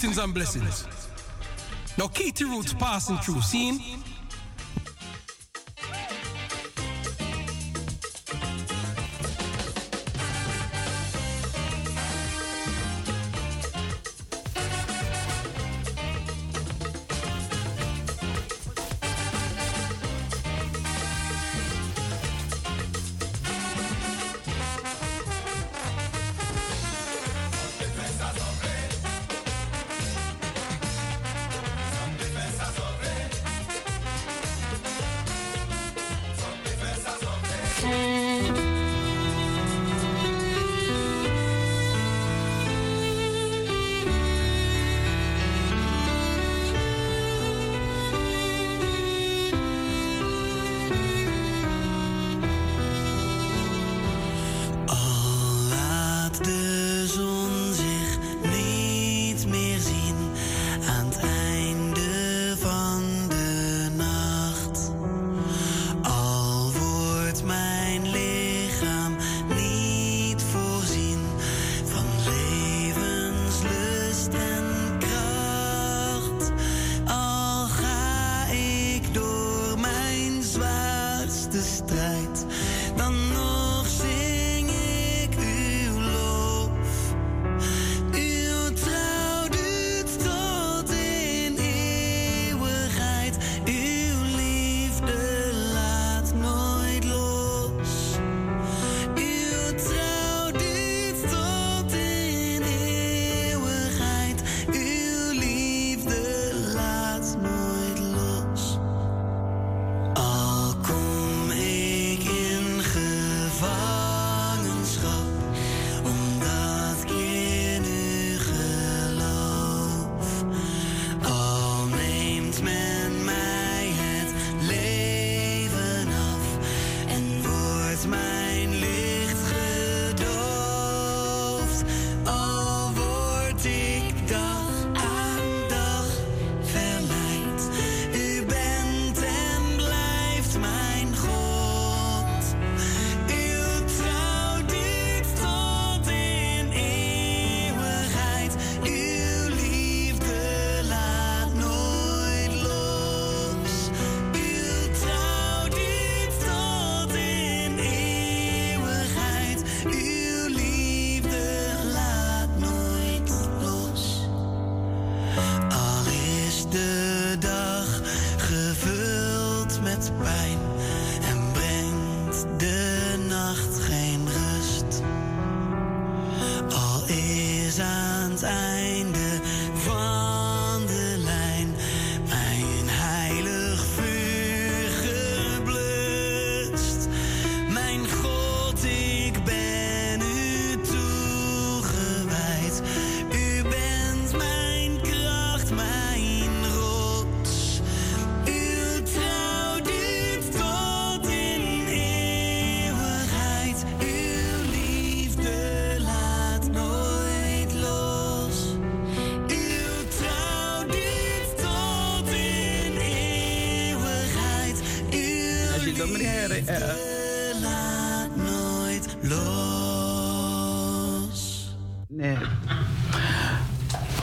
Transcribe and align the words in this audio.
greetings 0.00 0.18
and 0.18 0.32
blessings. 0.32 0.86
Now, 1.98 2.06
Katie 2.06 2.44
Roots 2.44 2.72
passing 2.72 3.18
through, 3.18 3.42
seeing 3.42 3.78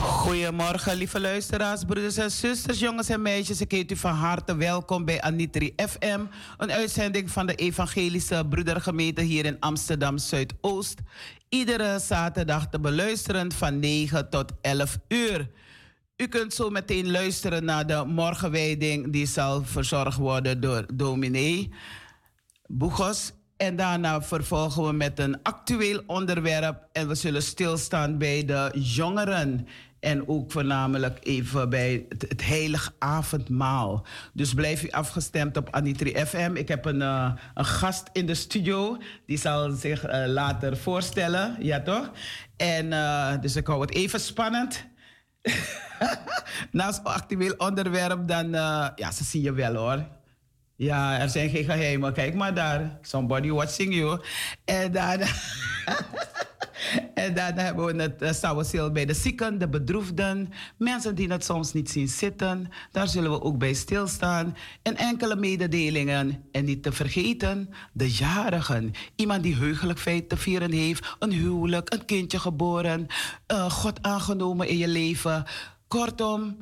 Goedemorgen, 0.00 0.96
lieve 0.96 1.20
luisteraars, 1.20 1.84
broeders 1.84 2.16
en 2.16 2.30
zusters, 2.30 2.78
jongens 2.78 3.08
en 3.08 3.22
meisjes. 3.22 3.60
Ik 3.60 3.70
heet 3.70 3.90
u 3.92 3.96
van 3.96 4.12
harte 4.12 4.56
welkom 4.56 5.04
bij 5.04 5.20
Anitri 5.20 5.72
FM, 5.76 6.20
een 6.56 6.72
uitzending 6.72 7.30
van 7.30 7.46
de 7.46 7.54
Evangelische 7.54 8.46
Broedergemeente 8.48 9.22
hier 9.22 9.44
in 9.44 9.56
Amsterdam 9.60 10.18
Zuidoost. 10.18 10.98
Iedere 11.48 11.98
zaterdag 11.98 12.68
te 12.68 12.80
beluisteren 12.80 13.52
van 13.52 13.78
9 13.78 14.30
tot 14.30 14.52
11 14.60 14.98
uur. 15.08 15.48
U 16.18 16.26
kunt 16.26 16.54
zo 16.54 16.70
meteen 16.70 17.10
luisteren 17.10 17.64
naar 17.64 17.86
de 17.86 18.04
morgenwijding, 18.06 19.12
die 19.12 19.26
zal 19.26 19.64
verzorgd 19.64 20.16
worden 20.16 20.60
door 20.60 20.86
dominee 20.94 21.72
Boegos. 22.66 23.32
En 23.56 23.76
daarna 23.76 24.22
vervolgen 24.22 24.86
we 24.86 24.92
met 24.92 25.18
een 25.18 25.42
actueel 25.42 26.02
onderwerp 26.06 26.88
en 26.92 27.08
we 27.08 27.14
zullen 27.14 27.42
stilstaan 27.42 28.18
bij 28.18 28.44
de 28.44 28.70
jongeren. 28.74 29.66
En 30.00 30.28
ook 30.28 30.52
voornamelijk 30.52 31.18
even 31.22 31.70
bij 31.70 32.06
het, 32.08 32.44
heilige 32.44 32.92
avondmaal. 32.98 34.06
Dus 34.32 34.54
blijf 34.54 34.82
u 34.82 34.90
afgestemd 34.90 35.56
op 35.56 35.70
Anitri 35.70 36.26
FM. 36.26 36.50
Ik 36.54 36.68
heb 36.68 36.84
een, 36.84 37.00
uh, 37.00 37.32
een 37.54 37.64
gast 37.64 38.08
in 38.12 38.26
de 38.26 38.34
studio. 38.34 38.96
Die 39.26 39.38
zal 39.38 39.70
zich 39.70 40.06
uh, 40.06 40.26
later 40.26 40.76
voorstellen. 40.76 41.56
Ja, 41.60 41.80
toch? 41.82 42.10
En 42.56 42.86
uh, 42.86 43.32
dus 43.40 43.56
ik 43.56 43.66
hou 43.66 43.80
het 43.80 43.94
even 43.94 44.20
spannend. 44.20 44.86
Naast 46.72 47.04
actueel 47.04 47.54
onderwerp, 47.56 48.28
dan... 48.28 48.50
ja, 48.96 49.10
ze 49.12 49.24
zien 49.24 49.42
je 49.42 49.52
wel 49.52 49.74
hoor. 49.74 50.17
Ja, 50.78 51.20
er 51.20 51.28
zijn 51.28 51.50
geen 51.50 51.64
geheimen. 51.64 52.12
Kijk 52.12 52.34
maar 52.34 52.54
daar. 52.54 52.98
Somebody 53.02 53.50
watching 53.50 53.94
you. 53.94 54.20
En 54.64 54.92
dan... 54.92 55.18
En 57.14 57.34
dan 57.34 57.52
hebben 57.54 57.96
we 57.96 58.02
het 58.02 58.74
uh, 58.74 58.90
bij 58.92 59.04
de 59.04 59.14
zieken, 59.14 59.58
de 59.58 59.68
bedroefden, 59.68 60.52
mensen 60.76 61.14
die 61.14 61.28
het 61.28 61.44
soms 61.44 61.72
niet 61.72 61.90
zien 61.90 62.08
zitten. 62.08 62.68
Daar 62.92 63.08
zullen 63.08 63.30
we 63.30 63.42
ook 63.42 63.58
bij 63.58 63.72
stilstaan. 63.72 64.56
En 64.82 64.96
enkele 64.96 65.36
mededelingen. 65.36 66.44
En 66.52 66.64
niet 66.64 66.82
te 66.82 66.92
vergeten, 66.92 67.70
de 67.92 68.10
jarigen. 68.10 68.92
Iemand 69.16 69.42
die 69.42 69.56
heugelijk 69.56 69.98
feit 69.98 70.28
te 70.28 70.36
vieren 70.36 70.72
heeft, 70.72 71.16
een 71.18 71.32
huwelijk, 71.32 71.92
een 71.92 72.04
kindje 72.04 72.38
geboren, 72.38 73.06
uh, 73.52 73.70
God 73.70 74.02
aangenomen 74.02 74.68
in 74.68 74.76
je 74.76 74.88
leven. 74.88 75.44
Kortom, 75.88 76.56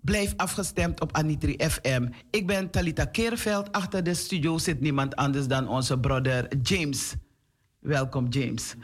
Blijf 0.00 0.32
afgestemd 0.36 1.00
op 1.00 1.12
Anitri 1.16 1.56
FM. 1.58 2.08
Ik 2.30 2.46
ben 2.46 2.70
Talita 2.70 3.04
Keerveld. 3.04 3.72
Achter 3.72 4.04
de 4.04 4.14
studio 4.14 4.58
zit 4.58 4.80
niemand 4.80 5.16
anders 5.16 5.46
dan 5.46 5.68
onze 5.68 5.98
brother 5.98 6.48
James. 6.62 7.14
Welkom, 7.78 8.26
James. 8.28 8.74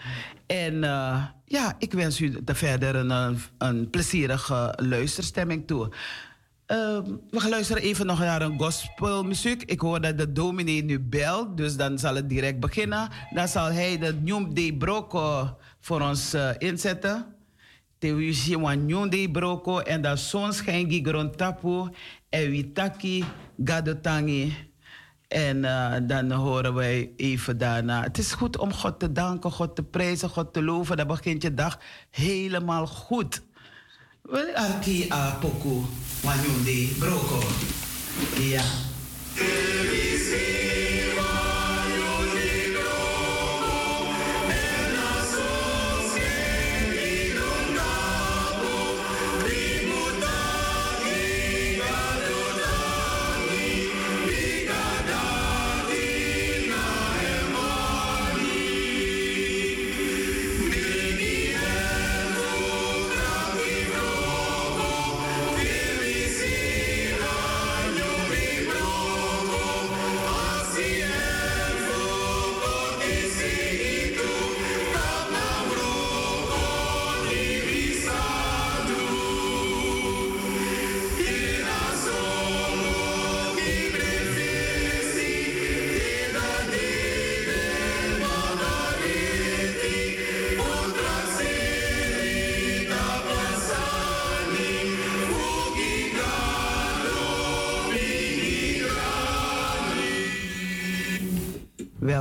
En 0.46 0.74
uh, 0.74 1.24
ja, 1.44 1.74
ik 1.78 1.92
wens 1.92 2.20
u 2.20 2.44
de 2.44 2.54
verder 2.54 2.96
een, 2.96 3.38
een 3.58 3.90
plezierige 3.90 4.78
luisterstemming 4.82 5.66
toe. 5.66 5.84
Uh, 5.84 6.98
we 7.30 7.40
gaan 7.40 7.50
luisteren 7.50 7.82
even 7.82 8.06
nog 8.06 8.18
naar 8.18 8.42
een 8.42 8.58
gospelmuziek. 8.58 9.62
Ik 9.62 9.80
hoor 9.80 10.00
dat 10.00 10.18
de 10.18 10.32
dominee 10.32 10.84
nu 10.84 11.00
belt, 11.00 11.56
dus 11.56 11.76
dan 11.76 11.98
zal 11.98 12.14
het 12.14 12.28
direct 12.28 12.60
beginnen. 12.60 13.08
Dan 13.30 13.48
zal 13.48 13.72
hij 13.72 13.98
de 13.98 14.14
Njum 14.22 14.54
de 14.54 14.76
Broko 14.76 15.56
voor 15.80 16.00
ons 16.00 16.34
uh, 16.34 16.50
inzetten. 16.58 17.35
Te 18.06 18.58
wan 18.60 18.86
Njum 18.86 19.10
de 19.10 19.28
Broko 19.30 19.78
en 19.78 20.18
zon 20.18 20.52
schijnt 20.52 21.06
grond 21.06 21.38
tapu 21.38 21.90
en 22.28 22.50
witaki 22.50 23.24
gadotangi. 23.64 24.54
En 25.28 25.56
uh, 25.56 25.96
dan 26.02 26.30
horen 26.30 26.74
wij 26.74 27.10
even 27.16 27.58
daarna. 27.58 28.02
Het 28.02 28.18
is 28.18 28.32
goed 28.32 28.58
om 28.58 28.72
God 28.72 28.98
te 28.98 29.12
danken, 29.12 29.50
God 29.50 29.76
te 29.76 29.82
prijzen, 29.82 30.28
God 30.28 30.52
te 30.52 30.62
loven. 30.62 30.96
Dan 30.96 31.06
begint 31.06 31.42
je 31.42 31.54
dag 31.54 31.78
helemaal 32.10 32.86
goed. 32.86 33.42
Wel 34.22 34.54
arki 34.54 35.08
a 35.12 35.30
poku 35.40 35.82
wanyundi 36.22 36.94
broko. 36.98 37.42
Ja. 38.38 38.62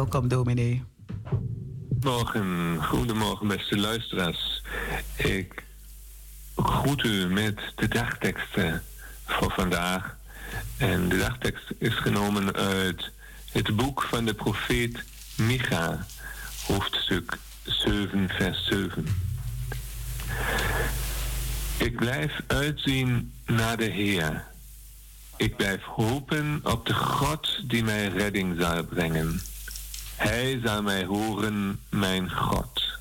Welkom, 0.06 0.28
dominee. 0.28 0.84
Morgen, 2.00 2.78
goedemorgen, 2.84 3.48
beste 3.48 3.78
luisteraars. 3.78 4.64
Ik 5.16 5.64
groet 6.56 7.04
u 7.04 7.28
met 7.28 7.60
de 7.76 7.88
dagteksten 7.88 8.84
voor 9.26 9.52
vandaag. 9.52 10.18
En 10.78 11.10
de 11.10 11.18
dagtekst 11.18 11.74
is 11.78 11.94
genomen 11.94 12.54
uit 12.54 13.12
het 13.52 13.76
boek 13.76 14.02
van 14.02 14.26
de 14.26 14.34
profeet 14.34 15.04
Micha, 15.38 16.06
hoofdstuk 16.68 17.38
7, 17.64 18.30
vers 18.30 18.66
7. 18.66 19.06
Ik 21.78 21.96
blijf 21.96 22.42
uitzien 22.48 23.32
naar 23.46 23.78
de 23.78 23.90
Heer. 23.90 24.44
Ik 25.38 25.56
blijf 25.56 25.84
hopen 25.84 26.60
op 26.64 26.86
de 26.86 26.94
God 26.94 27.70
die 27.70 27.84
mij 27.84 28.08
redding 28.08 28.62
zal 28.62 28.84
brengen. 28.84 29.42
Hij 30.16 30.60
zal 30.64 30.82
mij 30.82 31.06
horen, 31.06 31.80
mijn 31.90 32.32
God. 32.32 33.00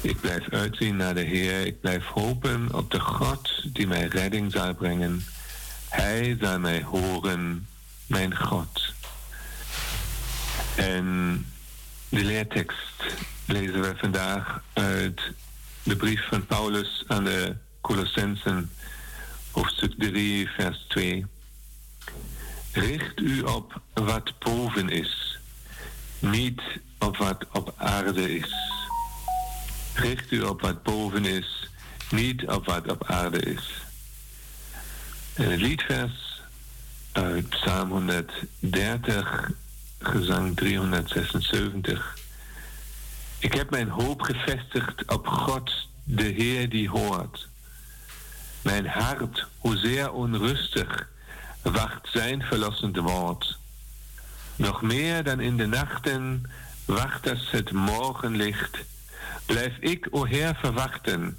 Ik 0.00 0.20
blijf 0.20 0.48
uitzien 0.50 0.96
naar 0.96 1.14
de 1.14 1.20
Heer. 1.20 1.66
Ik 1.66 1.80
blijf 1.80 2.04
hopen 2.04 2.74
op 2.74 2.90
de 2.90 3.00
God 3.00 3.74
die 3.74 3.86
mij 3.86 4.06
redding 4.06 4.52
zal 4.52 4.74
brengen. 4.74 5.24
Hij 5.88 6.36
zal 6.40 6.58
mij 6.58 6.82
horen, 6.82 7.66
mijn 8.06 8.36
God. 8.36 8.94
En 10.76 11.46
de 12.08 12.24
leertekst 12.24 13.04
lezen 13.46 13.80
we 13.80 13.94
vandaag 13.96 14.62
uit 14.72 15.20
de 15.82 15.96
brief 15.96 16.28
van 16.28 16.46
Paulus 16.46 17.04
aan 17.06 17.24
de 17.24 17.56
Colossensen, 17.80 18.70
hoofdstuk 19.50 19.94
3, 19.98 20.48
vers 20.48 20.84
2. 20.88 21.26
Richt 22.72 23.20
u 23.20 23.40
op 23.42 23.80
wat 23.94 24.38
boven 24.38 24.88
is 24.88 25.35
niet 26.18 26.62
op 26.98 27.16
wat 27.16 27.46
op 27.52 27.74
aarde 27.76 28.36
is. 28.36 28.54
Richt 29.94 30.30
u 30.30 30.42
op 30.42 30.60
wat 30.60 30.82
boven 30.82 31.24
is, 31.24 31.68
niet 32.10 32.46
op 32.46 32.66
wat 32.66 32.90
op 32.90 33.04
aarde 33.04 33.40
is. 33.40 33.84
En 35.34 35.50
het 35.50 35.60
liedvers 35.60 36.42
uit 37.12 37.48
Psalm 37.48 37.90
130, 37.90 39.50
gezang 39.98 40.56
376. 40.56 42.16
Ik 43.38 43.54
heb 43.54 43.70
mijn 43.70 43.88
hoop 43.88 44.22
gevestigd 44.22 45.12
op 45.12 45.26
God, 45.26 45.88
de 46.04 46.24
Heer 46.24 46.68
die 46.68 46.88
hoort. 46.88 47.48
Mijn 48.62 48.86
hart, 48.86 49.46
hoezeer 49.58 50.12
onrustig, 50.12 51.08
wacht 51.62 52.08
zijn 52.12 52.42
verlossend 52.42 52.96
woord. 52.96 53.58
Nog 54.56 54.82
meer 54.82 55.24
dan 55.24 55.40
in 55.40 55.56
de 55.56 55.66
nachten 55.66 56.50
wacht 56.84 57.30
als 57.30 57.50
het 57.50 57.72
morgenlicht. 57.72 58.78
Blijf 59.46 59.76
ik, 59.80 60.08
o 60.10 60.24
Heer, 60.24 60.54
verwachten, 60.54 61.38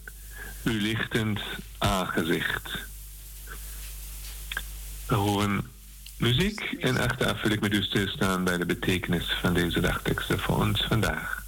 uw 0.63 0.79
lichtend 0.79 1.39
aangezicht. 1.77 2.85
We 5.07 5.15
horen 5.15 5.71
muziek 6.17 6.61
en 6.79 6.97
achteraf 6.97 7.41
wil 7.41 7.51
ik 7.51 7.61
met 7.61 7.73
u 7.73 7.83
stilstaan 7.83 8.43
bij 8.43 8.57
de 8.57 8.65
betekenis 8.65 9.37
van 9.41 9.53
deze 9.53 9.79
dagteksten 9.79 10.39
voor 10.39 10.57
ons 10.57 10.85
vandaag. 10.87 11.45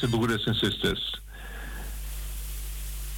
Beste 0.00 0.16
broeders 0.16 0.44
en 0.44 0.54
zusters. 0.54 1.20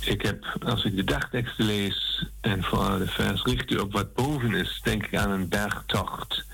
Ik 0.00 0.22
heb, 0.22 0.44
als 0.64 0.84
ik 0.84 0.96
de 0.96 1.04
dagteksten 1.04 1.64
lees 1.64 2.26
en 2.40 2.64
vooral 2.64 2.98
de 2.98 3.06
vers 3.06 3.42
richt 3.42 3.70
u 3.70 3.76
op 3.76 3.92
wat 3.92 4.14
boven 4.14 4.54
is, 4.54 4.80
denk 4.82 5.06
ik 5.06 5.16
aan 5.16 5.30
een 5.30 5.48
bergtocht. 5.48 6.44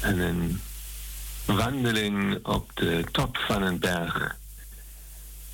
En 0.00 0.18
een 0.18 0.60
wandeling 1.44 2.46
op 2.46 2.70
de 2.74 3.04
top 3.12 3.36
van 3.36 3.62
een 3.62 3.78
berg. 3.78 4.36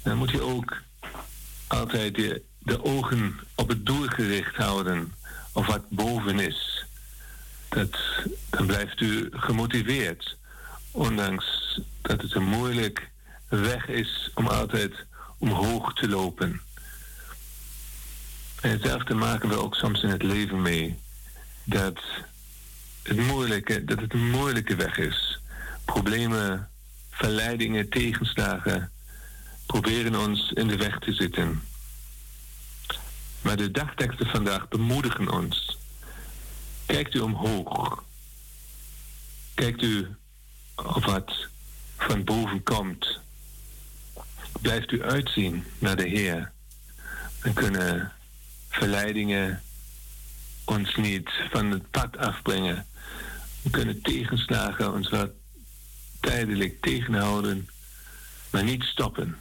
Dan 0.03 0.17
moet 0.17 0.31
je 0.31 0.41
ook 0.41 0.83
altijd 1.67 2.15
de, 2.15 2.85
ogen 2.85 3.41
op 3.55 3.69
het 3.69 3.87
doel 3.87 4.07
gericht 4.07 4.57
houden, 4.57 5.15
of 5.53 5.67
wat 5.67 5.89
boven 5.89 6.39
is. 6.39 6.85
Dat, 7.69 7.99
dan 8.51 8.67
blijft 8.67 9.01
u 9.01 9.29
gemotiveerd, 9.33 10.37
ondanks 10.91 11.81
dat 12.01 12.23
het 12.23 12.35
een 12.35 12.49
moeilijk 12.49 13.11
weg 13.61 13.89
is 13.89 14.31
om 14.35 14.47
altijd 14.47 15.07
omhoog 15.39 15.95
te 15.95 16.09
lopen. 16.09 16.61
En 18.61 18.71
hetzelfde 18.71 19.15
maken 19.15 19.49
we 19.49 19.63
ook 19.63 19.75
soms 19.75 20.03
in 20.03 20.09
het 20.09 20.23
leven 20.23 20.63
mee. 20.63 20.99
Dat 21.65 22.01
het, 23.03 23.17
moeilijke, 23.17 23.85
dat 23.85 24.01
het 24.01 24.13
een 24.13 24.31
moeilijke 24.31 24.75
weg 24.75 24.99
is. 24.99 25.41
Problemen, 25.85 26.71
verleidingen, 27.11 27.89
tegenslagen 27.89 28.91
proberen 29.67 30.17
ons 30.17 30.51
in 30.51 30.69
de 30.69 30.77
weg 30.77 30.99
te 30.99 31.13
zitten. 31.13 31.63
Maar 33.41 33.57
de 33.57 33.71
dagteksten 33.71 34.27
vandaag 34.27 34.69
bemoedigen 34.69 35.33
ons. 35.33 35.79
Kijkt 36.87 37.15
u 37.15 37.19
omhoog. 37.19 38.05
Kijkt 39.55 39.83
u 39.83 40.17
op 40.77 41.05
wat 41.05 41.49
van 41.97 42.25
boven 42.25 42.63
komt. 42.63 43.21
Blijft 44.63 44.93
u 44.93 45.03
uitzien 45.03 45.65
naar 45.79 45.97
de 45.97 46.09
Heer. 46.09 46.53
Dan 47.43 47.53
kunnen 47.53 48.13
verleidingen 48.69 49.63
ons 50.65 50.97
niet 50.97 51.31
van 51.51 51.71
het 51.71 51.91
pad 51.91 52.17
afbrengen. 52.17 52.87
We 53.63 53.71
kunnen 53.71 54.03
tegenslagen 54.03 54.93
ons 54.93 55.09
wat 55.09 55.31
tijdelijk 56.21 56.81
tegenhouden, 56.81 57.69
maar 58.51 58.65
niet 58.65 58.83
stoppen. 58.83 59.37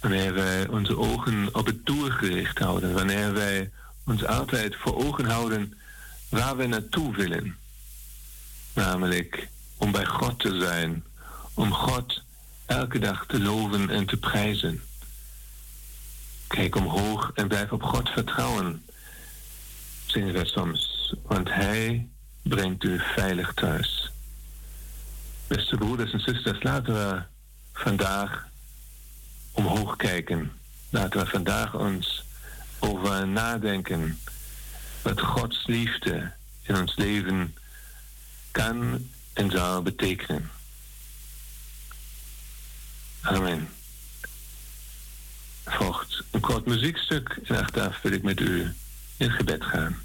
Wanneer 0.00 0.34
wij 0.34 0.68
onze 0.68 0.98
ogen 0.98 1.54
op 1.54 1.66
het 1.66 1.86
doel 1.86 2.10
gericht 2.10 2.58
houden, 2.58 2.94
wanneer 2.94 3.32
wij 3.32 3.70
ons 4.04 4.24
altijd 4.24 4.76
voor 4.76 5.04
ogen 5.04 5.24
houden 5.24 5.78
waar 6.28 6.56
we 6.56 6.66
naartoe 6.66 7.16
willen. 7.16 7.56
Namelijk 8.72 9.48
om 9.76 9.92
bij 9.92 10.06
God 10.06 10.38
te 10.38 10.58
zijn, 10.58 11.04
om 11.54 11.72
God 11.72 12.22
elke 12.66 12.98
dag 12.98 13.24
te 13.26 13.40
loven 13.40 13.90
en 13.90 14.06
te 14.06 14.16
prijzen. 14.16 14.82
Kijk 16.46 16.76
omhoog 16.76 17.30
en 17.34 17.48
blijf 17.48 17.72
op 17.72 17.82
God 17.82 18.08
vertrouwen, 18.08 18.84
zingen 20.06 20.32
we 20.34 20.46
soms, 20.46 21.14
want 21.22 21.48
Hij 21.48 22.08
brengt 22.42 22.84
u 22.84 23.00
veilig 23.14 23.54
thuis. 23.54 24.10
Beste 25.46 25.76
broeders 25.76 26.12
en 26.12 26.20
zusters, 26.20 26.62
laten 26.62 26.94
we 26.94 27.22
vandaag 27.72 28.48
omhoog 29.52 29.96
kijken. 29.96 30.52
Laten 30.90 31.20
we 31.20 31.26
vandaag 31.26 31.74
ons 31.74 32.24
over 32.78 33.28
nadenken 33.28 34.18
wat 35.02 35.20
Gods 35.20 35.66
liefde 35.66 36.32
in 36.62 36.76
ons 36.76 36.96
leven 36.96 37.54
kan 38.50 39.08
en 39.32 39.50
zou 39.50 39.82
betekenen. 39.82 40.50
Amen. 43.22 43.68
Volgt 45.64 46.22
een 46.30 46.40
kort 46.40 46.66
muziekstuk 46.66 47.38
en 47.44 47.56
achteraf 47.56 48.02
wil 48.02 48.12
ik 48.12 48.22
met 48.22 48.40
u 48.40 48.74
in 49.16 49.30
gebed 49.30 49.64
gaan. 49.64 50.02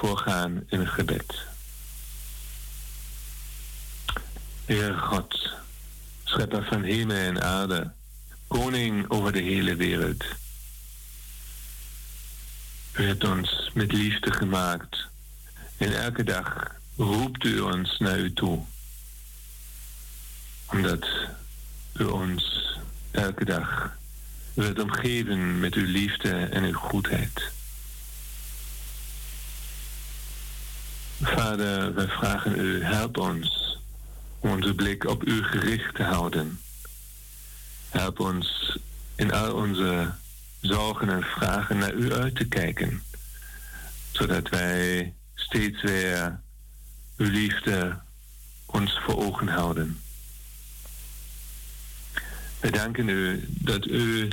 Voorgaan 0.00 0.64
in 0.68 0.80
een 0.80 0.88
gebed. 0.88 1.46
Heer 4.64 4.94
God, 4.94 5.50
schepper 6.24 6.64
van 6.64 6.82
hemel 6.82 7.16
en 7.16 7.42
aarde, 7.42 7.92
koning 8.46 9.10
over 9.10 9.32
de 9.32 9.40
hele 9.40 9.76
wereld. 9.76 10.24
U 12.92 13.06
hebt 13.06 13.24
ons 13.24 13.70
met 13.74 13.92
liefde 13.92 14.32
gemaakt 14.32 15.06
en 15.76 16.02
elke 16.02 16.24
dag 16.24 16.74
roept 16.96 17.44
u 17.44 17.60
ons 17.60 17.98
naar 17.98 18.18
u 18.18 18.32
toe. 18.32 18.64
Omdat 20.66 21.06
u 21.94 22.04
ons 22.04 22.76
elke 23.10 23.44
dag 23.44 23.96
wilt 24.54 24.80
omgeven 24.80 25.60
met 25.60 25.74
uw 25.74 25.86
liefde 25.86 26.30
en 26.30 26.64
uw 26.64 26.72
goedheid. 26.72 27.57
Vader, 31.22 31.94
wij 31.94 32.08
vragen 32.08 32.58
u, 32.58 32.84
help 32.84 33.18
ons 33.18 33.78
onze 34.38 34.74
blik 34.74 35.04
op 35.04 35.26
u 35.26 35.42
gericht 35.44 35.94
te 35.94 36.02
houden. 36.02 36.60
Help 37.88 38.20
ons 38.20 38.78
in 39.14 39.32
al 39.32 39.54
onze 39.54 40.10
zorgen 40.60 41.08
en 41.08 41.22
vragen 41.22 41.78
naar 41.78 41.92
u 41.92 42.12
uit 42.12 42.36
te 42.36 42.44
kijken, 42.44 43.02
zodat 44.10 44.48
wij 44.48 45.14
steeds 45.34 45.82
weer 45.82 46.40
uw 47.16 47.30
liefde 47.30 47.98
ons 48.66 48.98
voor 49.04 49.16
ogen 49.16 49.48
houden. 49.48 50.00
Wij 52.60 52.70
danken 52.70 53.08
u 53.08 53.44
dat, 53.48 53.86
u, 53.86 54.28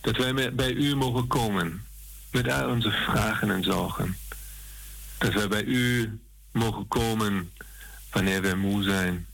dat 0.00 0.16
wij 0.16 0.54
bij 0.54 0.72
u 0.72 0.96
mogen 0.96 1.26
komen 1.26 1.84
met 2.30 2.50
al 2.50 2.70
onze 2.70 2.90
vragen 2.90 3.50
en 3.50 3.64
zorgen. 3.64 4.16
Dat 5.22 5.32
wij 5.32 5.48
bij 5.48 5.64
u 5.64 6.18
mogen 6.52 6.88
komen 6.88 7.52
wanneer 8.10 8.42
wij 8.42 8.54
moe 8.54 8.82
zijn, 8.82 9.26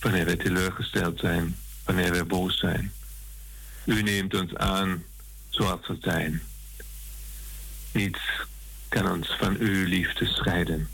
wanneer 0.00 0.24
wij 0.24 0.36
teleurgesteld 0.36 1.18
zijn, 1.20 1.56
wanneer 1.84 2.10
wij 2.10 2.26
boos 2.26 2.58
zijn. 2.58 2.92
U 3.84 4.02
neemt 4.02 4.34
ons 4.34 4.54
aan 4.54 5.04
zoals 5.48 5.86
we 5.86 5.96
zijn. 6.00 6.42
Niets 7.92 8.20
kan 8.88 9.10
ons 9.10 9.36
van 9.38 9.56
uw 9.56 9.86
liefde 9.86 10.26
scheiden. 10.26 10.88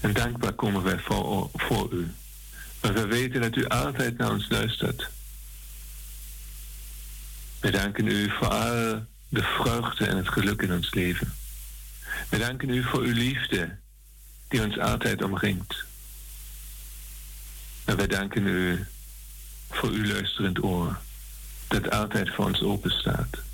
En 0.00 0.12
dankbaar 0.12 0.52
komen 0.52 0.82
wij 0.82 0.98
voor, 0.98 1.50
voor 1.52 1.92
u. 1.92 2.10
Maar 2.80 2.92
we 2.92 3.06
weten 3.06 3.40
dat 3.40 3.56
u 3.56 3.66
altijd 3.66 4.18
naar 4.18 4.30
ons 4.30 4.48
luistert. 4.48 5.10
We 7.60 7.70
danken 7.70 8.06
u 8.06 8.30
voor 8.30 8.48
al 8.48 9.06
de 9.36 9.42
vreugde 9.42 10.06
en 10.06 10.16
het 10.16 10.28
geluk 10.28 10.62
in 10.62 10.72
ons 10.72 10.94
leven. 10.94 11.34
We 12.28 12.38
danken 12.38 12.68
u 12.68 12.82
voor 12.82 13.00
uw 13.00 13.12
liefde 13.12 13.76
die 14.48 14.62
ons 14.64 14.78
altijd 14.78 15.22
omringt. 15.22 15.84
En 17.84 17.96
wij 17.96 18.06
danken 18.06 18.46
u 18.46 18.86
voor 19.70 19.88
uw 19.88 20.04
luisterend 20.04 20.62
oor 20.62 20.98
dat 21.68 21.90
altijd 21.90 22.34
voor 22.34 22.44
ons 22.44 22.62
open 22.62 22.90
staat. 22.90 23.44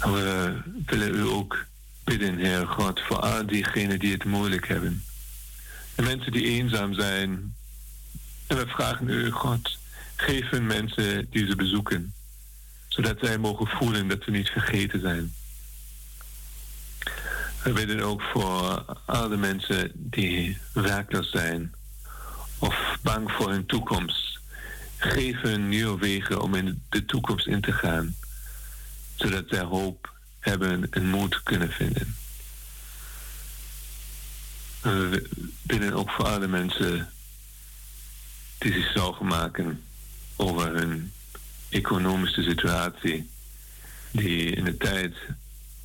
we 0.00 0.60
willen 0.86 1.14
u 1.14 1.22
ook 1.22 1.66
bidden, 2.04 2.38
Heer 2.38 2.66
God, 2.66 3.00
voor 3.00 3.20
al 3.20 3.46
diegenen 3.46 3.98
die 3.98 4.12
het 4.12 4.24
moeilijk 4.24 4.68
hebben. 4.68 5.04
En 5.94 6.04
mensen 6.04 6.32
die 6.32 6.44
eenzaam 6.44 6.94
zijn. 6.94 7.54
En 8.46 8.56
we 8.56 8.66
vragen 8.66 9.08
u, 9.08 9.30
God, 9.30 9.78
hun 10.26 10.66
mensen 10.66 11.26
die 11.30 11.46
ze 11.46 11.56
bezoeken. 11.56 12.14
Zodat 12.88 13.18
zij 13.20 13.38
mogen 13.38 13.66
voelen 13.66 14.08
dat 14.08 14.24
we 14.24 14.30
niet 14.30 14.48
vergeten 14.48 15.00
zijn. 15.00 15.34
We 17.62 17.72
bidden 17.72 18.00
ook 18.00 18.22
voor 18.22 18.84
alle 19.04 19.36
mensen 19.36 19.90
die 19.94 20.58
werkloos 20.72 21.30
zijn 21.30 21.74
of 22.58 22.98
bang 23.02 23.30
voor 23.30 23.50
hun 23.50 23.66
toekomst. 23.66 24.40
Geef 24.96 25.40
hun 25.40 25.68
nieuwe 25.68 25.98
wegen 25.98 26.42
om 26.42 26.54
in 26.54 26.82
de 26.88 27.04
toekomst 27.04 27.46
in 27.46 27.60
te 27.60 27.72
gaan, 27.72 28.14
zodat 29.14 29.44
zij 29.48 29.62
hoop 29.62 30.12
hebben 30.38 30.90
en 30.90 31.06
moed 31.06 31.42
kunnen 31.42 31.70
vinden. 31.70 32.16
We 34.80 35.28
bidden 35.62 35.92
ook 35.92 36.10
voor 36.10 36.24
alle 36.24 36.46
mensen 36.46 37.12
die 38.58 38.72
zich 38.72 38.92
zorgen 38.92 39.26
maken 39.26 39.82
over 40.42 40.74
hun 40.74 41.12
economische 41.68 42.42
situatie, 42.42 43.30
die 44.10 44.50
in 44.50 44.64
de 44.64 44.76
tijd 44.76 45.14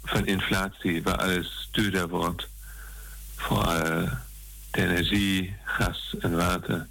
van 0.04 0.26
inflatie, 0.26 1.04
waar 1.04 1.18
alles 1.18 1.68
duurder 1.72 2.08
wordt, 2.08 2.48
voor 3.36 3.66
uh, 3.66 4.12
de 4.72 4.82
energie, 4.82 5.56
gas 5.64 6.16
en 6.20 6.36
water, 6.36 6.88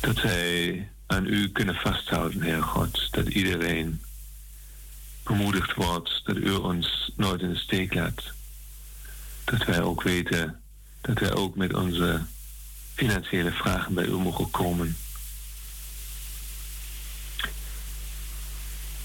dat 0.00 0.16
zij 0.16 0.88
aan 1.06 1.26
u 1.26 1.48
kunnen 1.48 1.74
vasthouden, 1.74 2.42
Heer 2.42 2.62
God, 2.62 3.08
dat 3.10 3.28
iedereen 3.28 4.02
bemoedigd 5.22 5.74
wordt, 5.74 6.20
dat 6.24 6.36
u 6.36 6.50
ons 6.50 7.12
nooit 7.16 7.40
in 7.40 7.48
de 7.48 7.58
steek 7.58 7.94
laat. 7.94 8.22
Dat 9.44 9.64
wij 9.64 9.82
ook 9.82 10.02
weten 10.02 10.60
dat 11.00 11.18
wij 11.18 11.34
ook 11.34 11.56
met 11.56 11.74
onze 11.74 12.20
financiële 12.94 13.52
vragen 13.52 13.94
bij 13.94 14.04
u 14.04 14.12
mogen 14.12 14.50
komen. 14.50 14.96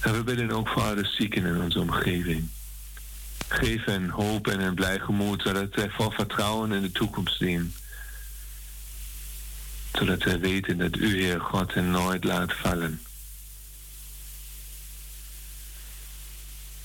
En 0.01 0.13
we 0.13 0.23
bidden 0.23 0.51
ook 0.51 0.67
voor 0.67 0.81
alle 0.81 1.05
zieken 1.05 1.45
in 1.45 1.61
onze 1.61 1.79
omgeving. 1.79 2.49
Geef 3.47 3.85
hen 3.85 4.09
hoop 4.09 4.47
en 4.47 4.59
een 4.59 4.75
blij 4.75 4.99
gemoed, 4.99 5.41
zodat 5.41 5.67
zij 5.73 5.89
vol 5.89 6.11
vertrouwen 6.11 6.71
in 6.71 6.81
de 6.81 6.91
toekomst 6.91 7.37
zien. 7.37 7.73
Zodat 9.93 10.21
zij 10.21 10.39
weten 10.39 10.77
dat 10.77 10.95
u, 10.95 11.21
Heer 11.23 11.41
God, 11.41 11.73
hen 11.73 11.91
nooit 11.91 12.23
laat 12.23 12.53
vallen. 12.53 13.01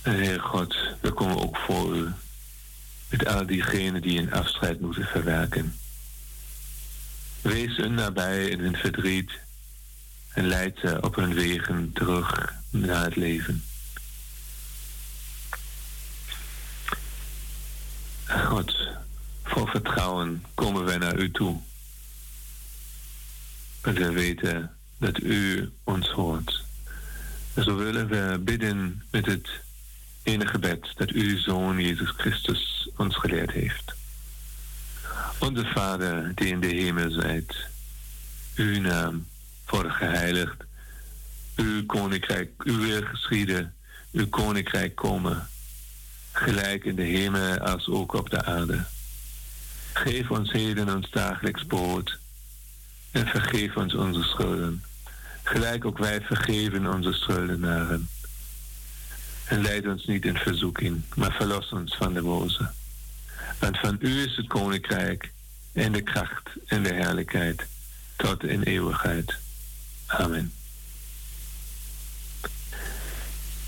En 0.03 0.15
Heer 0.15 0.41
God, 0.41 0.77
we 1.01 1.13
komen 1.13 1.43
ook 1.43 1.57
voor 1.57 1.97
u. 1.97 2.09
Met 3.09 3.27
al 3.27 3.47
diegenen 3.47 4.03
die 4.03 4.19
een 4.19 4.33
afscheid 4.33 4.81
moeten 4.81 5.07
verwerken. 5.07 5.79
Wees 7.41 7.77
hun 7.77 7.95
nabij 7.95 8.49
in 8.49 8.61
hun 8.61 8.77
verdriet 8.77 9.31
en 10.37 10.47
leid 10.47 10.79
ze 10.79 10.99
op 11.01 11.15
hun 11.15 11.35
wegen 11.35 11.93
terug 11.93 12.53
naar 12.71 13.05
het 13.05 13.17
leven. 13.17 13.65
God, 18.27 18.77
vol 19.45 19.67
vertrouwen 19.67 20.45
komen 20.55 20.85
wij 20.85 20.99
naar 20.99 21.19
u 21.19 21.31
toe. 21.31 21.61
En 23.81 23.95
we 23.95 24.13
weten 24.13 24.71
dat 24.99 25.21
u 25.21 25.71
ons 25.85 26.09
hoort. 26.09 26.65
Zo 27.57 27.77
willen 27.77 28.09
we 28.09 28.39
bidden 28.39 29.03
met 29.11 29.27
het 29.27 29.49
enige 30.23 30.51
gebed 30.51 30.93
dat 30.97 31.11
uw 31.11 31.39
Zoon 31.39 31.81
Jezus 31.81 32.11
Christus 32.17 32.89
ons 32.97 33.17
geleerd 33.17 33.51
heeft. 33.51 33.95
Onze 35.39 35.65
Vader 35.65 36.33
die 36.35 36.49
in 36.49 36.61
de 36.61 36.67
hemel 36.67 37.11
zijt, 37.11 37.57
uw 38.55 38.81
naam 38.81 39.27
worden 39.67 39.93
geheiligd. 39.93 40.65
Uw 41.57 41.87
koninkrijk, 41.87 42.51
uw 42.59 42.79
wil 42.79 43.03
geschieden, 43.03 43.75
uw 44.13 44.29
koninkrijk 44.29 44.95
komen, 44.95 45.49
gelijk 46.33 46.85
in 46.85 46.97
de 46.97 47.03
hemel 47.03 47.59
als 47.59 47.89
ook 47.89 48.13
op 48.13 48.31
de 48.31 48.45
aarde. 48.45 48.85
Geef 49.93 50.31
ons 50.31 50.53
heden 50.53 50.95
ons 50.95 51.11
dagelijks 51.11 51.65
brood 51.65 52.19
en 53.11 53.27
vergeef 53.27 53.77
ons 53.77 53.95
onze 53.95 54.23
schulden, 54.23 54.85
gelijk 55.43 55.85
ook 55.85 55.99
wij 55.99 56.21
vergeven 56.21 56.95
onze 56.95 57.13
schuldenaren. 57.13 58.09
En 59.45 59.63
leid 59.63 59.87
ons 59.87 60.07
niet 60.07 60.25
in 60.25 60.37
verzoeking, 60.37 61.03
maar 61.15 61.33
verlos 61.33 61.69
ons 61.69 61.97
van 61.97 62.13
de 62.13 62.23
boze. 62.23 62.71
Want 63.59 63.79
van 63.79 63.97
u 64.01 64.23
is 64.23 64.37
het 64.37 64.47
koninkrijk 64.47 65.33
en 65.73 65.93
de 65.93 66.03
kracht 66.03 66.49
en 66.67 66.83
de 66.83 66.95
heerlijkheid 66.95 67.67
tot 68.17 68.45
in 68.45 68.63
eeuwigheid. 68.63 69.39
Amen. 70.19 70.53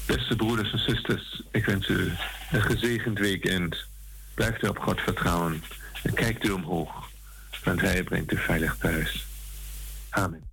Beste 0.06 0.37
broeders 0.37 0.72
en 0.72 0.78
zusters, 0.78 1.42
ik 1.50 1.64
wens 1.64 1.88
u 1.88 2.12
een 2.50 2.62
gezegend 2.62 3.18
weekend. 3.18 3.76
Blijft 4.34 4.62
u 4.62 4.68
op 4.68 4.78
God 4.78 5.00
vertrouwen 5.00 5.62
en 6.02 6.14
kijkt 6.14 6.44
u 6.44 6.50
omhoog, 6.50 7.11
want 7.64 7.80
Hij 7.80 8.02
brengt 8.02 8.32
u 8.32 8.37
veilig 8.37 8.76
thuis. 8.76 9.26
Amen. 10.11 10.47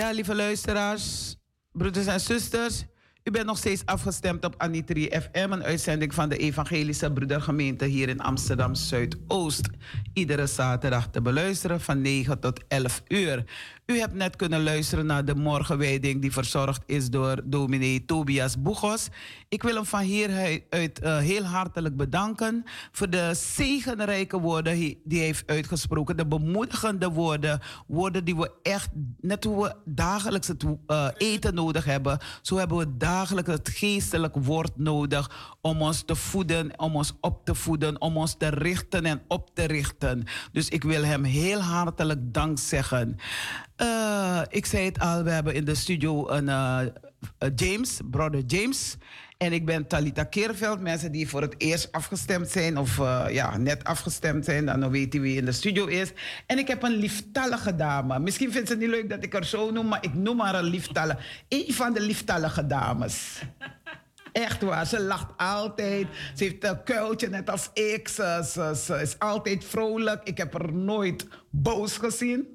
Ja, 0.00 0.10
lieve 0.10 0.34
luisteraars, 0.34 1.36
broeders 1.72 2.06
en 2.06 2.20
zusters. 2.20 2.84
Nog 3.44 3.58
steeds 3.58 3.82
afgestemd 3.84 4.44
op 4.44 4.54
Anitri 4.58 5.08
FM, 5.10 5.52
een 5.52 5.62
uitzending 5.62 6.14
van 6.14 6.28
de 6.28 6.36
Evangelische 6.36 7.12
Broedergemeente 7.12 7.84
hier 7.84 8.08
in 8.08 8.20
Amsterdam 8.20 8.74
Zuidoost. 8.74 9.68
Iedere 10.12 10.46
zaterdag 10.46 11.08
te 11.10 11.22
beluisteren 11.22 11.80
van 11.80 12.00
9 12.00 12.40
tot 12.40 12.60
11 12.68 13.02
uur. 13.08 13.44
U 13.86 13.98
hebt 13.98 14.14
net 14.14 14.36
kunnen 14.36 14.62
luisteren 14.62 15.06
naar 15.06 15.24
de 15.24 15.34
morgenwijding 15.34 16.20
die 16.20 16.32
verzorgd 16.32 16.82
is 16.86 17.10
door 17.10 17.40
dominee 17.44 18.04
Tobias 18.04 18.62
Boegos. 18.62 19.08
Ik 19.48 19.62
wil 19.62 19.74
hem 19.74 19.84
van 19.84 20.00
hieruit 20.00 21.00
uh, 21.02 21.18
heel 21.18 21.42
hartelijk 21.42 21.96
bedanken 21.96 22.64
voor 22.92 23.10
de 23.10 23.30
zegenrijke 23.34 24.40
woorden 24.40 24.76
die 24.76 25.00
hij 25.08 25.18
heeft 25.18 25.46
uitgesproken. 25.46 26.16
De 26.16 26.26
bemoedigende 26.26 27.08
woorden, 27.08 27.60
woorden 27.86 28.24
die 28.24 28.36
we 28.36 28.50
echt, 28.62 28.88
net 29.20 29.44
hoe 29.44 29.62
we 29.62 29.74
dagelijks 29.84 30.48
het 30.48 30.64
uh, 30.86 31.06
eten 31.16 31.54
nodig 31.54 31.84
hebben, 31.84 32.18
zo 32.42 32.56
hebben 32.56 32.78
we 32.78 32.96
dagelijks 32.96 33.29
het 33.30 33.68
geestelijk 33.68 34.34
woord 34.36 34.72
nodig 34.76 35.56
om 35.60 35.82
ons 35.82 36.02
te 36.02 36.16
voeden, 36.16 36.78
om 36.78 36.96
ons 36.96 37.12
op 37.20 37.44
te 37.44 37.54
voeden, 37.54 38.00
om 38.00 38.16
ons 38.16 38.34
te 38.38 38.48
richten 38.48 39.04
en 39.04 39.22
op 39.28 39.50
te 39.54 39.64
richten. 39.64 40.24
Dus 40.52 40.68
ik 40.68 40.82
wil 40.82 41.04
hem 41.04 41.24
heel 41.24 41.60
hartelijk 41.60 42.20
dank 42.22 42.58
zeggen. 42.58 43.16
Uh, 43.76 44.40
ik 44.48 44.66
zei 44.66 44.84
het 44.84 44.98
al, 44.98 45.22
we 45.22 45.30
hebben 45.30 45.54
in 45.54 45.64
de 45.64 45.74
studio 45.74 46.28
een 46.28 46.48
uh, 46.48 46.80
James, 47.54 48.00
brother 48.10 48.42
James. 48.46 48.96
En 49.42 49.52
ik 49.52 49.64
ben 49.64 49.86
Talita 49.86 50.24
Keerveld. 50.24 50.80
Mensen 50.80 51.12
die 51.12 51.28
voor 51.28 51.42
het 51.42 51.54
eerst 51.58 51.92
afgestemd 51.92 52.48
zijn 52.48 52.78
of 52.78 52.98
uh, 52.98 53.24
ja, 53.30 53.56
net 53.56 53.84
afgestemd 53.84 54.44
zijn, 54.44 54.66
dan 54.66 54.90
weten 54.90 55.20
wie 55.20 55.36
in 55.36 55.44
de 55.44 55.52
studio 55.52 55.86
is. 55.86 56.12
En 56.46 56.58
ik 56.58 56.68
heb 56.68 56.82
een 56.82 56.96
lieftallige 56.96 57.76
dame. 57.76 58.18
Misschien 58.18 58.52
vindt 58.52 58.68
ze 58.68 58.74
het 58.74 58.82
niet 58.82 58.90
leuk 58.90 59.10
dat 59.10 59.24
ik 59.24 59.32
haar 59.32 59.44
zo 59.44 59.70
noem, 59.70 59.88
maar 59.88 60.04
ik 60.04 60.14
noem 60.14 60.40
haar 60.40 60.54
een 60.54 60.64
lieftallige. 60.64 61.18
Een 61.48 61.74
van 61.74 61.92
de 61.92 62.00
lieftallige 62.00 62.66
dames. 62.66 63.42
Echt 64.32 64.62
waar, 64.62 64.86
ze 64.86 65.02
lacht 65.02 65.32
altijd. 65.36 66.06
Ze 66.34 66.44
heeft 66.44 66.64
een 66.64 66.82
kuiltje 66.82 67.28
net 67.28 67.50
als 67.50 67.70
ik. 67.72 68.08
Ze, 68.08 68.98
is 69.02 69.18
altijd 69.18 69.64
vrolijk. 69.64 70.20
Ik 70.24 70.38
heb 70.38 70.52
haar 70.52 70.72
nooit 70.72 71.26
boos 71.50 71.96
gezien. 71.96 72.46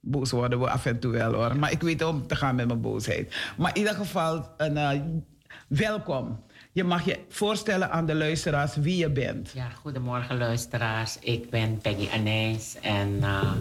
Boos 0.00 0.30
worden 0.30 0.60
we 0.60 0.70
af 0.70 0.86
en 0.86 0.98
toe 0.98 1.12
wel 1.12 1.32
hoor. 1.32 1.56
Maar 1.56 1.72
ik 1.72 1.82
weet 1.82 2.02
om 2.02 2.26
te 2.26 2.36
gaan 2.36 2.54
met 2.54 2.66
mijn 2.66 2.80
boosheid. 2.80 3.36
Maar 3.56 3.70
in 3.74 3.78
ieder 3.78 3.94
geval, 3.94 4.54
een, 4.56 4.76
uh, 4.76 4.92
welkom. 5.68 6.40
Je 6.72 6.84
mag 6.84 7.04
je 7.04 7.18
voorstellen 7.28 7.90
aan 7.90 8.06
de 8.06 8.14
luisteraars 8.14 8.76
wie 8.76 8.96
je 8.96 9.10
bent. 9.10 9.50
Ja, 9.54 9.68
goedemorgen 9.68 10.38
luisteraars. 10.38 11.16
Ik 11.20 11.50
ben 11.50 11.78
Peggy 11.78 12.08
Anijs 12.12 12.76
en 12.80 13.18
uh, 13.20 13.52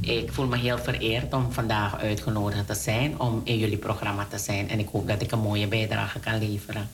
ik 0.00 0.32
voel 0.32 0.46
me 0.46 0.56
heel 0.56 0.78
vereerd 0.78 1.32
om 1.32 1.52
vandaag 1.52 2.00
uitgenodigd 2.00 2.66
te 2.66 2.74
zijn 2.74 3.20
om 3.20 3.40
in 3.44 3.58
jullie 3.58 3.76
programma 3.76 4.24
te 4.24 4.38
zijn. 4.38 4.68
En 4.68 4.78
ik 4.78 4.88
hoop 4.88 5.08
dat 5.08 5.22
ik 5.22 5.32
een 5.32 5.38
mooie 5.38 5.66
bijdrage 5.66 6.20
kan 6.20 6.38
leveren. 6.38 6.88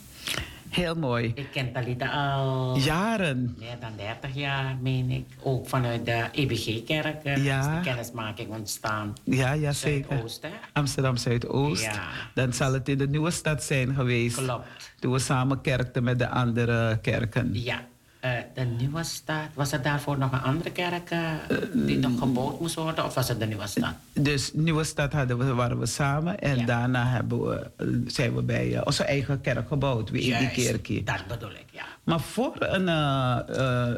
Heel 0.74 0.94
mooi. 0.94 1.32
Ik 1.34 1.50
ken 1.50 1.72
Talita 1.72 2.06
al... 2.06 2.78
Jaren. 2.78 3.56
Meer 3.58 3.76
dan 3.80 3.90
30 3.96 4.34
jaar, 4.34 4.76
meen 4.80 5.10
ik. 5.10 5.26
Ook 5.42 5.68
vanuit 5.68 6.06
de 6.06 6.28
EBG-kerk 6.32 7.22
ja. 7.24 7.58
is 7.58 7.64
de 7.64 7.90
kennismaking 7.90 8.48
ontstaan. 8.48 9.12
Ja, 9.24 9.52
ja 9.52 9.72
zeker. 9.72 10.08
Zuidoost, 10.08 10.46
Amsterdam 10.72 11.16
Zuidoost. 11.16 11.82
Ja. 11.82 12.02
Dan 12.34 12.52
zal 12.52 12.72
het 12.72 12.88
in 12.88 12.98
de 12.98 13.08
nieuwe 13.08 13.30
stad 13.30 13.62
zijn 13.62 13.94
geweest. 13.94 14.36
Klopt. 14.36 14.92
Toen 14.98 15.12
we 15.12 15.18
samen 15.18 15.60
kerkten 15.60 16.04
met 16.04 16.18
de 16.18 16.28
andere 16.28 16.98
kerken. 17.02 17.50
Ja. 17.52 17.80
Uh, 18.24 18.30
de 18.54 18.60
Nieuwe 18.60 19.04
Stad, 19.04 19.48
was 19.54 19.72
er 19.72 19.82
daarvoor 19.82 20.18
nog 20.18 20.32
een 20.32 20.42
andere 20.42 20.70
kerk 20.70 21.10
uh, 21.10 21.30
die 21.72 21.98
nog 21.98 22.18
gebouwd 22.18 22.60
moest 22.60 22.74
worden? 22.74 23.04
Of 23.04 23.14
was 23.14 23.28
het 23.28 23.40
de 23.40 23.46
Nieuwe 23.46 23.66
Stad? 23.66 23.94
Dus 24.12 24.50
Nieuwe 24.52 24.84
Stad 24.84 25.12
hadden 25.12 25.38
we, 25.38 25.54
waren 25.54 25.78
we 25.78 25.86
samen. 25.86 26.38
En 26.38 26.58
ja. 26.58 26.64
daarna 26.64 27.06
hebben 27.06 27.48
we, 27.48 27.70
zijn 28.06 28.34
we 28.34 28.42
bij 28.42 28.84
onze 28.84 29.04
eigen 29.04 29.40
kerk 29.40 29.68
gebouwd. 29.68 30.10
Wie 30.10 30.22
in 30.22 30.38
die 30.38 30.50
kerk. 30.50 31.06
dat 31.06 31.26
bedoel 31.28 31.50
ik, 31.50 31.66
ja. 31.70 31.84
Maar 32.04 32.20
voor 32.20 32.56
een 32.58 32.84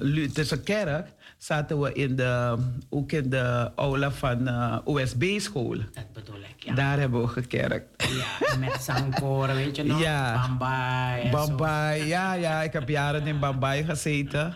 Lutherse 0.00 0.60
kerk 0.60 1.06
zaten 1.38 1.80
we 1.80 1.92
in 1.92 2.16
de, 2.16 2.56
ook 2.90 3.12
in 3.12 3.30
de 3.30 3.70
aula 3.76 4.10
van 4.10 4.48
OSB-school. 4.84 5.76
Dat 5.76 6.12
bedoel 6.12 6.40
ik, 6.40 6.64
ja. 6.64 6.74
Daar 6.74 6.98
hebben 6.98 7.20
we 7.20 7.28
gekerkt. 7.28 8.08
Ja, 8.40 8.56
met 8.56 8.82
zangkoren, 8.82 9.54
weet 9.54 9.76
je 9.76 9.84
nog? 9.84 10.00
Ja. 10.00 10.46
Bambai. 10.46 11.30
Bambai, 11.30 12.06
ja, 12.06 12.32
ja. 12.32 12.62
Ik 12.62 12.72
heb 12.72 12.88
jaren 12.88 13.26
in 13.26 13.38
Bambai 13.38 13.84
gezeten. 13.84 14.54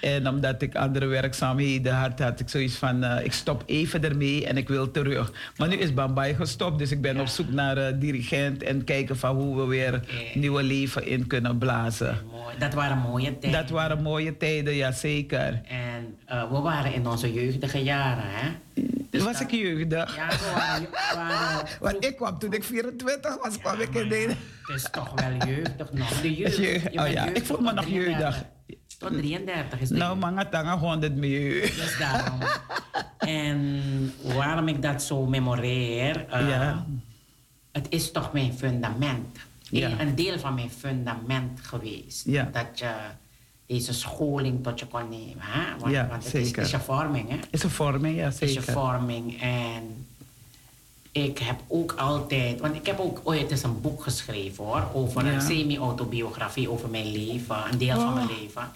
En 0.00 0.28
omdat 0.28 0.62
ik 0.62 0.74
andere 0.74 1.06
werkzaamheden 1.06 1.94
had, 1.94 2.18
had 2.18 2.40
ik 2.40 2.48
zoiets 2.48 2.74
van: 2.74 3.04
uh, 3.04 3.24
ik 3.24 3.32
stop 3.32 3.62
even 3.66 4.04
ermee 4.04 4.46
en 4.46 4.56
ik 4.56 4.68
wil 4.68 4.90
terug. 4.90 5.32
Maar 5.56 5.68
nu 5.68 5.76
is 5.76 5.94
Bambai 5.94 6.34
gestopt, 6.34 6.78
dus 6.78 6.90
ik 6.90 7.00
ben 7.00 7.14
ja. 7.14 7.20
op 7.20 7.26
zoek 7.26 7.50
naar 7.50 7.78
uh, 7.78 8.00
dirigent 8.00 8.62
en 8.62 8.84
kijken 8.84 9.16
van 9.16 9.36
hoe 9.36 9.56
we 9.56 9.64
weer 9.66 9.94
okay. 9.94 10.30
nieuwe 10.34 10.62
leven 10.62 11.06
in 11.06 11.26
kunnen 11.26 11.58
blazen. 11.58 12.18
Mooi. 12.30 12.54
Dat 12.58 12.74
waren 12.74 12.98
mooie 12.98 13.38
tijden. 13.38 13.60
Dat 13.60 13.70
waren 13.70 14.02
mooie 14.02 14.36
tijden, 14.36 14.74
ja 14.74 14.92
zeker. 14.92 15.60
En 15.68 16.18
uh, 16.30 16.50
we 16.50 16.58
waren 16.58 16.94
in 16.94 17.06
onze 17.06 17.32
jeugdige 17.32 17.82
jaren, 17.82 18.24
hè? 18.26 18.48
Dus 19.10 19.22
was 19.22 19.32
dat... 19.32 19.42
ik 19.42 19.50
jeugdig? 19.50 20.16
Ja, 20.16 20.28
we 20.28 20.52
waren, 20.54 20.88
waren... 21.14 21.66
Want 21.80 22.04
ik 22.04 22.16
kwam 22.16 22.38
toen 22.38 22.52
ik 22.52 22.64
24 22.64 23.36
was, 23.42 23.58
kwam 23.58 23.80
ik 23.80 23.94
in 23.94 24.08
Nederland. 24.08 24.38
Het 24.62 24.76
is 24.76 24.88
toch 24.90 25.12
wel 25.14 25.48
jeugdig 25.48 25.92
nog. 25.92 26.20
De 26.20 26.34
jeugd. 26.34 26.56
Je, 26.56 26.90
oh 26.92 27.08
ja, 27.08 27.26
ik 27.26 27.44
voel 27.44 27.60
me 27.60 27.72
nog 27.72 27.86
jeugdig. 27.86 28.44
Tot 28.98 29.12
33 29.12 29.80
is 29.80 29.88
het. 29.88 29.98
Nou, 29.98 30.18
manga 30.18 30.44
tanga 30.44 30.78
100 30.78 31.14
miljoen. 31.16 31.60
Dus 31.60 31.96
daarom. 31.98 32.38
en 33.18 33.82
waarom 34.22 34.68
ik 34.68 34.82
dat 34.82 35.02
zo 35.02 35.26
memoreer... 35.26 36.26
Uh, 36.32 36.48
ja. 36.48 36.86
Het 37.72 37.86
is 37.88 38.10
toch 38.10 38.32
mijn 38.32 38.52
fundament. 38.52 39.38
Ja. 39.62 40.00
Een 40.00 40.14
deel 40.14 40.38
van 40.38 40.54
mijn 40.54 40.70
fundament 40.70 41.60
geweest. 41.60 42.26
Ja. 42.26 42.48
Dat 42.52 42.78
je 42.78 42.94
deze 43.66 43.92
scholing 43.92 44.62
tot 44.62 44.80
je 44.80 44.86
kon 44.86 45.08
nemen. 45.08 45.36
Hè? 45.38 45.78
Want, 45.78 45.94
het 46.12 46.24
zeker. 46.24 46.62
Is, 46.62 46.66
is 46.66 46.70
je 46.70 46.80
vorming, 46.80 47.28
hè? 47.28 47.36
Is 47.50 47.62
een 47.62 47.70
vorming, 47.70 48.16
ja, 48.16 48.30
zeker. 48.30 48.46
Is 48.46 48.54
je 48.54 48.72
vorming. 48.72 49.40
En 49.40 50.06
ik 51.12 51.38
heb 51.38 51.60
ook 51.68 51.92
altijd... 51.92 52.60
Want 52.60 52.74
ik 52.74 52.86
heb 52.86 52.98
ook 52.98 53.20
ooit 53.24 53.50
eens 53.50 53.62
een 53.62 53.80
boek 53.80 54.02
geschreven, 54.02 54.64
hoor. 54.64 54.88
Over 54.92 55.26
ja. 55.26 55.32
een 55.32 55.40
semi-autobiografie 55.40 56.70
over 56.70 56.88
mijn 56.88 57.12
leven. 57.12 57.56
Een 57.70 57.78
deel 57.78 57.96
oh. 57.96 58.02
van 58.02 58.14
mijn 58.14 58.28
leven. 58.40 58.70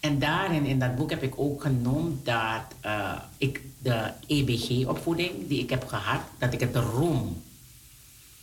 En 0.00 0.18
daarin, 0.18 0.64
in 0.64 0.78
dat 0.78 0.96
boek, 0.96 1.10
heb 1.10 1.22
ik 1.22 1.34
ook 1.36 1.62
genoemd 1.62 2.24
dat 2.24 2.62
uh, 2.86 3.12
ik 3.36 3.60
de 3.78 4.10
EBG-opvoeding 4.26 5.48
die 5.48 5.62
ik 5.62 5.70
heb 5.70 5.86
gehad, 5.86 6.20
dat 6.38 6.52
ik 6.52 6.60
het 6.60 6.76
roem. 6.76 7.42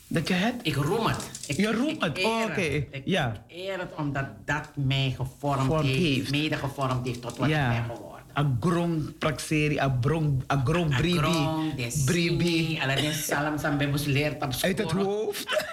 Dat 0.08 0.28
je 0.28 0.34
het? 0.34 0.56
Ik 0.62 0.76
roem 0.76 1.06
het. 1.06 1.30
Ik, 1.48 1.58
je 1.58 1.72
roem 1.72 1.96
het, 2.00 2.24
oh, 2.24 2.42
oké. 2.42 2.52
Okay. 2.52 2.88
Ja. 3.06 3.44
Ik 3.48 3.56
eer 3.58 3.80
het 3.80 3.92
omdat 3.98 4.26
dat 4.46 4.70
mij 4.74 5.14
gevormd 5.16 5.66
Vorm 5.66 5.86
heeft, 5.86 6.00
heeft, 6.00 6.32
mede 6.32 6.56
gevormd 6.56 7.06
heeft 7.06 7.22
tot 7.22 7.38
wat 7.38 7.50
ja. 7.50 7.72
ik 7.72 7.88
ben 7.88 7.96
geworden. 7.96 8.17
Agrong 8.38 9.18
praxeri, 9.18 9.82
agrong, 9.82 10.44
agrong 10.46 10.94
bribi. 10.94 11.18
Agrong, 11.18 11.74
bribi. 12.06 12.78
Alleen 12.78 13.14
salam 13.14 13.58
sam 13.58 13.78
bij 13.78 13.90
leert 14.06 14.44
op 14.44 14.54
school. 14.54 14.70
Uit 14.70 14.78
het 14.78 14.92
hoofd. 14.92 15.50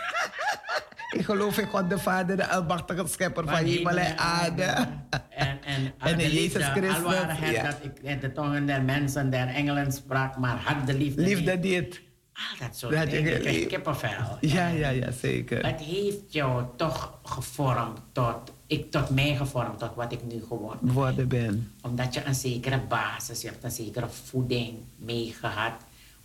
Ik 1.18 1.24
geloof 1.24 1.59
in 1.59 1.66
God 1.66 1.90
de 1.90 1.98
Vader, 1.98 2.37
de 2.37 2.48
almachtige 2.48 3.07
schepper 3.07 3.44
van 3.44 3.64
hemel 3.64 3.96
en 3.96 4.18
aarde. 4.18 4.62
En, 4.62 5.59
en, 5.64 5.94
en 6.11 6.20
in 6.20 6.31
Jezus 6.31 6.66
Christus. 6.66 7.05
Al 7.05 7.11
het 7.11 7.50
ja. 7.50 7.62
dat 7.62 7.79
ik 7.83 8.20
de 8.20 8.33
tongen 8.33 8.66
der 8.66 8.83
mensen, 8.83 9.31
der 9.31 9.48
engelen 9.48 9.92
sprak, 9.92 10.37
maar 10.37 10.57
had 10.57 10.87
de 10.87 10.94
liefde 10.94 11.22
Liefde 11.22 11.57
niet. 11.57 12.00
Al 12.35 12.66
dat 12.66 12.77
soort 12.77 12.94
dat 12.94 13.11
dingen. 13.11 13.35
Ik 13.35 13.40
krijg 13.40 13.66
kippenvel. 13.66 14.38
Ja, 14.40 14.68
ja, 14.68 14.88
ja, 14.88 15.11
zeker. 15.11 15.66
Het 15.66 15.81
heeft 15.81 16.20
jou 16.29 16.64
toch 16.77 17.18
gevormd 17.23 17.99
tot, 18.12 18.37
ik, 18.66 18.90
tot 18.90 19.11
mij 19.11 19.37
gevormd, 19.37 19.79
tot 19.79 19.94
wat 19.94 20.12
ik 20.12 20.20
nu 20.33 20.44
geworden 20.49 20.92
Worden 20.92 21.29
ben. 21.29 21.73
Omdat 21.83 22.14
je 22.14 22.25
een 22.25 22.35
zekere 22.35 22.81
basis, 22.88 23.40
je 23.40 23.49
hebt 23.49 23.64
een 23.64 23.70
zekere 23.70 24.09
voeding 24.09 24.75
meegehad. 24.97 25.73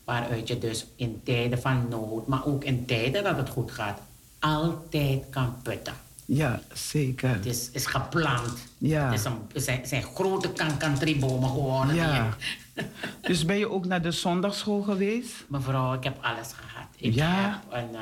Waaruit 0.04 0.48
je 0.48 0.58
dus 0.58 0.86
in 0.95 1.22
tijden 1.24 1.62
van 1.62 1.88
nood, 1.89 2.28
maar 2.28 2.45
ook 2.45 2.63
in 2.63 2.86
tijden 2.86 3.24
dat 3.24 3.38
het 3.38 3.50
goed 3.50 3.72
gaat, 3.72 4.00
altijd 4.39 5.24
kan 5.30 5.62
putten. 5.62 5.93
Ja, 6.32 6.62
zeker. 6.74 7.30
Het 7.30 7.46
is, 7.46 7.70
is 7.72 7.86
geplant. 7.86 8.54
Ja. 8.78 9.06
Het, 9.10 9.20
is 9.20 9.26
een, 9.26 9.38
het 9.54 9.63
zijn, 9.63 9.88
zijn 9.88 10.04
grote 10.04 10.52
kankantriebomen 10.52 11.50
gewoon. 11.50 11.96
Ja. 11.96 12.38
dus 13.22 13.46
ben 13.46 13.58
je 13.58 13.70
ook 13.70 13.86
naar 13.86 14.02
de 14.02 14.12
zondagschool 14.12 14.82
geweest? 14.82 15.46
Mevrouw, 15.48 15.94
ik 15.94 16.04
heb 16.04 16.18
alles 16.22 16.54
gehad. 16.54 16.88
Ik 16.98 17.13
ja? 17.13 17.62
heb 17.70 17.82
een... 17.82 17.92
Uh, 17.94 18.00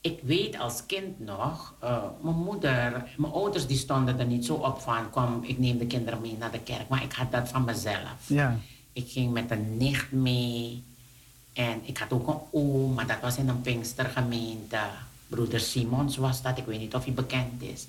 ik 0.00 0.18
weet 0.22 0.58
als 0.58 0.86
kind 0.86 1.20
nog, 1.20 1.74
uh, 1.84 2.02
mijn 2.20 2.36
moeder, 2.36 3.04
mijn 3.16 3.32
ouders 3.32 3.66
die 3.66 3.76
stonden 3.76 4.18
er 4.18 4.26
niet 4.26 4.44
zo 4.44 4.54
op 4.54 4.80
van, 4.80 5.10
kom, 5.10 5.42
ik 5.42 5.58
neem 5.58 5.78
de 5.78 5.86
kinderen 5.86 6.20
mee 6.20 6.36
naar 6.38 6.50
de 6.50 6.60
kerk. 6.60 6.88
Maar 6.88 7.02
ik 7.02 7.12
had 7.12 7.32
dat 7.32 7.48
van 7.48 7.64
mezelf. 7.64 8.16
Ja. 8.26 8.58
Ik 8.92 9.10
ging 9.10 9.32
met 9.32 9.50
een 9.50 9.76
nicht 9.76 10.12
mee. 10.12 10.84
En 11.52 11.80
ik 11.82 11.98
had 11.98 12.12
ook 12.12 12.28
een 12.28 12.40
oom, 12.60 12.94
maar 12.94 13.06
dat 13.06 13.20
was 13.20 13.36
in 13.36 13.48
een 13.48 13.60
Pinkstergemeente. 13.60 14.78
Broeder 15.34 15.60
Simons 15.60 16.16
was 16.16 16.42
dat, 16.42 16.58
ik 16.58 16.64
weet 16.66 16.78
niet 16.78 16.94
of 16.94 17.04
hij 17.04 17.12
bekend 17.12 17.62
is. 17.62 17.86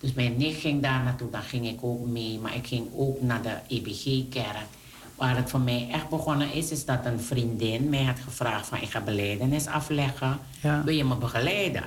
Dus 0.00 0.12
mijn 0.12 0.36
nicht 0.36 0.60
ging 0.60 0.82
daar 0.82 1.02
naartoe, 1.02 1.30
dan 1.30 1.42
ging 1.42 1.68
ik 1.68 1.78
ook 1.80 2.06
mee. 2.06 2.38
Maar 2.38 2.54
ik 2.54 2.66
ging 2.66 2.86
ook 2.96 3.22
naar 3.22 3.42
de 3.42 3.56
EBG-kerk. 3.68 4.66
Waar 5.14 5.36
het 5.36 5.50
voor 5.50 5.60
mij 5.60 5.88
echt 5.92 6.08
begonnen 6.08 6.52
is, 6.52 6.70
is 6.70 6.84
dat 6.84 7.04
een 7.04 7.20
vriendin 7.20 7.88
mij 7.88 8.04
had 8.04 8.18
gevraagd 8.20 8.66
van 8.66 8.80
ik 8.80 8.90
ga 8.90 9.00
beleidenis 9.00 9.66
afleggen. 9.66 10.38
Ja. 10.62 10.84
Wil 10.84 10.94
je 10.94 11.04
me 11.04 11.16
begeleiden? 11.16 11.84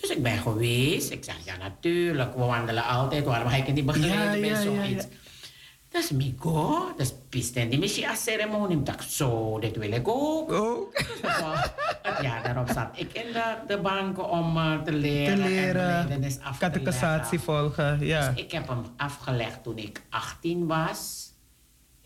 Dus 0.00 0.10
ik 0.10 0.22
ben 0.22 0.38
geweest. 0.38 1.10
Ik 1.10 1.24
zeg 1.24 1.36
ja 1.44 1.56
natuurlijk, 1.56 2.34
we 2.34 2.44
wandelen 2.44 2.84
altijd. 2.84 3.24
Waarom 3.24 3.48
ga 3.48 3.56
ik 3.56 3.72
niet 3.72 3.86
begeleiden 3.86 4.34
Ja, 4.34 4.40
bij 4.40 4.48
ja, 4.48 4.58
ja, 4.58 4.62
zoiets? 4.62 5.06
Ja. 6.02 6.16
Dus 6.16 6.26
ik 6.26 6.34
go, 6.38 6.92
dus 6.96 7.14
piste 7.28 7.60
in 7.60 7.68
die 7.68 7.78
missie 7.78 8.08
als 8.08 8.22
ceremonie. 8.22 8.76
Ik 8.76 8.86
dacht 8.86 9.12
zo, 9.12 9.58
dit 9.58 9.76
wil 9.76 9.92
ik 9.92 10.08
ook. 10.08 10.50
Ja, 12.22 12.42
daarop 12.42 12.68
zat 12.68 12.88
ik 12.94 13.12
in 13.12 13.32
de, 13.32 13.54
de 13.66 13.78
banken 13.78 14.30
om 14.30 14.56
eh, 14.56 14.82
te 14.82 14.92
leren. 14.92 15.36
Te 15.36 15.42
en 15.42 15.48
leren, 15.48 15.72
beleidenis 15.72 16.38
af 16.40 16.52
te 16.52 16.58
catechisatie 16.58 17.40
volgen, 17.40 18.06
ja. 18.06 18.28
Dus 18.28 18.42
ik 18.44 18.52
heb 18.52 18.68
hem 18.68 18.84
afgelegd 18.96 19.62
toen 19.62 19.78
ik 19.78 20.02
18 20.08 20.66
was. 20.66 21.32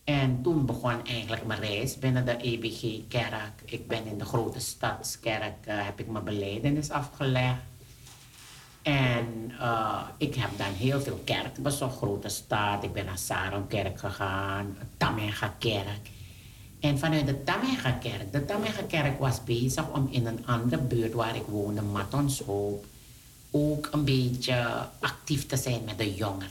En 0.05 0.43
toen 0.43 0.67
begon 0.67 1.05
eigenlijk 1.07 1.47
mijn 1.47 1.61
reis 1.61 1.99
binnen 1.99 2.25
de 2.25 2.37
EBG-kerk. 2.37 3.63
Ik 3.65 3.89
ben 3.89 4.07
in 4.07 4.19
de 4.19 4.25
grote 4.25 4.61
stadskerk, 4.61 5.67
eh, 5.67 5.85
heb 5.85 6.01
ik 6.01 6.07
mijn 6.07 6.25
beleidenis 6.25 6.91
afgelegd. 6.91 7.61
En 8.83 9.53
eh, 9.61 10.01
ik 10.17 10.35
heb 10.35 10.51
dan 10.57 10.73
heel 10.73 11.01
veel 11.01 11.21
kerken 11.25 11.63
bezocht, 11.63 11.97
grote 11.97 12.29
stad. 12.29 12.85
Ik 12.85 12.93
ben 12.93 13.05
naar 13.05 13.19
Sarumkerk 13.19 13.99
gegaan, 13.99 14.77
Tamenga-kerk. 14.97 16.11
En 16.81 16.99
vanuit 16.99 17.27
de 17.27 17.45
Tamenga-kerk, 17.45 18.33
de 18.33 18.45
Tamenga-kerk 18.45 19.19
was 19.19 19.45
bezig 19.45 19.91
om 19.93 20.09
in 20.11 20.27
een 20.27 20.47
andere 20.47 20.83
buurt 20.83 21.13
waar 21.13 21.37
ik 21.37 21.45
woonde, 21.47 21.83
Matonshoop, 21.83 22.85
ook 23.51 23.89
een 23.93 24.05
beetje 24.05 24.67
actief 25.01 25.47
te 25.47 25.57
zijn 25.57 25.81
met 25.85 25.99
de 25.99 26.15
jongeren. 26.15 26.51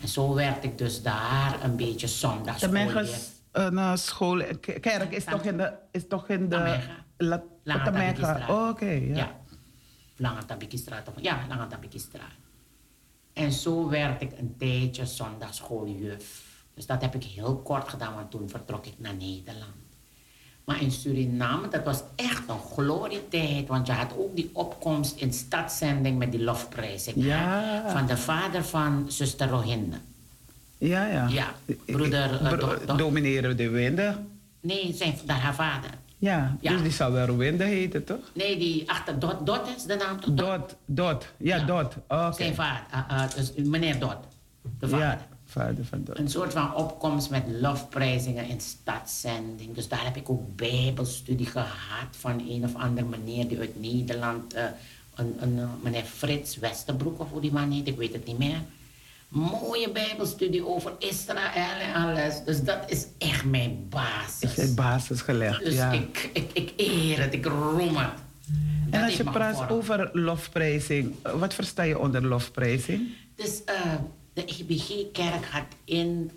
En 0.00 0.08
zo 0.08 0.34
werd 0.34 0.64
ik 0.64 0.78
dus 0.78 1.02
daar 1.02 1.58
een 1.62 1.76
beetje 1.76 2.06
zondagschool. 2.06 2.72
Megas 2.72 3.30
uh, 3.52 3.96
school, 3.96 4.42
kerk 4.80 5.12
is 5.12 5.24
toch 5.24 5.42
in 5.42 5.56
de, 5.56 5.72
is 5.90 6.08
toch 6.08 6.28
in 6.28 6.48
de... 6.48 6.56
Tamega. 6.56 7.42
La, 7.62 7.82
Tamega. 7.84 8.46
Oh, 8.48 8.68
oké, 8.68 8.90
ja. 8.90 9.16
Ja. 9.16 9.40
Lange 10.16 10.44
Tabikistraat. 10.44 11.08
of- 11.08 11.14
Ja, 11.22 11.44
Lange 11.48 11.66
Tabikistraat. 11.66 12.40
En 13.32 13.52
zo 13.52 13.88
werd 13.88 14.22
ik 14.22 14.32
een 14.38 14.54
tijdje 14.58 15.06
zondagschooljuf. 15.06 16.42
Dus 16.74 16.86
dat 16.86 17.00
heb 17.00 17.14
ik 17.14 17.24
heel 17.24 17.56
kort 17.56 17.88
gedaan, 17.88 18.14
want 18.14 18.30
toen 18.30 18.48
vertrok 18.48 18.86
ik 18.86 18.94
naar 18.96 19.14
Nederland. 19.14 19.72
Maar 20.64 20.82
in 20.82 20.90
Suriname, 20.90 21.68
dat 21.68 21.84
was 21.84 22.02
echt 22.16 22.48
een 22.48 22.60
glorietijd. 22.60 23.68
Want 23.68 23.86
je 23.86 23.92
had 23.92 24.16
ook 24.16 24.36
die 24.36 24.50
opkomst 24.52 25.16
in 25.16 25.32
stadszending 25.32 26.18
met 26.18 26.30
die 26.32 26.42
lofprijzing. 26.42 27.16
hè, 27.16 27.22
Ja. 27.26 27.90
Van 27.90 28.06
de 28.06 28.16
vader 28.16 28.64
van 28.64 29.04
zuster 29.08 29.48
Rohinde. 29.48 29.96
Ja, 30.78 31.06
ja. 31.06 31.28
Ja, 31.28 31.54
broeder, 31.86 32.32
eh, 32.44 32.48
Bro- 32.48 32.56
do- 32.78 32.84
do- 32.86 32.96
Domineren 32.96 33.56
de 33.56 33.68
Winde. 33.68 34.16
Nee, 34.60 34.92
zijn, 34.94 35.14
daar 35.24 35.40
haar 35.40 35.54
vader. 35.54 35.90
Ja, 36.22 36.56
Ja. 36.60 36.72
dus 36.72 36.82
die 36.82 36.90
zou 36.90 37.12
wel 37.12 37.36
Winde 37.36 37.64
heten, 37.64 38.04
toch? 38.04 38.30
Nee, 38.32 38.58
die 38.58 38.90
achter 38.90 39.18
Dot, 39.18 39.46
Dot 39.46 39.60
is 39.76 39.82
de 39.82 39.94
naam 39.94 40.20
toch? 40.20 40.34
Dot, 40.34 40.76
Dot. 40.84 41.26
Ja, 41.36 41.56
Ja. 41.56 41.64
Dot. 41.64 41.94
Oké. 42.08 42.32
Zijn 42.32 42.54
vader, 42.54 42.82
eh, 43.08 43.22
eh, 43.22 43.30
dus 43.34 43.52
meneer 43.56 43.98
Dot, 43.98 44.16
de 44.78 44.88
vader. 44.88 45.06
Ja, 45.06 45.26
vader 45.44 45.84
van 45.84 46.04
Dot. 46.04 46.18
Een 46.18 46.28
soort 46.30 46.52
van 46.52 46.74
opkomst 46.74 47.30
met 47.30 47.42
lofprijzingen 47.60 48.48
in 48.48 48.60
stadszending. 48.60 49.74
Dus 49.74 49.88
daar 49.88 50.04
heb 50.04 50.16
ik 50.16 50.30
ook 50.30 50.56
bijbelstudie 50.56 51.46
gehad 51.46 52.08
van 52.10 52.44
een 52.48 52.64
of 52.64 52.74
andere 52.74 53.06
meneer 53.06 53.48
die 53.48 53.58
uit 53.58 53.80
Nederland, 53.80 54.54
eh, 54.54 54.64
een, 55.14 55.34
een, 55.40 55.60
meneer 55.82 56.04
Frits 56.04 56.56
Westerbroek 56.56 57.20
of 57.20 57.30
hoe 57.30 57.40
die 57.40 57.52
man 57.52 57.70
heet, 57.70 57.88
ik 57.88 57.96
weet 57.96 58.12
het 58.12 58.26
niet 58.26 58.38
meer. 58.38 58.60
Mooie 59.32 59.90
bijbelstudie 59.90 60.66
over 60.66 60.92
Israël 60.98 61.80
en 61.80 61.94
alles. 61.94 62.44
Dus 62.44 62.62
dat 62.62 62.78
is 62.90 63.06
echt 63.18 63.44
mijn 63.44 63.70
Is 63.70 63.88
basis. 63.88 64.56
het 64.56 64.74
basis 64.74 65.20
gelegd, 65.20 65.64
Dus 65.64 65.74
ja. 65.74 65.92
ik, 65.92 66.30
ik, 66.32 66.50
ik 66.52 66.72
eer 66.76 67.20
het, 67.20 67.34
ik 67.34 67.44
roem 67.44 67.96
het. 67.96 68.10
Dat 68.86 69.00
En 69.00 69.04
als 69.04 69.16
je 69.16 69.24
praat 69.24 69.70
over 69.70 70.10
lofprijzing, 70.12 71.14
wat 71.36 71.54
versta 71.54 71.82
je 71.82 71.98
onder 71.98 72.26
lofprijzing? 72.26 73.08
Dus 73.34 73.64
eh, 73.64 73.74
de 74.32 74.44
EBG-kerk 74.44 75.44
had 75.46 75.66
in 75.84 76.30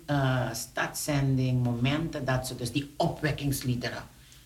stadszending 0.52 1.62
momenten 1.64 2.24
dat 2.24 2.46
ze 2.46 2.56
dus 2.56 2.72
die 2.72 2.94
opwekkingsliederen. 2.96 4.02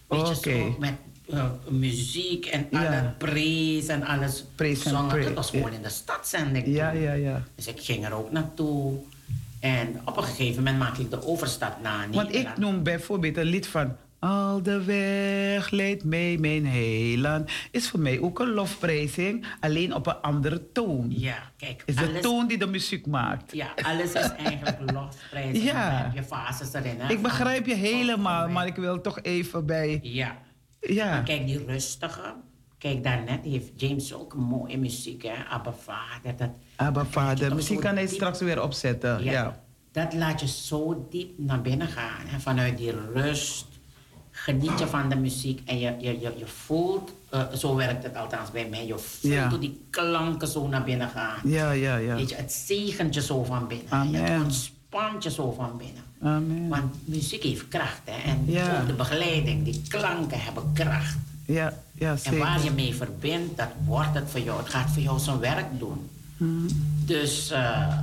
Weet 0.09 0.29
je, 0.29 0.51
zo 0.51 0.77
met 0.79 0.95
eh, 1.33 1.45
muziek 1.69 2.47
en 2.47 2.66
Ja. 2.71 2.79
alle 2.87 3.12
praise 3.19 3.93
en 3.93 4.03
alles 4.03 4.45
Praise 4.55 4.88
zongen. 4.88 5.23
Dat 5.23 5.33
was 5.35 5.51
gewoon 5.51 5.73
in 5.73 5.83
de 5.83 5.88
stadszending. 5.88 6.66
Ja, 6.66 6.90
ja, 6.90 7.12
ja. 7.12 7.43
Dus 7.55 7.66
ik 7.66 7.81
ging 7.81 8.05
er 8.05 8.12
ook 8.12 8.31
naartoe. 8.33 8.99
En 9.61 10.01
op 10.05 10.16
een 10.16 10.23
gegeven 10.23 10.57
moment 10.62 10.79
maakte 10.79 11.01
ik 11.03 11.11
de 11.11 11.27
overstap 11.27 11.83
naar 11.83 12.07
Want 12.11 12.35
ik 12.35 12.57
noem 12.57 12.83
bijvoorbeeld 12.83 13.37
een 13.37 13.45
lied 13.45 13.66
van... 13.66 13.97
Al 14.19 14.62
de 14.62 14.85
weg 14.85 15.71
leidt 15.71 16.05
mee 16.05 16.38
mijn 16.38 16.66
heiland. 16.66 17.51
Is 17.71 17.88
voor 17.88 18.01
mij 18.01 18.21
ook 18.21 18.38
een 18.38 18.51
lofprijzing, 18.51 19.47
alleen 19.61 19.95
op 19.95 20.07
een 20.07 20.21
andere 20.21 20.73
toon. 20.73 21.07
Ja, 21.16 21.51
kijk. 21.57 21.83
Is 21.87 21.97
de 21.97 22.19
toon 22.21 22.47
die 22.47 22.59
de 22.59 22.66
muziek 22.66 23.07
maakt. 23.07 23.53
Ja, 23.53 23.66
alles 23.83 24.12
is 24.12 24.29
eigenlijk 24.45 24.93
lofprijs. 24.95 25.62
Ja. 25.62 25.85
En 25.85 25.90
dan 25.95 26.03
heb 26.05 26.14
je 26.14 26.23
fases 26.23 26.73
erin. 26.73 26.95
Hè, 27.01 27.12
Ik 27.12 27.23
begrijp 27.23 27.66
je 27.66 27.75
helemaal, 27.75 28.49
maar 28.49 28.66
ik 28.66 28.77
wil 28.77 29.01
toch 29.01 29.19
even 29.23 29.66
bij... 29.66 29.99
Ja. 30.03 30.37
Ja, 30.81 31.05
Maar 31.11 31.23
kijk, 31.23 31.47
die 31.47 31.64
rustige. 31.66 32.35
Kijk, 32.79 33.05
daarnet 33.05 33.45
heeft 33.45 33.71
James 33.77 34.14
ook 34.14 34.35
mooie 34.35 34.79
muziek, 34.79 35.23
hè? 35.23 35.45
Abba 35.51 35.73
Vader. 35.73 36.37
Dat, 36.37 36.51
Abba 36.77 37.01
je 37.01 37.07
Vader. 37.07 37.55
Misschien 37.55 37.81
kan 37.81 37.95
hij 37.95 38.05
diep- 38.05 38.14
straks 38.14 38.40
weer 38.40 38.62
opzetten. 38.62 39.25
Ja, 39.25 39.33
Ja. 39.33 39.61
Dat 39.93 40.14
laat 40.14 40.40
je 40.40 40.49
zo 40.49 41.07
diep 41.11 41.31
naar 41.38 41.61
binnen 41.62 41.88
gaan. 41.88 42.27
Hè? 42.27 42.38
Vanuit 42.40 42.79
die 42.79 42.93
rust 43.14 43.66
geniet 44.31 44.79
je 44.79 44.87
van 44.87 45.09
de 45.09 45.16
muziek. 45.16 45.61
En 45.69 45.79
je, 45.79 45.95
je, 45.99 46.21
je, 46.21 46.33
je 46.38 46.47
voelt, 46.47 47.14
eh, 47.31 47.53
zo 47.53 47.75
werkt 47.77 48.03
het 48.03 48.16
althans 48.16 48.51
bij 48.51 48.69
mij, 48.69 48.87
je 48.87 48.99
voelt 48.99 49.33
Ja. 49.35 49.49
hoe 49.49 49.59
die 49.59 49.81
klanken 49.90 50.49
zo 50.49 50.69
naar 50.69 50.85
binnen 50.85 51.09
gaan. 51.09 51.38
Ja, 51.45 51.71
ja, 51.71 51.97
ja. 51.97 52.14
Weet 52.14 52.29
je, 52.31 52.35
het 52.37 52.53
zegent 52.53 53.14
je 53.14 53.23
zo 53.23 53.45
van 53.45 53.66
binnen. 53.69 53.87
En 53.90 53.99
Amen. 53.99 54.25
Het 54.25 54.43
ontspant 54.43 55.23
je 55.23 55.31
zo 55.31 55.51
van 55.53 55.77
binnen. 55.79 56.03
Amen. 56.23 56.69
Want 56.69 56.95
muziek 57.09 57.43
heeft 57.43 57.69
kracht. 57.69 58.01
Hè? 58.05 58.31
En 58.31 58.43
Ja. 58.47 58.81
ook 58.81 58.87
de 58.87 58.93
begeleiding, 58.93 59.65
die 59.65 59.83
klanken 59.89 60.41
hebben 60.41 60.73
kracht. 60.73 61.17
Ja, 61.47 61.75
ja, 61.95 62.17
En 62.23 62.39
waar 62.39 62.65
je 62.65 62.71
mee 62.71 62.95
verbindt, 62.95 63.57
dat 63.57 63.69
wordt 63.85 64.15
het 64.15 64.31
voor 64.31 64.41
jou. 64.41 64.59
Het 64.59 64.69
gaat 64.69 64.91
voor 64.91 65.03
jou 65.03 65.19
zijn 65.19 65.39
werk 65.39 65.67
doen. 65.79 66.09
Mhm. 66.37 66.69
Dus 67.05 67.51
eh, 67.51 67.97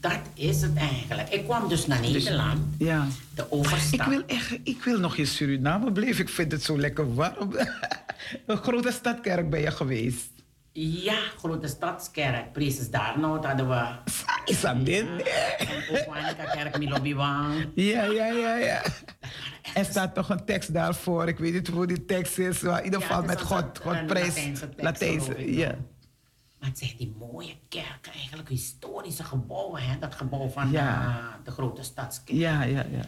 dat 0.00 0.18
is 0.34 0.60
het 0.62 0.76
eigenlijk. 0.76 1.28
Ik 1.28 1.44
kwam 1.44 1.68
dus 1.68 1.86
naar 1.86 2.00
Nederland, 2.00 2.60
Ja. 2.78 3.06
de 3.34 3.42
Ik 3.42 3.46
overstap. 3.50 4.06
wil, 4.06 4.22
echt, 4.26 4.58
ik 4.62 4.82
wil 4.84 4.98
nog 4.98 5.16
in 5.16 5.26
Suriname 5.26 5.92
blijven. 5.92 6.22
Ik 6.24 6.28
vind 6.28 6.52
het 6.52 6.62
zo 6.62 6.78
lekker 6.78 7.14
warm. 7.14 7.56
een 8.46 8.56
grote 8.56 8.92
stadkerk 8.92 9.50
ben 9.50 9.60
je 9.60 9.70
geweest. 9.70 10.26
Ja, 10.80 11.18
grote 11.36 11.66
stadskerk, 11.68 12.52
Priesters 12.52 12.90
Daarnout 12.90 13.44
hadden 13.44 13.68
we. 13.68 13.84
Is 14.44 14.60
dat 14.60 14.86
dit? 14.86 15.06
Kerk, 16.52 16.78
Milobiwang. 16.78 17.68
Ja, 17.74 18.04
ja, 18.04 18.26
ja, 18.26 18.56
ja. 18.56 18.82
Er 19.74 19.84
staat 19.84 20.14
toch 20.14 20.28
een 20.30 20.44
tekst 20.44 20.72
daarvoor. 20.72 21.28
Ik 21.28 21.38
weet 21.38 21.52
niet 21.52 21.68
hoe 21.68 21.86
die 21.86 22.04
tekst 22.04 22.38
is. 22.38 22.60
Maar 22.60 22.78
in 22.78 22.84
ieder 22.84 23.00
geval 23.00 23.22
met 23.22 23.40
God, 23.40 23.78
God 23.82 24.06
prijs. 24.06 24.50
Latijnse 24.76 25.56
ja. 25.56 25.74
Maar 26.58 26.68
het 26.68 26.78
zijn 26.78 26.94
die 26.98 27.14
mooie 27.18 27.54
kerken, 27.68 28.12
eigenlijk 28.12 28.48
historische 28.48 29.24
gebouwen. 29.24 29.82
Hè? 29.82 29.98
Dat 29.98 30.14
gebouw 30.14 30.48
van 30.48 30.70
Ja. 30.70 31.04
eh, 31.06 31.44
de 31.44 31.50
grote 31.50 31.82
stadskerk. 31.82 32.38
Ja, 32.38 32.62
ja, 32.62 32.84
ja. 32.90 33.04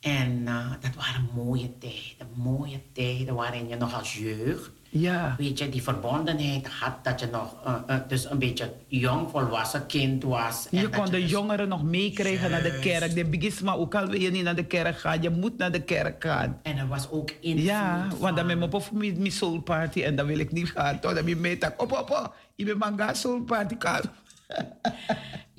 En 0.00 0.42
eh, 0.46 0.70
dat 0.80 0.94
waren 0.94 1.28
mooie 1.34 1.78
tijden. 1.78 2.28
Mooie 2.34 2.80
tijden 2.92 3.34
waarin 3.34 3.68
je 3.68 3.76
nog 3.76 3.94
als 3.94 4.16
jeugd, 4.16 4.70
Ja, 4.90 5.34
weet 5.38 5.58
je, 5.58 5.68
die 5.68 5.82
verbondenheid 5.82 6.68
had. 6.68 7.04
Dat 7.04 7.20
je 7.20 7.28
nog 7.32 7.54
eh, 7.64 7.74
eh, 7.86 8.00
dus 8.08 8.30
een 8.30 8.38
beetje 8.38 8.72
jong 8.86 9.30
volwassen 9.30 9.86
kind 9.86 10.22
was. 10.22 10.68
En 10.70 10.80
je 10.80 10.88
kon 10.88 11.04
de 11.04 11.10
dus- 11.10 11.30
jongeren 11.30 11.68
nog 11.68 11.82
meekrijgen 11.82 12.50
naar 12.50 12.62
de 12.62 12.78
kerk. 12.78 13.14
De 13.14 13.24
bigisma, 13.24 13.72
ook 13.72 13.94
al 13.94 14.06
wil 14.06 14.20
je 14.20 14.30
niet 14.30 14.42
naar 14.44 14.54
de 14.54 14.64
kerk 14.64 14.98
gaan, 14.98 15.22
je 15.22 15.30
moet 15.30 15.58
naar 15.58 15.72
de 15.72 15.82
kerk 15.82 16.24
gaan. 16.24 16.58
En 16.62 16.78
er 16.78 16.88
was 16.88 17.10
ook 17.10 17.30
invloed 17.40 17.64
Ja, 17.64 18.08
want 18.18 18.36
dan 18.36 18.46
ben 18.46 18.62
ik 18.62 18.74
op 18.74 18.90
mijn 18.92 19.32
soul 19.32 19.60
party 19.60 20.02
en 20.02 20.16
dan 20.16 20.26
wil 20.26 20.38
ik 20.38 20.52
niet 20.52 20.70
gaan. 20.70 20.98
Dan 21.00 21.14
ben 21.14 21.26
je 21.26 21.36
mee 21.36 21.58
tak, 21.58 21.82
op, 21.82 21.92
op, 21.92 22.10
op. 22.10 22.34
Je 22.54 22.64
bent 22.64 22.78
manga 22.78 23.14
soul 23.14 23.42
party 23.42 23.74
gaan. 23.78 24.02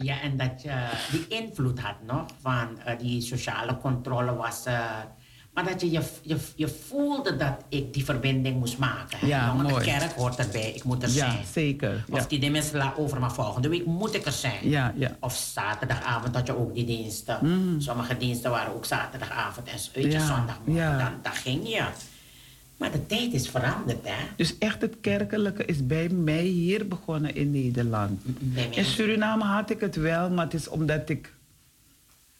Ja, 0.01 0.21
en 0.21 0.37
dat 0.37 0.61
je 0.61 0.89
die 1.11 1.27
invloed 1.27 1.79
had 1.79 1.95
nog 2.05 2.25
van 2.41 2.79
eh, 2.85 2.99
die 2.99 3.21
sociale 3.21 3.77
controle 3.77 4.35
was. 4.35 4.65
Maar 5.53 5.65
dat 5.65 5.81
je, 5.81 5.91
je, 5.91 6.01
je, 6.21 6.37
je 6.55 6.67
voelde 6.67 7.35
dat 7.35 7.53
ik 7.69 7.93
die 7.93 8.05
verbinding 8.05 8.59
moest 8.59 8.77
maken. 8.77 9.27
Ja, 9.27 9.53
mooi. 9.53 9.73
De 9.75 9.81
kerk 9.81 10.11
hoort 10.11 10.35
erbij, 10.39 10.71
ik 10.75 10.83
moet 10.83 11.03
er 11.03 11.09
Ja, 11.09 11.15
zijn. 11.31 11.45
zeker. 11.53 12.05
Of 12.09 12.29
Ja. 12.29 12.37
die 12.39 12.51
mensen 12.51 12.77
la 12.77 12.93
over, 12.97 13.19
maar 13.19 13.33
volgende 13.33 13.69
week 13.69 13.85
moet 13.85 14.13
ik 14.15 14.25
er 14.25 14.31
zijn. 14.31 14.69
Ja, 14.69 14.93
ja. 14.95 15.15
Of 15.19 15.35
zaterdagavond 15.35 16.35
had 16.35 16.47
je 16.47 16.57
ook 16.57 16.73
die 16.73 16.85
diensten. 16.85 17.75
Sommige 17.81 18.17
diensten 18.17 18.51
waren 18.51 18.73
ook 18.73 18.85
zaterdagavond 18.85 19.67
en 19.67 19.77
weet 19.93 20.11
je, 20.13 20.19
zondagmorgen. 20.19 20.97
Dan, 20.97 21.13
dan 21.21 21.33
ging 21.33 21.67
je. 21.69 21.83
Maar 22.77 22.91
de 22.91 23.05
tijd 23.05 23.33
is 23.33 23.49
veranderd, 23.49 23.97
hè? 24.03 24.15
Dus 24.35 24.57
echt 24.57 24.81
het 24.81 24.95
kerkelijke 25.01 25.65
is 25.65 25.85
bij 25.85 26.09
mij 26.09 26.41
hier 26.43 26.87
begonnen 26.87 27.35
in 27.35 27.51
Nederland. 27.51 28.21
In. 28.71 28.85
Suriname 28.85 29.43
had 29.43 29.69
ik 29.69 29.79
het 29.79 29.95
wel, 29.95 30.29
maar 30.29 30.45
het 30.45 30.53
is 30.53 30.67
omdat 30.69 31.09
ik 31.09 31.33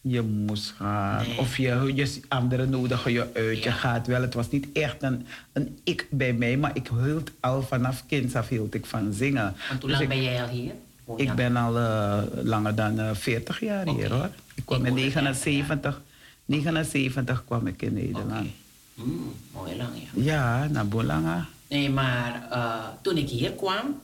je 0.01 0.21
moest 0.21 0.73
gaan. 0.77 1.25
Of 1.37 1.57
je, 1.57 1.91
je 1.95 2.19
anderen 2.27 2.69
nodigen 2.69 3.11
je 3.11 3.27
uit, 3.33 3.63
je 3.63 3.71
gaat 3.71 4.07
wel. 4.07 4.21
Het 4.21 4.33
was 4.33 4.49
niet 4.49 4.67
echt 4.73 5.03
een, 5.03 5.25
een 5.53 5.79
ik 5.83 6.07
bij 6.09 6.33
mij, 6.33 6.57
maar 6.57 6.71
ik 6.73 6.89
hield 7.03 7.31
al 7.39 7.61
vanaf 7.61 8.03
kind 8.07 8.35
af 8.35 8.47
hield 8.47 8.73
ik 8.73 8.85
van 8.85 9.13
zingen. 9.13 9.55
Want 9.69 9.81
hoe 9.81 9.89
dus 9.89 9.99
lang 9.99 10.09
ben 10.09 10.23
jij 10.23 10.43
al 10.43 10.49
hier? 10.49 10.73
ik 11.15 11.33
ben 11.33 11.55
al 11.55 11.77
uh, 11.77 12.17
langer 12.43 12.75
dan 12.75 12.99
uh, 12.99 13.09
40 13.13 13.59
jaar 13.59 13.87
okay. 13.87 13.93
hier 13.93 14.13
hoor. 14.13 14.29
Ik 14.55 14.65
kwam 14.65 14.85
in 14.85 14.93
79, 14.93 16.01
79 16.45 17.43
kwam 17.45 17.67
ik 17.67 17.81
in 17.81 17.93
Nederland. 17.93 18.29
Okay. 18.31 18.53
Mm, 18.93 19.33
mooi 19.53 19.75
lang 19.75 19.89
ja. 19.93 20.23
Ja, 20.23 20.67
naar 20.67 20.87
Bolanga. 20.87 21.47
Nee, 21.69 21.89
maar 21.89 22.47
uh, 22.51 22.75
toen 23.01 23.17
ik 23.17 23.29
hier 23.29 23.51
kwam, 23.51 24.01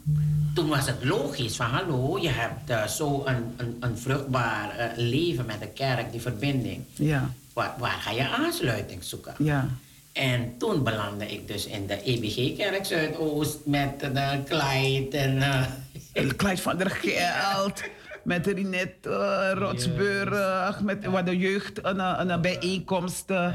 toen 0.54 0.68
was 0.68 0.88
het 0.88 1.04
logisch 1.04 1.56
van 1.56 1.66
hallo, 1.66 2.20
je 2.20 2.30
hebt 2.30 2.70
uh, 2.70 2.88
zo 2.88 3.24
een, 3.26 3.54
een, 3.58 3.78
een 3.80 3.98
vruchtbaar 3.98 4.76
uh, 4.80 4.86
leven 4.96 5.46
met 5.46 5.60
de 5.60 5.68
kerk, 5.68 6.12
die 6.12 6.22
verbinding. 6.22 6.84
Ja. 6.94 7.30
Waar, 7.54 7.74
waar 7.78 7.98
ga 8.02 8.12
je 8.12 8.30
aansluiting 8.30 9.04
zoeken? 9.04 9.34
Ja. 9.38 9.68
En 10.14 10.54
toen 10.58 10.84
belandde 10.84 11.26
ik 11.26 11.48
dus 11.48 11.66
in 11.66 11.88
de 11.88 12.02
EBG-kerk 12.04 12.86
Zuidoost 12.86 13.58
met 13.66 14.00
de 14.00 14.40
Clyde 14.46 15.18
en... 15.18 15.44
Clyde 16.38 16.62
van 16.62 16.78
der 16.78 16.90
Geld. 16.90 17.84
met 18.24 18.48
Rinette 18.48 19.10
uh, 19.10 19.52
Rotsburg, 19.62 20.76
yes. 20.76 20.84
met 20.84 21.06
wat 21.06 21.26
de 21.26 21.38
jeugd, 21.38 21.80
een, 21.82 22.30
een 22.30 22.42
bijeenkomst 22.42 23.30
uh. 23.30 23.54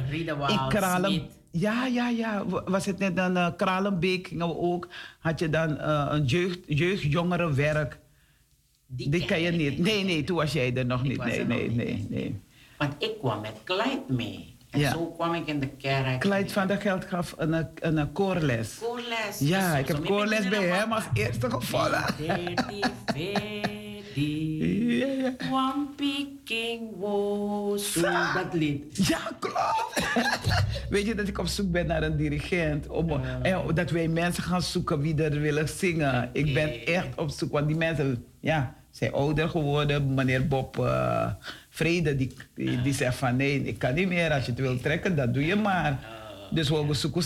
Ja, 1.50 1.86
ja, 1.86 2.08
ja. 2.08 2.44
Was 2.46 2.86
het 2.86 2.98
net 2.98 3.18
een 3.18 3.36
uh, 3.36 3.48
Kralenbeek 3.56 4.26
gingen 4.26 4.48
we 4.48 4.56
ook. 4.56 4.88
Had 5.18 5.38
je 5.38 5.48
dan 5.50 5.70
uh, 5.70 6.06
een 6.10 6.24
jeugd, 6.24 6.58
jeugdjongerenwerk. 6.66 7.98
Die, 8.86 9.08
Die 9.08 9.24
ken 9.24 9.40
je 9.40 9.50
niet. 9.50 9.78
Nee, 9.78 10.04
nee, 10.04 10.24
toen 10.24 10.36
was 10.36 10.52
jij 10.52 10.74
er 10.74 10.86
nog 10.86 11.02
niet. 11.02 11.24
Nee, 11.24 11.44
nee, 11.44 11.70
nee, 11.70 11.86
nee, 11.86 12.06
nee. 12.08 12.40
Want 12.78 12.94
ik 12.98 13.12
kwam 13.18 13.40
met 13.40 13.60
Clyde 13.64 14.02
mee. 14.08 14.56
En 14.70 14.80
ja. 14.80 14.90
zo 14.90 15.06
kwam 15.06 15.34
ik 15.34 15.46
in 15.46 15.60
de 15.60 15.68
kerk. 15.68 16.20
Clyde 16.20 16.48
van 16.48 16.66
der 16.66 16.80
Geld 16.80 17.04
gaf 17.04 17.34
een, 17.36 17.52
een, 17.52 17.96
een 17.96 18.12
koorles. 18.12 18.78
Koorles. 18.78 19.38
Ja, 19.38 19.76
ik 19.76 19.88
heb 19.88 20.04
koorles 20.04 20.48
bij 20.48 20.66
hem 20.66 20.92
als 20.92 21.04
eerste 21.14 21.50
gevallen. 21.50 22.04
One 25.50 25.86
picking 25.96 26.90
was. 26.96 27.94
Dat 28.34 28.52
lied. 28.52 29.06
Ja, 29.08 29.18
klopt. 29.38 30.00
Weet 30.90 31.06
je 31.06 31.14
dat 31.14 31.28
ik 31.28 31.38
op 31.38 31.46
zoek 31.46 31.70
ben 31.70 31.86
naar 31.86 32.02
een 32.02 32.16
dirigent? 32.16 32.86
Om, 32.86 33.10
ja. 33.10 33.38
en 33.42 33.74
dat 33.74 33.90
wij 33.90 34.08
mensen 34.08 34.42
gaan 34.42 34.62
zoeken 34.62 35.00
wie 35.00 35.22
er 35.22 35.40
willen 35.40 35.68
zingen. 35.68 36.30
Ik 36.32 36.54
ben 36.54 36.86
echt 36.86 37.08
op 37.16 37.30
zoek, 37.30 37.52
want 37.52 37.66
die 37.66 37.76
mensen 37.76 38.24
ja, 38.40 38.74
zijn 38.90 39.12
ouder 39.12 39.48
geworden. 39.48 40.14
Meneer 40.14 40.48
Bob 40.48 40.78
uh, 40.78 41.26
Vrede, 41.68 42.16
die, 42.16 42.36
die, 42.54 42.82
die, 42.82 42.94
zegt 42.94 43.16
van 43.16 43.36
nee, 43.36 43.62
ik 43.62 43.78
kan 43.78 43.94
niet 43.94 44.08
meer. 44.08 44.32
Als 44.32 44.44
je 44.44 44.50
het 44.50 44.60
wilt 44.60 44.82
trekken, 44.82 45.16
dat 45.16 45.34
doe 45.34 45.46
je 45.46 45.56
maar. 45.56 45.98
Dus 46.50 46.68
we 46.68 46.86
we 46.86 46.94
zoeken 46.94 47.22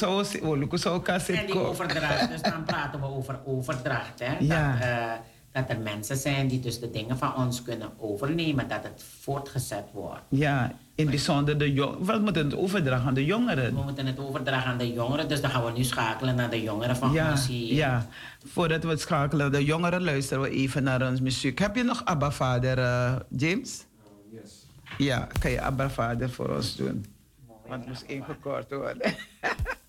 zo 0.79 0.93
elkaar 0.93 1.29
En 1.29 1.47
die 1.47 1.59
overdracht, 1.59 2.29
dus 2.29 2.43
dan 2.43 2.65
praten 2.65 3.01
we 3.01 3.07
over 3.07 3.39
overdracht. 3.45 4.21
Hè? 4.21 4.37
Ja. 4.39 4.73
Dat, 4.73 4.87
uh, 4.87 5.13
dat 5.55 5.71
er 5.71 5.79
mensen 5.79 6.17
zijn 6.17 6.49
die 6.49 6.61
dus 6.61 6.81
de 6.81 6.91
dingen 6.91 7.19
van 7.19 7.37
ons 7.37 7.63
kunnen 7.63 7.91
overnemen, 7.99 8.69
dat 8.69 8.83
het 8.83 9.05
voortgezet 9.21 9.85
wordt. 9.93 10.23
Ja, 10.29 10.73
in 10.95 11.07
bijzonder 11.07 11.59
de 11.59 11.73
jongeren. 11.73 12.07
We 12.07 12.19
moeten 12.19 12.45
het 12.45 12.57
overdragen 12.57 13.07
aan 13.07 13.15
de 13.15 13.25
jongeren. 13.25 13.75
We 13.75 13.83
moeten 13.83 14.07
het 14.07 14.19
overdragen 14.19 14.71
aan 14.71 14.79
de 14.79 14.93
jongeren, 14.93 15.29
dus 15.29 15.41
dan 15.41 15.51
gaan 15.51 15.65
we 15.65 15.73
nu 15.73 15.85
schakelen 15.85 16.35
naar 16.35 16.51
de 16.51 16.63
jongeren 16.63 16.97
van 16.97 17.13
ja, 17.13 17.31
ons 17.31 17.47
hier. 17.47 17.75
Ja, 17.75 18.07
voordat 18.45 18.83
we 18.83 18.89
het 18.89 19.01
schakelen 19.01 19.51
naar 19.51 19.61
de 19.61 19.65
jongeren, 19.65 20.03
luisteren 20.03 20.43
we 20.43 20.51
even 20.51 20.83
naar 20.83 21.09
ons 21.09 21.21
muziek. 21.21 21.59
Heb 21.59 21.77
je 21.77 21.83
nog 21.83 22.05
Abba 22.05 22.31
Vader, 22.31 22.79
uh, 22.79 23.17
James? 23.29 23.85
Uh, 24.33 24.41
yes. 24.41 24.67
Ja, 24.99 25.29
kan 25.41 25.51
je 25.51 25.61
Abba 25.61 25.91
Vader 25.91 26.31
voor 26.31 26.49
ons 26.49 26.77
doen? 26.77 27.05
Want 27.67 27.81
het 27.81 27.89
moest 27.89 28.03
ingekort 28.03 28.71
worden. 28.71 29.15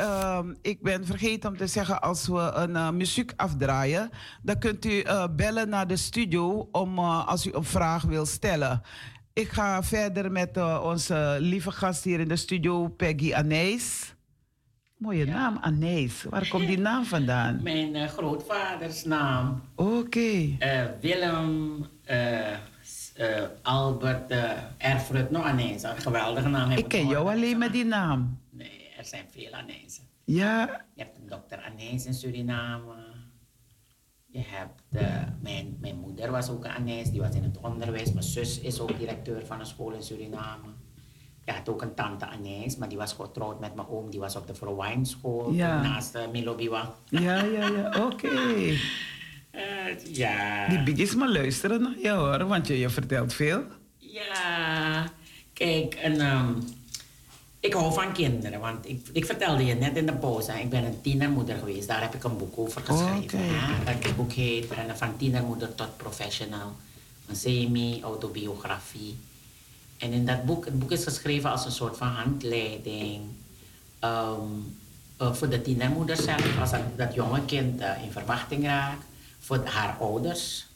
Uh, 0.00 0.38
ik 0.62 0.82
ben 0.82 1.06
vergeten 1.06 1.50
om 1.50 1.56
te 1.56 1.66
zeggen, 1.66 2.00
als 2.00 2.26
we 2.26 2.50
een 2.54 2.70
uh, 2.70 2.90
muziek 2.90 3.32
afdraaien, 3.36 4.10
dan 4.42 4.58
kunt 4.58 4.84
u 4.84 4.90
uh, 4.90 5.24
bellen 5.36 5.68
naar 5.68 5.86
de 5.86 5.96
studio 5.96 6.68
om, 6.72 6.98
uh, 6.98 7.26
als 7.26 7.46
u 7.46 7.50
een 7.52 7.64
vraag 7.64 8.02
wil 8.02 8.26
stellen. 8.26 8.82
Ik 9.32 9.48
ga 9.48 9.82
verder 9.82 10.32
met 10.32 10.56
onze 10.82 11.36
lieve 11.40 11.70
gast 11.70 12.04
hier 12.04 12.20
in 12.20 12.28
de 12.28 12.36
studio, 12.36 12.88
Peggy 12.88 13.34
Anijs. 13.34 14.14
Mooie 14.96 15.26
ja. 15.26 15.32
naam, 15.32 15.58
Anijs. 15.60 16.24
Waar 16.30 16.48
komt 16.48 16.66
die 16.66 16.78
naam 16.78 17.04
vandaan? 17.04 17.60
Mijn 17.62 18.08
grootvaders 18.08 19.04
naam. 19.04 19.62
Oké. 19.74 19.90
Okay. 19.90 20.94
Willem 21.00 21.86
Albert 23.62 24.34
Erfurt, 24.78 25.30
nog 25.30 25.44
Anijs. 25.44 25.82
Een 25.82 25.96
geweldige 25.96 26.48
naam. 26.48 26.70
Ik 26.70 26.88
ken 26.88 27.06
jou 27.06 27.30
alleen 27.30 27.58
met 27.58 27.72
die 27.72 27.84
naam. 27.84 28.38
Er 29.06 29.12
zijn 29.12 29.26
veel 29.30 29.52
Anijzen. 29.52 30.02
Ja, 30.24 30.84
Je 30.94 31.02
hebt 31.02 31.18
een 31.18 31.28
dokter 31.28 31.58
Anijs 31.62 32.06
in 32.06 32.14
Suriname. 32.14 32.94
Je 34.26 34.42
hebt, 34.46 34.82
eh, 34.92 35.22
mijn, 35.42 35.76
mijn 35.80 35.96
moeder 35.98 36.30
was 36.30 36.48
ook 36.48 36.64
een 36.64 36.70
Anijs, 36.70 37.10
die 37.10 37.20
was 37.20 37.34
in 37.34 37.42
het 37.42 37.58
onderwijs. 37.58 38.12
Mijn 38.12 38.24
zus 38.24 38.60
is 38.60 38.80
ook 38.80 38.98
directeur 38.98 39.46
van 39.46 39.60
een 39.60 39.66
school 39.66 39.92
in 39.92 40.02
Suriname. 40.02 40.68
Je 41.44 41.52
had 41.52 41.68
ook 41.68 41.82
een 41.82 41.94
tante 41.94 42.26
Anijs, 42.26 42.76
maar 42.76 42.88
die 42.88 42.98
was 42.98 43.12
getrouwd 43.12 43.60
met 43.60 43.74
mijn 43.74 43.88
oom. 43.88 44.10
Die 44.10 44.20
was 44.20 44.36
op 44.36 44.46
de 44.46 44.54
Verwijnschool 44.54 45.52
Ja. 45.52 45.82
naast 45.82 46.14
uh, 46.16 46.22
Milobiwa. 46.32 46.94
ja, 47.08 47.42
ja, 47.44 47.68
ja. 47.68 48.04
Oké. 48.04 48.28
Eh, 49.50 50.14
ja. 50.14 50.68
Die 50.68 50.82
biggies 50.82 51.14
maar 51.14 51.28
luisteren 51.32 51.82
naar 51.82 51.98
je 52.02 52.10
hoor, 52.10 52.46
want 52.46 52.66
je, 52.66 52.78
je 52.78 52.88
vertelt 52.88 53.32
veel. 53.32 53.62
Ja, 53.98 55.04
kijk, 55.52 55.94
en, 55.94 56.20
ehm, 56.20 56.54
ik 57.66 57.72
hou 57.72 57.92
van 57.92 58.12
kinderen. 58.12 58.60
Want 58.60 58.88
ik, 58.88 59.06
ik 59.12 59.24
vertelde 59.24 59.64
je 59.64 59.74
net 59.74 59.96
in 59.96 60.06
de 60.06 60.12
pauze, 60.12 60.52
ik 60.60 60.70
ben 60.70 60.84
een 60.84 61.00
tienermoeder 61.00 61.56
geweest. 61.58 61.88
Daar 61.88 62.00
heb 62.00 62.14
ik 62.14 62.24
een 62.24 62.36
boek 62.36 62.58
over 62.58 62.80
geschreven. 62.84 63.38
Hè. 63.42 64.00
Dat 64.00 64.16
boek 64.16 64.32
heet 64.32 64.70
eh, 64.70 64.78
Van 64.94 65.16
tienermoeder 65.16 65.74
tot 65.74 65.96
professional. 65.96 66.72
Een 67.28 67.36
semi-autobiografie. 67.36 69.16
En 69.98 70.12
in 70.12 70.26
dat 70.26 70.44
boek, 70.44 70.64
het 70.64 70.78
boek 70.78 70.90
is 70.92 71.04
geschreven 71.04 71.50
als 71.50 71.64
een 71.64 71.72
soort 71.72 71.96
van 71.96 72.08
handleiding. 72.08 73.20
ehm, 73.98 74.40
eh, 75.16 75.32
voor 75.32 75.48
de 75.48 75.62
tienermoeder 75.62 76.16
zelf, 76.16 76.58
als 76.60 76.70
dat, 76.70 76.80
dat 76.96 77.14
jonge 77.14 77.44
kind 77.44 77.80
eh, 77.80 77.90
in 78.04 78.10
verwachting 78.12 78.64
raakt. 78.64 79.04
Voor 79.38 79.60
haar 79.64 79.96
ouders. 80.00 80.66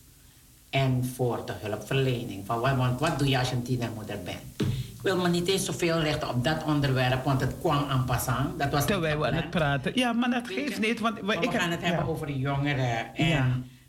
En 0.71 1.11
voor 1.17 1.43
de 1.47 1.53
hulpverlening. 1.61 2.47
Van, 2.47 2.61
wat- 2.61 2.77
want 2.77 3.01
wat 3.01 3.19
doe 3.19 3.29
je 3.29 3.39
als 3.39 3.49
je 3.51 3.55
een 3.55 3.63
tienermoeder 3.63 4.19
bent? 4.25 4.71
Ik 5.03 5.07
wil 5.07 5.17
me 5.17 5.29
niet 5.29 5.49
eens 5.49 5.65
zoveel 5.65 5.99
richten 6.01 6.29
op 6.29 6.45
dat 6.45 6.65
onderwerp, 6.65 7.25
want 7.25 7.41
het 7.41 7.55
kwam 7.61 7.85
aan 7.89 8.05
passant. 8.05 8.59
Dat 8.59 8.71
was 8.71 8.85
Terwijl 8.87 9.19
we 9.19 9.27
aan 9.27 9.35
het 9.35 9.51
praten. 9.51 9.93
Ja, 9.95 10.13
maar 10.13 10.31
dat 10.31 10.49
geeft 10.49 10.81
niet, 10.81 11.01
want 11.01 11.19
we, 11.19 11.25
Maar 11.25 11.43
ik 11.43 11.51
we 11.51 11.59
gaan 11.59 11.71
het 11.71 11.81
ja. 11.81 11.87
hebben 11.87 12.07
over 12.09 12.27
de 12.27 12.39
jongeren. 12.39 13.15
En 13.15 13.27
Ja. 13.27 13.47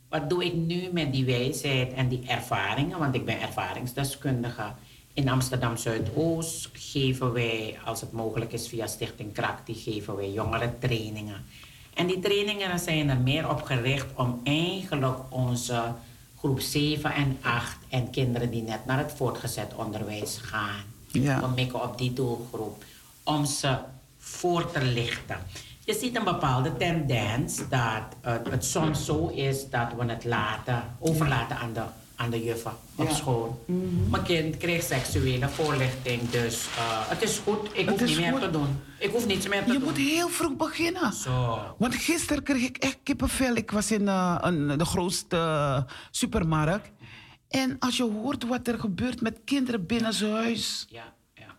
wat 0.10 0.30
doe 0.30 0.46
ik 0.46 0.54
nu 0.54 0.90
met 0.92 1.14
die 1.14 1.26
wijsheid 1.26 1.94
en 1.94 2.08
die 2.08 2.24
ervaringen? 2.28 3.00
Want 3.00 3.16
ik 3.16 3.26
ben 3.26 3.42
ervaringsdeskundige. 3.42 4.64
In 5.14 5.30
Amsterdam 5.30 5.78
Zuidoost 5.78 6.70
geven 6.74 7.34
wij, 7.34 7.78
als 7.86 8.02
het 8.02 8.12
mogelijk 8.12 8.54
is 8.54 8.68
via 8.68 8.88
Stichting 8.88 9.34
Krak, 9.34 9.66
die 9.66 9.76
geven 9.76 10.16
wij 10.16 10.32
jongeren 10.32 10.76
trainingen. 10.80 11.46
En 11.94 12.08
die 12.08 12.20
trainingen 12.20 12.80
zijn 12.80 13.10
er 13.10 13.18
meer 13.20 13.50
op 13.50 13.62
gericht 13.62 14.08
om 14.16 14.42
eigenlijk 14.44 15.18
onze 15.30 15.82
groep 16.38 16.60
7 16.60 17.14
en 17.14 17.38
8 17.42 17.78
en 17.90 18.10
kinderen 18.10 18.52
die 18.52 18.62
net 18.64 18.86
naar 18.86 18.98
het 18.98 19.12
voortgezet 19.16 19.74
onderwijs 19.76 20.38
gaan. 20.42 20.84
Ja. 21.12 21.40
We 21.40 21.48
mikken 21.56 21.84
op 21.84 21.98
die 21.98 22.14
doelgroep 22.14 22.84
om 23.24 23.46
ze 23.46 23.78
voor 24.18 24.72
te 24.72 24.82
lichten. 24.84 25.38
Je 25.86 25.94
ziet 25.94 26.16
een 26.16 26.24
bepaalde 26.24 26.78
tendens 26.78 27.58
dat 27.70 28.04
het 28.50 28.66
soms 28.66 29.06
zo 29.06 29.28
is 29.28 29.70
dat 29.70 29.88
we 29.98 30.06
het 30.06 30.26
laten, 30.26 30.84
overlaten 31.00 31.58
aan 31.58 31.74
de, 31.74 31.82
aan 32.16 32.30
de 32.30 32.44
juffen 32.44 32.72
op 32.96 33.08
Ja. 33.08 33.14
school. 33.14 33.64
Mijn 34.10 34.24
kind 34.24 34.58
kreeg 34.58 34.84
seksuele 34.84 35.50
voorlichting, 35.50 36.30
dus 36.30 36.66
eh, 36.78 37.10
het 37.10 37.22
is 37.22 37.38
goed. 37.44 37.70
Ik 37.74 37.90
hoef 37.90 38.00
niet 38.06 38.18
meer 38.20 38.32
goed. 38.32 38.42
te 38.42 38.50
doen. 38.50 38.80
Ik 39.00 39.12
hoef 39.12 39.26
niets 39.26 39.48
meer 39.48 39.64
te 39.64 39.72
Je 39.72 39.78
doen. 39.80 39.88
moet 39.88 39.98
heel 39.98 40.30
vroeg 40.30 40.56
beginnen. 40.56 41.14
Zo. 41.14 41.60
Want 41.78 41.96
gisteren 41.96 42.44
kreeg 42.44 42.62
ik 42.64 42.78
echt 42.78 42.98
kippenvel. 43.04 43.56
Ik 43.56 43.72
was 43.72 43.92
in 43.92 44.08
eh, 44.08 44.36
een, 44.42 44.78
de 44.78 44.86
grootste 44.86 45.86
supermarkt. 46.12 46.90
En 47.52 47.76
als 47.80 47.98
je 47.98 48.04
hoort 48.04 48.44
wat 48.48 48.68
er 48.68 48.80
gebeurt 48.80 49.22
met 49.22 49.40
kinderen 49.46 49.86
binnen 49.86 50.14
zijn 50.14 50.32
huis. 50.34 50.86
Ja, 50.90 51.14
ja. 51.34 51.58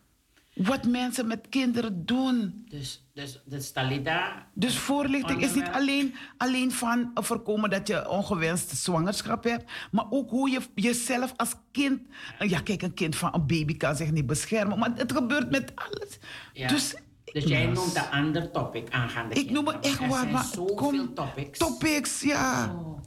Wat 0.55 0.85
mensen 0.87 1.27
met 1.27 1.47
kinderen 1.49 2.07
doen. 2.07 2.65
Dus, 2.69 3.05
dus, 3.15 3.41
dus 3.45 3.71
Talita, 3.73 4.47
Dus 4.55 4.79
voorlichting 4.79 5.43
is 5.43 5.55
niet 5.55 5.69
alleen, 5.73 6.15
alleen 6.37 6.73
van 6.73 7.11
voorkomen 7.15 7.71
dat 7.71 7.87
je 7.89 8.09
ongewenste 8.09 8.77
zwangerschap 8.77 9.45
hebt. 9.45 9.71
Maar 9.91 10.07
ook 10.11 10.31
hoe 10.31 10.51
je 10.51 10.61
jezelf 10.75 11.33
als 11.37 11.55
kind... 11.73 12.01
Ja, 12.39 12.61
kijk, 12.61 12.83
een 12.83 12.95
kind 12.95 13.17
van 13.17 13.35
een 13.35 13.47
baby 13.47 13.77
kan 13.77 13.97
zich 13.97 14.11
niet 14.11 14.27
beschermen. 14.27 14.79
Maar 14.79 14.93
het 14.95 15.13
gebeurt 15.13 15.51
met 15.51 15.73
alles. 15.75 16.19
Ja. 16.53 16.69
Dus, 16.69 16.95
Dus 17.33 17.45
jij 17.45 17.67
noemt 17.67 17.97
een 17.97 18.11
ander 18.11 18.51
topic 18.51 18.91
aangaande 18.91 19.35
Ik 19.35 19.51
noem 19.51 19.67
het 19.67 19.85
echt 19.87 20.01
Er 20.01 20.09
waar, 20.09 20.21
zijn 20.21 20.33
maar 20.33 20.45
zoveel 20.45 20.75
kom- 20.75 21.15
topics. 21.15 21.59
Topics, 21.59 22.21
ja. 22.21 22.75
Oh. 22.75 23.01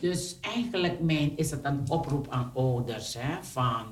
Dus 0.00 0.36
eigenlijk 0.40 1.00
mijn, 1.00 1.36
is 1.36 1.50
het 1.50 1.64
een 1.64 1.82
oproep 1.88 2.26
aan 2.30 2.50
ouders. 2.54 3.14
Hè, 3.18 3.42
van, 3.42 3.84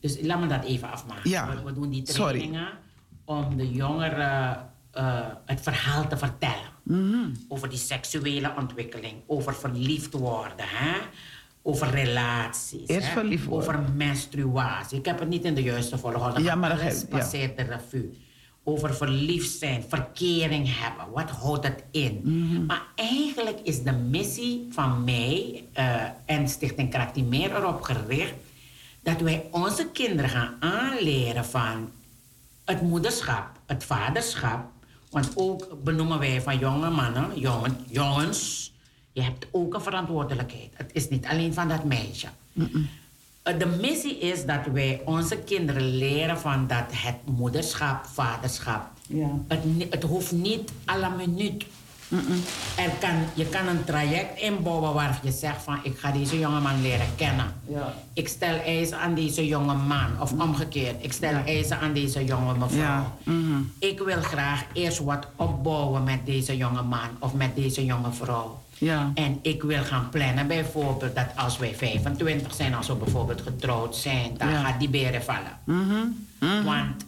dus 0.00 0.20
laat 0.20 0.40
me 0.40 0.46
dat 0.46 0.64
even 0.64 0.90
afmaken. 0.90 1.30
Ja, 1.30 1.54
We, 1.54 1.62
we 1.62 1.72
doen 1.72 1.90
die 1.90 2.02
sorry. 2.04 2.38
trainingen 2.38 2.68
om 3.24 3.56
de 3.56 3.70
jongeren 3.70 4.70
eh, 4.92 5.26
het 5.46 5.60
verhaal 5.60 6.08
te 6.08 6.16
vertellen. 6.16 6.70
Mhm. 6.82 7.34
Over 7.48 7.68
die 7.68 7.78
seksuele 7.78 8.52
ontwikkeling, 8.58 9.14
over 9.26 9.54
verliefd 9.54 10.12
worden. 10.12 10.66
Hè? 10.68 10.96
Over 11.62 11.90
relaties. 11.90 12.88
Hè? 12.88 13.20
Over 13.48 13.80
menstruatie. 13.96 14.98
Ik 14.98 15.04
heb 15.04 15.18
het 15.18 15.28
niet 15.28 15.44
in 15.44 15.54
de 15.54 15.62
juiste 15.62 15.98
volgorde. 15.98 16.42
Ja, 16.42 16.54
maar 16.54 16.78
dat 16.78 17.00
ja. 17.00 17.06
passeert 17.16 17.56
de 17.56 17.62
revue. 17.62 18.10
Over 18.64 18.94
verliefd 18.94 19.58
zijn, 19.58 19.84
verkering 19.88 20.78
hebben. 20.78 21.14
Wat 21.14 21.30
houdt 21.30 21.66
het 21.66 21.84
in? 21.90 22.20
Mhm. 22.22 22.66
Maar 22.66 22.82
eigenlijk 22.94 23.60
is 23.62 23.82
de 23.82 23.92
missie 23.92 24.66
van 24.70 25.04
mij 25.04 25.64
eh, 25.72 26.02
en 26.24 26.48
Stichting 26.48 26.90
Krakti 26.90 27.22
meer 27.22 27.56
erop 27.56 27.82
gericht 27.82 28.34
dat 29.02 29.20
wij 29.20 29.48
onze 29.50 29.88
kinderen 29.92 30.30
gaan 30.30 30.54
aanleren 30.60 31.44
van 31.44 31.90
het 32.64 32.82
moederschap, 32.82 33.46
het 33.66 33.84
vaderschap. 33.84 34.70
Want 35.10 35.32
ook 35.34 35.82
benoemen 35.84 36.18
wij 36.18 36.42
van 36.42 36.58
jonge 36.58 36.90
mannen, 36.90 37.38
jongen, 37.38 37.76
jongens, 37.88 38.72
je 39.12 39.22
hebt 39.22 39.46
ook 39.50 39.74
een 39.74 39.82
verantwoordelijkheid. 39.82 40.70
Het 40.74 40.90
is 40.92 41.08
niet 41.08 41.26
alleen 41.26 41.54
van 41.54 41.68
dat 41.68 41.84
meisje. 41.84 42.28
De 43.42 43.66
missie 43.80 44.18
is 44.18 44.46
dat 44.46 44.60
wij 44.72 45.00
onze 45.04 45.36
kinderen 45.36 45.96
leren 45.96 46.38
van 46.38 46.66
dat 46.66 46.84
het 46.90 47.16
moederschap, 47.24 48.06
vaderschap, 48.12 48.82
Ja. 49.06 49.26
het, 49.48 49.60
het 49.90 50.02
hoeft 50.02 50.32
niet 50.32 50.70
à 50.90 50.98
la 50.98 51.08
minuut. 51.08 51.64
Er 52.76 52.90
kan, 53.00 53.10
je 53.34 53.46
kan 53.46 53.68
een 53.68 53.84
traject 53.84 54.40
inbouwen 54.40 54.94
waar 54.94 55.20
je 55.22 55.32
zegt 55.32 55.62
van 55.62 55.78
ik 55.82 55.98
ga 55.98 56.10
deze 56.10 56.38
jongeman 56.38 56.82
leren 56.82 57.06
kennen. 57.16 57.46
Ja. 57.68 57.94
Ik 58.12 58.28
stel 58.28 58.58
eisen 58.60 58.98
aan 58.98 59.14
deze 59.14 59.46
jonge 59.46 59.74
man 59.74 60.20
of 60.20 60.32
omgekeerd. 60.32 61.04
Ik 61.04 61.12
stel 61.12 61.34
eisen 61.46 61.78
aan 61.78 61.92
deze 61.92 62.24
jonge 62.24 62.54
mevrouw. 62.58 62.78
Ja, 62.78 63.12
mhm. 63.24 63.60
Ik 63.78 63.98
wil 63.98 64.20
graag 64.22 64.64
eerst 64.72 64.98
wat 64.98 65.26
opbouwen 65.36 66.04
met 66.04 66.26
deze 66.26 66.56
jonge 66.56 66.82
man 66.82 67.08
of 67.18 67.34
met 67.34 67.56
deze 67.56 67.84
jonge 67.84 68.12
vrouw. 68.12 68.60
Ja. 68.84 69.10
En 69.14 69.38
ik 69.42 69.62
wil 69.62 69.82
gaan 69.84 70.08
plannen 70.08 70.46
bijvoorbeeld 70.46 71.14
dat 71.14 71.26
als 71.36 71.58
wij 71.58 71.74
25 71.74 72.54
zijn, 72.54 72.74
als 72.74 72.86
we 72.86 72.94
bijvoorbeeld 72.94 73.40
getrouwd 73.42 73.96
zijn, 73.96 74.34
dan 74.36 74.48
Ja. 74.50 74.62
gaat 74.64 74.80
die 74.80 74.88
beren 74.88 75.22
vallen. 75.22 75.58
Want 76.64 77.06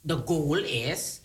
de 0.00 0.22
goal 0.24 0.56
is 0.56 1.20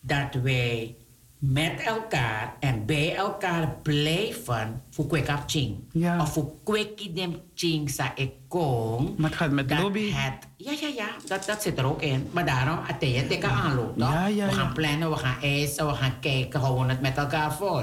dat 0.00 0.34
wij 0.42 0.94
met 1.38 1.80
elkaar 1.80 2.54
en 2.60 2.86
bij 2.86 3.14
elkaar 3.16 3.74
blijven 3.82 4.82
voor 4.90 5.06
kwekap 5.06 5.42
ching. 5.46 5.76
Ja. 5.92 6.20
Of 6.20 6.32
voor 6.32 6.52
kwekkie 6.64 7.12
dem 7.12 7.36
ching 7.54 7.90
sa 7.90 8.12
ik 8.14 8.30
kom. 8.48 9.14
Maar 9.16 9.30
het 9.30 9.38
gaat 9.38 9.50
met 9.50 9.78
lobby. 9.78 10.10
Het, 10.12 10.34
ja, 10.56 10.72
ja, 10.80 10.88
ja, 10.96 11.08
dat, 11.26 11.44
dat 11.44 11.62
zit 11.62 11.78
er 11.78 11.84
ook 11.84 12.02
in. 12.02 12.28
Maar 12.32 12.46
daarom, 12.46 12.78
het 12.82 13.02
is 13.02 13.28
dikke 13.28 13.46
aanloop. 13.46 13.98
toch? 13.98 14.12
Ja, 14.12 14.26
ja, 14.26 14.46
we 14.46 14.52
gaan 14.52 14.72
plannen, 14.72 15.10
we 15.10 15.16
gaan 15.16 15.40
eisen, 15.42 15.86
we 15.86 15.94
gaan 15.94 16.20
kijken, 16.20 16.60
houden 16.60 16.84
we 16.86 16.92
het 16.92 17.00
met 17.00 17.16
elkaar 17.16 17.54
vol. 17.54 17.82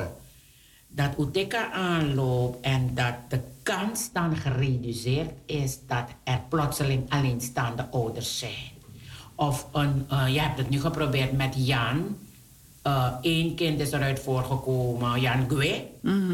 Dat 0.97 1.19
Uteka 1.19 1.71
aanloopt 1.71 2.65
en 2.65 2.91
dat 2.93 3.13
de 3.27 3.39
kans 3.63 4.09
dan 4.13 4.35
gereduceerd 4.35 5.29
is 5.45 5.77
dat 5.87 6.09
er 6.23 6.41
plotseling 6.49 7.09
alleenstaande 7.09 7.87
ouders 7.91 8.39
zijn. 8.39 8.71
Of 9.35 9.67
een, 9.73 10.05
eh, 10.09 10.33
je 10.33 10.39
hebt 10.39 10.57
het 10.57 10.69
nu 10.69 10.79
geprobeerd 10.79 11.31
met 11.31 11.53
Jan. 11.57 12.17
Eén 13.21 13.55
kind 13.55 13.79
is 13.79 13.91
eruit 13.91 14.19
voorgekomen, 14.19 15.21
Jan 15.21 15.45
Gue. 15.49 15.85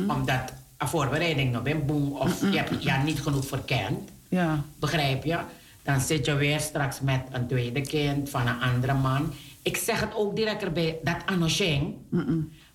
Omdat 0.07 0.53
een 0.77 0.87
voorbereiding 0.87 1.51
nog 1.51 1.63
bent, 1.63 1.85
boem, 1.85 2.11
of 2.11 2.41
je 2.51 2.57
hebt 2.57 2.83
Jan 2.83 3.03
niet 3.03 3.21
genoeg 3.21 3.45
verkend. 3.45 4.09
Ja. 4.29 4.63
Begrijp 4.79 5.23
je? 5.23 5.39
Dan 5.83 5.99
zit 6.01 6.25
je 6.25 6.35
weer 6.35 6.59
straks 6.59 7.01
met 7.01 7.21
een 7.31 7.47
tweede 7.47 7.81
kind 7.81 8.29
van 8.29 8.47
een 8.47 8.61
andere 8.61 8.93
man. 8.93 9.33
Ik 9.61 9.77
zeg 9.77 9.99
het 9.99 10.15
ook 10.15 10.35
direct 10.35 10.63
erbij, 10.63 10.97
dat 11.03 11.17
Anosheng. 11.25 11.93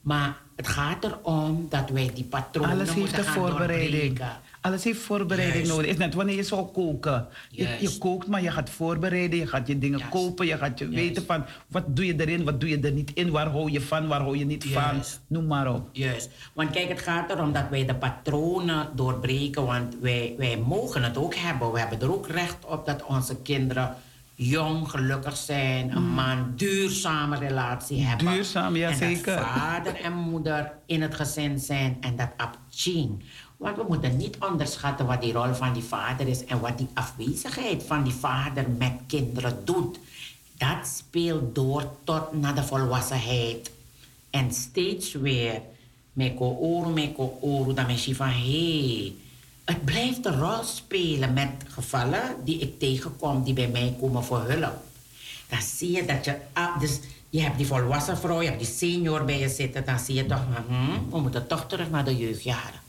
Maar 0.01 0.36
het 0.59 0.69
gaat 0.69 1.05
erom 1.05 1.67
dat 1.71 1.91
wij 1.91 2.11
die 2.15 2.25
patronen 2.25 2.71
Alles 2.71 2.93
heeft 2.93 3.13
gaan 3.15 3.25
voorbereiding. 3.25 3.91
doorbreken. 3.91 4.29
Alles 4.61 4.85
heeft 4.85 5.01
voorbereiding 5.01 5.55
Juist. 5.57 5.71
nodig. 5.77 5.91
Is 5.91 5.97
net 5.97 6.15
wanneer 6.15 6.37
je 6.37 6.43
zou 6.43 6.67
koken. 6.67 7.27
Je, 7.51 7.97
kookt, 7.99 8.27
maar 8.27 8.43
je 8.43 8.51
gaat 8.51 8.71
voorbereiden. 8.71 9.39
Je 9.39 9.47
gaat 9.47 9.67
je 9.67 9.79
dingen 9.79 9.99
Juist. 9.99 10.13
kopen. 10.13 10.47
Je 10.47 10.57
gaat 10.57 10.79
je 10.79 10.85
Juist. 10.85 10.99
weten 11.07 11.25
van 11.27 11.45
wat 11.67 11.97
doe 11.97 12.07
je 12.07 12.15
erin, 12.21 12.45
wat 12.45 12.61
doe 12.61 12.69
je 12.69 12.81
er 12.81 12.93
niet 12.93 13.11
in. 13.15 13.31
Waar 13.31 13.47
hou 13.51 13.71
je 13.71 13.81
van, 13.81 14.07
waar 14.09 14.21
hou 14.21 14.39
je 14.39 14.45
niet 14.45 14.65
van. 14.65 15.03
Noem 15.27 15.47
maar 15.47 15.73
op. 15.75 15.89
Juist. 15.93 16.31
Want 16.53 16.71
kijk, 16.71 16.89
het 16.89 17.01
gaat 17.01 17.31
erom 17.31 17.53
dat 17.53 17.65
wij 17.71 17.87
de 17.87 17.95
patronen 17.95 18.89
doorbreken. 18.95 19.67
Want 19.67 19.97
wij, 20.01 20.35
wij 20.39 20.59
mogen 20.67 21.03
het 21.03 21.17
ook 21.17 21.35
hebben. 21.35 21.73
We 21.73 21.79
hebben 21.79 22.01
er 22.01 22.13
ook 22.13 22.27
recht 22.29 22.65
op 22.65 22.87
dat 22.87 23.05
onze 23.05 23.37
kinderen 23.43 23.95
jong, 24.39 24.91
gelukkig 24.91 25.36
zijn, 25.36 25.97
een 25.97 26.09
man, 26.09 26.53
duurzame 26.57 27.39
relatie 27.39 28.03
hebben. 28.03 28.32
Duurzaam, 28.32 28.76
ja, 28.76 28.91
en 28.91 28.97
zeker. 28.97 29.36
Dat 29.36 29.45
vader 29.45 29.95
en 29.95 30.12
moeder 30.12 30.72
in 30.86 31.03
het 31.03 31.14
gezin 31.14 31.59
zijn 31.59 31.97
en 32.01 32.16
dat 32.16 32.28
abching. 32.36 33.22
Want 33.57 33.76
we 33.76 33.84
moeten 33.89 34.16
niet 34.16 34.36
onderschatten 34.51 35.07
wat 35.07 35.22
die 35.22 35.32
rol 35.32 35.55
van 35.55 35.72
die 35.72 35.82
vader 35.82 36.28
is 36.28 36.45
en 36.45 36.61
wat 36.61 36.78
die 36.78 36.89
afwezigheid 36.95 37.82
van 37.82 38.05
die 38.05 38.12
vader 38.12 38.64
met 38.78 38.93
kinderen 39.07 39.64
doet. 39.64 39.99
Dat 40.57 40.86
speelt 40.86 41.55
door 41.55 41.91
tot 42.05 42.32
naar 42.32 42.55
de 42.55 42.62
volwassenheid. 42.62 43.70
En 44.30 44.53
steeds 44.53 45.12
weer, 45.12 45.61
meko 46.12 46.57
oru, 46.61 46.93
meko 46.93 47.39
oru, 47.41 47.74
dan 47.74 47.89
is 47.89 48.05
je 48.05 48.14
van 48.14 48.28
hé. 48.28 48.89
Hey, 48.89 49.14
het 49.69 49.85
blijft 49.85 50.27
een 50.27 50.39
rol 50.39 50.62
spelen 50.62 51.33
met 51.33 51.51
gevallen 51.69 52.37
die 52.45 52.59
ik 52.59 52.79
tegenkom 52.79 53.43
die 53.45 53.55
bij 53.55 53.69
mij 53.69 53.97
komen 54.01 54.25
voor 54.25 54.43
hulp. 54.43 54.83
Dan 55.49 55.62
zie 55.62 55.93
je 55.93 56.05
dat 56.05 56.25
je, 56.25 56.37
ah, 56.53 56.81
dus 56.81 57.01
je 57.31 57.41
hebt 57.41 57.57
die 57.57 57.66
volwassen 57.66 58.19
vrouw, 58.19 58.41
je 58.41 58.49
hebt 58.49 58.59
die 58.59 58.69
senior 58.69 59.25
bij 59.25 59.39
je 59.39 59.49
zitten, 59.49 59.85
dan 59.85 59.99
zie 59.99 60.14
je 60.14 60.27
toch, 60.27 60.43
hm, 60.69 61.11
we 61.11 61.21
moeten 61.21 61.47
toch 61.47 61.66
terug 61.66 61.91
naar 61.91 62.05
de 62.05 62.16
jeugdjaren. 62.16 62.81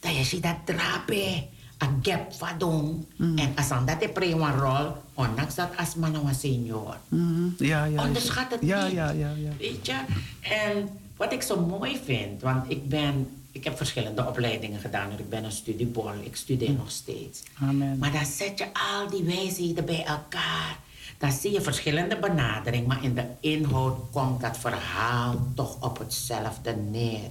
Dan 0.00 0.14
je 0.14 0.24
ziet 0.24 0.42
dat 0.42 0.56
drapen, 0.64 1.48
een 1.78 1.98
gap 2.02 2.32
van 2.32 2.58
doen. 2.58 3.06
En 3.18 3.52
als 3.56 3.68
dan 3.68 3.86
dat 3.86 4.02
is 4.02 4.08
een 4.14 4.58
rol, 4.58 4.92
ondanks 5.14 5.54
dat 5.54 5.68
als 5.76 5.94
man 5.94 6.14
een 6.14 6.34
senior. 6.34 6.96
Mm, 7.08 7.54
ja, 7.58 7.84
ja. 7.84 8.04
Onderschat 8.04 8.50
het 8.50 8.60
ja, 8.62 8.84
niet. 8.84 8.94
Ja, 8.94 9.10
ja, 9.10 9.30
ja. 9.36 9.50
Weet 9.58 9.86
je? 9.86 10.00
En 10.40 10.88
wat 11.16 11.32
ik 11.32 11.42
zo 11.42 11.66
mooi 11.66 12.00
vind, 12.04 12.42
want 12.42 12.70
ik 12.70 12.88
ben, 12.88 13.41
ik 13.52 13.64
heb 13.64 13.76
verschillende 13.76 14.26
opleidingen 14.26 14.80
gedaan. 14.80 15.10
Ik 15.18 15.28
ben 15.28 15.44
een 15.44 15.52
studiebol, 15.52 16.12
ik 16.22 16.36
studeer 16.36 16.72
nog 16.72 16.90
steeds. 16.90 17.42
Amen. 17.60 17.98
Maar 17.98 18.12
dan 18.12 18.26
zet 18.26 18.58
je 18.58 18.66
al 18.72 19.10
die 19.10 19.22
wijsheden 19.22 19.84
bij 19.84 20.04
elkaar. 20.04 20.78
Dan 21.18 21.32
zie 21.32 21.52
je 21.52 21.60
verschillende 21.60 22.18
benaderingen, 22.18 22.86
maar 22.86 23.04
in 23.04 23.14
de 23.14 23.24
inhoud 23.40 23.98
komt 24.10 24.40
dat 24.40 24.58
verhaal 24.58 25.46
toch 25.54 25.82
op 25.82 25.98
hetzelfde 25.98 26.76
neer. 26.76 27.30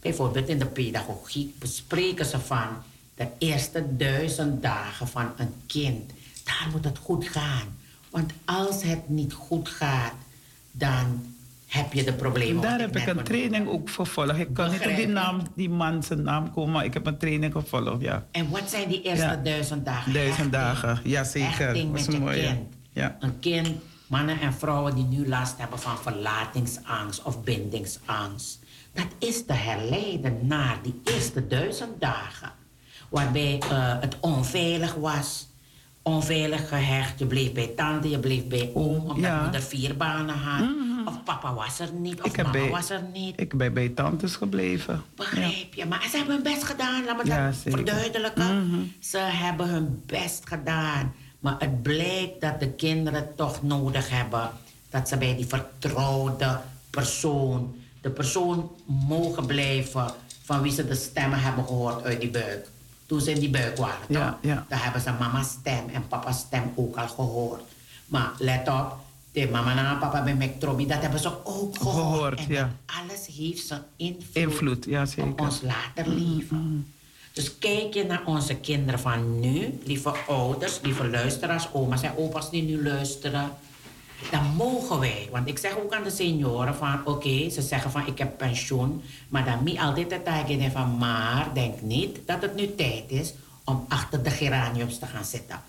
Bijvoorbeeld 0.00 0.48
in 0.48 0.58
de 0.58 0.66
pedagogiek 0.66 1.58
bespreken 1.58 2.26
ze 2.26 2.40
van 2.40 2.68
de 3.14 3.26
eerste 3.38 3.96
duizend 3.96 4.62
dagen 4.62 5.08
van 5.08 5.32
een 5.36 5.54
kind. 5.66 6.12
Daar 6.44 6.68
moet 6.72 6.84
het 6.84 6.98
goed 6.98 7.28
gaan. 7.28 7.78
Want 8.10 8.32
als 8.44 8.82
het 8.82 9.08
niet 9.08 9.32
goed 9.32 9.68
gaat, 9.68 10.14
dan 10.70 11.35
heb 11.66 11.92
je 11.92 12.04
de 12.04 12.12
problemen. 12.12 12.62
Daar 12.62 12.80
heb 12.80 12.96
ik 12.96 13.06
een 13.06 13.22
training 13.22 13.68
ook 13.68 13.90
gevolgd. 13.90 14.38
Ik 14.38 14.54
kan 14.54 14.70
niet 14.70 14.86
op 14.86 14.96
die, 14.96 15.06
naam, 15.08 15.40
die 15.56 15.70
man 15.70 16.02
zijn 16.02 16.22
naam 16.22 16.52
komen, 16.52 16.72
maar 16.72 16.84
ik 16.84 16.94
heb 16.94 17.06
een 17.06 17.18
training 17.18 17.52
gevolgd, 17.52 18.00
ja. 18.00 18.26
En 18.30 18.50
wat 18.50 18.70
zijn 18.70 18.88
die 18.88 19.02
eerste 19.02 19.24
Ja. 19.26 19.36
duizend 19.36 19.84
dagen? 19.84 20.12
Duizend 20.12 20.52
dagen, 20.52 21.00
ja 21.04 21.24
zeker. 21.24 21.48
Hechting 21.66 21.92
Was 21.92 22.06
met 22.06 22.14
je 22.14 22.20
mooi, 22.20 22.40
ja. 22.40 22.46
kind. 22.52 22.74
Ja. 22.92 23.16
Een 23.20 23.38
kind, 23.40 23.68
mannen 24.06 24.40
en 24.40 24.52
vrouwen 24.54 24.94
die 24.94 25.04
nu 25.04 25.28
last 25.28 25.58
hebben 25.58 25.78
van 25.78 25.96
verlatingsangst 25.98 27.22
of 27.22 27.42
bindingsangst. 27.44 28.58
Dat 28.92 29.06
is 29.18 29.44
te 29.46 29.52
herleiden 29.52 30.38
naar 30.46 30.78
die 30.82 31.00
eerste 31.04 31.46
duizend 31.46 32.00
dagen. 32.00 32.52
Waarbij 33.08 33.58
eh, 33.70 33.94
het 34.00 34.16
onveilig 34.20 34.94
was. 34.94 35.48
Onveilig 36.02 36.68
gehecht. 36.68 37.18
Je 37.18 37.26
bleef 37.26 37.52
bij 37.52 37.66
tante, 37.76 38.10
je 38.10 38.18
bleef 38.18 38.46
bij 38.46 38.70
oom. 38.74 38.96
Omdat 39.00 39.16
Ja. 39.16 39.42
moeder 39.42 39.62
vier 39.62 39.96
banen 39.96 40.34
had. 40.38 40.68
Of 41.06 41.22
papa 41.24 41.54
was 41.54 41.78
er 41.78 41.92
niet. 41.92 42.20
Of 42.22 42.26
Ik, 42.26 42.36
mama 42.36 42.50
bij, 42.50 42.68
was 42.70 42.90
er 42.90 43.02
niet. 43.12 43.40
ik 43.40 43.56
ben 43.58 43.74
bij 43.74 43.88
tantes 43.88 44.36
gebleven. 44.36 44.94
Ja. 44.94 45.00
Begrijp 45.16 45.74
je? 45.74 45.86
Maar 45.86 46.06
ze 46.10 46.16
hebben 46.16 46.34
hun 46.34 46.42
best 46.44 46.64
gedaan, 46.64 47.04
laat 47.04 47.16
me 47.16 47.24
dat 47.24 47.32
Ja, 47.36 47.52
verduidelijken. 47.52 48.92
Ze 49.00 49.18
hebben 49.18 49.68
hun 49.68 50.02
best 50.06 50.48
gedaan. 50.48 51.14
Maar 51.40 51.56
het 51.58 51.82
blijkt 51.82 52.40
dat 52.40 52.60
de 52.60 52.68
kinderen 52.68 53.28
toch 53.36 53.62
nodig 53.62 54.10
hebben 54.10 54.50
dat 54.90 55.08
ze 55.08 55.16
bij 55.16 55.36
die 55.36 55.46
vertrouwde 55.46 56.60
persoon, 56.90 57.74
de 58.00 58.10
persoon 58.10 58.70
mogen 58.86 59.46
blijven 59.46 60.10
van 60.44 60.62
wie 60.62 60.72
ze 60.72 60.86
de 60.86 60.94
stemmen 60.94 61.40
hebben 61.40 61.64
gehoord 61.66 62.04
uit 62.04 62.20
die 62.20 62.30
buik. 62.30 62.68
Toen 63.06 63.20
ze 63.20 63.30
in 63.30 63.40
die 63.40 63.50
buik 63.50 63.76
waren, 63.76 63.96
Ja, 64.08 64.30
toch? 64.30 64.38
ja. 64.40 64.64
Daar 64.68 64.82
hebben 64.84 65.00
ze 65.00 65.10
mama's 65.18 65.48
stem 65.50 65.88
en 65.92 66.06
papa's 66.08 66.38
stem 66.38 66.72
ook 66.74 66.96
al 66.96 67.08
gehoord. 67.08 67.60
Maar 68.06 68.30
let 68.38 68.68
op, 68.68 68.96
de 69.40 69.48
mama 69.50 69.90
en 69.90 69.98
papa 69.98 70.22
bij 70.22 70.34
McTrobbie, 70.34 70.86
dat 70.86 71.00
hebben 71.00 71.20
ze 71.20 71.28
ook 71.44 71.76
gehoord. 71.76 71.78
Gehoord, 71.78 72.38
en 72.38 72.48
ja. 72.48 72.76
alles 72.86 73.26
heeft 73.36 73.66
zijn 73.66 73.82
invloed, 73.96 74.34
Invloed, 74.36 74.84
ja, 74.84 75.06
zeker. 75.06 75.30
op 75.30 75.40
ons 75.40 75.60
later 75.62 76.08
leven. 76.08 76.92
Dus 77.32 77.58
kijk 77.58 77.94
je 77.94 78.04
naar 78.04 78.22
onze 78.24 78.54
kinderen 78.54 79.00
van 79.00 79.40
nu, 79.40 79.78
lieve 79.84 80.14
ouders, 80.28 80.80
lieve 80.82 81.08
luisteraars, 81.08 81.68
oma's 81.72 82.02
en 82.02 82.16
opa's 82.16 82.50
die 82.50 82.62
nu 82.62 82.82
luisteren. 82.82 83.50
Dan 84.30 84.44
mogen 84.56 84.98
wij, 84.98 85.28
want 85.30 85.48
ik 85.48 85.58
zeg 85.58 85.78
ook 85.78 85.94
aan 85.94 86.02
de 86.02 86.10
senioren 86.10 86.74
van 86.74 87.06
oké, 87.06 87.50
ze 87.50 87.62
zeggen 87.62 87.90
van 87.90 88.06
ik 88.06 88.18
heb 88.18 88.38
pensioen, 88.38 89.02
maar 89.28 89.44
dan 89.44 89.64
niet 89.64 89.78
altijd 89.78 90.10
de 90.10 90.22
tijd 90.22 90.72
van 90.72 90.98
maar 90.98 91.50
denk 91.54 91.80
niet 91.80 92.18
dat 92.26 92.42
het 92.42 92.54
nu 92.54 92.74
tijd 92.74 93.04
is 93.06 93.34
om 93.64 93.84
achter 93.88 94.22
de 94.22 94.30
geraniums 94.30 94.98
te 94.98 95.06
gaan 95.06 95.24
zitten. 95.24 95.60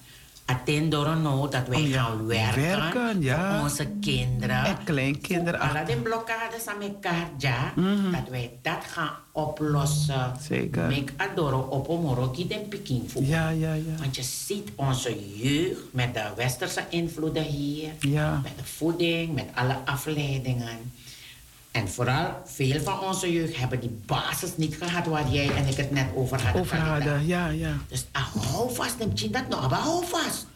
Attendo 0.48 1.16
no 1.16 1.48
dat 1.48 1.68
wij 1.68 1.82
ja, 1.82 2.04
gaan 2.04 2.28
werken, 2.28 2.62
werken, 2.62 3.22
ja. 3.22 3.54
voor 3.56 3.64
onze 3.64 3.88
kinderen. 4.02 4.64
En 4.66 4.78
kleinkinderen 4.84 5.60
alle 5.60 5.84
die 5.86 5.96
blokkades 5.96 6.68
aan 6.68 6.82
elkaar, 6.82 7.30
ja, 7.38 7.74
dat 8.12 8.30
wij 8.30 8.52
dat 8.62 8.84
gaan 8.88 9.12
oplossen. 9.32 10.32
Zeker. 10.42 10.88
Mek 10.88 11.14
adoro 11.18 11.60
op 11.60 11.88
omoroki 11.90 12.48
den 12.48 12.68
pikin 12.68 13.10
voor. 13.10 13.24
Ja, 13.24 13.50
ja, 13.50 13.74
ja. 13.74 13.96
Want 14.00 14.16
je 14.16 14.24
ziet 14.24 14.70
onze 14.76 15.38
jeugd 15.38 15.82
met 15.92 16.14
de 16.14 16.24
westerse 16.36 16.84
invloeden 16.90 17.44
hier, 17.44 17.92
Ja. 18.00 18.40
met 18.44 18.58
de 18.58 18.64
voeding, 18.64 19.34
met 19.34 19.46
alle 19.56 19.76
afleidingen. 19.86 20.92
En 21.78 21.88
vooral 21.90 22.42
veel 22.46 22.80
van 22.80 23.00
onze 23.00 23.34
jeugd 23.34 23.58
hebben 23.58 23.80
die 23.80 24.00
basis 24.06 24.58
niet 24.58 24.76
gehad 24.76 25.06
waar 25.06 25.30
jij 25.30 25.50
en 25.56 25.68
ik 25.68 25.76
het 25.76 25.92
net 25.92 26.08
over 26.16 26.42
hadden. 26.42 26.62
Over 26.62 26.78
hadden, 26.78 27.28
ja, 27.28 27.48
ja. 27.48 27.78
Dus 27.88 28.06
ah, 28.12 28.36
hou 28.36 28.74
vast, 28.76 29.00
neem 29.00 29.12
je 29.14 29.30
dat 29.30 29.48
nog, 29.48 29.70
maar 29.70 29.80
hou 29.80 30.06
vast. 30.06 30.48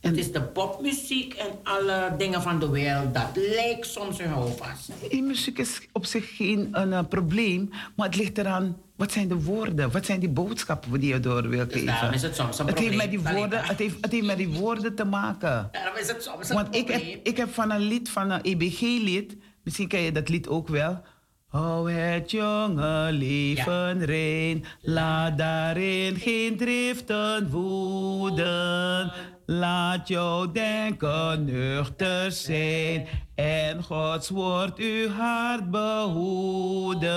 Het 0.00 0.16
is 0.16 0.32
de 0.32 0.42
popmuziek 0.42 1.34
en 1.34 1.46
alle 1.62 2.14
dingen 2.18 2.42
van 2.42 2.58
de 2.60 2.68
wereld, 2.68 3.14
dat 3.14 3.28
lijkt 3.34 3.86
soms 3.86 4.18
een 4.18 4.28
houvast. 4.28 4.90
Die 5.10 5.22
muziek 5.22 5.58
is 5.58 5.80
op 5.92 6.06
zich 6.06 6.36
geen 6.36 6.68
een, 6.72 6.92
eh, 6.92 7.00
probleem, 7.08 7.70
maar 7.96 8.06
het 8.06 8.16
ligt 8.16 8.38
eraan, 8.38 8.76
wat 8.96 9.12
zijn 9.12 9.28
de 9.28 9.42
woorden? 9.42 9.90
Wat 9.90 10.06
zijn 10.06 10.20
die 10.20 10.28
boodschappen 10.28 11.00
die 11.00 11.12
je 11.12 11.20
door 11.20 11.48
wil 11.48 11.64
Dus 11.64 11.72
geven? 11.72 11.86
daarom 11.86 12.12
is 12.12 12.22
het 12.22 12.36
soms 12.36 12.58
een 12.58 12.66
het 12.66 12.78
heeft, 12.78 12.96
probleem, 12.96 13.10
met 13.10 13.24
die 13.24 13.34
woorden, 13.34 13.64
het, 13.64 13.78
heeft, 13.78 13.96
het 14.00 14.12
heeft 14.12 14.26
met 14.26 14.36
die 14.36 14.48
woorden 14.48 14.94
te 14.94 15.04
maken. 15.04 15.68
Daarom 15.72 15.96
is 15.96 16.08
het 16.08 16.22
soms 16.22 16.48
een 16.48 16.54
Want 16.54 16.74
ik 16.74 16.88
heb, 16.88 17.00
probleem. 17.00 17.20
ik 17.22 17.36
heb 17.36 17.54
van 17.54 17.70
een 17.70 17.80
lied, 17.80 18.10
van 18.10 18.30
een 18.30 18.40
EBG-lied, 18.42 19.36
misschien 19.64 19.88
ken 19.88 20.00
je 20.00 20.12
dat 20.12 20.28
lied 20.28 20.48
ook 20.48 20.68
wel. 20.68 21.02
Hou 21.48 21.92
het 21.92 22.30
jonge 22.30 23.08
leven 23.10 24.04
rein, 24.04 24.64
laat 24.80 25.38
daarin 25.38 26.16
geen 26.16 26.56
driften 26.56 27.50
woeden. 27.50 29.12
Laat 29.46 30.08
jouw 30.08 30.52
denken 30.52 31.44
nuchter 31.44 32.32
zijn 32.32 33.06
en 33.34 33.82
Gods 33.82 34.28
woord 34.28 34.78
uw 34.78 35.08
hart 35.08 35.70
behoeden. 35.70 37.10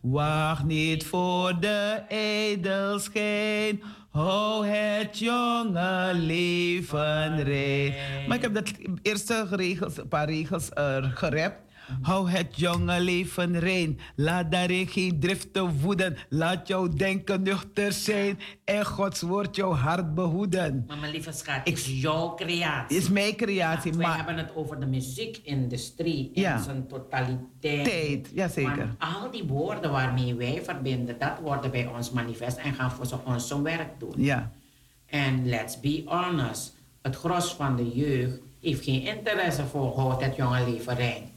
Wacht 0.00 0.64
niet 0.64 1.06
voor 1.06 1.60
de 1.60 2.02
edelschijn, 2.08 3.82
hou 4.10 4.66
het 4.66 5.18
jonge 5.18 6.10
leven 6.14 7.42
rein. 7.42 7.94
Maar 8.26 8.36
ik 8.36 8.42
heb 8.42 8.54
dat 8.54 8.72
eerste 9.02 9.46
paar 10.08 10.28
regels 10.28 10.68
uh, 10.78 10.96
gerapt. 11.14 11.69
Hou 12.02 12.30
het 12.30 12.58
jonge 12.58 13.00
leven 13.00 13.58
rein. 13.58 13.98
Laat 14.16 14.50
daarin 14.52 14.86
geen 14.88 15.20
driften 15.20 15.80
woeden. 15.80 16.16
Laat 16.28 16.68
jouw 16.68 16.88
denken 16.88 17.42
nuchter 17.42 17.92
zijn. 17.92 18.38
En 18.64 18.86
Gods 18.86 19.20
woord 19.20 19.56
jouw 19.56 19.72
hart 19.72 20.14
behoeden. 20.14 20.84
Maar 20.86 20.98
mijn 20.98 21.12
lieve 21.12 21.32
schat, 21.32 21.56
het 21.56 21.68
is 21.78 22.00
jouw 22.00 22.34
creatie. 22.34 22.96
Is 22.96 23.08
mijn 23.08 23.36
creatie, 23.36 23.92
Ja, 23.92 23.98
maar 23.98 24.16
hebben 24.16 24.36
het 24.36 24.54
over 24.54 24.80
de 24.80 24.86
muziekindustrie 24.86 26.30
Ja. 26.34 26.56
in 26.56 26.62
zijn 26.62 26.86
totaliteit. 26.86 27.84
tijd, 27.84 28.30
jazeker. 28.34 28.76
Want 28.98 29.14
al 29.22 29.30
die 29.30 29.44
woorden 29.44 29.90
waarmee 29.90 30.34
wij 30.34 30.60
verbinden, 30.64 31.18
dat 31.18 31.38
worden 31.42 31.70
bij 31.70 31.86
ons 31.86 32.10
manifest 32.10 32.56
en 32.56 32.74
gaan 32.74 32.90
voor 32.90 33.20
ons 33.24 33.48
zo'n 33.48 33.62
werk 33.62 33.88
doen. 33.98 34.14
Ja, 34.16 34.50
En 35.06 35.48
let's 35.48 35.80
be 35.80 36.02
honest, 36.06 36.76
het 37.02 37.16
gros 37.16 37.54
van 37.54 37.76
de 37.76 37.88
jeugd 37.90 38.38
heeft 38.60 38.84
geen 38.84 39.02
interesse 39.02 39.64
voor 39.66 39.94
houd 39.96 40.22
het 40.22 40.36
jonge 40.36 40.64
leven 40.70 40.94
rein. 40.94 41.29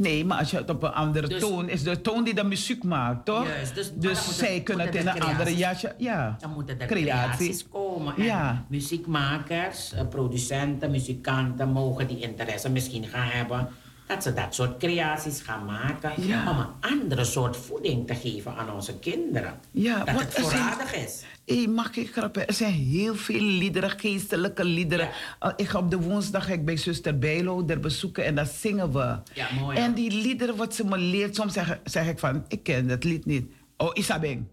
Nee, 0.00 0.24
maar 0.24 0.38
als 0.38 0.50
je 0.50 0.56
het 0.56 0.70
op 0.70 0.82
een 0.82 0.92
andere 0.92 1.28
Dus- 1.28 1.40
toon 1.40 1.68
is, 1.68 1.82
de 1.82 2.00
toon 2.00 2.24
die 2.24 2.34
de 2.34 2.44
muziek 2.44 2.84
maakt, 2.84 3.24
toch? 3.24 3.46
Juist, 3.46 3.74
dus- 3.74 3.92
dus 3.94 4.36
zij 4.38 4.60
kunnen 4.60 4.86
het 4.86 4.94
in 4.94 5.06
een 5.08 5.14
de 5.14 5.20
andere 5.20 5.56
jasje. 5.56 5.94
Ja, 5.98 6.36
Dan 6.40 6.52
moeten 6.52 6.80
er 6.80 6.86
creatie. 6.86 7.36
creaties 7.36 7.68
komen. 7.68 8.14
En 8.16 8.22
Ja. 8.24 8.64
muziekmakers, 8.68 9.92
eh, 9.92 10.08
producenten, 10.08 10.90
muzikanten 10.90 11.68
mogen 11.72 12.06
die 12.06 12.18
interesse 12.18 12.70
misschien 12.70 13.04
gaan 13.06 13.28
hebben. 13.28 13.68
Dat 14.10 14.22
ze 14.22 14.32
dat 14.32 14.54
soort 14.54 14.76
creaties 14.78 15.40
gaan 15.40 15.64
maken 15.64 16.12
Ja. 16.26 16.50
om 16.50 16.58
een 16.58 16.98
andere 16.98 17.24
soort 17.24 17.56
voeding 17.56 18.06
te 18.06 18.14
geven 18.14 18.56
aan 18.56 18.70
onze 18.72 18.98
kinderen. 18.98 19.60
Ja, 19.70 20.04
dat 20.04 20.20
het 20.20 20.32
zijn- 20.32 20.44
voorradig 20.44 20.94
is. 20.94 21.24
Hé, 21.46 21.66
mag 21.66 21.96
ik 21.96 22.12
grappen? 22.12 22.46
Er 22.46 22.54
zijn 22.54 22.72
heel 22.72 23.14
veel 23.14 23.40
liederen, 23.40 23.90
geestelijke 23.90 24.64
liederen. 24.64 25.08
Ik 25.56 25.68
ga 25.68 25.78
op 25.78 25.90
de 25.90 25.96
woensdag 26.00 26.44
ga 26.46 26.52
ik 26.52 26.64
bij 26.64 26.76
zuster 26.76 27.18
Bijlo 27.18 27.64
er 27.66 27.80
bezoeken 27.80 28.24
en 28.24 28.34
dan 28.34 28.46
zingen 28.46 28.92
we. 28.92 29.18
Ja, 29.32 29.46
mooi, 29.60 29.76
En 29.78 29.94
die 29.94 30.10
liederen 30.12 30.56
wat 30.56 30.74
ze 30.74 30.84
me 30.84 30.98
leert, 30.98 31.34
soms 31.36 31.52
zeg, 31.52 31.78
zeg 31.84 32.08
ik 32.08 32.18
van, 32.18 32.44
ik 32.48 32.62
ken 32.62 32.86
dat 32.88 33.04
lied 33.04 33.26
niet. 33.26 33.52
Oh, 33.76 33.90
Isabeng. 33.92 34.46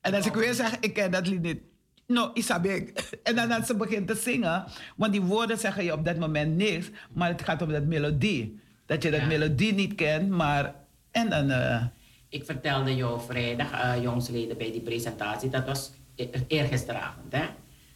En 0.00 0.14
als 0.14 0.26
ik 0.26 0.34
weer 0.34 0.54
zeg, 0.54 0.76
ik 0.80 0.94
ken 0.94 1.10
dat 1.10 1.26
lied 1.26 1.42
niet. 1.42 1.60
No, 2.06 2.30
Isabeng. 2.34 2.96
En 3.22 3.34
dan 3.36 3.50
als 3.50 3.66
ze 3.66 3.76
begint 3.76 4.06
te 4.06 4.14
zingen, 4.14 4.64
want 4.96 5.12
die 5.12 5.20
woorden 5.22 5.58
zeggen 5.58 5.84
je 5.84 5.92
op 5.92 6.04
dat 6.04 6.18
moment 6.18 6.56
niks, 6.56 6.90
maar 7.12 7.28
het 7.28 7.42
gaat 7.42 7.62
om 7.62 7.68
dat 7.72 7.84
melodie. 7.84 8.60
Dat 8.86 9.02
je 9.02 9.10
dat 9.10 9.20
Ja. 9.20 9.26
melodie 9.26 9.72
niet 9.74 9.94
kent, 9.94 10.28
maar... 10.28 10.74
En 11.10 11.30
dan... 11.30 11.50
eh, 11.50 11.82
Ik 12.28 12.44
vertelde 12.44 12.94
jou 12.96 13.20
vrijdag, 13.26 13.72
eh 13.72 14.02
jongsleden, 14.02 14.56
bij 14.58 14.72
die 14.72 14.80
presentatie, 14.80 15.50
dat 15.50 15.64
was 15.66 15.90
e- 16.16 16.28
eergisteravond, 16.46 17.32
hè? 17.32 17.44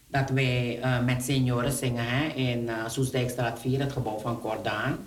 Dat 0.07 0.31
wij 0.31 0.79
eh, 0.83 1.05
met 1.05 1.23
senioren 1.25 1.73
zingen 1.73 2.05
hè, 2.09 2.27
in 2.29 2.69
eh 2.69 2.89
Soesdijkstraat 2.89 3.61
4, 3.61 3.81
het 3.81 3.93
gebouw 3.93 4.19
van 4.19 4.41
Cordaan. 4.41 4.99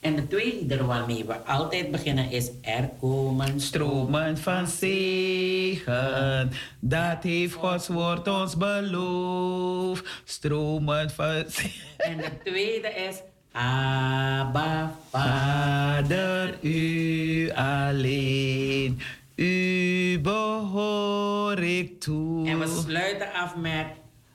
En 0.00 0.14
de 0.16 0.26
twee 0.26 0.54
liederen 0.58 0.86
waarmee 0.86 1.24
we 1.24 1.36
altijd 1.44 1.90
beginnen 1.90 2.30
is 2.30 2.50
Er 2.62 2.90
komen 3.00 3.60
Stromen 3.60 4.38
van 4.38 4.66
zegen, 4.66 6.50
dat 6.80 7.22
heeft 7.22 7.54
Gods 7.54 7.88
woord 7.88 8.28
ons 8.28 8.56
beloofd. 8.56 10.04
Stromen 10.24 11.10
van 11.10 11.44
zegen. 11.48 11.70
En 11.96 12.16
de 12.16 12.30
tweede 12.44 12.88
is 12.88 13.16
Abba 13.56 14.92
Vader, 15.10 16.58
u 16.62 17.50
alleen, 17.54 19.00
u 19.36 20.18
behoor 20.22 21.58
ik 21.58 22.00
toe. 22.00 22.48
En 22.48 22.58
we 22.58 22.82
sluiten 22.86 23.32
af 23.32 23.56
met 23.56 23.86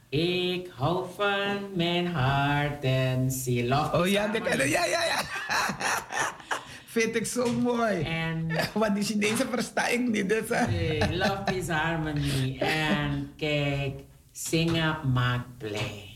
Ik 0.09 0.69
hou 0.75 1.05
van 1.15 1.57
mijn 1.75 2.07
hart 2.07 2.83
en 2.83 3.31
ziel. 3.31 3.67
Love 3.67 3.97
Oh 3.97 4.07
ja, 4.07 4.21
harmony. 4.21 4.41
kennen, 4.49 4.69
ja, 4.69 4.85
ja, 4.85 5.03
ja. 5.03 5.21
Vind 6.85 7.15
ik 7.15 7.25
zo 7.25 7.51
mooi. 7.53 8.01
En 8.01 8.47
Want 8.73 8.95
die 8.95 9.03
Chinezen 9.03 9.47
versta 9.49 9.87
ik 9.87 10.07
niet. 10.07 10.29
Dus. 10.29 10.49
Nee, 10.69 11.17
love 11.17 11.55
is 11.55 11.67
harmony. 11.67 12.57
En 12.59 13.31
kijk, 13.37 13.93
zingen 14.31 14.97
maakt 15.13 15.57
blij. 15.57 16.10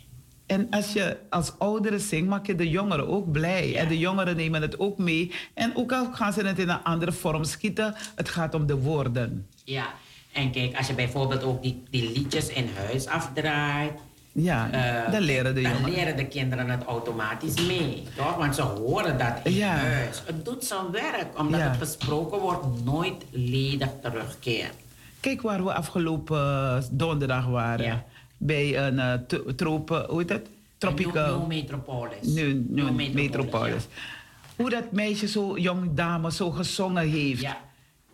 En 0.45 0.67
als 0.69 0.93
je 0.93 1.17
als 1.29 1.53
ouderen 1.59 1.99
zingt, 1.99 2.27
maak 2.29 2.45
je 2.47 2.55
de 2.55 2.69
jongeren 2.69 3.07
ook 3.07 3.31
blij. 3.31 3.69
Ja. 3.69 3.79
En 3.79 3.87
de 3.87 3.97
jongeren 3.99 4.35
nemen 4.35 4.61
het 4.61 4.79
ook 4.79 4.97
mee. 4.97 5.31
En 5.53 5.75
ook 5.75 5.91
al 5.91 6.07
gaan 6.13 6.33
ze 6.33 6.41
het 6.45 6.59
in 6.59 6.69
een 6.69 6.83
andere 6.83 7.11
vorm 7.11 7.43
schieten, 7.43 7.95
het 8.15 8.29
gaat 8.29 8.53
om 8.53 8.65
de 8.65 8.75
woorden. 8.75 9.47
Ja, 9.63 9.85
en 10.33 10.51
kijk, 10.51 10.77
als 10.77 10.87
je 10.87 10.93
bijvoorbeeld 10.93 11.43
ook 11.43 11.61
die, 11.63 11.83
die 11.89 12.11
liedjes 12.11 12.47
in 12.47 12.69
huis 12.75 13.07
afdraait. 13.07 13.91
Ja, 14.31 14.69
eh, 14.71 15.11
dan 15.11 15.21
leren 15.21 15.55
de 15.55 15.61
dan 15.61 15.71
jongeren. 15.71 15.93
leren 15.93 16.15
de 16.17 16.27
kinderen 16.27 16.69
het 16.69 16.83
automatisch 16.83 17.67
mee, 17.67 18.03
toch? 18.15 18.35
Want 18.35 18.55
ze 18.55 18.61
horen 18.61 19.17
dat 19.17 19.33
in 19.43 19.53
Ja. 19.53 19.67
huis. 19.75 20.21
Het 20.25 20.45
doet 20.45 20.65
zijn 20.65 20.91
werk, 20.91 21.39
omdat 21.39 21.59
Ja. 21.59 21.67
het 21.69 21.77
gesproken 21.77 22.39
wordt 22.39 22.83
nooit 22.83 23.25
ledig 23.31 23.89
terugkeert. 24.01 24.73
Kijk 25.19 25.41
waar 25.41 25.63
we 25.63 25.73
afgelopen 25.73 26.37
eh, 26.37 26.83
donderdag 26.91 27.45
waren. 27.45 28.03
Bij 28.37 28.77
een 28.87 28.93
uh, 28.95 29.13
tropen, 29.55 30.05
hoe 30.09 30.19
heet 30.19 30.29
het? 30.29 30.47
Tropical. 30.77 31.37
New, 31.39 31.47
Metropolis. 31.47 32.27
New 32.27 33.13
Metropolis. 33.13 33.87
Hoe 34.55 34.69
dat 34.69 34.91
meisje, 34.91 35.27
zo 35.27 35.57
jong 35.57 35.93
dame, 35.93 36.31
zo 36.31 36.51
gezongen 36.51 37.09
heeft. 37.09 37.41
Ja. 37.41 37.57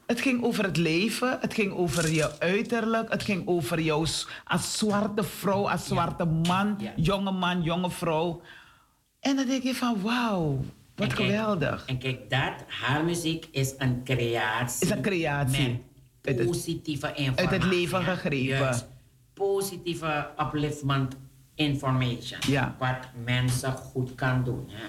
Het 0.06 0.22
ging 0.22 0.44
over 0.44 0.64
het 0.64 0.78
leven, 0.78 1.38
het 1.42 1.54
ging 1.54 1.72
over 1.74 2.12
je 2.14 2.40
uiterlijk, 2.40 3.12
het 3.12 3.24
ging 3.24 3.48
over 3.48 3.80
jou 3.82 4.08
als 4.46 4.78
zwarte 4.78 5.24
vrouw, 5.24 5.70
als 5.70 5.86
zwarte 5.88 6.26
man, 6.26 6.76
Ja. 6.80 6.94
jonge 6.96 7.32
man, 7.32 7.62
jonge 7.62 7.90
vrouw. 7.90 8.42
En 9.20 9.36
dan 9.36 9.46
denk 9.46 9.64
je 9.64 9.76
van 9.76 10.02
wauw, 10.02 10.66
wat 10.96 11.08
En 11.10 11.16
kijk- 11.16 11.30
geweldig. 11.30 11.84
En 11.86 11.98
kijk, 11.98 12.30
dat, 12.30 12.54
haar 12.68 13.04
muziek 13.04 13.48
is 13.52 13.74
een 13.78 14.02
creatie. 14.04 14.86
Is 14.86 14.92
een 14.92 15.02
creatie. 15.02 15.68
Met 15.68 15.80
Uit 16.22 16.38
het- 16.38 16.48
positieve 16.48 17.14
informatie. 17.14 17.48
het 17.60 17.64
leven 17.64 18.04
gegrepen. 18.04 18.38
Juist. 18.46 18.88
Positieve 19.42 20.28
upliftment 20.40 21.16
information. 21.56 22.40
Ja. 22.48 22.76
Wat 22.80 22.98
mensen 23.26 23.72
goed 23.72 24.16
kan 24.16 24.44
doen. 24.44 24.66
Hè? 24.68 24.84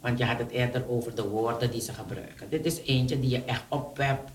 Want 0.00 0.18
je 0.18 0.24
had 0.24 0.38
het 0.38 0.50
eerder 0.50 0.88
over 0.88 1.14
de 1.14 1.28
woorden 1.28 1.70
die 1.70 1.80
ze 1.80 1.92
gebruiken. 1.92 2.50
Dit 2.50 2.64
is 2.64 2.80
eentje 2.80 3.20
die 3.20 3.30
je 3.30 3.42
echt 3.44 3.62
opwept. 3.68 4.30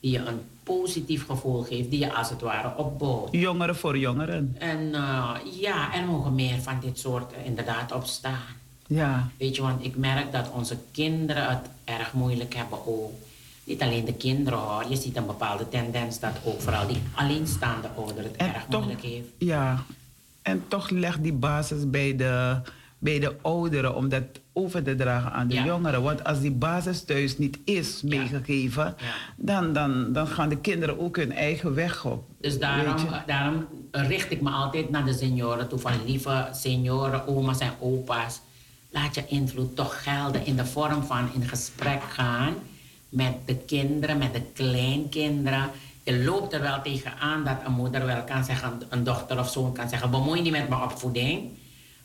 Die 0.00 0.10
je 0.10 0.18
een 0.18 0.40
positief 0.62 1.26
gevoel 1.26 1.62
geeft. 1.62 1.90
Die 1.90 1.98
je 1.98 2.12
als 2.12 2.30
het 2.30 2.40
ware 2.40 2.76
opbouwt. 2.76 3.28
Jongeren 3.32 3.76
voor 3.76 3.98
jongeren. 3.98 4.56
En 4.58 4.94
eh, 4.94 5.34
ja, 5.60 5.94
er 5.94 6.04
mogen 6.06 6.34
meer 6.34 6.60
van 6.60 6.80
dit 6.80 6.98
soort 6.98 7.32
eh, 7.32 7.46
inderdaad 7.46 7.92
opstaan. 7.92 8.58
Ja, 8.86 9.28
Weet 9.38 9.56
je, 9.56 9.62
want 9.62 9.84
ik 9.84 9.96
merk 9.96 10.32
dat 10.32 10.50
onze 10.50 10.76
kinderen 10.92 11.48
het 11.48 11.70
erg 11.84 12.12
moeilijk 12.12 12.54
hebben 12.54 12.86
ook. 12.86 13.12
Niet 13.70 13.82
alleen 13.82 14.04
de 14.04 14.14
kinderen 14.14 14.58
hoor, 14.58 14.84
je 14.88 14.96
ziet 14.96 15.16
een 15.16 15.26
bepaalde 15.26 15.68
tendens 15.68 16.20
dat 16.20 16.30
ook 16.44 16.60
vooral 16.60 16.86
die 16.86 17.02
alleenstaande 17.14 17.88
ouder 17.96 18.22
het 18.24 18.36
en 18.36 18.54
erg 18.54 18.64
toch, 18.68 18.80
moeilijk 18.80 19.02
heeft. 19.04 19.28
ja, 19.38 19.84
en 20.42 20.62
toch 20.68 20.90
legt 20.90 21.22
die 21.22 21.32
basis 21.32 21.90
bij 21.90 22.16
de, 22.16 22.60
bij 22.98 23.18
de 23.18 23.36
ouderen 23.42 23.94
om 23.94 24.08
dat 24.08 24.22
over 24.52 24.82
te 24.82 24.94
dragen 24.94 25.32
aan 25.32 25.48
de 25.48 25.54
Ja. 25.54 25.64
jongeren. 25.64 26.02
Want 26.02 26.24
als 26.24 26.40
die 26.40 26.50
basis 26.50 27.02
thuis 27.04 27.38
niet 27.38 27.58
is 27.64 28.02
meegegeven, 28.02 28.84
Ja. 28.98 29.12
dan, 29.36 29.72
dan, 29.72 30.12
dan 30.12 30.26
gaan 30.26 30.48
de 30.48 30.56
kinderen 30.58 30.98
ook 31.00 31.16
hun 31.16 31.32
eigen 31.32 31.74
weg 31.74 32.04
op. 32.04 32.24
Dus 32.40 32.58
daarom, 32.58 32.96
daarom 33.26 33.66
richt 33.90 34.30
ik 34.30 34.40
me 34.40 34.50
altijd 34.50 34.90
naar 34.90 35.04
de 35.04 35.12
senioren 35.14 35.68
toe. 35.68 35.78
Van 35.78 35.92
lieve 36.06 36.48
senioren, 36.52 37.26
oma's 37.26 37.58
en 37.58 37.72
opa's. 37.80 38.40
Laat 38.90 39.14
je 39.14 39.26
invloed 39.26 39.76
toch 39.76 40.02
gelden 40.02 40.46
in 40.46 40.56
de 40.56 40.66
vorm 40.66 41.02
van 41.02 41.28
in 41.34 41.48
gesprek 41.48 42.02
gaan 42.08 42.54
met 43.10 43.34
de 43.44 43.56
kinderen, 43.56 44.18
met 44.18 44.32
de 44.32 44.42
kleinkinderen. 44.54 45.70
Je 46.02 46.24
loopt 46.24 46.52
er 46.52 46.60
wel 46.60 46.82
tegenaan 46.82 47.44
dat 47.44 47.56
een 47.64 47.72
moeder 47.72 48.06
wel 48.06 48.24
kan 48.24 48.44
zeggen, 48.44 48.82
een 48.88 49.04
dochter 49.04 49.38
of 49.38 49.50
zoon 49.50 49.72
kan 49.72 49.88
zeggen, 49.88 50.10
bemoei 50.10 50.42
niet 50.42 50.52
met 50.52 50.68
mijn 50.68 50.82
opvoeding. 50.82 51.50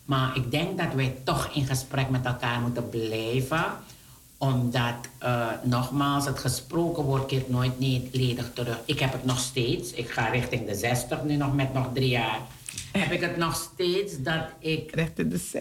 Maar 0.05 0.35
ik 0.35 0.51
denk 0.51 0.77
dat 0.77 0.93
wij 0.93 1.15
toch 1.23 1.49
in 1.53 1.65
gesprek 1.65 2.09
met 2.09 2.25
elkaar 2.25 2.59
moeten 2.61 2.89
blijven. 2.89 3.65
Omdat, 4.37 4.95
eh, 5.17 5.47
nogmaals, 5.63 6.25
het 6.25 6.39
gesproken 6.39 7.03
woord 7.03 7.25
keert 7.25 7.49
nooit 7.49 7.79
niet 7.79 8.15
ledig 8.15 8.51
terug. 8.53 8.79
Ik 8.85 8.99
heb 8.99 9.11
het 9.11 9.25
nog 9.25 9.39
steeds. 9.39 9.91
Ik 9.91 10.09
ga 10.09 10.27
richting 10.27 10.67
de 10.67 10.75
60 10.75 11.23
nu 11.23 11.35
nog 11.35 11.53
met 11.53 11.73
nog 11.73 11.89
drie 11.93 12.09
jaar. 12.09 12.39
Heb 12.91 13.11
ik 13.11 13.21
het 13.21 13.37
nog 13.37 13.55
steeds 13.55 14.13
dat 14.17 14.43
ik, 14.59 14.95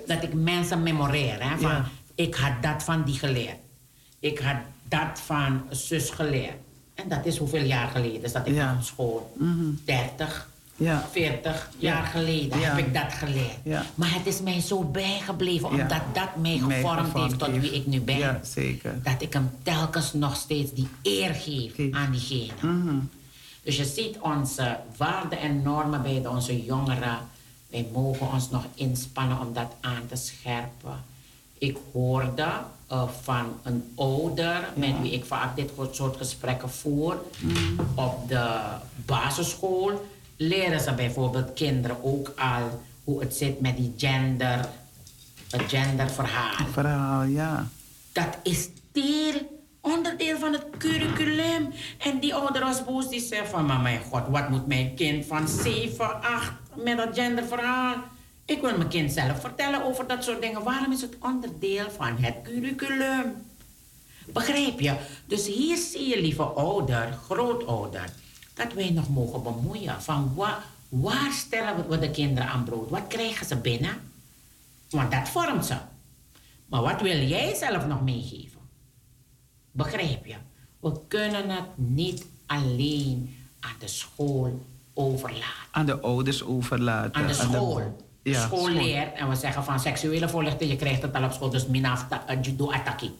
dat 0.07 0.23
ik 0.23 0.35
mensen 0.35 0.83
memoreer. 0.83 1.43
Hè, 1.49 1.59
van, 1.59 1.71
Ja. 1.71 1.89
Ik 2.15 2.35
had 2.35 2.63
dat 2.63 2.83
van 2.83 3.03
die 3.03 3.19
geleerd. 3.19 3.57
Ik 4.21 4.39
had 4.39 4.57
dat 4.89 5.21
van 5.25 5.63
zus 5.71 6.11
geleerd. 6.11 6.55
En 6.95 7.09
dat 7.09 7.27
is 7.27 7.37
hoeveel 7.37 7.63
jaar 7.65 7.89
geleden? 7.89 8.23
Is 8.23 8.33
dat 8.33 8.47
ik 8.47 8.55
Ja. 8.55 8.75
op 8.79 8.83
school? 8.85 9.37
30, 9.85 10.49
Ja. 10.77 11.09
40 11.13 11.71
Ja. 11.79 11.93
jaar 11.93 12.05
geleden 12.07 12.59
Ja. 12.61 12.75
heb 12.75 12.87
ik 12.87 12.95
dat 12.95 13.13
geleerd. 13.13 13.85
Maar 13.95 14.15
het 14.15 14.27
is 14.27 14.41
mij 14.41 14.61
zo 14.61 14.83
bijgebleven, 14.85 15.69
omdat 15.69 15.89
dat 16.13 16.37
mij 16.37 16.61
Mij 16.67 16.77
gevormd 16.77 17.13
heeft 17.15 17.39
tot 17.39 17.49
heeft. 17.49 17.61
wie 17.61 17.73
ik 17.75 17.87
nu 17.87 18.01
ben. 18.01 18.41
Zeker. 18.43 19.03
Dat 19.03 19.23
ik 19.23 19.33
hem 19.33 19.51
telkens 19.63 20.13
nog 20.13 20.37
steeds 20.37 20.73
die 20.73 20.89
eer 21.03 21.35
geef 21.35 21.73
aan 21.95 22.11
diegene. 22.11 22.53
Mhm. 22.61 22.97
Dus 23.63 23.77
je 23.77 23.85
ziet 23.85 24.19
onze 24.21 24.77
waarden 24.97 25.39
en 25.39 25.63
normen 25.63 26.03
bij 26.03 26.23
de- 26.23 26.29
onze 26.31 26.65
jongeren. 26.65 27.19
Wij 27.71 27.87
mogen 27.93 28.33
ons 28.33 28.51
nog 28.51 28.65
inspannen 28.75 29.41
om 29.41 29.53
dat 29.53 29.73
aan 29.81 30.07
te 30.09 30.17
scherpen. 30.17 31.05
Ik 31.59 31.77
hoorde 31.93 32.47
eh, 32.87 33.09
van 33.23 33.47
een 33.63 33.93
ouder 33.97 34.69
met 34.75 35.01
wie 35.01 35.13
ik 35.13 35.25
vaak 35.25 35.57
dit 35.57 35.71
soort 35.91 36.17
gesprekken 36.17 36.71
voer. 36.71 37.17
Op 37.95 38.29
de 38.29 38.59
basisschool 38.95 40.07
leren 40.37 40.81
ze 40.81 40.93
bijvoorbeeld 40.93 41.53
kinderen 41.53 42.05
ook 42.05 42.33
al 42.37 42.81
hoe 43.05 43.21
het 43.21 43.37
zit 43.37 43.61
met 43.61 43.77
die 43.77 43.95
gender, 43.97 44.69
het 45.51 45.63
genderverhaal. 45.67 46.67
Verhaal, 46.73 47.23
ja. 47.23 47.69
Dat 48.13 48.39
is 48.43 48.69
deel, 48.93 49.63
onderdeel 49.81 50.39
van 50.39 50.53
het 50.53 50.65
curriculum. 50.79 51.73
En 51.99 52.19
die 52.19 52.35
ouder 52.35 52.63
was 52.65 52.85
boos, 52.85 53.09
die 53.09 53.21
zei 53.21 53.47
van... 53.47 53.67
Maar 53.67 53.81
mijn 53.81 54.01
god, 54.11 54.23
wat 54.29 54.49
moet 54.49 54.67
mijn 54.67 54.95
kind 54.95 55.27
van 55.27 55.49
7, 55.49 56.23
8 56.23 56.53
met 56.75 56.97
dat 56.97 57.09
genderverhaal? 57.13 57.95
Ik 58.45 58.61
wil 58.61 58.77
mijn 58.77 58.89
kind 58.89 59.13
zelf 59.13 59.41
vertellen 59.41 59.85
over 59.85 60.07
dat 60.07 60.25
soort 60.25 60.41
dingen. 60.41 60.63
Waarom 60.63 60.93
is 60.93 61.01
het 61.01 61.17
onderdeel 61.21 61.91
van 61.91 62.17
het 62.17 62.35
curriculum? 62.43 63.47
Begrijp 64.27 64.81
je? 64.81 64.97
Dus 65.27 65.47
hier 65.47 65.77
zie 65.77 66.09
je, 66.09 66.21
lieve 66.21 66.43
ouder, 66.43 67.19
grootouder... 67.25 68.05
dat 68.55 68.73
wij 68.73 68.91
nog 68.91 69.09
mogen 69.09 69.43
bemoeien. 69.43 70.03
Van 70.03 70.35
wa 70.35 70.63
waar 70.89 71.33
stellen 71.33 71.89
we 71.89 71.99
de 71.99 72.11
kinderen 72.11 72.49
aan 72.49 72.65
brood? 72.65 72.91
Wat 72.91 73.07
krijgen 73.09 73.47
ze 73.47 73.57
binnen? 73.57 74.01
Want 74.91 75.11
dat 75.11 75.29
vormt 75.29 75.67
ze. 75.67 75.77
Maar 76.67 76.83
wat 76.83 77.01
wil 77.01 77.19
jij 77.19 77.55
zelf 77.55 77.87
nog 77.87 78.03
meegeven? 78.03 78.61
Begrijp 79.71 80.27
je? 80.27 80.37
We 80.81 80.93
kunnen 81.09 81.51
het 81.51 81.67
niet 81.75 82.27
alleen 82.47 83.37
aan 83.61 83.77
de 83.79 83.89
school 83.89 84.65
overlaten. 84.95 85.69
Aan 85.71 85.87
de 85.87 86.01
ouders 86.01 86.43
overlaten. 86.43 87.15
Aan 87.15 87.27
de 87.27 87.35
school. 87.35 88.04
Ja, 88.33 88.41
school 88.41 88.69
leert 88.69 89.15
en 89.15 89.29
we 89.29 89.35
zeggen 89.35 89.65
van 89.65 89.81
seksuele 89.81 90.29
voorlichting, 90.29 90.71
je 90.71 90.77
krijgt 90.77 91.03
het 91.03 91.15
al 91.15 91.25
op 91.25 91.33
school, 91.33 91.51
dus 91.51 91.67
minaf 91.67 92.07
judo 92.43 92.71
attackie. 92.71 93.15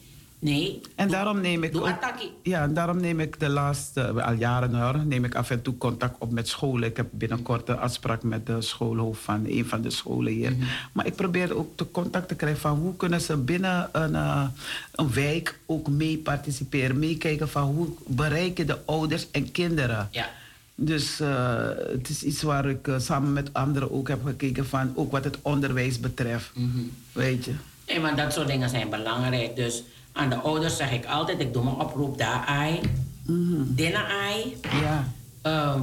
Nee. 0.45 0.81
En 0.95 1.09
daarom 1.09 1.41
neem 1.41 1.63
ik 1.63 1.77
ook, 1.77 1.95
ja, 2.43 2.63
en 2.63 2.75
daarom 2.75 3.01
neem 3.01 3.21
ik 3.21 3.41
de 3.41 3.49
laatste, 3.49 4.23
al 4.23 4.33
jaren 4.33 4.75
hoor, 4.75 5.07
neem 5.07 5.25
ik 5.25 5.35
af 5.35 5.51
en 5.51 5.63
toe 5.63 5.79
contact 5.79 6.17
op 6.19 6.31
met 6.31 6.49
scholen. 6.49 6.89
Ik 6.89 6.97
heb 6.97 7.07
binnenkort 7.11 7.69
een 7.69 7.79
afspraak 7.79 8.23
met 8.23 8.47
de 8.47 8.61
schoolhoofd 8.61 9.21
van 9.21 9.45
een 9.47 9.67
van 9.67 9.83
de 9.83 9.91
scholen 9.91 10.33
hier. 10.33 10.51
Mhm. 10.51 10.65
Maar 10.93 11.07
ik 11.07 11.15
probeer 11.15 11.57
ook 11.57 11.79
de 11.79 11.91
contact 11.91 12.29
te 12.29 12.35
krijgen 12.35 12.61
van 12.61 12.79
hoe 12.79 12.97
kunnen 12.97 13.21
ze 13.21 13.37
binnen 13.37 13.89
een, 13.93 14.13
uh, 14.13 14.45
een 14.93 15.13
wijk 15.13 15.59
ook 15.67 15.89
mee 15.89 16.19
participeren, 16.19 16.99
meekijken 16.99 17.49
van 17.49 17.63
hoe 17.63 17.89
bereiken 18.07 18.67
de 18.67 18.79
ouders 18.85 19.31
en 19.31 19.51
kinderen. 19.51 20.09
Ja. 20.11 20.29
Dus 20.75 21.21
uh, 21.21 21.69
het 21.93 22.09
is 22.09 22.23
iets 22.23 22.43
waar 22.43 22.69
ik 22.69 22.87
uh, 22.87 22.99
samen 22.99 23.33
met 23.33 23.53
anderen 23.53 23.93
ook 23.93 24.09
heb 24.09 24.25
gekeken 24.25 24.67
van, 24.67 24.93
ook 24.95 25.13
wat 25.13 25.25
het 25.25 25.39
onderwijs 25.43 26.01
betreft. 26.01 26.51
Mm 26.55 26.71
-hmm. 26.73 26.91
Weet 27.13 27.45
je. 27.45 27.53
Nee, 27.87 28.01
maar 28.01 28.17
dat 28.17 28.33
soort 28.33 28.47
dingen 28.47 28.69
zijn 28.69 28.91
belangrijk. 28.91 29.57
Dus 29.57 29.83
aan 30.13 30.31
de 30.31 30.37
ouders 30.37 30.77
zeg 30.77 30.93
ik 30.93 31.07
altijd, 31.07 31.41
ik 31.41 31.53
doe 31.53 31.65
mijn 31.65 31.77
oproep 31.77 32.19
daar 32.19 32.45
ai, 32.45 32.81
mm 33.27 33.75
dinner 33.75 34.05
ai. 34.05 34.57
Ja. 34.83 35.13
Uh, 35.47 35.83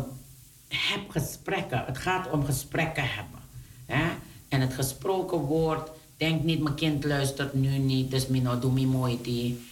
heb 0.68 1.10
gesprekken. 1.10 1.84
Het 1.86 1.98
gaat 1.98 2.30
om 2.30 2.46
gesprekken 2.46 3.04
hebben. 3.04 3.39
Hè? 3.86 4.04
En 4.50 4.62
het 4.62 4.74
gesproken 4.74 5.38
woord, 5.38 5.89
denk 6.18 6.44
niet, 6.44 6.62
mijn 6.62 6.76
kind 6.76 7.04
luistert 7.04 7.54
nu 7.54 7.78
niet, 7.78 8.12
dus 8.12 8.28
mino 8.28 8.60
doe 8.60 8.72
me 8.72 8.86
mooi 8.86 9.20
die. 9.22 9.70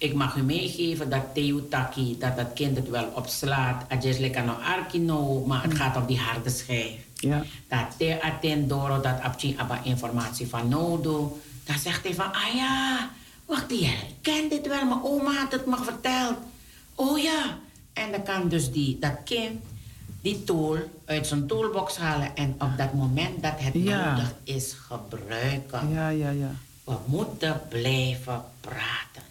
Ik 0.00 0.14
mag 0.14 0.36
u 0.36 0.42
meegeven 0.42 1.10
dat 1.10 1.34
Teutaki, 1.34 2.16
dat 2.18 2.36
dat 2.36 2.52
kind 2.54 2.76
het 2.76 2.88
wel 2.88 3.12
opslaat. 3.14 3.84
Kan 4.32 4.44
nog 4.44 4.60
arkino, 4.60 5.44
maar 5.46 5.62
het 5.62 5.74
gaat 5.74 5.96
om 5.96 6.06
die 6.06 6.18
harde 6.18 6.50
schijf. 6.50 6.94
Ja. 7.14 7.42
Dat 7.68 7.86
te 7.98 8.18
attendoro, 8.22 9.00
dat 9.00 9.20
abchi 9.20 9.54
abba 9.58 9.80
informatie 9.84 10.46
van 10.48 10.68
nodo. 10.68 11.38
Dan 11.64 11.78
zegt 11.78 12.04
hij 12.04 12.14
van, 12.14 12.32
ah 12.32 12.54
ja, 12.54 13.10
wacht 13.46 13.70
hier, 13.70 13.88
ik 13.88 14.14
ken 14.20 14.48
dit 14.48 14.66
wel, 14.66 14.84
mijn 14.84 15.02
oma 15.02 15.32
had 15.32 15.52
het 15.52 15.66
me 15.66 15.76
verteld. 15.82 16.36
Oh 16.94 17.18
ja. 17.18 17.58
En 17.92 18.10
dan 18.12 18.22
kan 18.22 18.48
dus 18.48 18.72
die, 18.72 18.98
dat 19.00 19.14
kind 19.24 19.60
die 20.22 20.44
tool 20.44 20.76
uit 21.04 21.26
zijn 21.26 21.46
toolbox 21.46 21.96
halen 21.96 22.36
en 22.36 22.54
op 22.58 22.70
dat 22.76 22.92
moment 22.94 23.42
dat 23.42 23.54
het 23.56 23.74
Ja. 23.74 24.10
nodig 24.10 24.34
is 24.44 24.76
gebruiken. 24.88 25.92
Ja, 25.92 26.08
ja, 26.08 26.30
ja. 26.30 26.50
We 26.84 26.94
moeten 27.06 27.60
blijven 27.68 28.44
praten. 28.60 29.28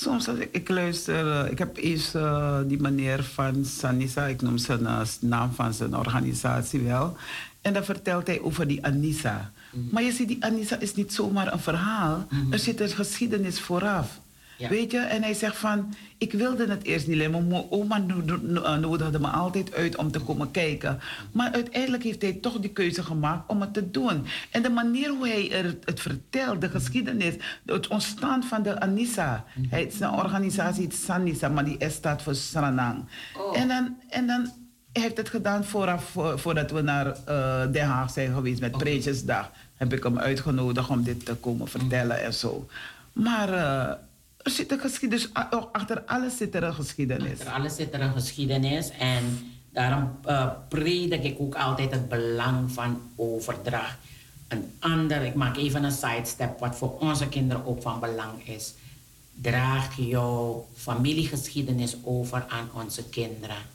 Soms 0.00 0.28
als 0.28 0.38
ik, 0.38 0.48
ik 0.52 0.68
luister, 0.68 1.30
eh, 1.30 1.50
ik 1.50 1.58
heb 1.58 1.76
eens 1.76 2.14
eh, 2.14 2.58
die 2.66 2.80
meneer 2.80 3.24
van 3.24 3.64
Sanisa, 3.64 4.26
ik 4.26 4.42
noem 4.42 4.58
zijn 4.58 4.86
eh, 4.86 5.00
naam 5.20 5.52
van 5.52 5.74
zijn 5.74 5.96
organisatie 5.96 6.80
wel. 6.80 7.16
En 7.60 7.72
dan 7.72 7.84
vertelt 7.84 8.26
hij 8.26 8.40
over 8.40 8.66
die 8.66 8.84
Anissa. 8.84 9.52
Maar 9.90 10.02
je 10.02 10.12
ziet, 10.12 10.28
die 10.28 10.44
Anissa 10.44 10.78
is 10.80 10.94
niet 10.94 11.12
zomaar 11.12 11.52
een 11.52 11.58
verhaal. 11.58 12.26
Er 12.50 12.58
zit 12.58 12.80
een 12.80 12.88
geschiedenis 12.88 13.60
vooraf. 13.60 14.20
Ja. 14.58 14.68
Weet 14.68 14.90
je? 14.90 14.98
En 14.98 15.22
hij 15.22 15.34
zegt 15.34 15.56
van, 15.56 15.94
ik 16.18 16.32
wilde 16.32 16.66
het 16.68 16.82
eerst 16.84 17.06
niet. 17.06 17.30
Mijn 17.30 17.48
mo- 17.48 17.66
oma 17.70 17.96
eh, 18.06 18.76
nodigde 18.76 19.18
me 19.20 19.26
altijd 19.28 19.74
uit 19.74 19.96
om 19.96 20.10
te 20.10 20.20
komen 20.20 20.50
kijken. 20.50 20.98
Maar 21.32 21.52
uiteindelijk 21.52 22.02
heeft 22.02 22.22
hij 22.22 22.32
toch 22.32 22.58
die 22.60 22.70
keuze 22.70 23.02
gemaakt 23.02 23.50
om 23.50 23.60
het 23.60 23.74
te 23.74 23.90
doen. 23.90 24.26
En 24.50 24.62
de 24.62 24.70
manier 24.70 25.08
hoe 25.10 25.28
hij 25.28 25.52
er, 25.52 25.76
het 25.84 26.00
vertelt, 26.00 26.60
de 26.60 26.68
geschiedenis, 26.68 27.34
het 27.66 27.88
ontstaan 27.88 28.42
van 28.42 28.62
de 28.62 28.80
Anissa. 28.80 29.44
Hij 29.68 29.80
het 29.80 29.92
is 29.92 30.00
een 30.00 30.10
organisatie, 30.10 30.84
het 30.84 30.92
is 30.92 31.04
Sanissa, 31.04 31.48
maar 31.48 31.64
die 31.64 31.76
S 31.88 31.92
staat 31.94 32.22
voor 32.22 32.34
Sranang. 32.34 33.04
Oh. 33.38 33.58
En 33.60 33.68
dan... 33.68 33.96
En 34.08 34.26
dan 34.26 34.50
hij 34.92 35.04
heeft 35.04 35.16
het 35.16 35.28
gedaan 35.28 35.64
vooraf, 35.64 36.04
voor- 36.04 36.38
voordat 36.38 36.70
we 36.70 36.80
naar 36.80 37.06
eh, 37.26 37.72
Den 37.72 37.86
Haag 37.86 38.10
zijn 38.10 38.34
geweest 38.34 38.60
met 38.60 38.78
Prinsjesdag. 38.78 39.50
Heb 39.74 39.92
ik 39.92 40.02
hem 40.02 40.18
uitgenodigd 40.18 40.88
om 40.88 41.02
dit 41.02 41.24
te 41.24 41.34
komen 41.34 41.68
vertellen 41.68 42.22
en 42.24 42.34
zo. 42.34 42.66
Maar 43.12 43.52
eh, 43.52 43.92
er 44.46 44.52
zit 44.52 44.72
een 44.72 44.80
geschiedenis, 44.80 45.28
achter 45.72 46.02
alles 46.06 46.36
zit 46.36 46.54
er 46.54 46.62
een 46.62 46.74
geschiedenis. 46.74 47.38
Achter 47.38 47.52
alles 47.52 47.74
zit 47.74 47.94
er 47.94 48.00
een 48.00 48.12
geschiedenis 48.12 48.90
en 48.90 49.52
daarom 49.72 50.10
eh, 50.24 50.48
predik 50.68 51.24
ik 51.24 51.40
ook 51.40 51.54
altijd 51.54 51.90
het 51.90 52.08
belang 52.08 52.72
van 52.72 53.00
overdracht. 53.16 53.96
Een 54.48 54.72
ander, 54.78 55.22
ik 55.22 55.34
maak 55.34 55.56
even 55.56 55.84
een 55.84 55.92
sidestep, 55.92 56.58
wat 56.58 56.76
voor 56.76 56.98
onze 56.98 57.28
kinderen 57.28 57.66
ook 57.66 57.82
van 57.82 58.00
belang 58.00 58.48
is. 58.48 58.74
Draag 59.34 59.96
jouw 59.96 60.66
familiegeschiedenis 60.76 61.96
over 62.02 62.44
aan 62.48 62.68
onze 62.74 63.04
kinderen. 63.04 63.74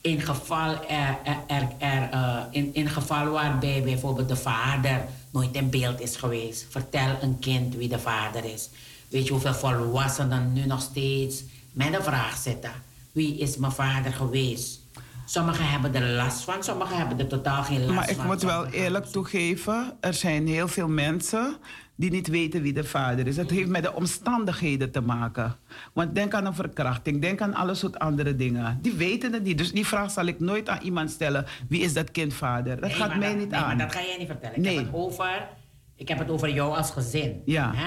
In 0.00 0.20
geval, 0.20 0.88
er, 0.88 1.18
er, 1.46 1.68
er, 1.78 2.08
eh, 2.10 2.42
in, 2.50 2.74
in 2.74 2.88
geval 2.88 3.26
waarbij 3.26 3.82
bijvoorbeeld 3.82 4.28
de 4.28 4.36
vader 4.36 5.04
nooit 5.30 5.54
in 5.54 5.70
beeld 5.70 6.00
is 6.00 6.16
geweest, 6.16 6.66
vertel 6.70 7.16
een 7.20 7.38
kind 7.38 7.74
wie 7.74 7.88
de 7.88 7.98
vader 7.98 8.44
is. 8.44 8.68
Weet 9.14 9.26
je 9.26 9.32
hoeveel 9.32 9.54
volwassenen 9.54 10.52
nu 10.52 10.66
nog 10.66 10.80
steeds 10.82 11.44
met 11.72 11.92
de 11.92 12.02
vraag 12.02 12.36
zitten: 12.36 12.70
wie 13.12 13.38
is 13.38 13.56
mijn 13.56 13.72
vader 13.72 14.12
geweest? 14.12 14.80
Sommigen 15.24 15.64
hebben 15.70 15.94
er 15.94 16.08
last 16.16 16.44
van, 16.44 16.62
sommigen 16.64 16.96
hebben 16.96 17.18
er 17.18 17.26
totaal 17.26 17.62
geen 17.62 17.78
last 17.78 17.86
van. 17.88 17.94
Maar 17.94 18.10
ik 18.10 18.24
moet 18.24 18.42
wel 18.42 18.66
eerlijk 18.66 19.04
toegeven, 19.04 19.92
er 20.00 20.14
zijn 20.14 20.46
heel 20.46 20.68
veel 20.68 20.88
mensen 20.88 21.56
die 21.94 22.10
niet 22.10 22.28
weten 22.28 22.62
wie 22.62 22.72
de 22.72 22.84
vader 22.84 23.26
is. 23.26 23.36
Het 23.36 23.50
heeft 23.50 23.68
met 23.68 23.82
de 23.82 23.94
omstandigheden 23.94 24.90
te 24.90 25.00
maken. 25.00 25.56
Want 25.92 26.14
denk 26.14 26.34
aan 26.34 26.46
een 26.46 26.54
verkrachting, 26.54 27.20
denk 27.20 27.40
aan 27.40 27.54
alle 27.54 27.74
soort 27.74 27.98
andere 27.98 28.36
dingen. 28.36 28.78
Die 28.82 28.92
weten 28.92 29.32
het 29.32 29.42
niet. 29.42 29.58
Dus 29.58 29.72
die 29.72 29.86
vraag 29.86 30.10
zal 30.10 30.26
ik 30.26 30.40
nooit 30.40 30.68
aan 30.68 30.82
iemand 30.82 31.10
stellen: 31.10 31.46
wie 31.68 31.80
is 31.80 31.92
dat 31.92 32.10
kind 32.10 32.34
vader? 32.34 32.80
Dat 32.80 32.90
Nee, 32.90 32.98
gaat 32.98 33.16
mij 33.16 33.28
dat- 33.28 33.38
niet 33.38 33.50
nee, 33.50 33.60
aan. 33.60 33.66
maar 33.66 33.86
dat 33.86 33.94
ga 33.96 34.02
jij 34.02 34.16
niet 34.18 34.26
vertellen. 34.26 34.56
Ik, 34.56 34.64
heb 34.64 34.76
het 34.86 34.94
over, 34.94 35.48
ik 35.96 36.08
heb 36.08 36.18
het 36.18 36.30
over 36.30 36.50
jou 36.50 36.76
als 36.76 36.90
gezin. 36.90 37.42
Ja. 37.44 37.72
Hè? 37.74 37.86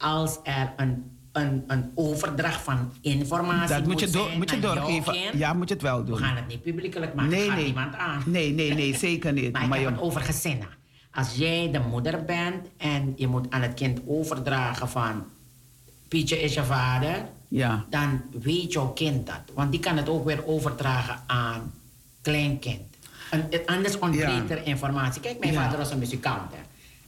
Als 0.00 0.38
er 0.42 0.72
een, 0.76 1.10
een, 1.32 1.64
een 1.66 1.90
overdracht 1.94 2.60
van 2.62 2.92
informatie 3.00 3.74
dat 3.74 3.86
moet 3.86 4.00
je, 4.00 4.10
door- 4.10 4.30
moet 4.36 4.50
je 4.50 4.58
doorgeven. 4.60 5.12
kind, 5.12 5.34
Ja, 5.34 5.52
moet 5.52 5.68
je 5.68 5.74
het 5.74 5.82
wel 5.82 5.98
We 5.98 6.04
doen. 6.04 6.16
gaan 6.18 6.36
het 6.36 6.46
niet 6.48 6.62
publiekelijk 6.62 7.14
maken, 7.14 7.30
Nee, 7.30 7.46
gaat 7.46 7.56
nee. 7.56 7.64
niemand 7.64 7.94
aan. 7.94 8.22
Nee, 8.26 8.52
nee, 8.52 8.74
nee, 8.74 8.96
zeker 8.96 9.32
niet. 9.32 9.52
Maar 9.52 9.62
ik 9.62 9.68
Maar 9.68 9.78
heb 9.78 9.86
je- 9.88 9.94
het 9.94 10.02
over 10.02 10.20
gezinnen. 10.20 10.68
Als 11.14 11.34
jij 11.34 11.70
de 11.72 11.80
moeder 11.80 12.24
bent 12.24 12.66
en 12.76 13.12
je 13.16 13.26
moet 13.26 13.50
aan 13.50 13.60
het 13.62 13.74
kind 13.74 14.00
overdragen 14.06 14.88
van... 14.88 15.24
Pietje 16.08 16.42
is 16.42 16.54
je 16.54 16.64
vader, 16.64 17.24
Ja. 17.48 17.84
dan 17.90 18.22
weet 18.42 18.72
jouw 18.72 18.88
kind 18.88 19.26
dat. 19.26 19.40
Want 19.54 19.70
die 19.70 19.80
kan 19.80 19.96
het 19.96 20.08
ook 20.08 20.24
weer 20.24 20.46
overdragen 20.46 21.20
aan 21.26 21.72
kleinkind. 22.22 22.80
En, 23.30 23.48
anders 23.66 23.98
ontbreekt 23.98 24.48
Ja. 24.48 24.56
informatie. 24.56 25.20
Kijk, 25.20 25.38
mijn 25.40 25.52
Ja. 25.52 25.62
vader 25.62 25.78
was 25.78 25.90
een 25.90 25.98
muzikant. 25.98 26.52
Hè. 26.52 26.58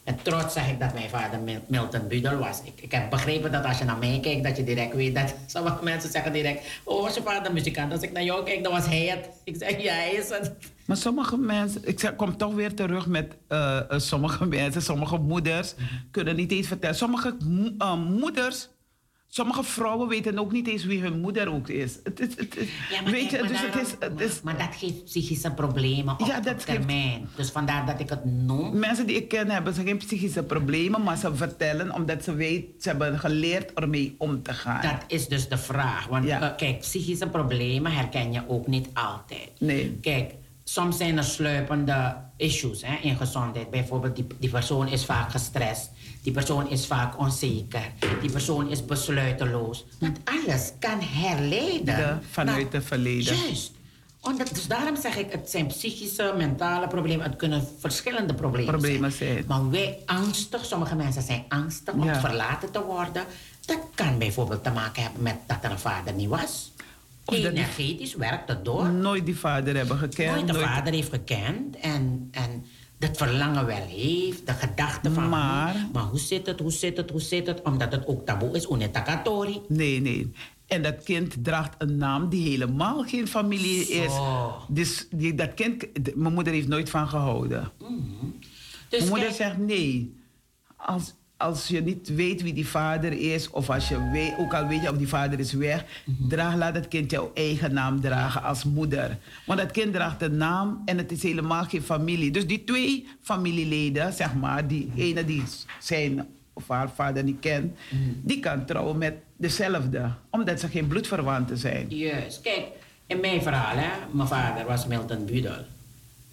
En 0.04 0.18
trots 0.22 0.52
zeg 0.52 0.68
ik 0.70 0.80
dat 0.80 0.94
mijn 0.94 1.08
vader 1.08 1.40
Mil- 1.40 1.64
Milton 1.66 2.08
Budel 2.08 2.38
was. 2.38 2.60
Ik, 2.64 2.72
ik 2.82 2.92
heb 2.92 3.10
begrepen 3.10 3.52
dat 3.52 3.64
als 3.64 3.78
je 3.78 3.84
naar 3.84 3.98
mij 3.98 4.18
kijkt, 4.22 4.44
dat 4.44 4.56
je 4.56 4.64
direct 4.64 4.94
weet 4.94 5.14
dat... 5.14 5.34
Sommige 5.46 5.84
mensen 5.84 6.10
zeggen 6.10 6.32
direct, 6.32 6.64
oh, 6.84 7.02
was 7.02 7.14
je 7.14 7.22
vader 7.22 7.52
muzikant? 7.52 7.92
Als 7.92 8.02
ik 8.02 8.12
naar 8.12 8.22
jou 8.22 8.44
kijk, 8.44 8.62
dan 8.62 8.72
was 8.72 8.86
hij 8.86 9.06
het. 9.06 9.28
Ik 9.44 9.56
zeg, 9.58 9.82
ja, 9.82 9.92
hij 9.94 10.12
is 10.12 10.28
het. 10.28 10.52
Maar 10.84 10.96
sommige 10.96 11.36
mensen, 11.36 11.88
ik 11.88 12.00
zeg, 12.00 12.16
kom 12.16 12.36
toch 12.36 12.54
weer 12.54 12.74
terug 12.74 13.06
met 13.06 13.36
eh, 13.48 13.78
eh, 13.78 13.98
sommige 13.98 14.46
mensen, 14.56 14.82
sommige 14.82 15.18
moeders 15.18 15.74
kunnen 16.10 16.36
niet 16.36 16.52
eens 16.52 16.66
vertellen. 16.66 16.96
Sommige 16.96 17.36
eh, 17.78 17.96
moeders, 17.96 18.68
sommige 19.34 19.62
vrouwen 19.62 20.08
weten 20.08 20.38
ook 20.38 20.52
niet 20.52 20.68
eens 20.68 20.84
wie 20.84 21.00
hun 21.00 21.20
moeder 21.20 21.48
ook 21.52 21.68
is. 21.68 21.98
Het 22.04 22.20
is, 22.20 22.28
het 22.36 22.56
is 22.56 22.68
Ja, 22.90 23.02
maar 23.02 23.12
weet 23.12 23.28
kijk, 23.28 23.30
je, 23.30 23.38
maar 23.38 23.48
dus 23.48 23.60
het 23.60 23.86
is, 23.86 23.90
het 24.00 24.14
maar- 24.14 24.22
is 24.22 24.40
maar 24.42 24.58
dat 24.58 24.76
geeft 24.76 25.04
psychische 25.04 25.50
problemen 25.52 26.14
op, 26.20 26.26
Ja, 26.26 26.38
op 26.38 26.44
dat 26.44 26.54
geeft- 26.54 26.66
termijn. 26.66 27.28
Dus 27.36 27.50
vandaar 27.50 27.86
dat 27.86 28.00
ik 28.00 28.08
het 28.10 28.24
noem. 28.24 28.78
mensen 28.78 29.06
die 29.06 29.16
ik 29.16 29.28
ken 29.28 29.50
hebben 29.50 29.74
ze 29.74 29.82
geen 29.82 29.96
psychische 29.96 30.42
problemen, 30.42 31.02
maar 31.02 31.16
ze 31.16 31.34
vertellen 31.34 31.94
omdat 31.94 32.24
ze 32.24 32.34
weten, 32.34 32.68
ze 32.78 32.88
hebben 32.88 33.18
geleerd 33.18 33.72
ermee 33.74 34.14
om 34.18 34.42
te 34.42 34.52
gaan. 34.52 34.82
Dat 34.82 35.04
is 35.06 35.28
dus 35.28 35.48
de 35.48 35.58
vraag. 35.58 36.06
Want 36.06 36.24
Ja. 36.24 36.50
eh, 36.50 36.56
kijk, 36.56 36.78
psychische 36.80 37.26
problemen 37.28 37.92
herken 37.92 38.32
je 38.32 38.42
ook 38.48 38.66
niet 38.66 38.88
altijd. 38.92 39.50
Nee. 39.58 39.98
Kijk, 40.00 40.34
soms 40.64 40.96
zijn 40.96 41.16
er 41.16 41.24
sluipende 41.24 42.14
issues 42.36 42.82
hè, 42.84 42.94
in 42.96 43.16
gezondheid. 43.16 43.70
Bijvoorbeeld, 43.70 44.16
die, 44.16 44.26
die 44.40 44.50
persoon 44.50 44.88
is 44.88 45.04
vaak 45.04 45.30
gestrest. 45.30 45.90
Die 46.22 46.32
persoon 46.32 46.70
is 46.70 46.86
vaak 46.86 47.18
onzeker. 47.18 47.92
Die 48.20 48.30
persoon 48.30 48.70
is 48.70 48.84
besluiteloos. 48.84 49.84
Dat 49.98 50.10
alles 50.24 50.72
kan 50.78 50.98
herleiden. 51.00 51.84
De- 51.96 52.16
vanuit 52.30 52.62
naar- 52.62 52.72
het 52.72 52.84
verleden. 52.84 53.36
Juist. 53.36 53.72
Omdat, 54.20 54.48
dus 54.54 54.66
daarom 54.66 54.96
zeg 54.96 55.16
ik, 55.16 55.32
het 55.32 55.50
zijn 55.50 55.66
psychische, 55.66 56.34
mentale 56.36 56.86
problemen. 56.86 57.26
Het 57.26 57.36
kunnen 57.36 57.68
verschillende 57.78 58.34
problemen, 58.34 58.70
Problemen 58.72 59.12
zijn. 59.12 59.44
Maar 59.48 59.70
wij 59.70 59.98
angstig, 60.06 60.64
sommige 60.64 60.94
mensen 60.94 61.22
zijn 61.22 61.44
angstig 61.48 61.94
om 61.94 62.14
verlaten 62.14 62.70
te 62.70 62.82
worden. 62.84 63.24
Dat 63.66 63.78
kan 63.94 64.18
bijvoorbeeld 64.18 64.64
te 64.64 64.70
maken 64.70 65.02
hebben 65.02 65.22
met 65.22 65.36
dat 65.46 65.56
er 65.62 65.70
een 65.70 65.78
vader 65.78 66.12
niet 66.14 66.28
was. 66.28 66.71
Of 67.24 67.34
dat 67.36 67.52
Energetisch 67.52 68.14
werkt 68.14 68.48
het 68.48 68.64
door. 68.64 68.90
Nooit 68.90 69.26
die 69.26 69.36
vader 69.38 69.76
hebben 69.76 69.98
gekend. 69.98 70.30
Nooit 70.34 70.46
de 70.46 70.52
nooit- 70.52 70.64
vader 70.64 70.92
heeft 70.92 71.10
gekend. 71.10 71.76
En, 71.76 72.28
en 72.30 72.64
dat 72.98 73.16
verlangen 73.16 73.66
wel 73.66 73.86
heeft, 73.86 74.46
de 74.46 74.52
gedachte 74.52 75.12
van... 75.12 75.28
Maar- 75.28 75.88
Maar 75.92 76.02
hoe 76.02 76.18
zit 76.18 76.46
het, 76.46 76.60
hoe 76.60 76.70
zit 76.72 76.96
het, 76.96 77.10
hoe 77.10 77.20
zit 77.20 77.46
het? 77.46 77.62
Omdat 77.62 77.92
het 77.92 78.06
ook 78.06 78.26
taboe 78.26 78.56
is, 78.56 78.66
onetakatori. 78.66 79.60
Nee, 79.68 80.00
nee. 80.00 80.32
En 80.66 80.82
dat 80.82 81.02
kind 81.02 81.44
draagt 81.44 81.74
een 81.78 81.96
naam 81.96 82.28
die 82.28 82.48
helemaal 82.50 83.02
geen 83.02 83.28
familie 83.28 83.86
is. 83.86 84.12
Dus 84.68 85.06
die, 85.10 85.34
dat 85.34 85.54
kind, 85.54 85.86
mijn 86.16 86.34
moeder 86.34 86.52
heeft 86.52 86.68
nooit 86.68 86.90
van 86.90 87.08
gehouden. 87.08 87.72
Dus 87.78 88.98
mijn 88.98 89.08
moeder 89.08 89.26
kijk, 89.26 89.34
zegt 89.34 89.58
nee. 89.58 90.20
Als, 90.76 91.14
als 91.42 91.68
je 91.68 91.82
niet 91.82 92.14
weet 92.14 92.42
wie 92.42 92.52
die 92.52 92.68
vader 92.68 93.12
is, 93.12 93.50
of 93.50 93.70
als 93.70 93.88
je 93.88 94.34
ook 94.38 94.54
al 94.54 94.66
weet 94.66 94.82
je 94.82 94.90
of 94.90 94.96
die 94.96 95.08
vader 95.08 95.38
is 95.38 95.52
weg, 95.52 95.84
draag, 96.28 96.54
laat 96.54 96.74
het 96.74 96.88
kind 96.88 97.10
jouw 97.10 97.30
eigen 97.34 97.74
naam 97.74 98.00
dragen 98.00 98.42
als 98.42 98.64
moeder. 98.64 99.18
Want 99.46 99.58
dat 99.58 99.70
kind 99.70 99.92
draagt 99.92 100.22
een 100.22 100.36
naam 100.36 100.82
en 100.84 100.98
het 100.98 101.12
is 101.12 101.22
helemaal 101.22 101.64
geen 101.64 101.82
familie. 101.82 102.30
Dus 102.30 102.46
die 102.46 102.64
twee 102.64 103.08
familieleden, 103.20 104.12
zeg 104.12 104.34
maar, 104.34 104.68
die 104.68 104.90
ene 104.96 105.24
die 105.24 105.42
zijn 105.78 106.26
of 106.52 106.68
haar 106.68 106.90
vader 106.90 107.24
niet 107.24 107.40
kent, 107.40 107.76
die 108.22 108.40
kan 108.40 108.64
trouwen 108.64 108.98
met 108.98 109.14
dezelfde, 109.36 110.10
omdat 110.30 110.60
ze 110.60 110.68
geen 110.68 110.86
bloedverwanten 110.86 111.56
zijn. 111.56 111.86
Juist. 111.88 112.40
Kijk, 112.40 112.66
in 113.06 113.20
mijn 113.20 113.42
verhaal, 113.42 113.76
hè, 113.76 113.90
mijn 114.10 114.28
vader 114.28 114.66
was 114.66 114.86
Milton 114.86 115.24
Budel. 115.24 115.64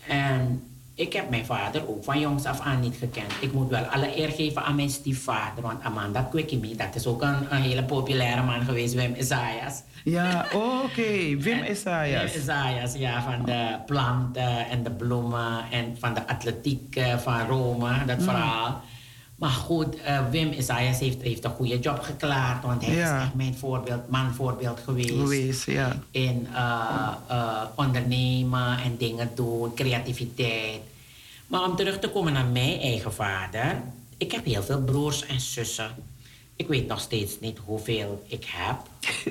En 0.07 0.63
ik 0.99 1.13
heb 1.13 1.29
mijn 1.29 1.45
vader 1.45 1.89
ook 1.89 2.03
van 2.03 2.19
jongs 2.19 2.45
af 2.45 2.59
aan 2.59 2.79
niet 2.79 2.95
gekend. 2.99 3.31
Ik 3.39 3.53
moet 3.53 3.69
wel 3.69 3.83
alle 3.83 4.17
eer 4.19 4.29
geven 4.29 4.63
aan 4.63 4.75
mijn 4.75 4.89
stiefvader, 4.89 5.63
want 5.63 5.83
Amanda 5.83 6.21
Kwikimi, 6.21 6.75
dat 6.75 6.95
is 6.95 7.07
ook 7.07 7.21
een, 7.21 7.35
een 7.49 7.61
hele 7.61 7.83
populaire 7.83 8.41
man 8.43 8.61
geweest, 8.61 8.93
Wim 8.93 9.13
Isaias. 9.17 9.81
Ja, 10.03 10.45
oké. 10.53 11.37
Wim 11.37 11.63
Isaias. 11.73 12.31
Wim 12.31 12.41
Isaias, 12.41 12.93
ja, 12.93 13.21
van 13.21 13.45
de 13.45 13.77
planten 13.85 14.69
en 14.69 14.83
de 14.83 14.91
bloemen 14.91 15.63
en 15.71 15.95
van 15.99 16.13
de 16.13 16.27
atletiek 16.27 16.95
eh, 16.95 17.17
van 17.17 17.47
Rome, 17.47 17.89
Mm. 17.89 18.05
dat 18.07 18.23
verhaal. 18.23 18.81
Maar 19.39 19.49
goed, 19.49 20.01
eh, 20.01 20.29
Wim 20.31 20.51
Isaias 20.51 20.99
heeft, 20.99 21.21
heeft 21.21 21.43
een 21.43 21.51
goede 21.51 21.79
job 21.79 21.99
geklaard, 21.99 22.63
want 22.63 22.85
hij 22.85 22.95
Ja. 22.95 23.15
is 23.17 23.23
echt 23.23 23.33
mijn 23.33 23.55
voorbeeld, 23.57 24.09
manvoorbeeld 24.09 24.79
geweest 24.83 25.09
Geweest, 25.09 25.65
ja. 25.65 25.95
in 26.11 26.47
eh, 26.53 27.07
eh, 27.27 27.61
ondernemen 27.75 28.77
en 28.83 28.97
dingen 28.97 29.31
doen, 29.35 29.73
creativiteit. 29.73 30.79
Maar 31.47 31.63
om 31.63 31.75
terug 31.75 31.99
te 31.99 32.09
komen 32.09 32.33
naar 32.33 32.45
mijn 32.45 32.79
eigen 32.79 33.13
vader. 33.13 33.81
Ik 34.17 34.31
heb 34.31 34.45
heel 34.45 34.63
veel 34.63 34.81
broers 34.81 35.25
en 35.25 35.39
zussen. 35.39 35.91
Ik 36.55 36.67
weet 36.67 36.87
nog 36.87 36.99
steeds 36.99 37.39
niet 37.39 37.57
hoeveel 37.65 38.23
ik 38.27 38.45
heb. 38.47 38.75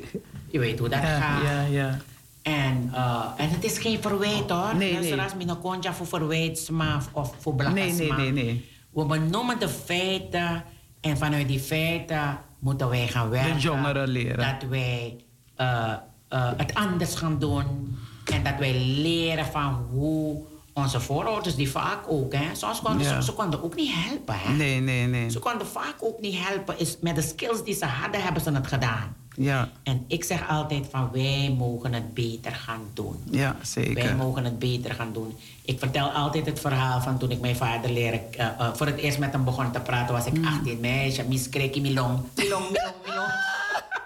Je 0.52 0.58
weet 0.58 0.78
hoe 0.78 0.88
dat 0.88 1.02
Ja, 1.02 1.20
gaat. 1.20 1.42
ja, 1.42 1.60
ja. 1.62 1.98
En, 2.42 2.90
en 3.36 3.48
het 3.50 3.64
is 3.64 3.78
geen 3.78 4.00
verwijt 4.02 4.50
hoor. 4.50 4.76
Nee, 4.76 4.98
nee. 4.98 5.20
als 5.20 5.34
mijn 5.44 5.58
konja 5.60 5.94
voor 5.94 6.06
verwijtsma 6.06 7.02
of 7.12 7.34
voor 7.40 7.54
Nee, 7.54 7.72
blakasma. 7.72 8.16
nee, 8.16 8.32
nee, 8.32 8.44
nee. 8.44 8.68
We 8.98 9.04
benoemen 9.04 9.58
de 9.58 9.68
feiten 9.68 10.64
en 11.00 11.16
vanuit 11.16 11.48
die 11.48 11.60
feiten 11.60 12.38
moeten 12.58 12.88
wij 12.88 13.08
gaan 13.08 13.28
werken. 13.28 13.58
jongeren 13.58 14.08
leren. 14.08 14.38
Dat 14.60 14.68
wij 14.68 15.16
eh, 15.56 15.92
eh, 16.28 16.50
het 16.56 16.74
anders 16.74 17.14
gaan 17.14 17.38
doen 17.38 17.98
en 18.32 18.44
dat 18.44 18.54
wij 18.58 18.78
leren 18.84 19.44
van 19.46 19.86
hoe 19.90 20.42
onze 20.78 21.00
voorouders, 21.00 21.54
die 21.54 21.70
vaak 21.70 21.98
ook, 22.08 22.32
hè, 22.34 22.54
soms 22.54 22.80
konden 22.80 23.06
Ja. 23.06 23.14
ze, 23.20 23.22
ze 23.22 23.32
konden 23.32 23.62
ook 23.64 23.74
niet 23.74 23.92
helpen. 23.94 24.34
Hè. 24.38 24.52
Nee, 24.52 24.80
nee, 24.80 25.06
nee. 25.06 25.30
Ze 25.30 25.38
konden 25.38 25.66
vaak 25.66 25.94
ook 26.00 26.20
niet 26.20 26.34
helpen. 26.38 26.78
Is, 26.78 26.96
met 27.00 27.14
de 27.14 27.22
skills 27.22 27.64
die 27.64 27.74
ze 27.74 27.84
hadden, 27.86 28.22
hebben 28.22 28.42
ze 28.42 28.50
het 28.52 28.66
gedaan. 28.66 29.16
Ja, 29.40 29.68
En 29.82 30.04
ik 30.08 30.24
zeg 30.24 30.48
altijd 30.48 30.86
van 30.90 31.08
wij 31.12 31.54
mogen 31.58 31.92
het 31.92 32.14
beter 32.14 32.52
gaan 32.52 32.80
doen. 32.94 33.16
ja, 33.30 33.52
Wij 33.56 33.64
zeker. 33.84 34.16
mogen 34.16 34.44
het 34.44 34.58
beter 34.58 34.94
gaan 34.94 35.12
doen. 35.12 35.36
Ik 35.62 35.78
vertel 35.78 36.08
altijd 36.08 36.46
het 36.46 36.60
verhaal 36.60 37.00
van 37.00 37.18
toen 37.18 37.30
ik 37.30 37.40
mijn 37.40 37.56
vader 37.56 37.90
leerde, 37.90 38.20
eh, 38.36 38.46
eh, 38.46 38.68
voor 38.74 38.86
het 38.86 38.96
eerst 38.96 39.18
met 39.18 39.32
hem 39.32 39.44
begon 39.44 39.70
te 39.72 39.80
praten, 39.80 40.14
was 40.14 40.26
ik 40.26 40.46
18 40.46 40.80
meisje, 40.80 41.24
mis 41.28 41.48
kreki 41.48 41.80
milong. 41.80 42.18
Milong, 42.36 42.64
milong, 42.70 42.94
milong. 43.06 43.30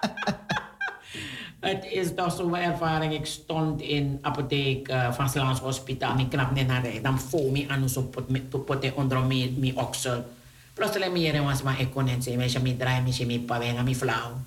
Het 1.62 1.84
is 1.84 2.14
toch 2.14 2.32
zo'n 2.34 2.56
ervaring. 2.56 3.12
Ik 3.14 3.26
stond 3.26 3.80
in 3.80 4.18
apotheek 4.22 4.88
uh, 4.88 5.12
van 5.12 5.28
Slaans 5.28 5.60
Hospitaal. 5.60 6.18
Ik 6.18 6.30
knap 6.30 6.54
net 6.54 6.66
naar 6.66 6.82
de 6.82 7.00
dan 7.02 7.18
voel 7.18 7.50
me 7.50 7.64
aan 7.68 7.88
zo 7.88 8.02
pot 8.02 8.28
me 8.28 8.40
pot 8.40 8.92
onder 8.94 9.22
me 9.22 9.52
me 9.56 9.72
oksel. 9.74 10.24
Plotseling 10.74 11.12
meer 11.12 11.42
was 11.42 11.62
maar 11.62 11.80
ik 11.80 11.90
kon 11.90 12.04
niet 12.04 12.24
zeggen, 12.24 12.36
meisje 12.36 12.62
me 12.62 12.76
draai, 12.76 13.02
meisje 13.02 13.26
me 13.26 13.40
pawen, 13.40 13.84
me 13.84 13.94
flauw. 13.94 14.40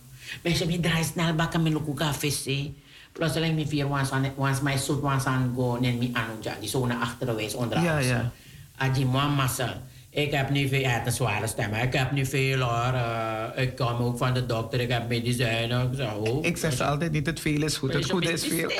Meisje 0.43 0.65
me 0.65 0.79
draai 0.79 1.03
snel 1.03 1.33
bakken 1.33 1.61
me 1.61 1.69
luku 1.69 1.93
café. 1.93 2.73
Plotseling 3.11 3.55
me 3.55 3.67
vier 3.67 3.87
was 3.87 4.11
aan 4.11 4.33
was 4.35 4.61
mijn 4.61 4.79
zoet 4.79 5.01
was 5.01 5.25
aan 5.25 5.53
go 5.55 5.75
en 5.75 5.97
me 5.97 6.09
aan 6.13 6.37
ja 6.41 6.55
die 6.59 6.69
zo 6.69 6.85
naar 6.85 6.99
achteren 6.99 7.35
wijs 7.35 7.53
onder 7.53 7.81
Ja, 7.81 7.97
ja. 7.97 8.31
Adi 8.77 9.05
massa. 9.05 9.81
Ik 10.15 10.31
heb 10.31 10.49
nu 10.49 10.67
veel, 10.67 10.83
het 10.83 11.01
is 11.01 11.05
een 11.05 11.11
zware 11.11 11.47
stem, 11.47 11.71
hè. 11.71 11.83
ik 11.83 11.93
heb 11.93 12.11
nu 12.11 12.25
veel 12.25 12.59
hoor. 12.59 12.93
Uh, 12.93 13.63
ik 13.63 13.75
kom 13.75 14.01
ook 14.01 14.17
van 14.17 14.33
de 14.33 14.45
dokter, 14.45 14.79
ik 14.79 14.89
heb 14.89 15.07
medicijnen. 15.07 15.91
Ik, 15.91 15.97
zo. 15.97 16.39
Ik 16.41 16.57
zeg 16.57 16.73
ze 16.73 16.83
altijd 16.83 17.11
niet, 17.11 17.25
het 17.25 17.39
veel 17.39 17.63
is 17.63 17.77
goed, 17.77 17.93
het 17.93 18.09
goede 18.09 18.31
is 18.31 18.47
veel. 18.47 18.71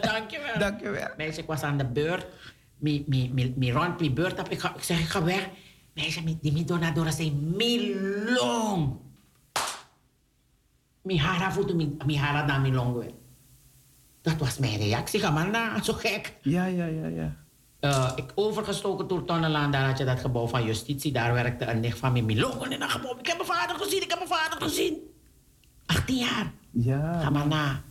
Dankjewel. 0.00 0.58
Dankjewel. 0.68 1.08
Meisje, 1.16 1.40
ik 1.40 1.46
was 1.46 1.62
aan 1.62 1.78
de 1.78 1.84
beurt. 1.84 2.26
Mi, 2.78 3.04
mi, 3.06 3.30
mi, 3.34 3.54
mi 3.56 3.72
rond 3.72 4.00
mi 4.00 4.12
beurt 4.12 4.40
op. 4.40 4.48
Ik, 4.48 4.60
ga, 4.60 4.74
ik 4.76 4.82
zeg, 4.82 4.98
ik 4.98 5.08
ga 5.08 5.24
weg. 5.24 5.48
Meisje, 5.94 6.20
die 6.40 6.52
mi 6.52 6.64
donadora 6.64 7.10
zei, 7.10 7.32
mi 7.32 7.94
long. 8.26 8.96
Mi 11.02 11.18
hara 11.18 11.52
voet, 11.52 11.74
mi, 11.74 11.96
mi 12.06 12.16
hara 12.16 12.46
dan 12.46 12.62
mi 12.62 12.72
long 12.72 12.98
weer. 12.98 13.12
Dat 14.22 14.36
was 14.36 14.58
mijn 14.58 14.78
reactie. 14.78 15.20
Ga 15.20 15.30
maar 15.30 15.50
na, 15.50 15.82
zo 15.82 15.92
gek. 15.92 16.32
Ja, 16.42 16.66
ja, 16.66 16.86
ja, 16.86 17.06
ja. 17.06 17.36
Uh, 17.80 18.12
ik 18.16 18.24
overgestoken 18.34 19.08
door 19.08 19.24
Tonnelaan, 19.24 19.70
daar 19.70 19.86
had 19.86 19.98
je 19.98 20.04
dat 20.04 20.20
gebouw 20.20 20.46
van 20.46 20.64
justitie. 20.64 21.12
Daar 21.12 21.32
werkte 21.32 21.64
een 21.66 21.80
nicht 21.80 21.98
van 21.98 22.12
me. 22.12 22.22
Mi 22.22 22.40
longen 22.40 22.72
in 22.72 22.78
dat 22.80 22.90
gebouw. 22.90 23.16
Ik 23.18 23.26
heb 23.26 23.36
mijn 23.36 23.48
vader 23.58 23.76
gezien, 23.76 24.02
ik 24.02 24.10
heb 24.10 24.18
mijn 24.18 24.40
vader 24.40 24.62
gezien. 24.68 24.96
18 25.86 26.16
jaar. 26.16 26.52
Ja, 26.70 27.20
Ga 27.20 27.30
maar 27.30 27.46
na. 27.46 27.56
Maar 27.56 27.82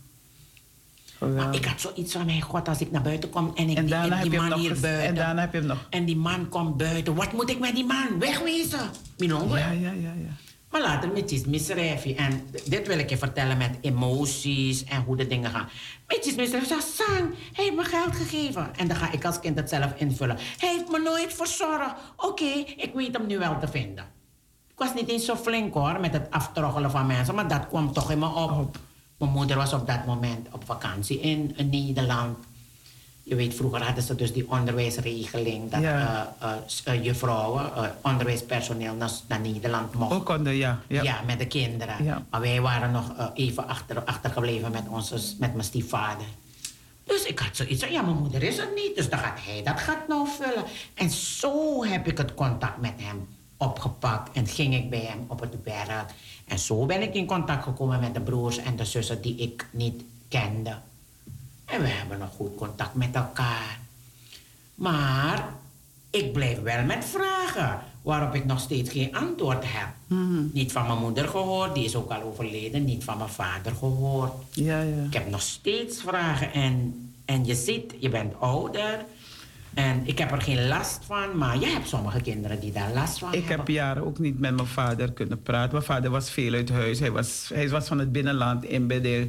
geweldig. 1.29 1.59
ik 1.59 1.65
had 1.65 1.81
zoiets 1.81 2.13
van, 2.13 2.25
mijn 2.25 2.41
god, 2.41 2.67
als 2.67 2.79
ik 2.81 2.91
naar 2.91 3.01
buiten 3.01 3.29
kom 3.29 3.51
en 3.55 3.69
ik 3.69 3.77
En 3.77 3.85
die, 3.85 3.93
daarna 3.93 4.21
en 4.21 4.29
man 4.31 4.49
nog 4.49 4.59
hier 4.59 4.79
buiten. 4.79 5.07
en 5.07 5.15
daarna 5.15 5.41
heb 5.41 5.51
je 5.51 5.57
hem 5.57 5.67
nog. 5.67 5.87
En 5.89 6.05
die 6.05 6.17
man 6.17 6.49
komt 6.49 6.77
buiten. 6.77 7.15
Wat 7.15 7.31
moet 7.31 7.49
ik 7.49 7.59
met 7.59 7.75
die 7.75 7.85
man? 7.85 8.19
Wegwezen. 8.19 8.89
Milongo. 9.17 9.57
Ja, 9.57 9.71
ja, 9.71 9.91
ja, 9.91 10.13
ja. 10.13 10.31
Maar 10.69 10.81
later 10.81 11.11
met 11.11 11.31
iets 11.31 11.45
misrijfje. 11.45 12.15
En 12.15 12.49
dit 12.65 12.87
wil 12.87 12.97
ik 12.99 13.09
je 13.09 13.17
vertellen 13.17 13.57
met 13.57 13.77
emoties 13.81 14.83
en 14.83 15.03
hoe 15.03 15.15
de 15.15 15.27
dingen 15.27 15.51
gaan. 15.51 15.69
Met 16.07 16.25
iets 16.25 16.35
misrijfje. 16.35 16.67
Zeg, 16.67 16.81
Sang, 16.81 17.33
hij 17.53 17.63
heeft 17.63 17.75
me 17.75 17.83
geld 17.83 18.15
gegeven. 18.15 18.75
En 18.75 18.87
dan 18.87 18.97
ga 18.97 19.11
ik 19.11 19.25
als 19.25 19.39
kind 19.39 19.57
het 19.57 19.69
zelf 19.69 19.93
invullen. 19.95 20.37
Hij 20.57 20.69
heeft 20.69 20.91
me 20.91 20.99
nooit 20.99 21.33
verzorgd. 21.33 21.93
Oké, 22.15 22.63
ik 22.77 22.91
weet 22.93 23.17
hem 23.17 23.27
nu 23.27 23.37
wel 23.37 23.59
te 23.59 23.67
vinden. 23.67 24.05
Ik 24.71 24.83
was 24.83 24.93
niet 24.93 25.09
eens 25.09 25.25
zo 25.25 25.35
flink 25.35 25.73
hoor, 25.73 25.99
met 25.99 26.13
het 26.13 26.31
aftroggelen 26.31 26.91
van 26.91 27.05
mensen. 27.05 27.35
Maar 27.35 27.47
dat 27.47 27.67
kwam 27.67 27.93
toch 27.93 28.11
in 28.11 28.19
me 28.19 28.27
op. 28.27 28.77
Mijn 29.17 29.31
moeder 29.31 29.57
was 29.57 29.73
op 29.73 29.87
dat 29.87 30.05
moment 30.05 30.47
op 30.51 30.65
vakantie 30.65 31.19
in 31.19 31.55
Nederland. 31.69 32.37
Je 33.27 33.35
weet, 33.35 33.53
vroeger 33.55 33.83
hadden 33.83 34.03
ze 34.03 34.15
dus 34.15 34.33
die 34.33 34.51
onderwijsregeling... 34.51 35.71
dat 35.71 35.81
Ja. 35.81 36.35
eh, 36.39 36.49
eh, 36.51 36.93
eh, 36.93 37.03
juffrouwen, 37.03 37.75
eh, 37.75 37.83
onderwijspersoneel 38.01 38.93
naar, 38.93 39.11
naar 39.27 39.39
Nederland 39.39 39.93
mocht. 39.93 40.13
Ook 40.13 40.25
konden, 40.25 40.55
ja. 40.55 40.79
Ja. 40.87 41.01
ja. 41.01 41.21
met 41.25 41.39
de 41.39 41.47
kinderen. 41.47 42.03
Ja. 42.03 42.25
Maar 42.29 42.41
wij 42.41 42.61
waren 42.61 42.91
nog 42.91 43.31
even 43.33 43.67
achter, 43.67 44.03
achtergebleven 44.03 44.71
met, 44.71 44.83
onze, 44.89 45.15
met 45.39 45.53
mijn 45.53 45.63
stiefvader. 45.63 46.25
Dus 47.03 47.23
ik 47.23 47.39
had 47.39 47.55
zoiets 47.55 47.83
van, 47.83 47.91
ja, 47.91 48.01
mijn 48.01 48.17
moeder 48.17 48.43
is 48.43 48.57
er 48.57 48.69
niet. 48.75 48.95
Dus 48.95 49.09
dan 49.09 49.19
gaat 49.19 49.39
hij 49.41 49.63
dat 49.63 49.79
gaat 49.79 50.07
nou 50.07 50.27
vullen. 50.27 50.63
En 50.93 51.09
zo 51.09 51.85
heb 51.85 52.07
ik 52.07 52.17
het 52.17 52.33
contact 52.33 52.81
met 52.81 52.93
hem 52.95 53.27
opgepakt. 53.57 54.35
En 54.35 54.47
ging 54.47 54.75
ik 54.75 54.89
bij 54.89 54.99
hem 54.99 55.25
op 55.27 55.39
het 55.39 55.55
werk. 55.63 56.09
En 56.47 56.59
zo 56.59 56.85
ben 56.85 57.01
ik 57.01 57.13
in 57.13 57.25
contact 57.25 57.63
gekomen 57.63 57.99
met 57.99 58.13
de 58.13 58.21
broers 58.21 58.57
en 58.57 58.75
de 58.75 58.85
zussen 58.85 59.21
die 59.21 59.35
ik 59.35 59.65
niet 59.71 60.03
kende. 60.27 60.75
En 61.67 61.81
we 61.81 61.87
hebben 61.87 62.19
nog 62.19 62.29
goed 62.35 62.55
contact 62.55 62.95
met 62.95 63.15
elkaar. 63.15 63.79
Maar 64.75 65.49
ik 66.09 66.33
blijf 66.33 66.61
wel 66.61 66.83
met 66.83 67.05
vragen 67.05 67.79
waarop 68.01 68.35
ik 68.35 68.45
nog 68.45 68.59
steeds 68.59 68.89
geen 68.91 69.15
antwoord 69.15 69.63
heb. 69.67 69.87
Niet 70.53 70.71
van 70.71 70.87
mijn 70.87 70.99
moeder 70.99 71.27
gehoord, 71.27 71.75
die 71.75 71.83
is 71.85 71.95
ook 71.95 72.11
al 72.11 72.21
overleden. 72.21 72.85
Niet 72.85 73.03
van 73.03 73.17
mijn 73.17 73.29
vader 73.29 73.71
gehoord. 73.75 74.31
Ja, 74.51 74.81
ja. 74.81 75.03
Ik 75.03 75.13
heb 75.13 75.29
nog 75.29 75.41
steeds 75.41 76.01
vragen 76.01 76.53
en, 76.53 76.93
en 77.25 77.45
je 77.45 77.55
ziet, 77.55 77.93
je 77.99 78.09
bent 78.09 78.33
ouder. 78.39 79.05
En 79.73 80.01
ik 80.07 80.17
heb 80.17 80.31
er 80.31 80.41
geen 80.41 80.67
last 80.67 80.99
van, 81.05 81.37
maar 81.37 81.59
je 81.59 81.65
hebt 81.65 81.87
sommige 81.87 82.21
kinderen 82.21 82.59
die 82.59 82.71
daar 82.71 82.93
last 82.93 83.19
van 83.19 83.33
Ik 83.33 83.39
heb 83.47 83.57
hebben. 83.57 83.73
jaren 83.73 84.05
ook 84.05 84.19
niet 84.19 84.39
met 84.39 84.55
mijn 84.55 84.67
vader 84.67 85.11
kunnen 85.11 85.41
praten. 85.41 85.71
Mijn 85.71 85.83
vader 85.83 86.09
was 86.09 86.29
veel 86.31 86.53
uit 86.53 86.69
huis. 86.69 86.99
Hij 86.99 87.11
was, 87.11 87.49
hij 87.53 87.69
was 87.69 87.87
van 87.87 87.99
het 87.99 88.11
binnenland 88.11 88.63
in 88.65 88.87
Bedel. 88.87 89.27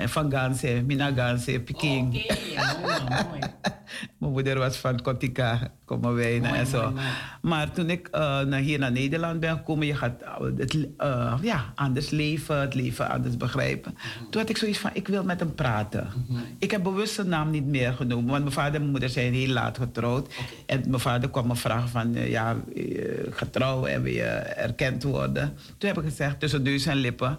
En 0.00 0.08
van 0.08 0.30
Ganse, 0.30 0.82
Mina 0.86 1.12
Ganse, 1.12 1.60
Peking. 1.60 2.12
Mooi. 2.12 3.40
Mijn 4.18 4.32
moeder 4.32 4.58
was 4.58 4.76
van 4.76 5.02
Kotika, 5.02 5.72
komen 5.84 6.14
wijnen 6.14 6.48
Mooi, 6.48 6.60
en 6.60 6.66
zo. 6.66 6.80
mooi, 6.80 6.92
mooi. 6.94 7.06
Maar 7.42 7.70
toen 7.70 7.90
ik 7.90 8.08
naar 8.10 8.60
hier 8.60 8.78
naar 8.78 8.92
Nederland 8.92 9.40
ben 9.40 9.56
gekomen, 9.56 9.86
je 9.86 9.94
gaat 9.94 10.22
eh, 10.22 10.36
het 10.56 10.88
eh, 10.96 11.38
ja, 11.42 11.72
anders 11.74 12.10
leven, 12.10 12.60
het 12.60 12.74
leven 12.74 13.10
anders 13.10 13.36
begrijpen. 13.36 13.92
Mhm. 13.92 14.30
Toen 14.30 14.40
had 14.40 14.50
ik 14.50 14.56
zoiets 14.56 14.78
van, 14.78 14.90
ik 14.92 15.08
wil 15.08 15.24
met 15.24 15.40
hem 15.40 15.54
praten. 15.54 16.08
Ik 16.58 16.70
heb 16.70 16.82
bewust 16.82 17.14
zijn 17.14 17.28
naam 17.28 17.50
niet 17.50 17.66
meer 17.66 17.92
genomen, 17.92 18.30
want 18.30 18.42
mijn 18.42 18.54
vader 18.54 18.74
en 18.74 18.80
mijn 18.80 18.90
moeder 18.90 19.08
zijn 19.08 19.34
heel 19.34 19.52
laat 19.52 19.78
getrouwd. 19.78 20.34
En 20.66 20.82
mijn 20.88 21.00
vader 21.00 21.30
kwam 21.30 21.46
me 21.46 21.56
vragen 21.56 21.88
van, 21.88 22.12
ja, 22.12 22.56
getrouwd 23.30 23.86
en 23.86 24.02
wil 24.02 24.12
je 24.12 24.22
erkend 24.22 25.02
worden? 25.02 25.56
Toen 25.78 25.88
heb 25.88 25.98
ik 25.98 26.04
gezegd, 26.04 26.40
tussen 26.40 26.62
neus 26.62 26.86
en 26.86 26.96
lippen, 26.96 27.38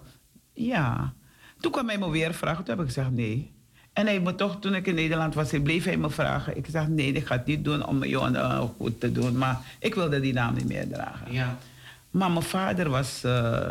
ja. 0.53 1.13
Toen 1.61 1.71
kwam 1.71 1.87
hij 1.87 1.97
me 1.97 2.09
weer 2.09 2.33
vragen, 2.33 2.63
toen 2.63 2.75
heb 2.75 2.83
ik 2.83 2.93
gezegd 2.93 3.11
nee. 3.11 3.51
En 3.93 4.05
hij 4.05 4.19
me 4.19 4.35
toch, 4.35 4.59
toen 4.59 4.75
ik 4.75 4.87
in 4.87 4.95
Nederland 4.95 5.33
was, 5.33 5.51
hij 5.51 5.59
bleef 5.59 5.83
hij 5.83 5.97
me 5.97 6.09
vragen. 6.09 6.57
Ik 6.57 6.65
zeg 6.69 6.87
nee, 6.87 7.11
ik 7.11 7.25
ga 7.25 7.35
het 7.35 7.45
niet 7.45 7.63
doen 7.63 7.85
om 7.85 8.03
Johan 8.03 8.35
uh, 8.35 8.59
goed 8.77 8.99
te 8.99 9.11
doen. 9.11 9.37
Maar 9.37 9.59
ik 9.79 9.95
wilde 9.95 10.19
die 10.19 10.33
naam 10.33 10.53
niet 10.53 10.67
meer 10.67 10.87
dragen. 10.89 11.33
Ja. 11.33 11.57
Maar 12.11 12.31
mijn 12.31 12.43
vader 12.45 12.89
was... 12.89 13.23
eh, 13.23 13.67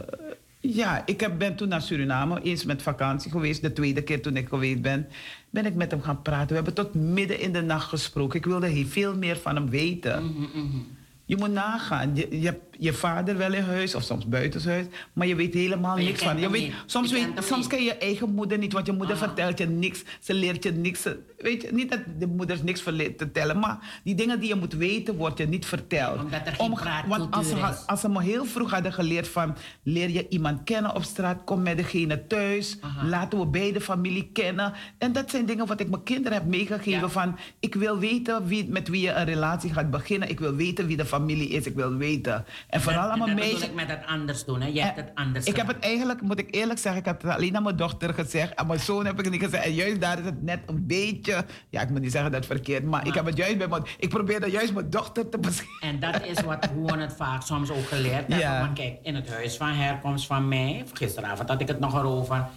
ja, 0.60 1.02
ik 1.06 1.20
heb, 1.20 1.38
ben 1.38 1.56
toen 1.56 1.68
naar 1.68 1.82
Suriname 1.82 2.42
eens 2.42 2.64
met 2.64 2.82
vakantie 2.82 3.30
geweest. 3.30 3.62
De 3.62 3.72
tweede 3.72 4.02
keer 4.02 4.22
toen 4.22 4.36
ik 4.36 4.48
geweest 4.48 4.80
ben, 4.82 5.06
ben 5.50 5.66
ik 5.66 5.74
met 5.74 5.90
hem 5.90 6.02
gaan 6.02 6.22
praten. 6.22 6.48
We 6.48 6.54
hebben 6.54 6.74
tot 6.74 6.94
midden 6.94 7.40
in 7.40 7.52
de 7.52 7.62
nacht 7.62 7.88
gesproken. 7.88 8.38
Ik 8.38 8.44
wilde 8.44 8.66
heel 8.66 8.86
veel 8.86 9.16
meer 9.16 9.36
van 9.36 9.54
hem 9.54 9.70
weten. 9.70 10.24
Mhm, 10.24 10.78
Je 11.24 11.36
moet 11.36 11.52
nagaan. 11.52 12.16
Je, 12.16 12.40
je 12.40 12.46
hebt 12.46 12.69
je 12.80 12.92
vader 12.92 13.36
wel 13.36 13.52
in 13.52 13.62
huis 13.62 13.94
of 13.94 14.02
soms 14.02 14.28
buitenshuis, 14.28 14.86
maar 15.12 15.26
je 15.26 15.34
weet 15.34 15.54
helemaal 15.54 15.98
je 15.98 16.04
niks 16.04 16.22
van. 16.22 16.38
Je 16.38 16.50
weet, 16.50 16.72
soms 16.86 17.12
weet, 17.12 17.26
soms 17.40 17.66
ken 17.66 17.82
je 17.84 17.94
eigen 17.94 18.34
moeder 18.34 18.58
niet, 18.58 18.72
want 18.72 18.86
je 18.86 18.92
moeder 18.92 19.16
Aha. 19.16 19.24
vertelt 19.26 19.58
je 19.58 19.66
niks. 19.66 20.02
Ze 20.20 20.34
leert 20.34 20.62
je 20.64 20.72
niks. 20.72 21.02
Weet 21.38 21.62
je, 21.62 21.68
niet 21.72 21.90
dat 21.90 22.00
de 22.18 22.26
moeders 22.26 22.62
niks 22.62 22.82
verle- 22.82 23.14
te 23.14 23.30
tellen, 23.32 23.58
maar 23.58 24.00
die 24.04 24.14
dingen 24.14 24.40
die 24.40 24.48
je 24.48 24.54
moet 24.54 24.72
weten, 24.72 25.16
wordt 25.16 25.38
je 25.38 25.46
niet 25.48 25.66
verteld. 25.66 26.20
Omdat 26.22 26.40
er 26.46 26.52
geen 26.54 26.74
want 27.08 27.34
als 27.34 27.48
ze, 27.48 27.56
als 27.86 28.00
ze 28.00 28.08
me 28.08 28.22
heel 28.22 28.44
vroeg 28.44 28.70
hadden 28.70 28.92
geleerd 28.92 29.28
van, 29.28 29.56
leer 29.82 30.10
je 30.10 30.28
iemand 30.28 30.64
kennen 30.64 30.94
op 30.94 31.02
straat, 31.02 31.44
kom 31.44 31.62
met 31.62 31.76
degene 31.76 32.26
thuis, 32.26 32.76
Aha. 32.80 33.06
laten 33.06 33.38
we 33.38 33.46
beide 33.46 33.80
familie 33.80 34.30
kennen. 34.32 34.72
En 34.98 35.12
dat 35.12 35.30
zijn 35.30 35.46
dingen 35.46 35.66
wat 35.66 35.80
ik 35.80 35.88
mijn 35.90 36.02
kinderen 36.02 36.38
heb 36.38 36.46
meegegeven 36.46 37.00
Ja. 37.00 37.08
van, 37.08 37.36
ik 37.60 37.74
wil 37.74 37.98
weten 37.98 38.46
wie, 38.46 38.68
met 38.68 38.88
wie 38.88 39.00
je 39.00 39.12
een 39.12 39.24
relatie 39.24 39.72
gaat 39.72 39.90
beginnen. 39.90 40.28
Ik 40.30 40.40
wil 40.40 40.54
weten 40.54 40.86
wie 40.86 40.96
de 40.96 41.04
familie 41.04 41.48
is. 41.48 41.66
Ik 41.66 41.74
wil 41.74 41.94
weten. 41.96 42.44
En 42.70 42.80
vooral 42.80 43.02
dat, 43.02 43.10
aan 43.12 43.34
mijn 43.34 43.50
dat 43.50 43.62
ik 43.62 43.74
met 43.74 43.88
het 43.88 44.06
anders 44.06 44.44
doen. 44.44 44.60
Hè. 44.60 44.66
Je 44.66 44.82
hebt 44.82 44.98
Eh, 44.98 45.04
het 45.04 45.14
anders 45.14 45.46
Ik 45.46 45.56
heb 45.56 45.66
het 45.66 45.78
eigenlijk, 45.78 46.20
moet 46.20 46.38
ik 46.38 46.54
eerlijk 46.54 46.78
zeggen, 46.78 47.00
ik 47.00 47.06
heb 47.06 47.22
het 47.22 47.32
alleen 47.32 47.56
aan 47.56 47.62
mijn 47.62 47.76
dochter 47.76 48.14
gezegd. 48.14 48.56
Aan 48.56 48.66
mijn 48.66 48.80
zoon 48.80 49.06
heb 49.06 49.18
ik 49.18 49.24
het 49.24 49.32
niet 49.32 49.42
gezegd. 49.42 49.64
En 49.64 49.74
juist 49.74 50.00
daar 50.00 50.18
is 50.18 50.24
het 50.24 50.42
net 50.42 50.60
een 50.66 50.86
beetje. 50.86 51.44
Ja, 51.68 51.80
ik 51.80 51.90
moet 51.90 52.00
niet 52.00 52.12
zeggen 52.12 52.30
dat 52.30 52.44
het 52.44 52.50
verkeerd, 52.52 52.84
maar, 52.84 53.06
ik 53.06 53.14
heb 53.14 53.24
het 53.24 53.36
juist 53.36 53.58
bij 53.58 53.68
mijn. 53.68 53.82
Ik 53.98 54.08
probeerde 54.08 54.50
juist 54.50 54.72
mijn 54.72 54.90
dochter 54.90 55.28
te 55.28 55.38
beschermen. 55.38 55.78
En 55.80 56.12
dat 56.12 56.24
is 56.24 56.40
wat 56.40 56.66
hoe 56.74 56.92
we 56.92 56.98
het 56.98 57.12
vaak 57.16 57.42
soms 57.42 57.70
ook 57.70 57.88
geleerd 57.88 58.14
hebben. 58.14 58.38
Ja. 58.38 58.60
Want 58.60 58.72
kijk, 58.72 58.98
in 59.02 59.14
het 59.14 59.28
huis 59.30 59.56
van 59.56 59.68
herkomst 59.68 60.26
van 60.26 60.48
mij, 60.48 60.84
gisteravond 60.92 61.48
had 61.48 61.60
ik 61.60 61.68
het 61.68 61.80
nog 61.80 61.94
erover. 61.94 62.48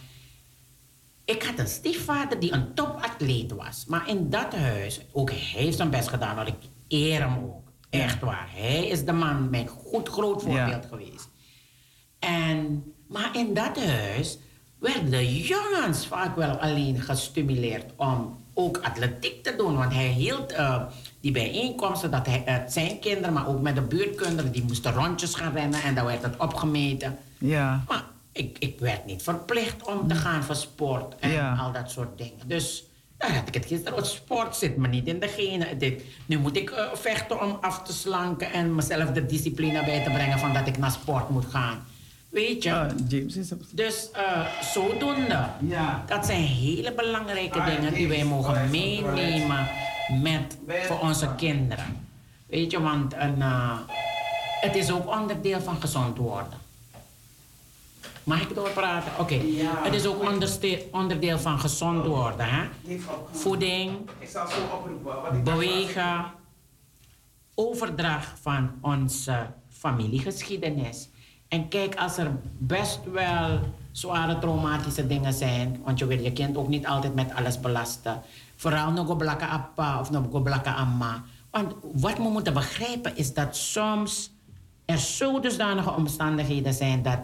Ik 1.25 1.43
had 1.43 1.59
een 1.59 1.67
stiefvader 1.67 2.39
die 2.39 2.53
een 2.53 2.73
topatleet 2.73 3.51
was. 3.51 3.85
Maar 3.87 4.09
in 4.09 4.29
dat 4.29 4.55
huis, 4.55 5.01
ook 5.11 5.29
hij 5.29 5.39
heeft 5.39 5.77
zijn 5.77 5.89
best 5.89 6.07
gedaan, 6.07 6.35
want 6.35 6.47
ik 6.47 6.55
eer 6.87 7.19
hem 7.19 7.37
ook. 7.43 7.62
Echt 8.01 8.19
waar. 8.19 8.47
Hij 8.51 8.87
is 8.87 9.05
de 9.05 9.11
man, 9.11 9.49
mijn 9.49 9.67
goed 9.67 10.09
groot 10.09 10.41
voorbeeld 10.41 10.85
geweest. 10.89 11.29
En, 12.19 12.83
maar 13.07 13.29
in 13.35 13.53
dat 13.53 13.85
huis 13.85 14.37
werden 14.79 15.09
de 15.09 15.37
jongens 15.43 16.07
vaak 16.07 16.35
wel 16.35 16.57
alleen 16.57 17.01
gestimuleerd 17.01 17.91
om 17.95 18.41
ook 18.53 18.77
atletiek 18.77 19.43
te 19.43 19.55
doen. 19.57 19.77
Want 19.77 19.93
hij 19.93 20.07
hield 20.07 20.51
eh, 20.51 20.81
die 21.21 21.31
bijeenkomsten 21.31 22.11
dat 22.11 22.25
hij, 22.25 22.65
zijn 22.67 22.99
kinderen, 22.99 23.33
maar 23.33 23.47
ook 23.47 23.61
met 23.61 23.75
de 23.75 23.81
buurtkinderen, 23.81 24.51
die 24.51 24.63
moesten 24.63 24.93
rondjes 24.93 25.35
gaan 25.35 25.53
rennen 25.53 25.81
en 25.81 25.95
dan 25.95 26.05
werd 26.05 26.23
het 26.23 26.37
opgemeten. 26.37 27.17
Ja. 27.37 27.83
Maar 27.87 28.03
ik, 28.31 28.57
ik 28.59 28.79
werd 28.79 29.05
niet 29.05 29.23
verplicht 29.23 29.87
om 29.87 30.07
te 30.07 30.15
gaan 30.15 30.43
voor 30.43 30.55
sport 30.55 31.15
en 31.19 31.31
Ja. 31.31 31.55
al 31.59 31.71
dat 31.71 31.91
soort 31.91 32.17
dingen. 32.17 32.47
Dus 32.47 32.83
daar 33.27 33.35
had 33.35 33.47
ik 33.47 33.53
het 33.53 33.65
gisteren 33.65 33.93
over. 33.93 34.05
Sport 34.05 34.55
zit 34.55 34.77
me 34.77 34.87
niet 34.87 35.07
in 35.07 35.19
de 35.19 35.27
genen. 35.27 35.77
Dit, 35.77 36.03
nu 36.25 36.37
moet 36.37 36.57
ik 36.57 36.69
eh, 36.69 36.85
vechten 36.93 37.41
om 37.41 37.57
af 37.61 37.81
te 37.83 37.93
slanken 37.93 38.51
en 38.51 38.75
mezelf 38.75 39.09
de 39.09 39.25
discipline 39.25 39.83
bij 39.83 40.03
te 40.03 40.09
brengen 40.09 40.39
van 40.39 40.53
dat 40.53 40.67
ik 40.67 40.77
naar 40.77 40.91
sport 40.91 41.29
moet 41.29 41.45
gaan. 41.45 41.85
Weet 42.29 42.63
je? 42.63 42.87
James 43.07 43.35
is 43.35 43.51
op. 43.51 43.61
Dus 43.71 44.11
eh, 44.11 44.45
zodoende. 44.73 45.45
Ja. 45.67 46.03
Dat 46.07 46.25
zijn 46.25 46.41
hele 46.41 46.93
belangrijke 46.93 47.59
Ah, 47.59 47.65
dingen 47.65 47.93
die 47.93 48.07
wij 48.07 48.23
mogen 48.23 48.53
Correct, 48.53 48.71
meenemen 48.71 49.67
met, 50.21 50.57
voor 50.65 50.99
onze 50.99 51.29
kinderen. 51.37 52.07
Weet 52.47 52.71
je, 52.71 52.81
want 52.81 53.13
een, 53.13 53.41
eh, 53.41 53.77
het 54.61 54.75
is 54.75 54.91
ook 54.91 55.19
onderdeel 55.19 55.61
van 55.61 55.81
gezond 55.81 56.17
worden. 56.17 56.62
Mag 58.23 58.41
ik 58.41 58.55
doorpraten? 58.55 59.11
Oké. 59.19 59.33
Ja. 59.33 59.71
Het 59.83 59.93
is 59.93 60.05
ook 60.05 60.23
onderdeel 60.91 61.39
van 61.39 61.59
gezond 61.59 62.05
worden. 62.05 62.45
Hè? 62.49 62.63
Voeding, 63.31 63.91
Ik 64.19 64.27
zal 64.29 64.47
zo 64.47 64.55
oproepen. 64.73 65.21
wat 65.21 65.33
ik- 65.33 65.43
bewegen, 65.43 66.25
overdracht 67.55 68.39
van 68.41 68.71
onze 68.81 69.47
familiegeschiedenis. 69.69 71.09
En 71.47 71.67
kijk, 71.67 71.95
als 71.95 72.17
er 72.17 72.31
best 72.57 72.99
wel 73.11 73.59
zware 73.91 74.39
traumatische 74.39 75.07
dingen 75.07 75.33
zijn, 75.33 75.81
want 75.83 75.99
je 75.99 76.05
wil 76.05 76.19
je 76.19 76.33
kind 76.33 76.57
ook 76.57 76.67
niet 76.67 76.87
altijd 76.87 77.15
met 77.15 77.33
alles 77.35 77.59
belasten. 77.59 78.21
Vooral 78.55 78.91
nog 78.91 79.17
blakken 79.17 79.49
appa 79.49 79.99
of 79.99 80.11
nog 80.11 80.41
blakken 80.43 80.75
amma. 80.75 81.23
Want 81.51 81.73
wat 81.93 82.17
we 82.17 82.23
moeten 82.23 82.53
begrijpen 82.53 83.17
is 83.17 83.33
dat 83.33 83.55
soms 83.55 84.31
er 84.85 84.97
zo 84.97 85.39
dusdanige 85.39 85.91
omstandigheden 85.91 86.73
zijn 86.73 87.01
dat 87.01 87.19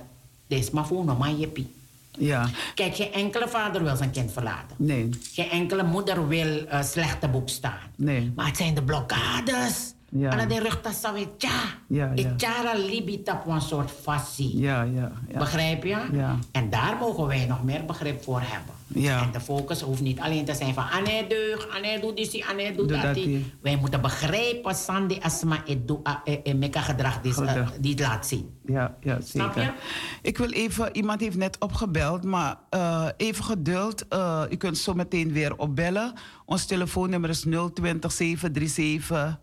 deze 0.50 0.70
maar 0.74 0.88
voor 0.88 1.06
normaal 1.06 1.36
jippie. 1.36 1.74
Ja. 2.18 2.50
Kijk, 2.76 2.96
geen 2.96 3.14
enkele 3.14 3.48
vader 3.48 3.84
wil 3.84 3.96
zijn 3.96 4.12
kind 4.12 4.32
verlaten. 4.32 4.76
Nee. 4.78 5.10
Geen 5.34 5.50
enkele 5.50 5.84
moeder 5.84 6.28
wil 6.28 6.66
eh, 6.66 6.84
slechte 6.84 7.28
boek 7.28 7.50
staan. 7.50 7.80
Nee. 7.96 8.32
Maar 8.36 8.46
het 8.46 8.58
zijn 8.58 8.74
de 8.74 8.84
blokkades. 8.84 9.94
Ja. 10.12 10.38
En 10.38 10.48
de 10.48 10.60
rug 10.60 10.82
dat 10.82 11.16
tja. 11.38 11.50
Ja, 11.88 12.12
ja. 12.16 12.30
Itjara 12.30 12.74
libi 12.74 13.24
tap 13.24 13.48
een 13.48 13.62
soort 13.62 13.92
fascie. 14.02 14.60
Ja, 14.60 14.82
ja. 14.82 15.12
ja. 15.32 15.38
Begrijp 15.38 15.84
je? 15.84 15.98
Ja. 16.12 16.38
En 16.52 16.70
daar 16.70 16.98
mogen 17.00 17.28
wij 17.28 17.46
nog 17.46 17.64
meer 17.64 17.86
begrip 17.86 18.24
voor 18.24 18.42
hebben. 18.44 18.74
Ja. 18.94 19.22
En 19.22 19.32
de 19.32 19.40
focus 19.40 19.82
hoeft 19.82 20.02
niet 20.02 20.20
alleen 20.20 20.46
te 20.46 20.54
zijn 20.54 20.74
van 20.74 20.90
Anne 20.90 21.26
deug, 21.28 21.68
Anne 21.76 22.00
doe 22.02 22.14
dit, 22.14 22.46
Anne 22.50 22.76
doe 22.76 22.88
Doe 22.88 23.02
dat. 23.02 23.18
Wij 23.62 23.76
moeten 23.76 24.02
begrijpen, 24.02 24.76
Sandy 24.76 25.18
Asma, 25.22 25.66
et 25.66 25.78
eh, 26.04 26.38
eh, 26.44 26.56
meka 26.56 26.82
gedrag 26.82 27.22
die, 27.22 27.46
eh, 27.46 27.68
het 27.82 28.00
laat 28.00 28.28
zien. 28.28 28.50
Ja, 28.66 28.96
ja, 29.02 29.22
zeker. 29.22 29.52
Snap 29.52 29.56
je? 29.56 29.72
Ik 30.22 30.38
wil 30.38 30.50
even, 30.50 30.96
iemand 30.96 31.20
heeft 31.20 31.38
net 31.38 31.60
opgebeld, 31.60 32.24
maar 32.24 32.58
even 33.18 33.44
geduld. 33.44 34.08
Eh, 34.08 34.44
u 34.50 34.56
kunt 34.56 34.78
zo 34.78 34.94
meteen 34.94 35.32
weer 35.32 35.58
opbellen. 35.58 36.14
Ons 36.46 36.66
telefoonnummer 36.66 37.30
is 37.30 37.46
020 37.74 38.12
737 38.12 39.40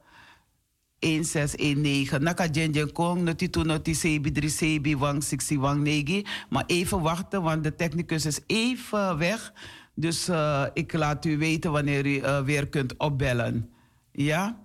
1619. 0.99 2.23
Naka 2.23 2.47
Jenjen 2.47 2.93
Kong, 2.93 3.23
noti 3.23 3.51
tu 3.51 3.63
noti 3.63 3.95
sebi 3.95 4.33
drie 4.33 4.51
sebi 4.51 4.97
wang 4.97 5.23
sixi 5.23 5.59
wang 5.59 5.83
negi. 5.83 6.27
Maar 6.49 6.65
even 6.67 7.01
wachten, 7.01 7.43
want 7.43 7.65
de 7.65 7.75
technicus 7.75 8.27
is 8.27 8.41
even 8.47 9.19
weg. 9.19 9.53
Dus 9.97 10.29
eh, 10.29 10.63
ik 10.73 10.93
laat 10.93 11.25
u 11.25 11.39
weten 11.39 11.73
wanneer 11.73 12.07
u 12.07 12.19
eh, 12.19 12.41
weer 12.41 12.69
kunt 12.69 12.97
opbellen. 12.97 13.71
Ja? 14.13 14.57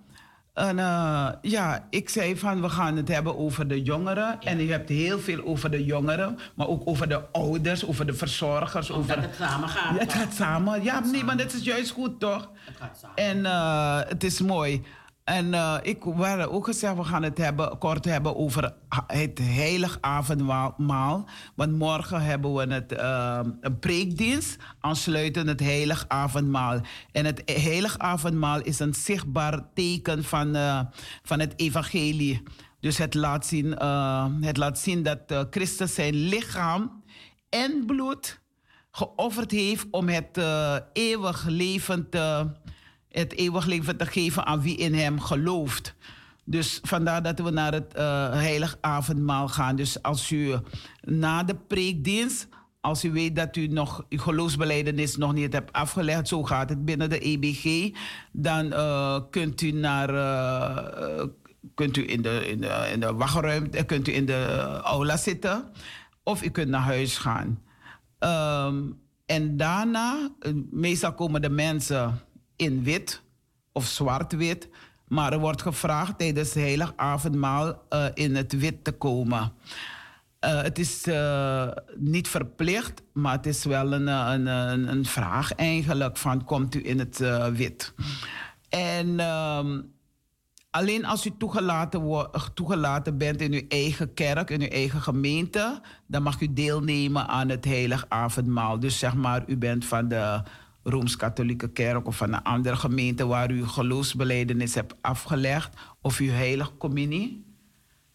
En 0.54 0.78
eh, 0.78 1.28
ja, 1.42 1.86
ik 1.90 2.08
zei 2.08 2.36
van 2.36 2.60
we 2.60 2.68
gaan 2.68 2.96
het 2.96 3.08
hebben 3.08 3.38
over 3.38 3.68
de 3.68 3.82
jongeren. 3.82 4.40
En 4.40 4.60
u 4.60 4.70
hebt 4.70 4.88
heel 4.88 5.18
veel 5.18 5.44
over 5.44 5.70
de 5.70 5.84
jongeren, 5.84 6.38
maar 6.54 6.68
ook 6.68 6.82
over 6.84 7.08
de 7.08 7.30
ouders, 7.30 7.86
over 7.86 8.06
de 8.06 8.14
verzorgers. 8.14 8.90
Omdat 8.90 9.16
over... 9.16 9.28
het 9.28 9.36
samen 9.36 9.68
gaat. 9.68 9.94
Ja, 9.94 9.98
het 9.98 10.12
gaat 10.12 10.34
samen. 10.34 10.82
Ja, 10.82 11.00
nee, 11.00 11.24
maar 11.24 11.36
dat 11.36 11.52
is 11.52 11.62
juist 11.62 11.90
goed 11.90 12.20
toch? 12.20 12.50
Het 12.64 12.76
gaat 12.76 12.98
samen. 13.00 13.16
En 13.16 14.08
het 14.08 14.24
is 14.24 14.40
mooi. 14.40 14.82
En 15.24 15.54
eh, 15.54 15.76
ik 15.82 16.04
werd 16.04 16.48
ook 16.48 16.64
gezegd, 16.64 16.96
we 16.96 17.04
gaan 17.04 17.22
het 17.22 17.38
hebben, 17.38 17.78
kort 17.78 18.04
hebben 18.04 18.36
over 18.36 18.74
het 19.06 19.38
heilig 19.38 19.98
avondmaal. 20.00 21.28
Want 21.54 21.72
morgen 21.72 22.22
hebben 22.22 22.54
we 22.54 22.74
het, 22.74 22.92
eh, 22.92 23.40
een 23.60 23.78
preekdienst, 23.78 24.56
aansluitend 24.80 25.48
het 25.48 25.60
heilig 25.60 26.04
avondmaal. 26.08 26.80
En 27.12 27.24
het 27.24 27.42
heilig 27.44 27.98
avondmaal 27.98 28.60
is 28.60 28.78
een 28.78 28.94
zichtbaar 28.94 29.72
teken 29.74 30.24
van, 30.24 30.54
eh, 30.54 30.80
van 31.22 31.40
het 31.40 31.52
evangelie. 31.56 32.42
Dus 32.80 32.98
het 32.98 33.14
laat 33.14 33.46
zien, 33.46 33.70
het 34.42 34.56
laat 34.56 34.78
zien 34.78 35.02
dat 35.02 35.46
Christus 35.50 35.94
zijn 35.94 36.14
lichaam 36.14 37.02
en 37.48 37.82
bloed 37.86 38.40
geofferd 38.90 39.50
heeft 39.50 39.86
om 39.90 40.08
het 40.08 40.40
eeuwig 40.92 41.46
leven 41.46 42.10
te, 42.10 42.50
het 43.12 43.36
eeuwig 43.36 43.66
leven 43.66 43.96
te 43.96 44.06
geven 44.06 44.46
aan 44.46 44.62
wie 44.62 44.76
in 44.76 44.94
hem 44.94 45.20
gelooft. 45.20 45.94
Dus 46.44 46.80
vandaar 46.82 47.22
dat 47.22 47.38
we 47.38 47.50
naar 47.50 47.72
het 47.72 47.94
eh 47.94 48.32
heilig 48.32 48.78
avondmaal 48.80 49.48
gaan. 49.48 49.76
Dus 49.76 50.02
als 50.02 50.30
u 50.30 50.56
na 51.00 51.42
de 51.42 51.54
preekdienst 51.54 52.48
als 52.82 53.04
u 53.04 53.12
weet 53.12 53.36
dat 53.36 53.56
u 53.56 53.66
nog 53.66 54.04
uw 54.08 54.18
geloofsbeleidenis 54.18 55.16
nog 55.16 55.32
niet 55.32 55.52
hebt 55.52 55.72
afgelegd, 55.72 56.28
zo 56.28 56.42
gaat 56.42 56.68
het 56.68 56.84
binnen 56.84 57.10
de 57.10 57.18
EBG, 57.18 57.94
dan 58.32 58.66
uh, 58.66 59.20
kunt 59.30 59.60
u 59.60 59.70
naar. 59.70 60.14
Uh, 60.14 61.24
kunt 61.74 61.96
u 61.96 62.10
in 62.10 62.22
de, 62.22 62.48
in 62.92 63.00
de, 63.00 63.14
wachtruimte, 63.14 63.84
kunt 63.84 64.08
u 64.08 64.14
in 64.14 64.26
de 64.26 64.80
aula 64.82 65.16
zitten. 65.16 65.70
Of 66.22 66.42
u 66.42 66.48
kunt 66.48 66.68
naar 66.68 66.80
huis 66.80 67.18
gaan. 67.18 67.62
Um, 68.18 69.00
en 69.26 69.56
daarna, 69.56 70.30
meestal 70.70 71.14
komen 71.14 71.42
de 71.42 71.50
mensen 71.50 72.20
in 72.56 72.82
wit 72.82 73.22
of 73.72 73.86
zwart-wit. 73.86 74.68
Maar 75.08 75.32
er 75.32 75.38
wordt 75.38 75.62
gevraagd 75.62 76.18
tijdens 76.18 76.54
het 76.54 76.62
heilig 76.62 76.92
avondmaal 76.96 77.82
uh, 77.90 78.04
in 78.14 78.36
het 78.36 78.52
wit 78.58 78.84
te 78.84 78.92
komen. 78.92 79.52
Uh, 80.44 80.62
het 80.62 80.78
is 80.78 81.06
uh, 81.06 81.68
niet 81.96 82.28
verplicht, 82.28 83.02
maar 83.12 83.32
het 83.32 83.46
is 83.46 83.64
wel 83.64 83.92
een, 83.92 84.06
een, 84.06 84.46
een, 84.88 85.04
vraag 85.04 85.52
eigenlijk 85.52 86.16
van 86.16 86.44
komt 86.44 86.74
u 86.74 86.86
in 86.86 86.98
het 86.98 87.18
wit. 87.52 87.94
En 88.68 89.20
um, 89.20 89.92
alleen 90.70 91.04
als 91.04 91.26
u 91.26 91.32
toegelaten, 91.38 92.30
toegelaten 92.54 93.18
bent 93.18 93.40
in 93.40 93.52
uw 93.52 93.62
eigen 93.68 94.14
kerk, 94.14 94.50
in 94.50 94.60
uw 94.60 94.68
eigen 94.68 95.00
gemeente, 95.00 95.80
dan 96.06 96.22
mag 96.22 96.40
u 96.40 96.52
deelnemen 96.52 97.28
aan 97.28 97.48
het 97.48 97.64
heilig 97.64 98.04
avondmaal. 98.08 98.80
Dus 98.80 98.98
zeg 98.98 99.14
maar, 99.14 99.42
u 99.46 99.56
bent 99.56 99.84
van 99.84 100.08
de 100.08 100.42
Rooms-Katholieke 100.82 101.70
Kerk 101.70 102.06
of 102.06 102.16
van 102.16 102.32
een 102.32 102.42
andere 102.42 102.76
gemeente 102.76 103.26
waar 103.26 103.50
u 103.50 103.66
geloofsbeleidenis 103.66 104.74
hebt 104.74 104.94
afgelegd 105.00 105.76
of 106.00 106.18
uw 106.18 106.30
heilige 106.30 106.76
communie, 106.76 107.44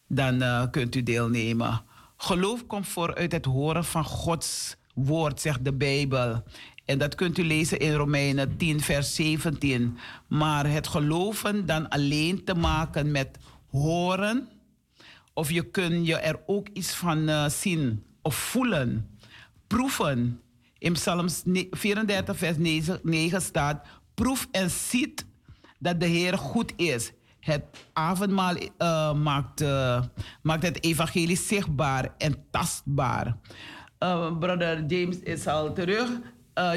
dan 0.08 0.42
uh, 0.42 0.64
kunt 0.70 0.94
u 0.94 1.02
deelnemen. 1.02 1.82
Geloof 2.16 2.66
komt 2.66 2.88
voor 2.88 3.14
uit 3.14 3.32
het 3.32 3.44
horen 3.44 3.84
van 3.84 4.04
Gods 4.04 4.76
woord, 4.94 5.40
zegt 5.40 5.64
de 5.64 5.72
Bijbel. 5.72 6.42
En 6.84 6.98
dat 6.98 7.14
kunt 7.14 7.38
u 7.38 7.44
lezen 7.44 7.78
in 7.78 7.94
Romeinen 7.94 8.56
10, 8.56 8.80
vers 8.80 9.14
17. 9.14 9.98
Maar 10.28 10.70
het 10.70 10.88
geloven 10.88 11.66
dan 11.66 11.88
alleen 11.88 12.44
te 12.44 12.54
maken 12.54 13.10
met 13.10 13.38
horen, 13.70 14.48
of 15.32 15.50
je 15.50 15.62
kunt 15.62 16.06
je 16.06 16.16
er 16.16 16.40
ook 16.46 16.68
iets 16.72 16.94
van 16.94 17.28
uh, 17.28 17.48
zien 17.48 18.04
of 18.22 18.34
voelen, 18.34 19.18
proeven. 19.66 20.40
In 20.78 20.92
Psalms 20.92 21.42
34, 21.70 22.36
vers 22.36 22.56
9 23.02 23.42
staat: 23.42 23.86
Proef 24.14 24.48
en 24.50 24.70
ziet 24.70 25.26
dat 25.78 26.00
de 26.00 26.06
Heer 26.06 26.38
goed 26.38 26.72
is. 26.76 27.12
Het 27.40 27.62
avondmaal 27.92 28.54
uh, 28.56 29.12
maakt, 29.12 29.60
uh, 29.62 30.02
maakt 30.42 30.62
het 30.62 30.84
evangelie 30.84 31.36
zichtbaar 31.36 32.14
en 32.18 32.44
tastbaar. 32.50 33.36
Uh, 33.98 34.38
brother 34.38 34.84
James 34.86 35.18
is 35.18 35.46
al 35.46 35.72
terug. 35.72 36.08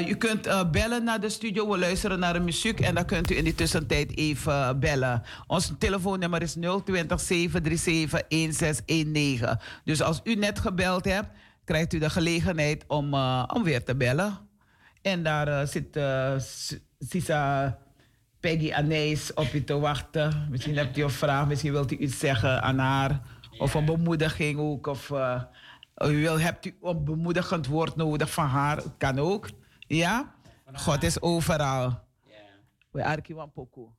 je 0.06 0.14
kunt 0.14 0.70
bellen 0.70 1.04
naar 1.04 1.20
de 1.20 1.28
studio. 1.28 1.70
We 1.70 1.78
luisteren 1.78 2.18
naar 2.18 2.32
de 2.32 2.40
muziek 2.40 2.80
en 2.80 2.94
dan 2.94 3.04
kunt 3.04 3.30
u 3.30 3.36
in 3.36 3.44
die 3.44 3.54
tussentijd 3.54 4.16
even 4.16 4.80
bellen. 4.80 5.22
Ons 5.46 5.72
telefoonnummer 5.78 6.42
is 6.42 6.52
020 6.84 7.20
737 7.20 8.28
1619. 8.28 9.58
Dus 9.84 10.02
als 10.02 10.20
u 10.24 10.34
net 10.34 10.58
gebeld 10.58 11.04
hebt, 11.04 11.28
krijgt 11.64 11.92
u 11.92 11.98
de 11.98 12.10
gelegenheid 12.10 12.84
om, 12.86 13.14
uh, 13.14 13.44
om 13.54 13.62
weer 13.62 13.84
te 13.84 13.96
bellen. 13.96 14.38
En 15.02 15.22
daar 15.22 15.48
uh, 15.48 15.62
zit 15.66 15.96
uh, 15.96 16.34
Sisa 16.98 17.78
Peggy 18.40 18.72
Anijs 18.72 19.34
op 19.34 19.52
u 19.52 19.64
te 19.64 19.78
wachten. 19.78 20.46
Misschien 20.50 20.76
hebt 20.76 20.98
u 20.98 21.02
een 21.02 21.10
vraag, 21.10 21.46
misschien 21.46 21.72
wilt 21.72 21.92
u 21.92 21.96
iets 21.96 22.18
zeggen 22.18 22.62
aan 22.62 22.78
haar. 22.78 23.20
Of 23.58 23.74
een 23.74 23.84
bemoediging 23.84 24.58
ook. 24.58 24.86
Of 24.86 25.10
u 26.04 26.20
wil, 26.20 26.40
hebt 26.40 26.66
u 26.66 26.76
een 26.82 27.04
bemoedigend 27.04 27.66
woord 27.66 27.96
nodig 27.96 28.30
van 28.30 28.46
haar. 28.46 28.82
Kan 28.98 29.18
ook. 29.18 29.48
Ja? 29.78 30.34
God 30.72 31.02
is 31.02 31.20
overal. 31.20 32.00
We 32.90 33.04
are 33.04 33.20
Kiwampoko. 33.20 33.92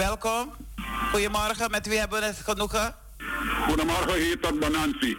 Welkom. 0.00 0.52
Goedemorgen, 1.10 1.70
met 1.70 1.86
wie 1.86 1.98
hebben 1.98 2.20
we 2.20 2.26
het 2.26 2.40
genoegen? 2.44 2.94
Goedemorgen, 3.66 4.14
hier 4.14 4.40
tot 4.40 4.60
Banansi. 4.60 5.16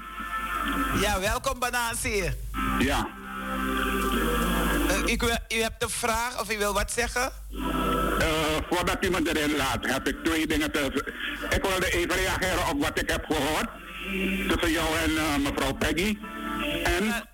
Ja, 1.02 1.20
welkom 1.20 1.60
Banansi. 1.60 2.34
Ja. 2.80 3.08
Uh, 4.90 5.48
u, 5.48 5.62
hebt 5.62 5.84
een 5.84 5.90
vraag 5.90 6.40
of 6.42 6.54
u 6.54 6.58
wil 6.58 6.74
wat 6.74 6.92
zeggen? 6.92 7.32
Uh, 7.52 7.68
voordat 8.70 9.02
me 9.02 9.30
erin 9.34 9.56
laat, 9.56 9.86
heb 9.86 10.08
ik 10.08 10.24
twee 10.24 10.48
dingen 10.48 10.72
te... 10.72 11.04
Ik 11.50 11.62
wilde 11.62 11.92
even 11.92 12.16
reageren 12.16 12.68
op 12.68 12.82
wat 12.82 13.00
ik 13.00 13.10
heb 13.10 13.26
gehoord. 13.26 13.70
Tussen 14.48 14.72
jou 14.72 14.98
en 14.98 15.12
uh, 15.12 15.38
mevrouw 15.38 15.74
Peggy. 15.74 16.18
En... 16.84 17.30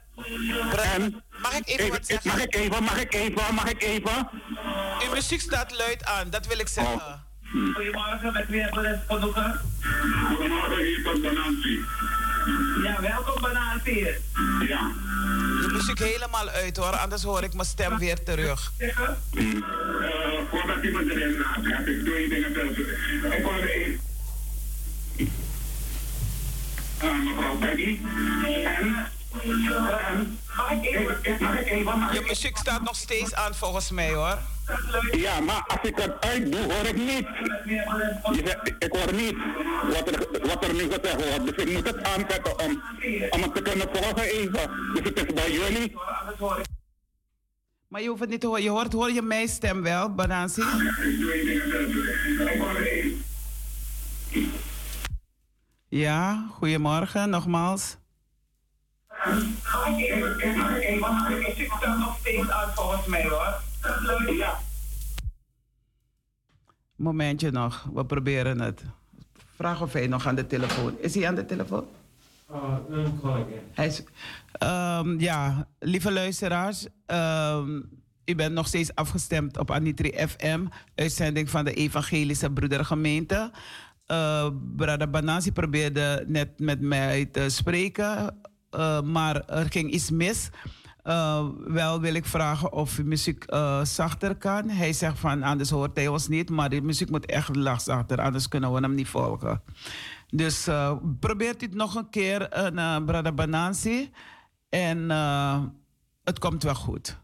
en 0.93 1.23
mag 1.41 1.57
ik 1.57 1.67
even, 1.67 1.89
wat 1.89 2.05
zeggen? 2.05 2.31
Mag 2.31 2.41
ik 2.41 2.55
even, 2.55 2.83
mag 2.83 3.01
ik 3.01 3.13
even, 3.13 3.53
mag 3.53 3.69
ik 3.69 3.83
even? 3.83 4.29
Uw 5.03 5.13
muziek 5.13 5.41
staat 5.41 5.77
luid 5.77 6.05
aan, 6.05 6.29
dat 6.29 6.47
wil 6.47 6.59
ik 6.59 6.67
zeggen. 6.67 6.95
Oh. 6.95 7.26
Goedemorgen, 7.51 8.33
met 8.33 8.47
wie 8.47 8.61
hebben 8.61 8.81
we 8.81 8.87
het 8.87 9.01
genoegen? 9.07 9.59
Goedemorgen, 10.35 10.77
hier 10.85 11.03
tot 11.03 11.21
Banansi. 11.21 11.85
Ja, 12.83 13.01
welkom 13.01 13.41
Banansi. 13.41 14.07
Ja. 14.67 14.91
De 15.61 15.69
muziek 15.71 15.99
helemaal 15.99 16.49
uit 16.49 16.77
hoor, 16.77 16.97
anders 16.97 17.23
hoor 17.23 17.43
ik 17.43 17.53
mijn 17.53 17.67
stem 17.67 17.97
weer 17.97 18.23
terug. 18.23 18.71
Zeggen? 18.77 19.17
Uh, 19.33 19.61
voordat 20.49 20.83
iemand 20.83 21.09
erin 21.09 21.37
laat, 21.37 21.77
heb 21.77 21.87
ik 21.87 22.05
twee 22.05 22.29
dingen 22.29 22.53
te 22.53 22.73
zeggen. 22.75 23.37
Ik 23.37 23.43
wilde 23.43 23.71
één. 23.71 23.99
Uh, 27.03 27.33
mevrouw 27.33 27.55
Peggy. 27.55 27.99
En... 28.65 29.07
Je 32.13 32.23
muziek 32.27 32.57
staat 32.57 32.81
nog 32.81 32.95
steeds 32.95 33.33
aan 33.33 33.55
volgens 33.55 33.91
mij 33.91 34.13
hoor. 34.13 34.37
Ja, 35.11 35.39
maar 35.39 35.63
als 35.67 35.79
ik 35.81 35.97
het 35.97 36.13
uitdoe, 36.19 36.73
hoor 36.73 36.85
ik 36.85 36.95
niet. 36.95 37.27
Je 38.35 38.75
ik 38.79 38.91
hoor 38.91 39.13
niet 39.13 39.35
wat 39.93 40.07
er, 40.11 40.47
wat 40.47 40.63
er 40.63 40.73
nu 40.73 40.79
gezegd 40.79 41.29
wordt. 41.29 41.55
Dus 41.55 41.65
ik 41.65 41.73
moet 41.73 41.87
het 41.87 42.03
aanzetten 42.03 42.59
om, 42.59 42.83
om 43.29 43.41
het 43.41 43.55
te 43.55 43.61
kunnen 43.61 43.87
volgen 43.93 44.23
even. 44.23 44.71
Dus 44.93 45.03
het 45.03 45.27
is 45.27 45.33
bij 45.33 45.51
jullie. 45.51 45.95
Maar 47.87 48.01
je 48.01 48.07
hoeft 48.07 48.21
het 48.21 48.29
niet 48.29 48.41
te 48.41 48.47
horen. 48.47 48.63
Je 48.63 48.69
hoort, 48.69 48.93
hoor 48.93 49.11
je 49.11 49.21
mijn 49.21 49.47
stem 49.47 49.81
wel, 49.81 50.13
Banansi? 50.13 50.63
Ja, 55.87 56.47
goedemorgen 56.51 57.29
nogmaals. 57.29 57.97
Ik 61.47 61.53
zit 61.55 61.69
nog 61.99 62.17
steeds 62.19 62.49
uit 62.49 62.73
volgens 62.75 63.05
mij 63.05 63.23
hoor. 63.23 63.61
Ja. 64.37 64.59
Momentje 66.95 67.51
nog, 67.51 67.89
we 67.93 68.05
proberen 68.05 68.61
het. 68.61 68.83
Vraag 69.55 69.81
of 69.81 69.93
hij 69.93 70.07
nog 70.07 70.27
aan 70.27 70.35
de 70.35 70.47
telefoon. 70.47 70.95
Is 70.99 71.15
hij 71.15 71.27
aan 71.27 71.35
de 71.35 71.45
telefoon? 71.45 71.85
Call 73.21 73.45
Hij 73.73 73.87
is, 73.87 74.03
um, 74.63 75.19
ja, 75.19 75.67
lieve 75.79 76.11
luisteraars. 76.11 76.87
Um, 77.07 77.89
u 78.25 78.35
bent 78.35 78.53
nog 78.53 78.67
steeds 78.67 78.95
afgestemd 78.95 79.57
op 79.57 79.71
Anitri 79.71 80.27
FM, 80.27 80.65
uitzending 80.95 81.49
van 81.49 81.65
de 81.65 81.73
Evangelische 81.73 82.51
Broedergemeente. 82.51 83.51
Uh, 84.07 84.49
Brada 84.75 85.07
Banasi 85.07 85.51
probeerde 85.51 86.23
net 86.27 86.59
met 86.59 86.81
mij 86.81 87.25
te 87.25 87.49
spreken, 87.49 88.39
uh, 88.71 89.01
maar 89.01 89.45
er 89.45 89.65
ging 89.69 89.91
iets 89.91 90.11
mis. 90.11 90.49
Uh, 91.07 91.47
wel 91.67 92.01
wil 92.01 92.13
ik 92.13 92.25
vragen 92.25 92.71
of 92.71 93.03
muziek 93.03 93.51
uh, 93.53 93.83
zachter 93.83 94.35
kan. 94.35 94.69
Hij 94.69 94.93
zegt 94.93 95.19
van 95.19 95.43
anders 95.43 95.69
hoort 95.69 95.95
hij 95.95 96.07
ons 96.07 96.27
niet, 96.27 96.49
maar 96.49 96.69
de 96.69 96.81
muziek 96.81 97.09
moet 97.09 97.25
echt 97.25 97.51
zachter, 97.77 98.21
anders 98.21 98.47
kunnen 98.47 98.73
we 98.73 98.79
hem 98.79 98.95
niet 98.95 99.07
volgen. 99.07 99.61
Dus 100.27 100.67
uh, 100.67 100.97
probeert 101.19 101.61
het 101.61 101.73
nog 101.73 101.95
een 101.95 102.09
keer, 102.09 102.41
uh, 102.73 102.97
Brada 103.05 103.31
Banansi. 103.31 104.11
En 104.69 105.09
het 106.23 106.39
komt 106.39 106.63
wel 106.63 106.75
goed. 106.75 107.17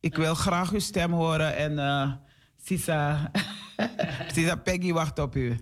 Ik 0.00 0.16
wil 0.16 0.34
graag 0.34 0.72
uw 0.72 0.78
stem 0.78 1.12
horen 1.12 1.56
en 1.56 2.20
Sisa, 2.62 3.30
Sisa 4.32 4.56
Peggy 4.56 4.92
wacht 4.92 5.18
op 5.18 5.36
u. 5.36 5.56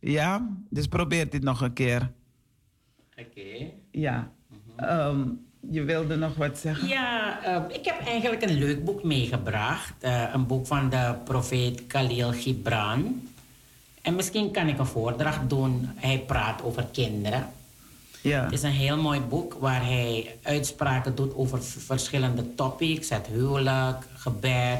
Ja, 0.00 0.48
dus 0.70 0.86
probeert 0.86 1.32
dit 1.32 1.42
nog 1.42 1.60
een 1.60 1.72
keer. 1.72 2.12
Oké. 3.18 3.70
Ja. 3.90 4.30
Um, 4.80 5.46
je 5.70 5.82
wilde 5.82 6.16
nog 6.16 6.34
wat 6.34 6.58
zeggen? 6.58 6.88
Ja, 6.88 7.38
uh, 7.46 7.76
ik 7.76 7.84
heb 7.84 8.06
eigenlijk 8.06 8.42
een 8.42 8.58
leuk 8.58 8.84
boek 8.84 9.02
meegebracht. 9.02 9.94
Uh, 10.04 10.24
een 10.32 10.46
boek 10.46 10.66
van 10.66 10.90
de 10.90 11.14
profeet 11.24 11.86
Khalil 11.86 12.32
Gibran. 12.32 13.28
En 14.02 14.14
misschien 14.14 14.50
kan 14.50 14.68
ik 14.68 14.78
een 14.78 14.86
voordracht 14.86 15.48
doen. 15.50 15.88
Hij 15.94 16.18
praat 16.26 16.62
over 16.62 16.86
kinderen. 16.92 17.48
Ja. 18.22 18.44
Het 18.44 18.52
is 18.52 18.62
een 18.62 18.70
heel 18.70 18.96
mooi 18.96 19.20
boek 19.20 19.54
waar 19.54 19.86
hij 19.86 20.36
uitspraken 20.42 21.14
doet 21.14 21.34
over 21.34 21.62
verschillende 21.62 22.54
topics. 22.54 23.08
Het 23.08 23.26
huwelijk, 23.26 24.06
gebed. 24.14 24.78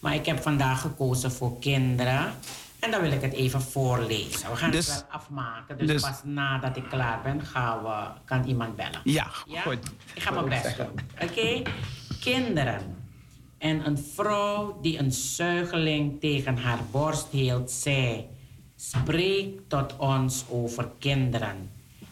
Maar 0.00 0.14
ik 0.14 0.26
heb 0.26 0.42
vandaag 0.42 0.80
gekozen 0.80 1.32
voor 1.32 1.58
kinderen. 1.58 2.32
En 2.80 2.90
dan 2.90 3.00
wil 3.00 3.12
ik 3.12 3.20
het 3.20 3.32
even 3.32 3.62
voorlezen. 3.62 4.50
We 4.50 4.56
gaan 4.56 4.70
dus, 4.70 4.86
het 4.86 4.94
wel 4.94 5.18
afmaken. 5.18 5.78
Dus, 5.78 5.86
dus, 5.86 6.02
pas 6.02 6.20
nadat 6.24 6.76
ik 6.76 6.84
klaar 6.88 7.22
ben, 7.22 7.42
gaan 7.42 7.82
we, 7.82 8.20
kan 8.24 8.44
iemand 8.44 8.76
bellen. 8.76 9.00
Ja, 9.04 9.24
goed. 9.62 9.78
Ik 10.14 10.22
ga 10.22 10.30
mijn 10.30 10.48
best 10.48 10.76
doen. 10.76 11.00
Oké? 11.22 11.62
Kinderen. 12.20 12.96
En 13.58 13.86
een 13.86 13.98
vrouw 13.98 14.78
die 14.80 14.98
een 14.98 15.12
zuigeling 15.12 16.20
tegen 16.20 16.56
haar 16.56 16.78
borst 16.90 17.26
hield, 17.30 17.70
zei... 17.70 18.26
Spreek 18.76 19.60
tot 19.68 19.96
ons 19.96 20.44
over 20.48 20.88
kinderen. 20.98 21.70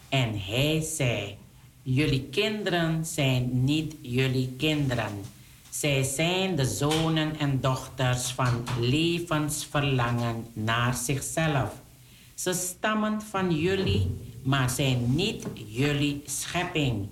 En 0.09 0.41
hij 0.41 0.81
zei... 0.81 1.39
Jullie 1.83 2.29
kinderen 2.31 3.05
zijn 3.05 3.65
niet 3.65 3.95
jullie 4.01 4.55
kinderen 4.57 5.25
zij 5.71 6.03
zijn 6.03 6.57
de 6.57 6.65
zonen 6.65 7.39
en 7.39 7.61
dochters 7.61 8.31
van 8.31 8.65
levensverlangen 8.81 10.47
naar 10.53 10.95
zichzelf. 10.95 11.71
Ze 12.35 12.53
stammen 12.53 13.23
van 13.23 13.57
jullie, 13.59 14.11
maar 14.43 14.71
zijn 14.71 15.15
niet 15.15 15.47
jullie 15.67 16.23
schepping. 16.27 17.09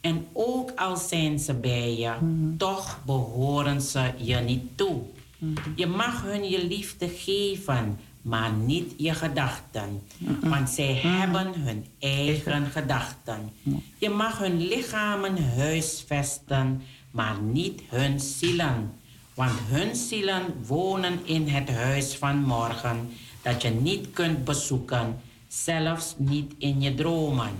En 0.00 0.26
ook 0.32 0.72
al 0.76 0.96
zijn 0.96 1.38
ze 1.38 1.54
bij 1.54 1.96
je, 1.96 2.12
mhm. 2.20 2.56
toch 2.56 2.98
behoren 3.06 3.80
ze 3.80 4.10
je 4.16 4.36
niet 4.36 4.76
toe. 4.76 5.02
Mhm. 5.38 5.52
Je 5.74 5.86
mag 5.86 6.22
hun 6.22 6.48
je 6.48 6.66
liefde 6.66 7.08
geven, 7.08 7.98
maar 8.22 8.52
niet 8.52 8.94
je 8.96 9.14
gedachten. 9.14 10.02
Mhm. 10.18 10.48
Want 10.48 10.70
zij 10.70 10.94
hebben 10.94 11.60
hun 11.60 11.86
eigen 11.98 12.66
gedachten. 12.66 13.50
Je 13.98 14.10
mag 14.10 14.38
hun 14.38 14.66
lichamen 14.66 15.54
huisvesten, 15.56 16.82
maar 17.14 17.40
niet 17.40 17.82
hun 17.88 18.20
zielen. 18.20 18.92
Want 19.34 19.52
hun 19.68 19.96
zielen 19.96 20.42
wonen 20.66 21.18
in 21.24 21.48
het 21.48 21.70
huis 21.70 22.14
van 22.14 22.36
morgen, 22.36 23.08
dat 23.42 23.62
je 23.62 23.70
niet 23.70 24.08
kunt 24.12 24.44
bezoeken, 24.44 25.20
zelfs 25.48 26.14
niet 26.18 26.52
in 26.58 26.80
je 26.80 26.94
dromen. 26.94 27.50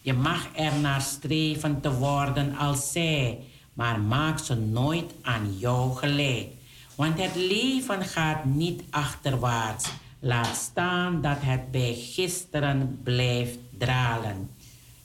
Je 0.00 0.12
mag 0.12 0.48
er 0.56 0.72
naar 0.80 1.00
streven 1.00 1.80
te 1.80 1.92
worden 1.92 2.56
als 2.56 2.92
zij, 2.92 3.38
maar 3.72 4.00
maak 4.00 4.38
ze 4.38 4.54
nooit 4.54 5.12
aan 5.22 5.58
jou 5.58 5.96
gelijk. 5.96 6.48
Want 6.94 7.20
het 7.20 7.34
leven 7.34 8.04
gaat 8.04 8.44
niet 8.44 8.82
achterwaarts. 8.90 9.90
Laat 10.18 10.56
staan 10.56 11.20
dat 11.20 11.38
het 11.40 11.70
bij 11.70 11.94
gisteren 11.94 13.00
blijft 13.02 13.58
dralen. 13.78 14.50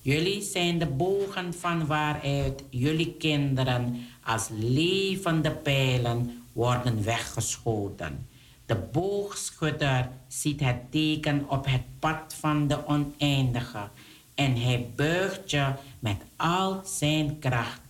Jullie 0.10 0.41
zijn 0.41 0.80
de 0.80 0.86
bogen 0.86 1.53
van 1.53 1.86
waaruit 1.86 2.64
jullie 2.69 3.14
kinderen 3.14 4.07
als 4.23 4.48
levende 4.52 5.52
pijlen 5.52 6.44
worden 6.53 7.03
weggeschoten. 7.03 8.27
De 8.65 8.76
boogschutter 8.76 10.10
ziet 10.27 10.60
het 10.60 10.91
teken 10.91 11.49
op 11.49 11.65
het 11.65 11.81
pad 11.99 12.36
van 12.40 12.68
de 12.68 12.88
oneindige 12.88 13.88
en 14.36 14.56
hij 14.61 14.88
buigt 14.95 15.52
je 15.52 15.73
met 15.99 16.18
al 16.36 16.81
zijn 16.86 17.40
kracht, 17.40 17.81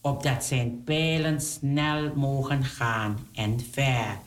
opdat 0.00 0.44
zijn 0.44 0.82
pijlen 0.84 1.40
snel 1.40 2.12
mogen 2.14 2.64
gaan 2.64 3.28
en 3.32 3.60
ver. 3.72 4.18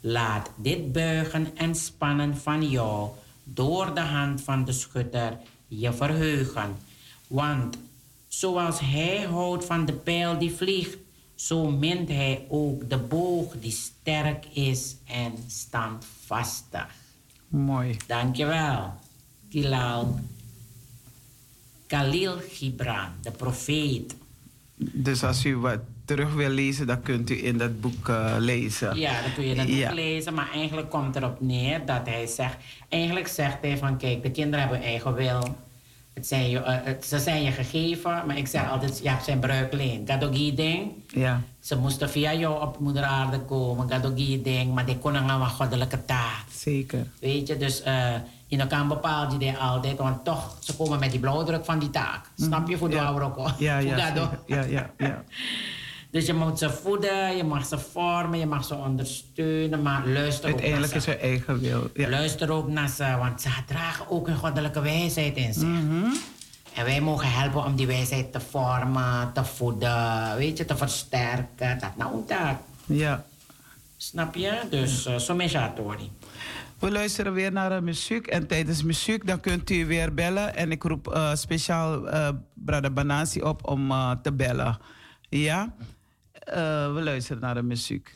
Laat 0.00 0.50
dit 0.56 0.92
buigen 0.92 1.56
en 1.56 1.74
spannen 1.74 2.36
van 2.36 2.70
jou 2.70 3.08
door 3.44 3.94
de 3.94 4.00
hand 4.00 4.40
van 4.40 4.64
de 4.64 4.72
schutter 4.72 5.38
je 5.68 5.92
verheugen. 5.92 6.88
Want 7.30 7.76
zoals 8.28 8.80
hij 8.80 9.26
houdt 9.30 9.64
van 9.64 9.84
de 9.86 9.92
pijl 9.92 10.38
die 10.38 10.50
vliegt, 10.50 10.96
zo 11.34 11.70
mint 11.70 12.08
hij 12.08 12.46
ook 12.48 12.90
de 12.90 12.98
boog 12.98 13.54
die 13.60 13.70
sterk 13.70 14.44
is 14.52 14.96
en 15.06 15.32
standvastig. 15.46 16.86
Mooi. 17.48 17.96
Dankjewel. 18.06 18.94
Kilal. 19.50 20.18
Khalil 21.86 22.36
Gibran, 22.48 23.08
de 23.22 23.30
profeet. 23.30 24.14
Dus 24.76 25.24
als 25.24 25.44
u 25.44 25.56
wat 25.56 25.80
terug 26.04 26.34
wil 26.34 26.48
lezen, 26.48 26.86
dan 26.86 27.02
kunt 27.02 27.30
u 27.30 27.44
in 27.44 27.58
dat 27.58 27.80
boek 27.80 28.08
uh, 28.08 28.34
lezen. 28.38 28.98
Ja, 28.98 29.22
dan 29.22 29.34
kun 29.34 29.44
je 29.44 29.54
dat 29.54 29.68
ja. 29.68 29.86
boek 29.86 29.96
lezen. 29.96 30.34
Maar 30.34 30.50
eigenlijk 30.52 30.90
komt 30.90 31.16
erop 31.16 31.40
neer 31.40 31.86
dat 31.86 32.06
hij 32.06 32.26
zegt... 32.26 32.56
Eigenlijk 32.88 33.28
zegt 33.28 33.58
hij 33.60 33.78
van, 33.78 33.96
kijk, 33.96 34.22
de 34.22 34.30
kinderen 34.30 34.60
hebben 34.60 34.82
eigen 34.82 35.14
wil. 35.14 35.56
Het 36.20 36.28
zijn 36.28 36.50
je, 36.50 36.58
uh, 36.58 36.64
het, 36.66 37.04
ze 37.04 37.18
zijn 37.18 37.42
je 37.42 37.50
gegeven, 37.50 38.22
maar 38.26 38.36
ik 38.36 38.46
zeg 38.46 38.70
altijd, 38.70 39.00
hebt 39.04 39.24
zijn 39.24 39.38
bruikleen. 39.38 40.06
Gadogi 40.06 40.54
ding. 40.54 40.92
Ja. 41.06 41.40
Ze 41.60 41.76
moesten 41.76 42.10
via 42.10 42.34
jou 42.34 42.62
op 42.62 42.78
moeder 42.78 43.02
aarde 43.02 43.40
komen, 43.40 43.90
gadogi 43.90 44.42
ding, 44.42 44.74
maar 44.74 44.86
die 44.86 44.98
konden 44.98 45.28
gaan 45.28 45.50
goddelijke 45.50 46.04
taak. 46.04 46.44
Zeker. 46.52 47.06
Weet 47.20 47.48
je, 47.48 47.56
dus 47.56 47.82
uh, 47.86 48.14
in 48.48 48.60
elkaar 48.60 48.86
bepaalt 48.86 49.32
je 49.32 49.38
die 49.38 49.56
altijd, 49.56 49.96
want 49.96 50.24
toch, 50.24 50.56
ze 50.58 50.76
komen 50.76 50.98
met 50.98 51.10
die 51.10 51.20
blauwdruk 51.20 51.64
van 51.64 51.78
die 51.78 51.90
taak. 51.90 52.30
Mm. 52.36 52.44
Snap 52.44 52.68
je, 52.68 52.78
voor 52.78 52.88
de 52.88 52.94
ja. 52.94 53.10
ook 53.10 53.38
Ja, 53.58 53.78
ja, 53.78 53.96
ja, 54.46 54.62
ja, 54.62 54.90
ja. 54.98 55.24
Dus 56.10 56.26
je 56.26 56.34
moet 56.34 56.58
ze 56.58 56.70
voeden, 56.70 57.36
je 57.36 57.44
mag 57.44 57.66
ze 57.66 57.78
vormen, 57.78 58.38
je 58.38 58.46
mag 58.46 58.64
ze 58.64 58.74
ondersteunen, 58.74 59.82
maar 59.82 60.08
luister 60.08 60.44
Uiteindelijk 60.44 60.94
ook 60.94 61.04
naar 61.04 61.14
is 61.14 61.14
er 61.14 61.20
eigen 61.20 61.60
wil. 61.60 61.90
Ja. 61.94 62.08
Luister 62.08 62.50
ook 62.50 62.68
naar 62.68 62.88
ze, 62.88 63.16
want 63.18 63.40
ze 63.40 63.48
dragen 63.66 64.10
ook 64.10 64.28
een 64.28 64.36
goddelijke 64.36 64.80
wijsheid 64.80 65.36
in 65.36 65.52
zich. 65.52 65.62
Mm 65.62 65.88
-hmm. 65.88 66.12
En 66.74 66.84
wij 66.84 67.00
mogen 67.00 67.32
helpen 67.32 67.64
om 67.64 67.76
die 67.76 67.86
wijsheid 67.86 68.32
te 68.32 68.40
vormen, 68.40 69.32
te 69.32 69.44
voeden, 69.44 70.36
weet 70.36 70.58
je, 70.58 70.64
te 70.64 70.76
versterken. 70.76 71.78
Dat 71.78 71.96
nou 71.96 72.22
dat. 72.26 72.56
Ja. 72.86 73.24
Snap 73.96 74.34
je? 74.34 74.60
Dus 74.70 75.06
uh, 75.06 75.16
zo 75.16 75.36
is 75.36 75.52
Tori. 75.76 76.10
We 76.78 76.90
luisteren 76.90 77.32
weer 77.32 77.52
naar 77.52 77.70
de 77.70 77.80
muziek. 77.80 78.26
En 78.26 78.46
tijdens 78.46 78.82
muziek 78.82 79.26
dan 79.26 79.40
kunt 79.40 79.70
u 79.70 79.86
weer 79.86 80.14
bellen. 80.14 80.56
En 80.56 80.70
ik 80.70 80.82
roep 80.82 81.08
uh, 81.08 81.34
speciaal 81.34 82.06
uh, 82.06 82.28
Brada 82.54 82.90
Banasi 82.90 83.42
op 83.42 83.68
om 83.68 83.90
uh, 83.90 84.10
te 84.22 84.32
bellen. 84.32 84.78
Ja? 85.28 85.74
Uh, 86.50 86.94
we 86.94 87.02
luisteren 87.02 87.42
naar 87.42 87.54
de 87.54 87.62
muziek. 87.62 88.14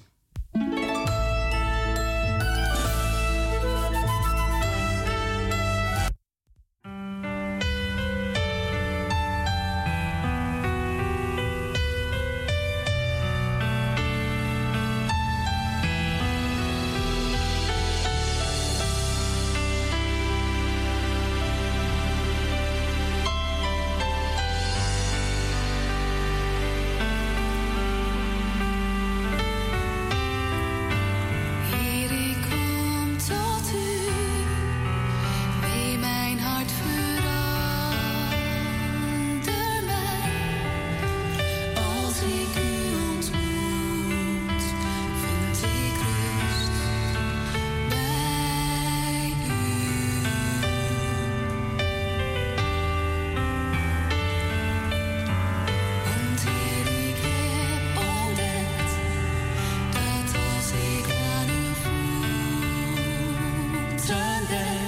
Direct. 64.47 64.84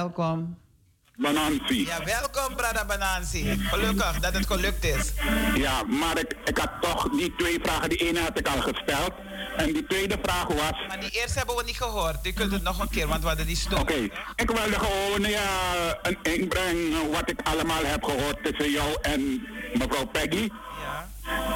Welkom. 0.00 0.58
Banansi. 1.16 1.86
Ja, 1.86 2.04
welkom, 2.04 2.56
Brada 2.56 2.84
Banansi. 2.84 3.58
Gelukkig 3.58 4.20
dat 4.20 4.34
het 4.34 4.46
gelukt 4.46 4.84
is. 4.84 5.12
Ja, 5.54 5.82
maar 5.82 6.18
ik, 6.18 6.34
ik 6.44 6.58
had 6.58 6.70
toch 6.80 7.08
die 7.08 7.34
twee 7.36 7.58
vragen. 7.62 7.88
Die 7.88 7.98
ene 7.98 8.20
had 8.20 8.38
ik 8.38 8.48
al 8.48 8.60
gesteld. 8.60 9.12
En 9.56 9.72
die 9.72 9.86
tweede 9.86 10.18
vraag 10.22 10.46
was... 10.46 10.86
Maar 10.88 11.00
die 11.00 11.10
eerste 11.10 11.38
hebben 11.38 11.56
we 11.56 11.62
niet 11.64 11.76
gehoord. 11.76 12.26
U 12.26 12.32
kunt 12.32 12.52
het 12.52 12.62
nog 12.62 12.78
een 12.80 12.88
keer, 12.88 13.06
want 13.06 13.20
we 13.20 13.26
hadden 13.26 13.46
die 13.46 13.56
stoel. 13.56 13.78
Oké, 13.80 14.08
ik 14.36 14.50
wilde 14.50 14.78
gewoon 14.78 15.30
ja, 15.30 15.48
een 16.02 16.18
inbreng 16.22 17.10
wat 17.10 17.30
ik 17.30 17.40
allemaal 17.42 17.84
heb 17.84 18.04
gehoord 18.04 18.44
tussen 18.44 18.70
jou 18.70 18.96
en 19.02 19.46
mevrouw 19.74 20.06
Peggy. 20.06 20.48
Ja. 20.82 21.08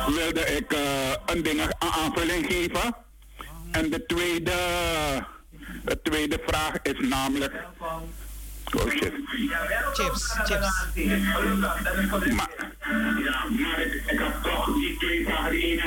Wilde 0.06 0.56
ik 0.56 0.72
eh, 0.72 0.80
een 1.26 1.42
ding 1.42 1.60
een 1.60 1.74
aanvulling 1.78 2.46
geven. 2.46 2.96
En 3.70 3.90
de 3.90 4.06
tweede, 4.06 4.52
de 5.84 6.02
tweede 6.02 6.38
vraag 6.46 6.82
is 6.82 7.08
namelijk... 7.08 7.52
Oh 8.76 8.90
shit. 8.90 9.12
Chips, 9.92 10.36
chips. 10.44 10.86
Maar, 12.34 12.50
ja, 13.24 13.46
maar 13.48 13.80
ik, 14.06 14.18
had 14.18 14.42
toch 14.42 14.74
die 14.74 14.96
twee 14.98 15.24
vragen. 15.24 15.50
Die 15.50 15.80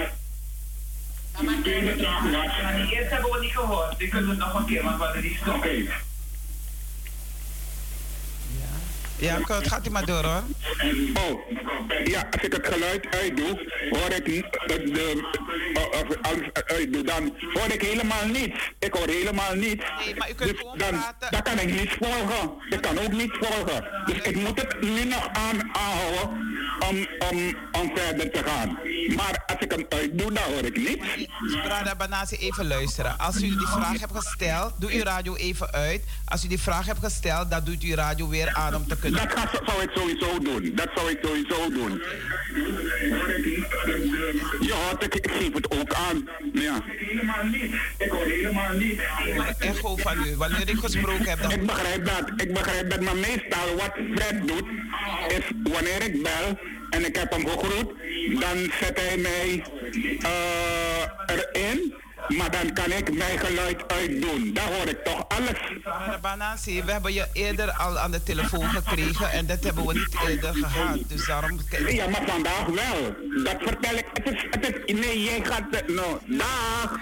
tweede 1.61 1.97
vraag 1.97 2.23
was... 2.23 2.31
Maar 2.31 2.75
die 2.75 2.95
eerste 2.95 3.13
hebben 3.13 3.31
we 3.31 3.39
niet 3.39 3.51
gehoord. 3.51 3.97
Die 3.97 4.07
kunnen 4.07 4.29
het 4.29 4.39
nog 4.39 4.53
een 4.53 4.65
keer, 4.65 4.83
want 4.83 4.97
we 4.97 5.03
hadden 5.03 5.21
die 5.21 5.37
stop. 5.41 5.55
Oké. 5.55 5.69
Ja, 9.19 9.39
gaat 9.43 9.87
u 9.87 9.89
maar 9.89 10.05
door 10.05 10.23
hoor. 10.23 10.43
Oh, 11.13 11.39
ja, 12.03 12.27
als 12.31 12.41
ik 12.41 12.53
het 12.53 12.67
geluid 12.67 13.07
uitdoe, 13.15 13.71
hoor 13.89 14.11
ik 14.11 14.25
de, 14.25 14.83
de, 14.91 15.29
oh, 15.73 15.99
of 15.99 16.17
als 16.21 16.35
ik 16.37 16.49
het 16.53 16.71
uitdoe, 16.71 17.03
dan 17.03 17.35
hoor 17.53 17.71
ik 17.73 17.81
helemaal 17.81 18.25
niets. 18.27 18.71
Ik 18.79 18.93
hoor 18.93 19.07
helemaal 19.07 19.53
niets. 19.55 19.85
Nee, 20.05 20.15
maar 20.15 20.29
u 20.29 20.33
kunt 20.33 20.49
Dus 20.49 20.59
gewoon 20.59 20.77
dan, 20.77 20.89
praten. 20.89 21.31
dan 21.31 21.41
kan 21.41 21.59
ik 21.59 21.71
niet 21.79 21.97
volgen. 21.99 22.53
Ik 22.69 22.81
kan 22.81 22.99
ook 22.99 23.11
niet 23.11 23.37
volgen. 23.39 23.87
Dus 24.05 24.17
ik 24.21 24.35
moet 24.35 24.61
het 24.61 24.81
nu 24.81 25.03
nog 25.05 25.29
aan, 25.33 25.69
aanhouden 25.71 26.46
om, 26.79 27.07
om, 27.29 27.55
om 27.71 27.91
verder 27.95 28.31
te 28.31 28.41
gaan. 28.45 28.77
Maar 29.15 29.43
als 29.45 29.59
ik 29.59 29.71
hem 29.71 29.85
uitdoe, 29.89 30.33
dan 30.33 30.43
hoor 30.43 30.63
ik 30.63 30.77
niets. 30.77 31.27
Brada 31.63 31.95
Banasi, 31.95 32.35
even 32.35 32.67
luisteren. 32.67 33.17
Als 33.17 33.35
u 33.35 33.39
die 33.39 33.67
vraag 33.67 33.99
hebt 33.99 34.15
gesteld, 34.15 34.73
doe 34.77 34.91
uw 34.91 35.03
radio 35.03 35.35
even 35.35 35.71
uit. 35.71 36.01
Als 36.25 36.45
u 36.45 36.47
die 36.47 36.59
vraag 36.59 36.85
hebt 36.85 36.99
gesteld, 36.99 37.51
dan 37.51 37.63
doet 37.63 37.83
u 37.83 37.89
uw 37.89 37.95
radio 37.95 38.29
weer 38.29 38.53
aan 38.53 38.75
om 38.75 38.87
te 38.87 38.97
kunnen. 38.97 39.27
Dat 39.27 39.39
ga, 39.39 39.49
zou 39.65 39.81
ik 39.81 39.89
sowieso 39.95 40.39
doen. 40.39 40.71
Dat 40.75 40.89
zou 40.95 41.11
ik 41.11 41.19
sowieso 41.21 41.69
doen. 41.69 42.01
Je 44.59 44.73
hoort, 44.73 45.03
ik, 45.03 45.15
ik 45.15 45.31
geef 45.31 45.53
het 45.53 45.71
ook 45.71 45.93
aan. 45.93 46.29
Ja. 46.53 46.81
Helemaal 46.85 47.43
niet. 47.43 47.73
Ik 47.97 48.09
hoor 48.09 48.25
helemaal 48.25 48.73
niet. 48.73 49.01
Echo 49.59 49.95
van 49.95 50.27
u. 50.27 50.35
Wanneer 50.35 50.69
ik 50.69 50.77
gesproken 50.79 51.29
heb, 51.29 51.41
dan. 51.41 51.51
Ik 51.51 51.65
begrijp 51.65 52.05
dat. 52.05 52.31
Ik 52.35 52.53
begrijp 52.53 52.89
dat. 52.89 53.01
Maar 53.01 53.15
meestal 53.15 53.75
wat 53.75 53.93
Fred 54.15 54.47
doet, 54.47 54.65
is 55.27 55.71
wanneer 55.71 56.03
ik 56.03 56.23
bel 56.23 56.57
en 56.89 57.05
ik 57.05 57.15
heb 57.15 57.31
hem 57.31 57.47
gegroet, 57.47 57.93
dan 58.39 58.71
zet 58.79 58.99
hij 58.99 59.17
mij 59.17 59.63
eh, 60.19 61.35
erin. 61.35 61.95
Maar 62.27 62.51
dan 62.51 62.73
kan 62.73 62.91
ik 62.91 63.17
mijn 63.17 63.39
geluid 63.39 63.87
uitdoen. 63.87 64.53
Dan 64.53 64.63
hoor 64.63 64.87
ik 64.87 65.03
toch 65.03 65.27
alles. 65.27 65.79
Brada 65.83 66.19
Banasi, 66.19 66.83
we 66.83 66.91
hebben 66.91 67.13
je 67.13 67.27
eerder 67.33 67.71
al 67.71 67.97
aan 67.97 68.11
de 68.11 68.23
telefoon 68.23 68.69
gekregen 68.69 69.31
en 69.31 69.45
dat 69.45 69.63
hebben 69.63 69.85
we 69.85 69.93
niet 69.93 70.17
eerder 70.27 70.53
gehad. 70.53 70.99
Dus 71.07 71.27
daarom. 71.27 71.59
Ja, 71.87 72.07
maar 72.07 72.23
vandaag 72.25 72.65
wel. 72.65 73.15
Dat 73.43 73.55
vertel 73.59 73.95
ik. 73.95 74.05
Het 74.13 74.33
is, 74.33 74.45
het 74.49 74.83
is, 74.85 74.93
nee, 74.93 75.23
jij 75.23 75.45
gaat... 75.45 75.87
No, 75.87 76.19
dag. 76.25 76.99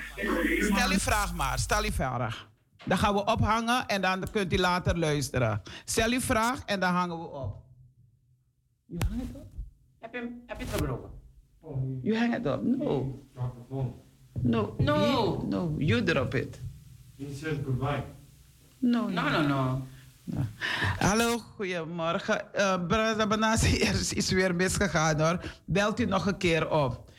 Stel 0.60 0.90
uw 0.90 1.00
vraag 1.00 1.34
maar, 1.34 1.60
stel 1.60 1.84
uw 1.84 1.92
vraag. 1.92 2.48
Dan 2.86 2.98
gaan 2.98 3.14
we 3.14 3.26
ophangen 3.26 3.88
en 3.88 4.02
dan 4.02 4.24
kunt 4.32 4.54
u 4.54 4.58
later 4.58 4.98
luisteren. 4.98 5.62
Stel 5.86 6.12
uw 6.12 6.20
vraag 6.20 6.60
en 6.66 6.80
dan 6.80 6.94
hangen 6.94 7.20
we 7.20 7.26
op. 7.26 7.64
Je 8.86 8.98
hangt 9.10 9.28
het 9.28 9.36
op? 9.36 9.55
Heb 10.16 10.24
je, 10.24 10.30
hem- 10.30 10.44
heb 10.48 10.60
je 10.60 10.66
het 10.66 10.76
gebroken? 10.76 11.10
You 12.02 12.18
hang 12.18 12.36
it 12.36 12.46
up. 12.46 12.62
No. 12.64 13.24
No. 14.42 14.76
No. 14.78 14.96
You, 14.96 15.48
no. 15.48 15.76
You 15.78 16.04
drop 16.04 16.34
it. 16.34 16.62
No. 18.80 19.08
No, 19.10 19.30
no, 19.30 19.42
no. 19.48 19.82
Hallo, 21.00 21.38
goedemorgen. 21.38 22.42
Uh, 22.56 22.86
Brada 22.88 23.28
Banasi, 23.28 23.78
er 23.88 23.94
is 23.94 24.14
iets 24.14 24.32
weer 24.32 24.56
misgegaan 24.56 25.20
hoor. 25.22 25.40
Belt 25.66 26.00
u 26.00 26.06
nog 26.06 26.26
een 26.26 26.38
keer 26.38 26.70
op. 26.72 27.10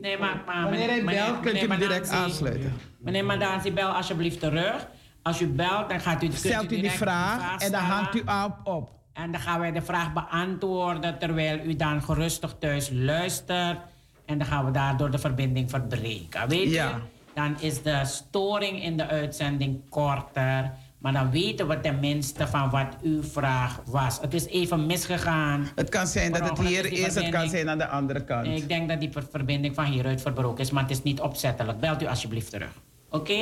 Nee, 0.00 0.18
maar... 0.18 0.42
maar 0.46 0.62
Wanneer 0.62 0.88
hij 0.88 1.02
meneer- 1.04 1.24
belt, 1.24 1.40
kunt 1.40 1.62
u 1.62 1.66
hem 1.68 1.78
direct 1.78 2.08
aansluiten. 2.10 2.72
Meneer 2.98 3.24
Madansi, 3.24 3.72
bel 3.72 3.88
alsjeblieft 3.90 4.40
terug. 4.40 4.88
Als 5.22 5.40
u 5.40 5.46
belt, 5.48 5.88
dan 5.88 6.00
gaat 6.00 6.22
u, 6.22 6.30
Stelt 6.32 6.72
u 6.72 6.80
die 6.80 6.90
vraag 6.90 7.60
en 7.62 7.72
dan 7.72 7.80
hangt 7.82 8.14
u 8.14 8.20
op. 8.20 8.60
op. 8.64 8.95
En 9.16 9.32
dan 9.32 9.40
gaan 9.40 9.60
wij 9.60 9.72
de 9.72 9.82
vraag 9.82 10.12
beantwoorden 10.12 11.18
terwijl 11.18 11.58
u 11.64 11.76
dan 11.76 12.02
gerustig 12.02 12.56
thuis 12.58 12.90
luistert. 12.92 13.78
En 14.24 14.38
dan 14.38 14.46
gaan 14.46 14.64
we 14.64 14.70
daardoor 14.70 15.10
de 15.10 15.18
verbinding 15.18 15.70
verbreken. 15.70 16.48
Weet 16.48 16.70
Ja. 16.70 16.88
je? 16.88 16.94
Dan 17.34 17.56
is 17.60 17.82
de 17.82 18.00
storing 18.04 18.82
in 18.82 18.96
de 18.96 19.06
uitzending 19.06 19.88
korter. 19.88 20.72
Maar 20.98 21.12
dan 21.12 21.30
weten 21.30 21.68
we 21.68 21.80
tenminste 21.80 22.46
van 22.46 22.70
wat 22.70 22.96
uw 23.02 23.22
vraag 23.22 23.80
was. 23.86 24.20
Het 24.20 24.34
is 24.34 24.46
even 24.46 24.86
misgegaan. 24.86 25.68
Het 25.74 25.88
kan 25.88 26.06
zijn 26.06 26.32
dat 26.32 26.48
het 26.48 26.58
hier 26.58 26.92
is 26.92 27.14
het 27.14 27.28
kan 27.28 27.48
zijn 27.48 27.68
aan 27.68 27.78
de 27.78 27.86
andere 27.88 28.24
kant. 28.24 28.46
Ik 28.46 28.68
denk 28.68 28.88
dat 28.88 29.00
die 29.00 29.10
ver- 29.12 29.26
verbinding 29.30 29.74
van 29.74 29.84
hieruit 29.84 30.22
verbroken 30.22 30.64
is, 30.64 30.70
maar 30.70 30.82
het 30.82 30.90
is 30.92 31.02
niet 31.02 31.20
opzettelijk. 31.20 31.80
Belt 31.80 32.02
u 32.02 32.06
alsjeblieft 32.06 32.50
terug. 32.50 32.70
Oké? 33.10 33.38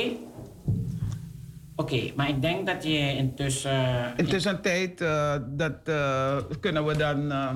Oké, 1.77 2.11
maar 2.15 2.29
ik 2.29 2.41
denk 2.41 2.65
dat 2.67 2.83
je 2.83 2.97
intussen... 3.17 4.13
Intussen 4.17 4.61
tijd, 4.61 5.01
eh, 5.01 5.35
dat 5.47 5.73
eh, 5.83 6.37
kunnen 6.59 6.85
we 6.85 6.97
dan... 6.97 7.31
eh, 7.31 7.49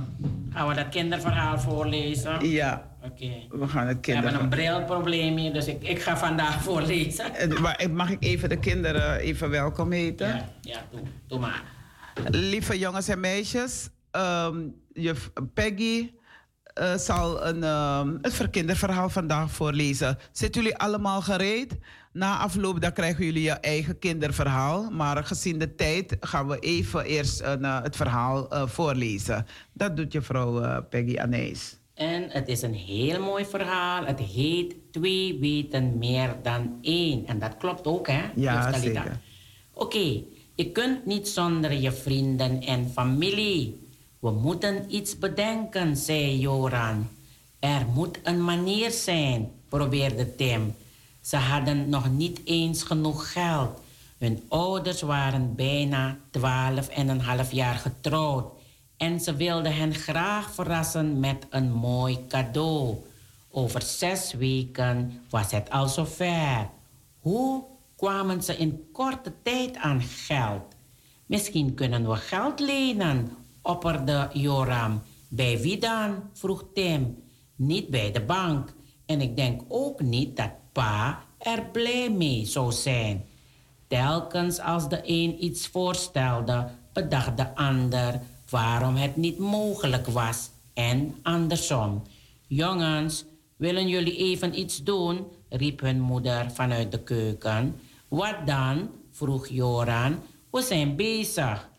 Gaan 0.53 0.67
we 0.67 0.73
dat 0.75 0.89
kinderverhaal 0.89 1.59
voorlezen? 1.59 2.49
ja, 2.49 2.91
Oké. 3.03 3.31
we 3.49 3.67
gaan 3.67 3.87
het 3.87 4.05
We 4.05 4.11
hebben 4.11 4.33
een 4.33 4.39
kinderen... 4.39 4.49
brilprobleem 4.49 5.37
hier, 5.37 5.53
dus 5.53 5.67
ik, 5.67 5.83
ik 5.83 5.99
ga 6.01 6.17
vandaag 6.17 6.61
voorlezen. 6.67 7.25
Maar 7.61 7.85
Mag 7.91 8.09
ik 8.09 8.23
even 8.23 8.49
de 8.49 8.59
kinderen 8.59 9.15
even 9.19 9.49
welkom 9.49 9.91
heten? 9.91 10.27
Ja, 10.27 10.49
ja 10.61 10.79
doe, 10.91 11.01
doe 11.27 11.39
maar. 11.39 11.63
Lieve 12.29 12.79
jongens 12.79 13.07
en 13.07 13.19
meisjes, 13.19 13.89
ehm 14.11 14.57
juf 14.93 15.31
Peggy 15.53 16.11
zal 16.95 17.45
een, 17.45 17.63
ehm 17.63 18.17
het 18.21 18.33
verkinderverhaal 18.33 19.09
vandaag 19.09 19.51
voorlezen. 19.51 20.17
Zitten 20.31 20.61
jullie 20.61 20.77
allemaal 20.77 21.21
gereed? 21.21 21.77
Na 22.11 22.37
afloop 22.37 22.81
dan 22.81 22.93
krijgen 22.93 23.25
jullie 23.25 23.41
je 23.43 23.51
eigen 23.51 23.99
kinderverhaal. 23.99 24.89
Maar 24.89 25.23
gezien 25.23 25.59
de 25.59 25.75
tijd 25.75 26.17
gaan 26.19 26.47
we 26.47 26.59
even 26.59 27.05
eerst 27.05 27.41
een, 27.41 27.65
eh, 27.65 27.81
het 27.81 27.95
verhaal 27.95 28.49
eh, 28.49 28.67
voorlezen. 28.67 29.45
Dat 29.73 29.97
doet 29.97 30.13
juffrouw 30.13 30.61
eh, 30.61 30.77
Peggy 30.89 31.17
Anijs. 31.17 31.77
En 31.93 32.29
het 32.29 32.47
is 32.47 32.61
een 32.61 32.73
heel 32.73 33.21
mooi 33.21 33.45
verhaal. 33.45 34.05
Het 34.05 34.19
heet 34.19 34.75
Twee 34.91 35.37
weten 35.39 35.97
meer 35.97 36.35
dan 36.43 36.77
één. 36.81 37.27
En 37.27 37.39
dat 37.39 37.57
klopt 37.57 37.85
ook, 37.85 38.07
hè? 38.07 38.21
Ja, 38.35 38.73
zeker. 38.73 39.19
Oké, 39.73 40.21
je 40.55 40.71
kunt 40.71 41.05
niet 41.05 41.27
zonder 41.27 41.73
je 41.73 41.91
vrienden 41.91 42.61
en 42.61 42.89
familie. 42.93 43.87
We 44.19 44.31
moeten 44.31 44.95
iets 44.95 45.17
bedenken, 45.17 45.97
zei 45.97 46.39
Joran. 46.39 47.07
Er 47.59 47.85
moet 47.93 48.19
een 48.23 48.43
manier 48.43 48.91
zijn, 48.91 49.51
probeerde 49.67 50.35
Tim. 50.35 50.73
Ze 51.29 51.37
hadden 51.37 51.89
nog 51.89 52.11
niet 52.11 52.41
eens 52.43 52.83
genoeg 52.83 53.31
geld. 53.31 53.81
Hun 54.17 54.43
ouders 54.47 55.01
waren 55.01 55.55
bijna 55.55 56.17
twaalf 56.31 56.87
en 56.87 57.07
een 57.07 57.21
half 57.21 57.51
jaar 57.51 57.75
getrouwd. 57.75 58.51
En 58.97 59.19
ze 59.19 59.35
wilden 59.35 59.75
hen 59.75 59.93
graag 59.93 60.53
verrassen 60.53 61.19
met 61.19 61.47
een 61.49 61.71
mooi 61.71 62.25
cadeau. 62.27 62.95
Over 63.49 63.81
zes 63.81 64.33
weken 64.33 65.21
was 65.29 65.51
het 65.51 65.69
al 65.69 65.87
zover. 65.87 66.69
Hoe 67.19 67.63
kwamen 67.95 68.43
ze 68.43 68.57
in 68.57 68.89
korte 68.91 69.33
tijd 69.43 69.77
aan 69.77 70.01
geld? 70.01 70.75
Misschien 71.25 71.73
kunnen 71.73 72.09
we 72.09 72.15
geld 72.15 72.59
lenen, 72.59 73.29
opperde 73.61 74.29
Joram. 74.33 75.01
Bij 75.27 75.59
wie 75.59 75.77
dan? 75.77 76.23
vroeg 76.33 76.63
Tim. 76.73 77.23
Niet 77.55 77.89
bij 77.89 78.11
de 78.11 78.21
bank. 78.21 78.73
En 79.05 79.21
ik 79.21 79.35
denk 79.35 79.61
ook 79.67 80.01
niet 80.01 80.37
dat 80.37 80.51
pa 80.79 81.23
er 81.37 81.65
blij 81.71 82.09
mee 82.09 82.45
zou 82.45 82.71
zijn. 82.71 83.25
Telkens 83.87 84.59
als 84.59 84.89
de 84.89 85.01
een 85.03 85.43
iets 85.43 85.67
voorstelde, 85.67 86.67
bedacht 86.93 87.37
de 87.37 87.55
ander 87.55 88.21
waarom 88.49 88.95
het 88.95 89.15
niet 89.15 89.37
mogelijk 89.37 90.07
was 90.07 90.49
en 90.73 91.15
andersom. 91.23 92.03
Jongens, 92.47 93.25
willen 93.55 93.87
jullie 93.87 94.17
even 94.17 94.59
iets 94.59 94.83
doen? 94.83 95.27
riep 95.49 95.79
hun 95.79 95.99
moeder 95.99 96.51
vanuit 96.51 96.91
de 96.91 97.03
keuken. 97.03 97.79
Wat 98.07 98.35
dan? 98.45 98.89
vroeg 99.11 99.47
Joran. 99.47 100.19
We 100.51 100.61
zijn 100.61 100.95
bezig. 100.95 101.69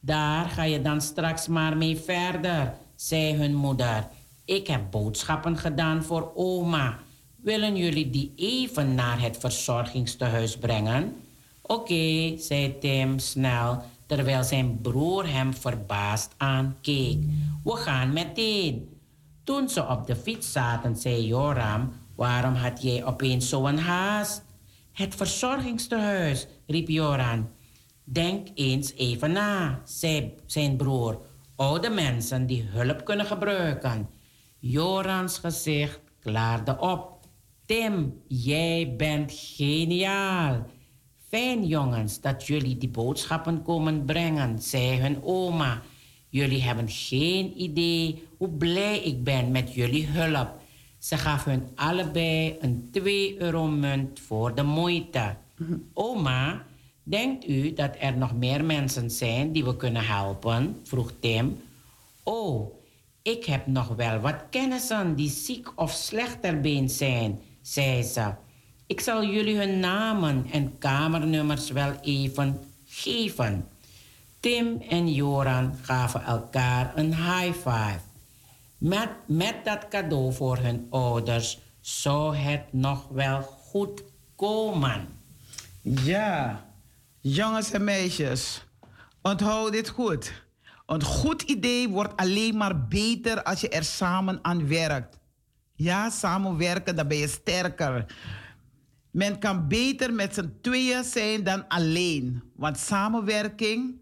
Daar 0.00 0.48
ga 0.48 0.62
je 0.62 0.82
dan 0.82 1.00
straks 1.00 1.48
maar 1.48 1.76
mee 1.76 1.96
verder, 1.96 2.74
zei 2.94 3.34
hun 3.34 3.54
moeder. 3.54 4.08
Ik 4.44 4.66
heb 4.66 4.90
boodschappen 4.90 5.56
gedaan 5.56 6.02
voor 6.02 6.32
oma. 6.34 6.98
Willen 7.46 7.76
jullie 7.76 8.10
die 8.10 8.32
even 8.36 8.94
naar 8.94 9.20
het 9.20 9.36
verzorgingstehuis 9.36 10.56
brengen? 10.58 11.16
Oké, 11.62 12.38
zei 12.38 12.78
Tim 12.78 13.18
snel, 13.18 13.82
terwijl 14.06 14.44
zijn 14.44 14.80
broer 14.80 15.28
hem 15.28 15.54
verbaasd 15.54 16.34
aankeek. 16.36 17.18
We 17.64 17.76
gaan 17.76 18.12
meteen. 18.12 18.98
Toen 19.44 19.68
ze 19.68 19.86
op 19.86 20.06
de 20.06 20.16
fiets 20.16 20.52
zaten, 20.52 20.96
zei 20.96 21.26
Joram: 21.26 21.92
Waarom 22.14 22.54
had 22.54 22.82
jij 22.82 23.04
opeens 23.04 23.48
zo'n 23.48 23.78
haast? 23.78 24.44
Het 24.92 25.14
verzorgingstehuis, 25.14 26.46
riep 26.66 26.88
Joran. 26.88 27.48
Denk 28.04 28.48
eens 28.54 28.94
even 28.94 29.32
na, 29.32 29.80
zei 29.84 30.34
zijn 30.46 30.76
broer. 30.76 31.20
Oude 31.56 31.90
mensen 31.90 32.46
die 32.46 32.62
hulp 32.62 33.04
kunnen 33.04 33.26
gebruiken. 33.26 34.08
Jorans 34.58 35.38
gezicht 35.38 36.00
klaarde 36.20 36.78
op. 36.78 37.15
Tim, 37.66 38.22
jij 38.28 38.94
bent 38.96 39.32
geniaal. 39.34 40.66
Fijn 41.28 41.66
jongens 41.66 42.20
dat 42.20 42.46
jullie 42.46 42.78
die 42.78 42.88
boodschappen 42.88 43.62
komen 43.62 44.04
brengen, 44.04 44.62
zei 44.62 45.00
hun 45.00 45.22
oma. 45.22 45.82
Jullie 46.28 46.62
hebben 46.62 46.88
geen 46.88 47.60
idee 47.62 48.22
hoe 48.38 48.48
blij 48.48 48.98
ik 48.98 49.24
ben 49.24 49.50
met 49.50 49.74
jullie 49.74 50.06
hulp. 50.06 50.48
Ze 50.98 51.16
gaf 51.16 51.44
hun 51.44 51.62
allebei 51.74 52.56
een 52.60 52.88
2 52.92 53.40
euro 53.40 53.66
munt 53.66 54.20
voor 54.20 54.54
de 54.54 54.62
moeite. 54.62 55.36
Oma, 55.92 56.64
denkt 57.02 57.48
u 57.48 57.72
dat 57.72 57.96
er 57.98 58.16
nog 58.16 58.34
meer 58.34 58.64
mensen 58.64 59.10
zijn 59.10 59.52
die 59.52 59.64
we 59.64 59.76
kunnen 59.76 60.06
helpen? 60.06 60.80
vroeg 60.82 61.12
Tim. 61.20 61.60
Oh, 62.22 62.74
ik 63.22 63.44
heb 63.44 63.66
nog 63.66 63.88
wel 63.88 64.18
wat 64.18 64.44
kennissen 64.50 65.16
die 65.16 65.30
ziek 65.30 65.72
of 65.74 65.90
slechterbeend 65.92 66.92
zijn, 66.92 67.40
zei 67.66 68.02
ze. 68.02 68.34
Ik 68.86 69.00
zal 69.00 69.24
jullie 69.24 69.56
hun 69.56 69.80
namen 69.80 70.46
en 70.52 70.78
kamernummers 70.78 71.70
wel 71.70 71.92
even 72.00 72.60
geven. 72.86 73.68
Tim 74.40 74.80
en 74.88 75.12
Joran 75.14 75.78
gaven 75.82 76.24
elkaar 76.24 76.92
een 76.96 77.14
high 77.14 77.52
five. 77.52 77.98
Met, 78.78 79.08
met 79.26 79.64
dat 79.64 79.88
cadeau 79.88 80.32
voor 80.32 80.56
hun 80.56 80.86
ouders 80.90 81.58
zou 81.80 82.36
het 82.36 82.72
nog 82.72 83.08
wel 83.08 83.42
goed 83.42 84.02
komen. 84.36 85.08
Ja, 85.82 86.64
jongens 87.20 87.70
en 87.70 87.84
meisjes, 87.84 88.64
onthoud 89.22 89.72
dit 89.72 89.88
goed. 89.88 90.44
Een 90.86 91.02
goed 91.02 91.42
idee 91.42 91.88
wordt 91.88 92.16
alleen 92.16 92.56
maar 92.56 92.86
beter 92.86 93.42
als 93.42 93.60
je 93.60 93.68
er 93.68 93.84
samen 93.84 94.38
aan 94.42 94.68
werkt. 94.68 95.18
Ja, 95.76 96.10
samenwerken, 96.10 96.96
dan 96.96 97.08
ben 97.08 97.16
je 97.16 97.28
sterker. 97.28 98.06
Men 99.10 99.38
kan 99.38 99.68
beter 99.68 100.12
met 100.12 100.34
z'n 100.34 100.58
tweeën 100.60 101.04
zijn 101.04 101.44
dan 101.44 101.68
alleen. 101.68 102.42
Want 102.54 102.78
samenwerking 102.78 104.00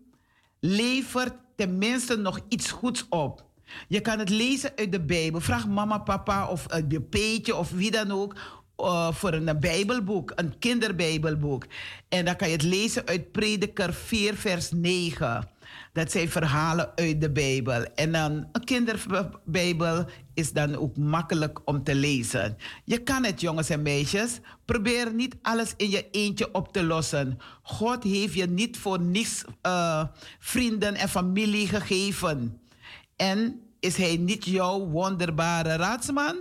levert 0.61 1.35
tenminste 1.57 2.17
nog 2.17 2.41
iets 2.49 2.71
goeds 2.71 3.07
op. 3.09 3.45
Je 3.89 4.01
kan 4.01 4.19
het 4.19 4.29
lezen 4.29 4.73
uit 4.77 4.93
de 4.93 5.01
Bijbel. 5.01 5.41
Vraag 5.41 5.69
mama, 5.69 5.99
papa 5.99 6.49
of 6.49 6.69
uit 6.69 6.91
de 6.91 7.01
peetje 7.01 7.57
of 7.57 7.71
wie 7.71 7.91
dan 7.91 8.11
ook 8.11 8.35
eh, 8.77 9.13
voor 9.13 9.33
een 9.33 9.61
Bijbelboek, 9.61 10.33
een 10.35 10.59
kinderbijbelboek. 10.59 11.67
En 12.09 12.25
dan 12.25 12.37
kan 12.37 12.49
je 12.49 12.55
het 12.55 12.63
lezen 12.63 13.07
uit 13.07 13.33
Prediker 13.33 13.95
4, 13.95 14.35
vers 14.35 14.71
9. 14.71 15.49
Dat 15.93 16.11
zijn 16.11 16.29
verhalen 16.29 16.93
uit 16.95 17.21
de 17.21 17.31
Bijbel. 17.31 17.85
En 17.95 18.13
dan 18.13 18.49
een 18.53 18.65
kinderbijbel 18.65 20.05
is 20.35 20.53
dan 20.53 20.77
ook 20.77 20.97
makkelijk 20.97 21.61
om 21.65 21.83
te 21.83 21.95
lezen. 21.95 22.57
Je 22.85 22.99
kan 22.99 23.25
het, 23.25 23.41
jongens 23.41 23.69
en 23.71 23.83
meisjes. 23.83 24.41
Probeer 24.65 25.15
niet 25.15 25.37
alles 25.43 25.75
in 25.77 25.91
je 25.91 26.11
eentje 26.11 26.55
op 26.55 26.73
te 26.73 26.85
lossen. 26.85 27.39
God 27.63 28.03
heeft 28.03 28.35
je 28.35 28.47
niet 28.47 28.77
voor 28.77 29.01
niets 29.01 29.45
eh, 29.63 30.05
vrienden 30.39 30.95
en 30.95 31.09
familie 31.09 31.69
gegeven. 31.69 32.61
En 33.17 33.61
is 33.81 33.97
hij 33.97 34.17
niet 34.17 34.45
jouw 34.45 34.87
wonderbare 34.87 35.77
raadsman? 35.77 36.37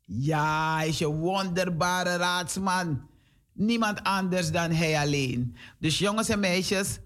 Ja, 0.00 0.76
hij 0.76 0.88
is 0.88 0.98
je 0.98 1.06
wonderbare 1.06 2.16
raadsman. 2.16 3.08
Niemand 3.52 4.02
anders 4.02 4.50
dan 4.50 4.70
hij 4.70 4.98
alleen. 4.98 5.56
Dus 5.78 5.98
jongens 5.98 6.28
en 6.28 6.40
meisjes, 6.40 6.98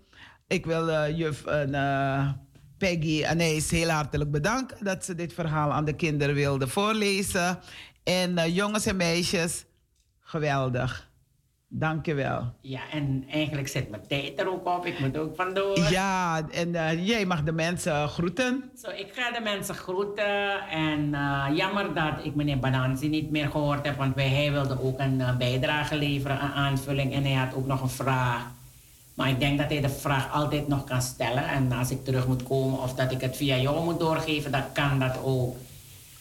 ik 0.47 0.67
wil 0.67 0.91
eh, 0.91 1.19
juf 1.19 1.47
uh, 1.47 2.29
Peggy 2.81 3.25
Anijs 3.25 3.71
heel 3.71 3.89
hartelijk 3.89 4.31
bedanken 4.31 4.85
dat 4.85 5.05
ze 5.05 5.15
dit 5.15 5.33
verhaal 5.33 5.73
aan 5.73 5.85
de 5.85 5.93
kinderen 5.93 6.35
wilde 6.35 6.69
voorlezen. 6.69 7.59
En 8.05 8.31
uh, 8.31 8.57
jongens 8.57 8.87
en 8.87 8.97
meisjes, 8.97 9.65
geweldig. 10.21 11.09
Dank 11.69 12.07
je 12.07 12.15
wel. 12.15 12.55
Ja, 12.61 12.81
en 12.93 13.25
eigenlijk 13.31 13.69
zit 13.69 13.91
mijn 13.91 14.07
tijd 14.09 14.41
er 14.41 14.51
ook 14.51 14.67
op. 14.67 14.87
Ik 14.87 14.99
moet 14.99 15.17
ook 15.17 15.37
vandoor. 15.37 15.79
Ja, 15.91 16.49
en 16.51 16.69
uh, 16.69 17.07
jij 17.07 17.27
mag 17.27 17.43
de 17.43 17.53
mensen 17.53 18.09
groeten. 18.09 18.71
Zo, 18.83 18.91
ik 18.91 19.13
ga 19.13 19.31
de 19.33 19.41
mensen 19.41 19.75
groeten. 19.75 20.69
En 20.69 21.01
uh, 21.13 21.47
jammer 21.55 21.95
dat 21.95 22.25
ik 22.25 22.35
meneer 22.35 22.59
Bananzi 22.59 23.09
niet 23.09 23.31
meer 23.31 23.49
gehoord 23.49 23.87
heb. 23.87 23.97
Want 23.97 24.15
wij, 24.15 24.29
hij 24.29 24.53
wilde 24.53 24.83
ook 24.83 25.01
een 25.01 25.23
bijdrage 25.39 25.97
leveren, 25.97 26.43
een 26.43 26.53
aanvulling. 26.53 27.15
En 27.15 27.25
hij 27.25 27.35
had 27.35 27.55
ook 27.55 27.67
nog 27.67 27.83
een 27.83 27.89
vraag. 27.89 28.43
Maar 29.21 29.29
ik 29.29 29.41
denk 29.41 29.59
dat 29.59 29.71
hij 29.71 29.81
de 29.81 29.89
vraag 29.89 30.33
altijd 30.33 30.69
nog 30.69 30.85
kan 30.85 31.03
stellen. 31.03 31.49
En 31.49 31.73
als 31.73 31.91
ik 31.91 32.05
terug 32.05 32.27
moet 32.27 32.43
komen 32.43 32.83
of 32.83 32.95
dat 32.95 33.13
ik 33.13 33.21
het 33.21 33.37
via 33.37 33.57
jou 33.57 33.85
moet 33.85 33.99
doorgeven, 33.99 34.53
dan 34.53 34.73
kan 34.73 34.99
dat 34.99 35.19
ook. 35.23 35.57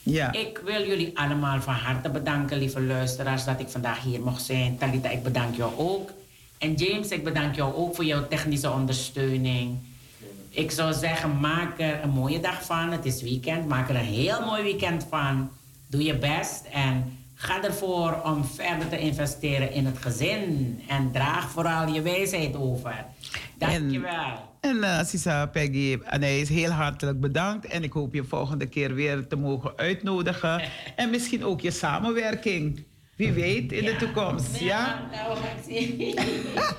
Ja. 0.04 0.32
Ik 0.32 0.62
wil 0.66 0.88
jullie 0.88 1.18
allemaal 1.18 1.62
van 1.62 1.74
harte 1.74 2.10
bedanken, 2.10 2.58
lieve 2.58 2.82
luisteraars, 2.82 3.46
dat 3.46 3.60
ik 3.60 3.70
vandaag 3.70 4.04
hier 4.04 4.22
mocht 4.22 4.44
zijn. 4.44 4.78
Talita, 4.78 5.10
ik 5.10 5.24
bedank 5.24 5.56
jou 5.56 5.72
ook. 5.78 6.12
En 6.58 6.74
James, 6.74 7.08
ik 7.08 7.24
bedank 7.24 7.56
jou 7.56 7.76
ook 7.76 7.96
voor 7.96 8.06
jouw 8.06 8.28
technische 8.28 8.72
ondersteuning. 8.72 9.78
Ik 10.50 10.72
zou 10.72 10.94
zeggen, 10.94 11.40
maak 11.40 11.80
er 11.80 12.04
een 12.04 12.10
mooie 12.10 12.40
dag 12.40 12.66
van. 12.66 12.92
Het 12.92 13.06
is 13.06 13.22
weekend. 13.22 13.68
Maak 13.68 13.90
er 13.90 13.96
een 13.96 14.02
heel 14.02 14.46
mooi 14.46 14.64
weekend 14.64 15.06
van. 15.10 15.50
Doe 15.88 16.04
je 16.04 16.16
best 16.16 16.66
en 16.72 17.19
ga 17.42 17.64
ervoor 17.64 18.22
om 18.24 18.46
verder 18.46 18.90
te 18.90 19.00
investeren 19.00 19.72
in 19.72 19.86
het 19.86 19.98
gezin. 19.98 20.82
En 20.88 21.12
draag 21.12 21.50
vooral 21.50 21.88
je 21.88 22.02
wijsheid 22.02 22.56
over. 22.56 23.06
Dankjewel. 23.58 24.48
En 24.60 24.76
uh, 24.76 25.04
Sisa 25.04 25.46
Peggy, 25.46 25.98
is 26.20 26.50
heel 26.50 26.70
hartelijk 26.70 27.20
bedankt. 27.20 27.66
En 27.66 27.84
ik 27.84 27.94
hoop 27.94 28.14
je 28.14 28.24
volgende 28.24 28.66
keer 28.66 28.94
weer 28.94 29.28
te 29.28 29.36
mogen 29.36 29.74
uitnodigen. 29.76 30.62
en 30.96 31.10
misschien 31.10 31.46
ook 31.46 31.62
je 31.62 31.72
samenwerking. 31.72 32.86
Wie 33.16 33.32
weet 33.32 33.72
in 33.72 33.86
de 33.86 33.96
toekomst. 33.96 34.60
Ja? 34.60 35.10
Nou, 35.12 35.34
we 35.34 35.36
gaan 35.36 35.64
zien. 35.68 35.98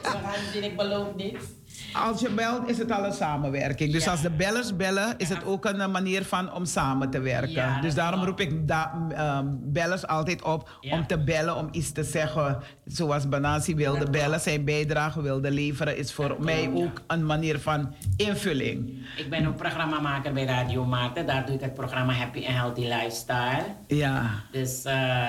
we 0.02 0.18
gaan 0.22 0.52
zien, 0.52 0.64
ik 0.64 0.76
beloof 0.76 1.14
niets. 1.16 1.44
Als 1.92 2.20
je 2.20 2.30
belt, 2.30 2.68
is 2.68 2.78
het 2.78 2.90
al 2.90 3.04
een 3.04 3.12
samenwerking. 3.12 3.92
Dus 3.92 4.04
Ja. 4.04 4.10
als 4.10 4.22
de 4.22 4.30
bellers 4.30 4.76
bellen, 4.76 5.14
is 5.16 5.28
het 5.28 5.44
ook 5.44 5.64
een 5.64 5.80
eh, 5.80 5.88
manier 5.88 6.24
van 6.24 6.52
om 6.52 6.64
samen 6.64 7.10
te 7.10 7.20
werken. 7.20 7.50
Ja, 7.50 7.80
dus 7.80 7.94
daarom 7.94 8.24
roep 8.24 8.40
ik 8.40 8.68
da- 8.68 9.06
ehm, 9.14 9.46
bellers 9.50 10.06
altijd 10.06 10.42
op 10.42 10.70
om 10.90 11.06
te 11.06 11.18
bellen, 11.18 11.56
om 11.56 11.68
iets 11.72 11.92
te 11.92 12.04
zeggen. 12.04 12.58
Zoals 12.84 13.28
Banasi 13.28 13.74
wilde 13.74 14.10
bellen, 14.10 14.40
zijn 14.40 14.64
bijdrage 14.64 15.22
wilde 15.22 15.50
leveren, 15.50 15.96
is 15.96 16.12
voor 16.12 16.36
mij 16.40 16.70
ook 16.74 17.00
een 17.06 17.26
manier 17.26 17.58
van 17.58 17.94
invulling. 18.16 19.06
Ik 19.16 19.30
ben 19.30 19.46
ook 19.46 19.56
programmamaker 19.56 20.32
bij 20.32 20.44
Radio 20.44 20.84
Maarten. 20.84 21.26
Daar 21.26 21.46
doe 21.46 21.54
ik 21.54 21.60
het 21.60 21.74
programma 21.74 22.12
Happy 22.12 22.38
and 22.46 22.56
Healthy 22.56 22.80
Lifestyle. 22.80 23.64
Ja. 23.86 24.30
Dus 24.52 24.82
eh, 24.84 25.28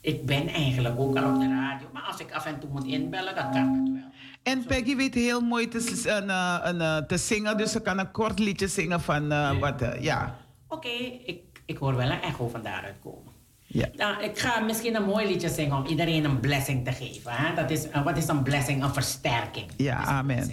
ik 0.00 0.26
ben 0.26 0.48
eigenlijk 0.48 0.98
ook 0.98 1.16
al 1.16 1.34
op 1.34 1.40
de 1.40 1.48
radio. 1.48 1.86
Maar 1.92 2.02
als 2.02 2.20
ik 2.20 2.32
af 2.32 2.46
en 2.46 2.58
toe 2.60 2.70
moet 2.72 2.84
inbellen, 2.84 3.34
dan 3.34 3.50
kan 3.52 3.74
het 3.74 3.92
wel. 3.92 4.10
En 4.42 4.64
Peggy 4.64 4.96
weet 4.96 5.14
heel 5.14 5.40
mooi 5.40 5.68
te, 5.68 6.02
een, 6.06 6.30
eh, 6.30 6.58
een, 6.62 6.80
eh, 6.80 6.96
te 6.96 7.16
zingen, 7.16 7.56
dus 7.56 7.72
ze 7.72 7.80
kan 7.80 7.98
een 7.98 8.10
kort 8.10 8.38
liedje 8.38 8.68
zingen 8.68 9.00
van 9.00 9.32
eh, 9.32 9.58
wat, 9.58 9.84
ja. 10.00 10.36
Oké, 10.68 10.88
ik, 11.24 11.40
ik 11.66 11.76
hoor 11.76 11.96
wel 11.96 12.10
een 12.10 12.20
echo 12.20 12.48
van 12.48 12.62
daaruit 12.62 12.96
komen. 13.02 13.32
ja. 13.66 13.88
Nou, 13.96 14.22
ik 14.22 14.38
ga 14.38 14.60
misschien 14.60 14.94
een 14.94 15.04
mooi 15.04 15.26
liedje 15.26 15.48
zingen 15.48 15.76
om 15.76 15.86
iedereen 15.86 16.24
een 16.24 16.40
blessing 16.40 16.84
te 16.84 16.92
geven. 16.92 17.32
Hè? 17.32 17.54
Dat 17.54 17.70
is, 17.70 17.86
wat 18.04 18.16
is 18.16 18.28
een 18.28 18.42
blessing? 18.42 18.82
Een 18.82 18.92
versterking. 18.92 19.70
Ja, 19.76 19.96
amen. 19.96 20.50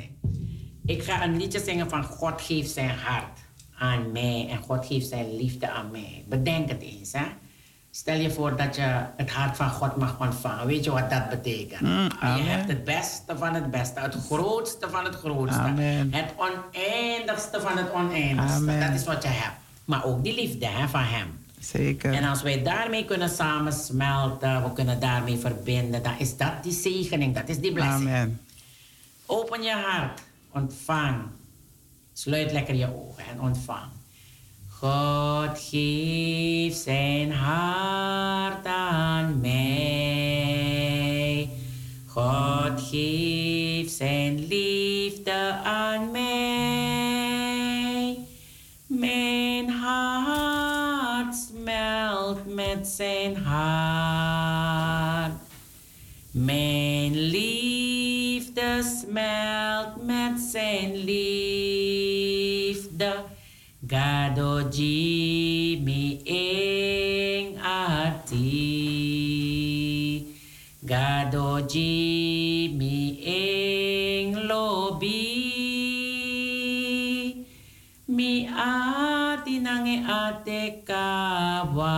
Ik 0.86 1.04
ga 1.04 1.24
een 1.24 1.38
liedje 1.38 1.60
zingen 1.60 1.90
van 1.90 2.04
God 2.04 2.42
geeft 2.42 2.72
zijn 2.72 2.90
hart 2.90 3.40
aan 3.78 4.12
mij 4.12 4.48
en 4.50 4.58
God 4.58 4.86
geeft 4.86 5.08
zijn 5.08 5.36
liefde 5.36 5.70
aan 5.70 5.92
mij. 5.92 6.26
Bedenk 6.28 6.70
het 6.70 6.82
eens. 6.82 7.12
Hè? 7.12 7.26
Stel 7.92 8.16
je 8.16 8.32
voor 8.32 8.56
dat 8.56 8.76
je 8.76 9.06
het 9.16 9.30
hart 9.30 9.56
van 9.56 9.70
God 9.70 9.96
mag 9.96 10.20
ontvangen. 10.20 10.68
Weet 10.68 10.84
je 10.84 10.92
wat 10.92 11.10
dat 11.10 11.30
betekent? 11.30 11.82
Mm, 11.82 12.10
je 12.20 12.44
hebt 12.44 12.68
het 12.68 12.84
beste 12.84 13.38
van 13.38 13.54
het 13.54 13.72
beste, 13.72 14.00
het 14.00 14.16
grootste 14.26 14.90
van 14.90 15.06
het 15.06 15.16
grootste. 15.16 15.60
Amen. 15.60 16.14
Het 16.14 16.34
oneindigste 16.38 17.62
van 17.62 17.78
het 17.78 17.92
oneindigste. 17.92 18.58
Amen. 18.58 18.80
Dat 18.80 19.00
is 19.00 19.06
wat 19.06 19.24
je 19.24 19.30
hebt. 19.30 19.56
Maar 19.86 20.06
ook 20.06 20.24
die 20.24 20.36
liefde 20.36 20.66
hè, 20.66 20.88
van 20.88 21.04
Hem. 21.04 21.46
Zeker. 21.60 22.14
En 22.14 22.24
als 22.24 22.42
wij 22.42 22.64
daarmee 22.64 23.06
kunnen 23.06 23.30
samensmelten, 23.30 24.64
we 24.64 24.74
kunnen 24.74 25.00
daarmee 25.00 25.38
verbinden, 25.38 26.04
dan 26.04 26.18
is 26.18 26.38
dat 26.38 26.64
die 26.64 26.72
zegening, 26.72 27.36
dat 27.36 27.50
is 27.50 27.60
die 27.60 27.74
blessing. 27.74 28.10
Amen. 28.10 28.42
Open 29.26 29.62
je 29.62 29.72
hart, 29.72 30.22
ontvang. 30.52 31.22
Sluit 32.14 32.52
lekker 32.52 32.76
je 32.76 32.96
ogen 32.96 33.24
en 33.32 33.42
ontvang. 33.42 33.90
God 34.82 35.60
geeft 35.60 36.78
zijn 36.78 37.32
hart 37.32 38.66
aan 38.66 39.40
mij. 39.42 41.50
God 42.06 42.82
geeft 42.92 43.92
zijn 43.92 44.48
liefde 44.48 45.54
aan 45.64 46.12
mij. 46.12 48.18
Mijn 48.88 49.70
hart 49.70 51.36
smelt 51.36 52.56
met 52.56 52.88
zijn 52.88 53.36
hart. 53.36 55.34
Mijn 56.32 57.20
liefde 57.20 58.82
smelt 59.02 60.06
met 60.06 60.40
zijn 60.52 60.96
liefde. 60.96 61.39
Gadoji 63.90 65.82
mi 65.82 66.22
ing 66.22 67.58
ati. 67.58 68.46
Gadoji 70.86 72.70
mi 72.78 73.18
ing 73.26 74.30
lobi. 74.50 75.26
Mi 78.16 78.32
ati 78.46 79.58
nange 79.66 80.06
ate 80.06 80.62
kawang. 80.86 81.90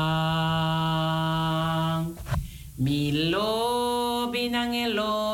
Mi 2.80 3.00
lobe 3.32 4.48
nange 4.56 4.86
lobe 4.96 5.31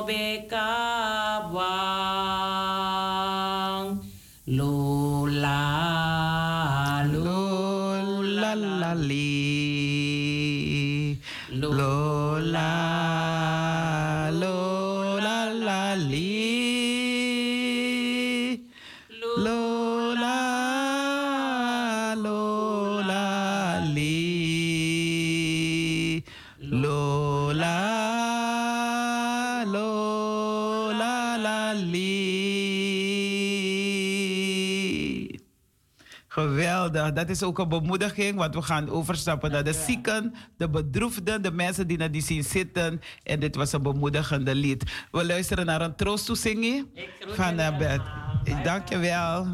dat 37.13 37.29
is 37.29 37.43
ook 37.43 37.59
een 37.59 37.69
bemoediging, 37.69 38.35
want 38.35 38.55
we 38.55 38.61
gaan 38.61 38.89
overstappen 38.89 39.51
naar 39.51 39.63
de 39.63 39.73
zieken, 39.73 40.33
de 40.57 40.69
bedroefden, 40.69 41.41
de 41.41 41.51
mensen 41.51 41.87
die 41.87 41.97
naar 41.97 42.11
die 42.11 42.21
zien 42.21 42.43
zitten. 42.43 43.01
En 43.23 43.39
dit 43.39 43.55
was 43.55 43.73
een 43.73 43.81
bemoedigende 43.81 44.55
lied. 44.55 44.83
We 45.11 45.25
luisteren 45.25 45.65
naar 45.65 45.81
een 45.81 45.95
groet 45.95 47.35
van 47.35 47.55
Bert. 47.55 48.01
allemaal. 48.01 48.41
Bye 48.43 48.61
Dank 48.63 48.89
je 48.89 48.97
wel. 48.97 49.47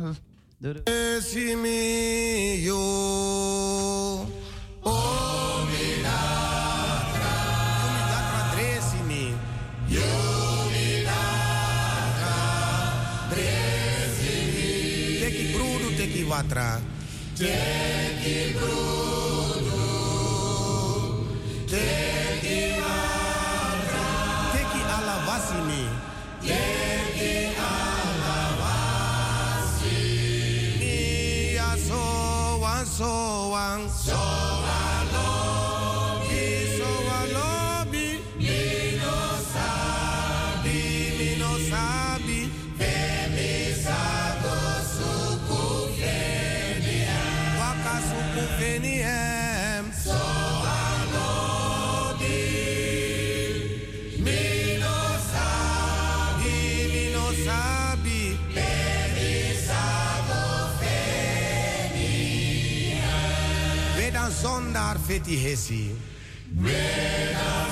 Doei, 0.58 0.82
doei. 0.84 0.98
Esimio. 1.18 2.78
Milagro. 5.66 7.34
Milagro 7.94 8.42
Dresimi. 8.56 9.26
Yo, 9.88 10.10
milagro 10.72 12.38
Dresimi. 13.30 15.20
Teki 15.20 15.52
brudo, 15.52 15.88
teki 15.96 16.26
watra. 16.26 16.80
Teki 17.38 18.54
brudo. 18.54 19.86
Teki 21.68 22.60
watra. 22.82 24.06
Teki 24.54 24.82
alavasimi. 24.98 25.84
Teki 26.46 27.34
Ia 30.82 31.70
soan 31.88 32.86
soan 32.86 33.90
soan 33.90 34.33
zondar 64.94 65.00
feti 65.08 65.36
hesi. 65.38 65.96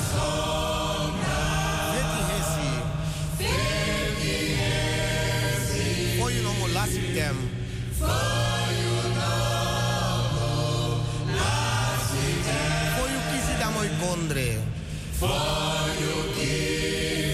Zondar 0.01 0.51
feti 1.93 2.21
hesi. 2.29 2.71
lasitem. 6.73 7.37
For 12.95 13.07
you 13.13 13.21
kisi 13.31 13.53
da 13.59 13.67
moi 13.69 13.89
kondre. 14.01 14.49
For 15.19 15.87
you 16.01 16.15
kisi 16.35 17.30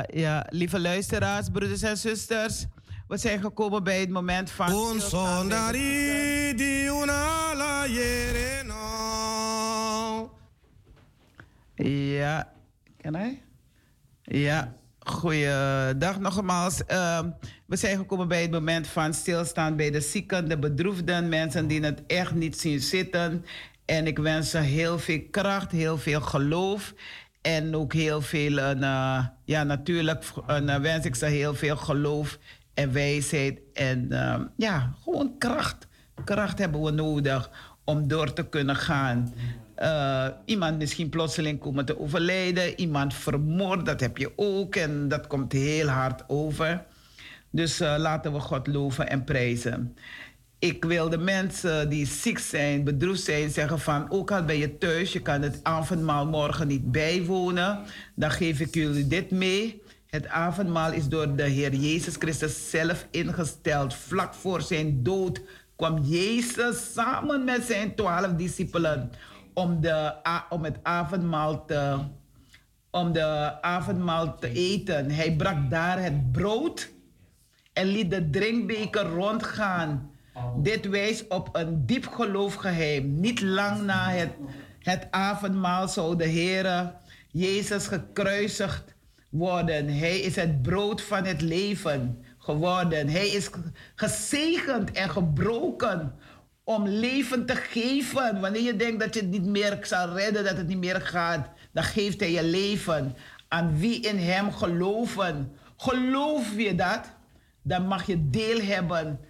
Ja, 0.00 0.20
ja, 0.20 0.46
lieve 0.48 0.80
luisteraars, 0.80 1.48
broeders 1.52 1.82
en 1.82 1.96
zusters. 1.96 2.66
We 3.08 3.16
zijn 3.16 3.40
gekomen 3.40 3.84
bij 3.84 4.00
het 4.00 4.10
moment 4.10 4.50
van. 4.50 4.70
Ja, 11.74 12.52
kan 13.02 13.14
hij? 13.14 13.42
Ja, 14.22 14.74
goeiedag 14.98 16.18
nogmaals. 16.20 16.84
Ehm, 16.86 17.30
we 17.66 17.76
zijn 17.76 17.96
gekomen 17.96 18.28
bij 18.28 18.42
het 18.42 18.50
moment 18.50 18.86
van 18.86 19.14
stilstaan 19.14 19.76
bij 19.76 19.90
de 19.90 20.00
zieken, 20.00 20.48
de 20.48 20.58
bedroefden, 20.58 21.28
mensen 21.28 21.66
die 21.66 21.80
het 21.80 22.02
echt 22.06 22.34
niet 22.34 22.58
zien 22.58 22.80
zitten. 22.80 23.44
En 23.84 24.06
ik 24.06 24.18
wens 24.18 24.50
ze 24.50 24.58
heel 24.58 24.98
veel 24.98 25.22
kracht, 25.30 25.70
heel 25.70 25.98
veel 25.98 26.20
geloof. 26.20 26.94
En 27.40 27.76
ook 27.76 27.92
heel 27.92 28.20
veel, 28.20 28.58
eh, 28.58 29.26
ja, 29.44 29.62
natuurlijk 29.64 30.24
eh, 30.46 30.76
wens 30.76 31.04
ik 31.04 31.14
ze 31.14 31.26
heel 31.26 31.54
veel 31.54 31.76
geloof 31.76 32.38
en 32.74 32.92
wijsheid. 32.92 33.60
En 33.72 34.12
ehm, 34.12 34.44
ja, 34.56 34.94
gewoon 35.02 35.38
kracht. 35.38 35.86
Kracht 36.24 36.58
hebben 36.58 36.82
we 36.82 36.90
nodig 36.90 37.50
om 37.84 38.08
door 38.08 38.32
te 38.32 38.48
kunnen 38.48 38.76
gaan. 38.76 39.34
Eh, 39.74 40.26
iemand 40.44 40.78
misschien 40.78 41.08
plotseling 41.08 41.60
komen 41.60 41.84
te 41.84 41.98
overlijden, 42.00 42.80
iemand 42.80 43.14
vermoord, 43.14 43.86
dat 43.86 44.00
heb 44.00 44.16
je 44.16 44.32
ook 44.36 44.76
en 44.76 45.08
dat 45.08 45.26
komt 45.26 45.52
heel 45.52 45.88
hard 45.88 46.24
over. 46.28 46.84
Dus 47.50 47.78
laten 47.78 48.32
we 48.32 48.40
God 48.40 48.66
loven 48.66 49.08
en 49.08 49.24
prijzen. 49.24 49.96
Ik 50.60 50.84
wil 50.84 51.08
de 51.08 51.18
mensen 51.18 51.88
die 51.88 52.06
ziek 52.06 52.38
zijn, 52.38 52.84
bedroefd 52.84 53.22
zijn, 53.22 53.50
zeggen 53.50 53.78
van... 53.78 54.10
ook 54.10 54.30
al 54.30 54.44
ben 54.44 54.56
je 54.56 54.78
thuis, 54.78 55.12
je 55.12 55.20
kan 55.20 55.42
het 55.42 55.60
avondmaal 55.62 56.26
morgen 56.26 56.66
niet 56.66 56.92
bijwonen... 56.92 57.78
dan 58.14 58.30
geef 58.30 58.60
ik 58.60 58.74
jullie 58.74 59.06
dit 59.06 59.30
mee. 59.30 59.82
Het 60.06 60.26
avondmaal 60.26 60.92
is 60.92 61.08
door 61.08 61.36
de 61.36 61.42
Heer 61.42 61.74
Jezus 61.74 62.14
Christus 62.18 62.70
zelf 62.70 63.06
ingesteld. 63.10 63.94
Vlak 63.94 64.34
voor 64.34 64.62
zijn 64.62 65.02
dood 65.02 65.40
kwam 65.76 65.98
Jezus 66.02 66.92
samen 66.92 67.44
met 67.44 67.64
zijn 67.64 67.94
twaalf 67.94 68.32
discipelen... 68.32 69.10
om, 69.54 69.80
de, 69.80 70.14
om 70.48 70.64
het 70.64 70.76
avondmaal 70.82 71.64
te, 71.66 71.98
om 72.90 73.12
de 73.12 73.62
avondmaal 73.62 74.38
te 74.38 74.52
eten. 74.52 75.10
Hij 75.10 75.36
brak 75.36 75.70
daar 75.70 76.02
het 76.02 76.32
brood 76.32 76.90
en 77.72 77.86
liet 77.86 78.10
de 78.10 78.30
drinkbeker 78.30 79.02
rondgaan. 79.02 80.10
Dit 80.56 80.88
wijst 80.88 81.28
op 81.28 81.48
een 81.52 81.86
diep 81.86 82.06
geloofgeheim. 82.06 83.20
Niet 83.20 83.40
lang 83.40 83.82
na 83.82 84.10
het, 84.10 84.30
het 84.78 85.06
avondmaal 85.10 85.88
zou 85.88 86.16
de 86.16 86.26
Heer 86.26 86.92
Jezus 87.28 87.86
gekruisigd 87.86 88.94
worden. 89.30 89.88
Hij 89.88 90.18
is 90.18 90.36
het 90.36 90.62
brood 90.62 91.02
van 91.02 91.24
het 91.24 91.40
leven. 91.40 92.24
geworden. 92.40 93.08
Hij 93.08 93.28
is 93.28 93.50
gezegend 93.94 94.92
en 94.92 95.10
gebroken 95.10 96.14
om 96.64 96.88
leven 96.88 97.46
te 97.46 97.54
geven. 97.54 98.40
Wanneer 98.40 98.62
je 98.62 98.76
denkt 98.76 99.00
dat 99.00 99.14
je 99.14 99.20
het 99.20 99.30
niet 99.30 99.46
meer 99.46 99.78
zal 99.82 100.08
redden, 100.08 100.44
dat 100.44 100.56
het 100.56 100.66
niet 100.66 100.78
meer 100.78 101.00
gaat, 101.00 101.48
dan 101.72 101.84
geeft 101.84 102.20
hij 102.20 102.32
je 102.32 102.44
leven 102.44 103.16
aan 103.48 103.78
wie 103.78 104.00
in 104.00 104.18
hem 104.18 104.52
geloven. 104.52 105.52
Geloof 105.76 106.56
je 106.56 106.74
dat? 106.74 107.10
Dan 107.62 107.86
mag 107.86 108.06
je 108.06 108.30
deel 108.30 108.60
hebben 108.60 109.20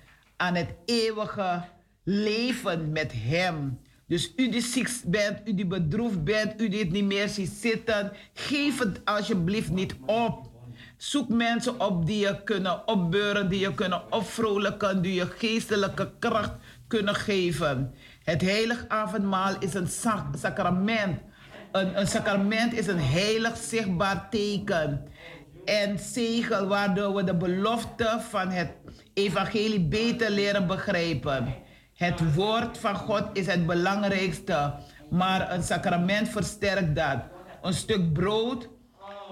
aan 0.41 0.55
het 0.55 0.75
eeuwige 0.85 1.62
leven 2.05 2.93
met 2.93 3.12
hem. 3.17 3.81
Dus 4.07 4.33
u 4.37 4.49
die 4.49 4.62
ziek 4.62 4.91
bent, 5.07 5.49
u 5.49 5.55
die 5.55 5.67
bedroefd 5.67 6.25
bent, 6.25 6.61
u 6.61 6.69
die 6.69 6.81
het 6.81 6.91
niet 6.91 7.05
meer 7.05 7.29
ziet 7.29 7.51
zitten, 7.51 8.12
geef 8.35 8.79
het 8.79 9.01
alsjeblieft 9.05 9.71
niet 9.71 9.95
op. 10.07 10.49
Zoek 10.97 11.29
mensen 11.29 11.81
op 11.81 12.07
die 12.07 12.19
je 12.19 12.43
kunnen 12.45 12.89
opbeuren, 12.89 13.49
die 13.49 13.61
je 13.61 13.75
kunnen 13.75 14.12
opvrolijken, 14.12 15.03
die 15.03 15.15
je 15.15 15.27
geestelijke 15.27 16.11
kracht 16.19 16.53
kunnen 16.87 17.15
geven. 17.15 17.95
Het 18.25 18.41
heilig 18.41 18.85
avondmaal 18.89 19.55
is 19.59 19.75
een 19.75 19.89
sacrament. 20.39 21.21
Een, 21.73 21.99
een 21.99 22.07
sacrament 22.07 22.73
is 22.73 22.87
een 22.87 23.01
heilig 23.01 23.57
zichtbaar 23.57 24.29
teken 24.31 25.09
en 25.65 25.99
zegel 25.99 26.67
waardoor 26.67 27.15
we 27.15 27.25
de 27.25 27.35
belofte 27.35 28.19
van 28.31 28.49
het 28.49 28.71
evangelie 29.15 29.81
beter 29.81 30.31
leren 30.31 30.66
begrijpen. 30.66 31.55
Het 31.95 32.35
woord 32.35 32.78
van 32.78 32.95
God 32.95 33.24
is 33.32 33.47
het 33.47 33.66
belangrijkste, 33.66 34.74
maar 35.11 35.53
een 35.53 35.62
sacrament 35.62 36.28
versterkt 36.28 36.97
dat. 36.97 37.19
Een 37.62 37.74
stuk 37.74 38.12
brood, 38.12 38.69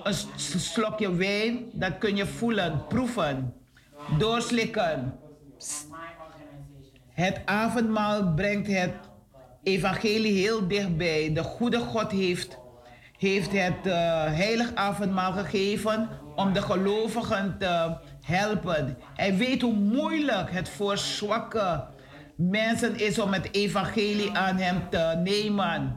een 0.02 0.14
slokje 0.58 1.14
wijn, 1.14 1.70
dat 1.72 1.98
kun 1.98 2.16
je 2.16 2.26
voelen, 2.26 2.86
proeven, 2.88 3.54
doorslikken. 4.18 5.18
Het 7.08 7.40
avondmaal 7.44 8.34
brengt 8.34 8.66
het 8.66 8.94
evangelie 9.62 10.32
heel 10.32 10.68
dichtbij. 10.68 11.32
De 11.32 11.42
goede 11.42 11.78
God 11.78 12.10
heeft, 12.10 12.58
heeft 13.18 13.52
het 13.52 13.86
uh, 13.86 13.92
heilig 14.24 14.74
avondmaal 14.74 15.32
gegeven 15.32 16.08
om 16.36 16.52
de 16.52 16.62
gelovigen 16.62 17.56
te 17.58 17.96
helpen. 18.28 18.96
Hij 19.14 19.36
weet 19.36 19.62
hoe 19.62 19.74
moeilijk 19.74 20.50
het 20.50 20.68
voor 20.68 20.98
zwakke 20.98 21.84
mensen 22.36 22.98
is 22.98 23.18
om 23.18 23.32
het 23.32 23.54
evangelie 23.54 24.36
aan 24.36 24.56
hem 24.56 24.88
te 24.90 25.20
nemen. 25.24 25.96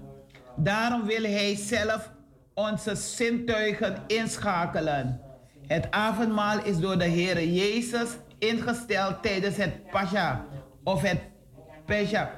Daarom 0.55 1.05
wil 1.05 1.21
hij 1.21 1.55
zelf 1.55 2.11
onze 2.53 2.95
zintuigen 2.95 3.97
inschakelen. 4.07 5.21
Het 5.67 5.91
avondmaal 5.91 6.63
is 6.63 6.79
door 6.79 6.97
de 6.97 7.05
Heer 7.05 7.43
Jezus 7.43 8.09
ingesteld 8.39 9.23
tijdens 9.23 9.57
het 9.57 9.89
Pascha 9.89 10.45
of 10.83 11.01
het 11.01 11.19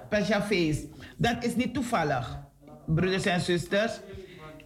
Pesha-feest. 0.10 0.86
Dat 1.18 1.44
is 1.44 1.56
niet 1.56 1.74
toevallig, 1.74 2.40
broeders 2.86 3.26
en 3.26 3.42
zusters. 3.42 4.00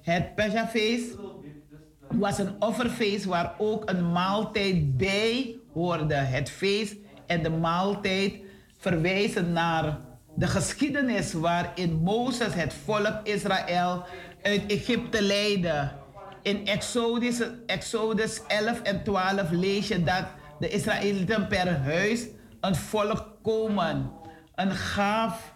Het 0.01 0.35
Pesha-feest 0.35 1.15
was 2.09 2.37
een 2.37 2.55
offerfeest 2.59 3.25
waar 3.25 3.53
ook 3.57 3.89
een 3.89 4.11
maaltijd 4.11 4.97
bij 4.97 5.55
hoorde. 5.73 6.15
Het 6.15 6.49
feest 6.49 6.95
en 7.25 7.43
de 7.43 7.49
maaltijd 7.49 8.33
verwijzen 8.77 9.51
naar 9.51 9.97
de 10.35 10.47
geschiedenis 10.47 11.33
waarin 11.33 11.95
Mozes 12.03 12.53
het 12.53 12.73
volk 12.73 13.19
Israël 13.23 14.05
uit 14.41 14.71
Egypte 14.71 15.21
leidde. 15.21 15.91
In 16.41 16.67
Exodus, 16.67 17.41
Exodus 17.65 18.41
11 18.47 18.81
en 18.81 19.03
12 19.03 19.51
lees 19.51 19.87
je 19.87 20.03
dat 20.03 20.25
de 20.59 20.69
Israëlieten 20.69 21.47
per 21.47 21.79
huis 21.79 22.25
een 22.61 22.75
volk 22.75 23.27
komen, 23.41 24.11
een 24.55 24.71
gaaf 24.71 25.55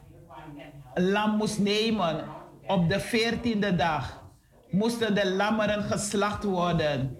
lam 0.93 1.35
moest 1.35 1.59
nemen 1.59 2.23
op 2.67 2.89
de 2.89 2.99
veertiende 2.99 3.75
dag. 3.75 4.20
Moesten 4.71 5.15
de 5.15 5.31
lammeren 5.31 5.83
geslacht 5.83 6.43
worden. 6.43 7.17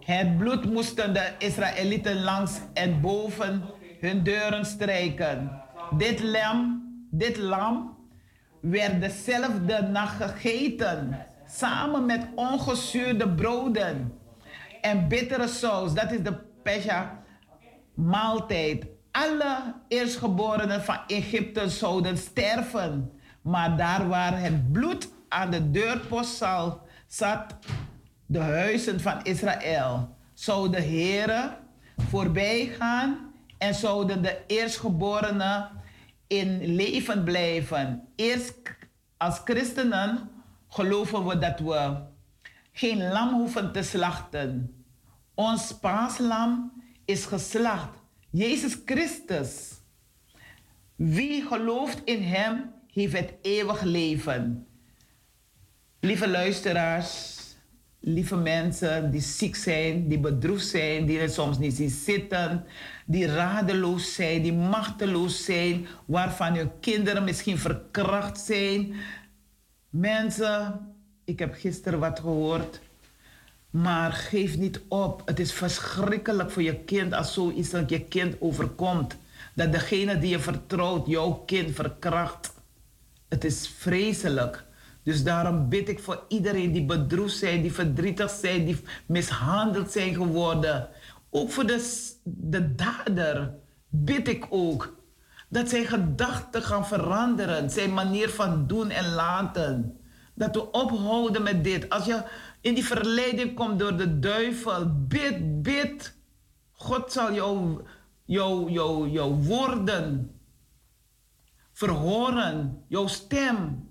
Het 0.00 0.38
bloed 0.38 0.72
moesten 0.72 1.14
de 1.14 1.32
Israëlieten 1.38 2.22
langs 2.22 2.60
en 2.74 3.00
boven 3.00 3.62
hun 4.00 4.22
deuren 4.22 4.64
strijken. 4.64 5.62
Dit 5.96 6.22
lam, 6.22 6.82
dit 7.10 7.36
lam 7.36 7.96
werd 8.60 9.00
dezelfde 9.00 9.82
nacht 9.82 10.22
gegeten, 10.22 11.26
samen 11.46 12.06
met 12.06 12.26
ongezuurde 12.34 13.28
broden 13.28 14.18
en 14.80 15.08
bittere 15.08 15.48
saus. 15.48 15.94
Dat 15.94 16.12
is 16.12 16.22
de 16.22 16.34
pesha 16.62 17.22
maaltijd. 17.94 18.86
Alle 19.10 19.74
eerstgeborenen 19.88 20.82
van 20.82 20.98
Egypte 21.06 21.68
zouden 21.68 22.18
sterven, 22.18 23.12
maar 23.42 23.76
daar 23.76 24.08
waar 24.08 24.40
het 24.40 24.72
bloed 24.72 25.08
aan 25.28 25.50
de 25.50 25.70
deurpost 25.70 26.36
zat, 27.14 27.54
de 28.26 28.38
huizen 28.38 29.00
van 29.00 29.22
Israël, 29.22 30.16
zou 30.32 30.70
de 30.70 30.80
Heere 30.80 31.56
voorbij 32.08 32.66
gaan 32.66 33.32
en 33.58 33.74
zouden 33.74 34.22
de 34.22 34.38
eerstgeborenen 34.46 35.70
in 36.26 36.74
leven 36.74 37.24
blijven. 37.24 38.08
Eerst 38.16 38.54
als 39.16 39.40
christenen 39.44 40.30
geloven 40.68 41.26
we 41.26 41.38
dat 41.38 41.60
we 41.60 41.96
geen 42.72 43.08
lam 43.08 43.34
hoeven 43.34 43.72
te 43.72 43.82
slachten. 43.82 44.74
Ons 45.34 45.78
paaslam 45.78 46.82
is 47.04 47.24
geslacht. 47.24 47.98
Jezus 48.30 48.76
Christus. 48.84 49.72
Wie 50.96 51.42
gelooft 51.42 52.02
in 52.04 52.22
Hem, 52.22 52.72
heeft 52.92 53.18
het 53.18 53.34
eeuwig 53.42 53.82
leven. 53.82 54.66
Lieve 56.04 56.28
luisteraars, 56.28 57.38
lieve 58.00 58.36
mensen 58.36 59.10
die 59.10 59.20
ziek 59.20 59.56
zijn, 59.56 60.08
die 60.08 60.18
bedroefd 60.18 60.66
zijn, 60.66 61.06
die 61.06 61.18
het 61.18 61.32
soms 61.32 61.58
niet 61.58 61.74
zien 61.74 61.90
zitten, 61.90 62.64
die 63.06 63.26
radeloos 63.26 64.14
zijn, 64.14 64.42
die 64.42 64.52
machteloos 64.52 65.44
zijn, 65.44 65.86
waarvan 66.04 66.54
hun 66.54 66.70
kinderen 66.80 67.24
misschien 67.24 67.58
verkracht 67.58 68.40
zijn. 68.40 68.94
Mensen, 69.88 70.80
ik 71.24 71.38
heb 71.38 71.54
gisteren 71.54 71.98
wat 71.98 72.20
gehoord, 72.20 72.80
maar 73.70 74.12
geef 74.12 74.56
niet 74.56 74.80
op. 74.88 75.22
Het 75.24 75.40
is 75.40 75.52
verschrikkelijk 75.52 76.50
voor 76.50 76.62
je 76.62 76.76
kind 76.76 77.12
als 77.12 77.32
zoiets 77.32 77.70
dat 77.70 77.90
je 77.90 78.00
kind 78.00 78.36
overkomt. 78.40 79.16
Dat 79.54 79.72
degene 79.72 80.18
die 80.18 80.30
je 80.30 80.40
vertrouwt 80.40 81.06
jouw 81.06 81.32
kind 81.32 81.74
verkracht. 81.74 82.52
Het 83.28 83.44
is 83.44 83.68
vreselijk. 83.78 84.64
Dus 85.04 85.24
daarom 85.24 85.68
bid 85.68 85.88
ik 85.88 86.00
voor 86.00 86.24
iedereen 86.28 86.72
die 86.72 86.84
bedroefd 86.84 87.36
zijn, 87.36 87.62
die 87.62 87.72
verdrietig 87.72 88.30
zijn, 88.30 88.64
die 88.64 88.80
mishandeld 89.06 89.90
zijn 89.90 90.14
geworden. 90.14 90.88
Ook 91.30 91.50
voor 91.50 91.66
de, 91.66 92.10
de 92.24 92.74
dader 92.74 93.54
bid 93.88 94.28
ik 94.28 94.46
ook. 94.50 95.02
Dat 95.48 95.68
zijn 95.68 95.86
gedachten 95.86 96.62
gaan 96.62 96.86
veranderen, 96.86 97.70
zijn 97.70 97.94
manier 97.94 98.30
van 98.30 98.66
doen 98.66 98.90
en 98.90 99.12
laten. 99.12 99.98
Dat 100.34 100.54
we 100.54 100.70
ophouden 100.70 101.42
met 101.42 101.64
dit. 101.64 101.90
Als 101.90 102.04
je 102.04 102.22
in 102.60 102.74
die 102.74 102.84
verleiding 102.84 103.54
komt 103.54 103.78
door 103.78 103.96
de 103.96 104.18
duivel, 104.18 105.06
bid, 105.08 105.62
bid. 105.62 106.16
God 106.72 107.12
zal 107.12 107.34
jouw 107.34 107.82
jou, 108.24 108.70
jou, 108.70 109.08
jou 109.08 109.34
woorden 109.34 110.34
verhoren, 111.72 112.84
jouw 112.88 113.06
stem 113.06 113.88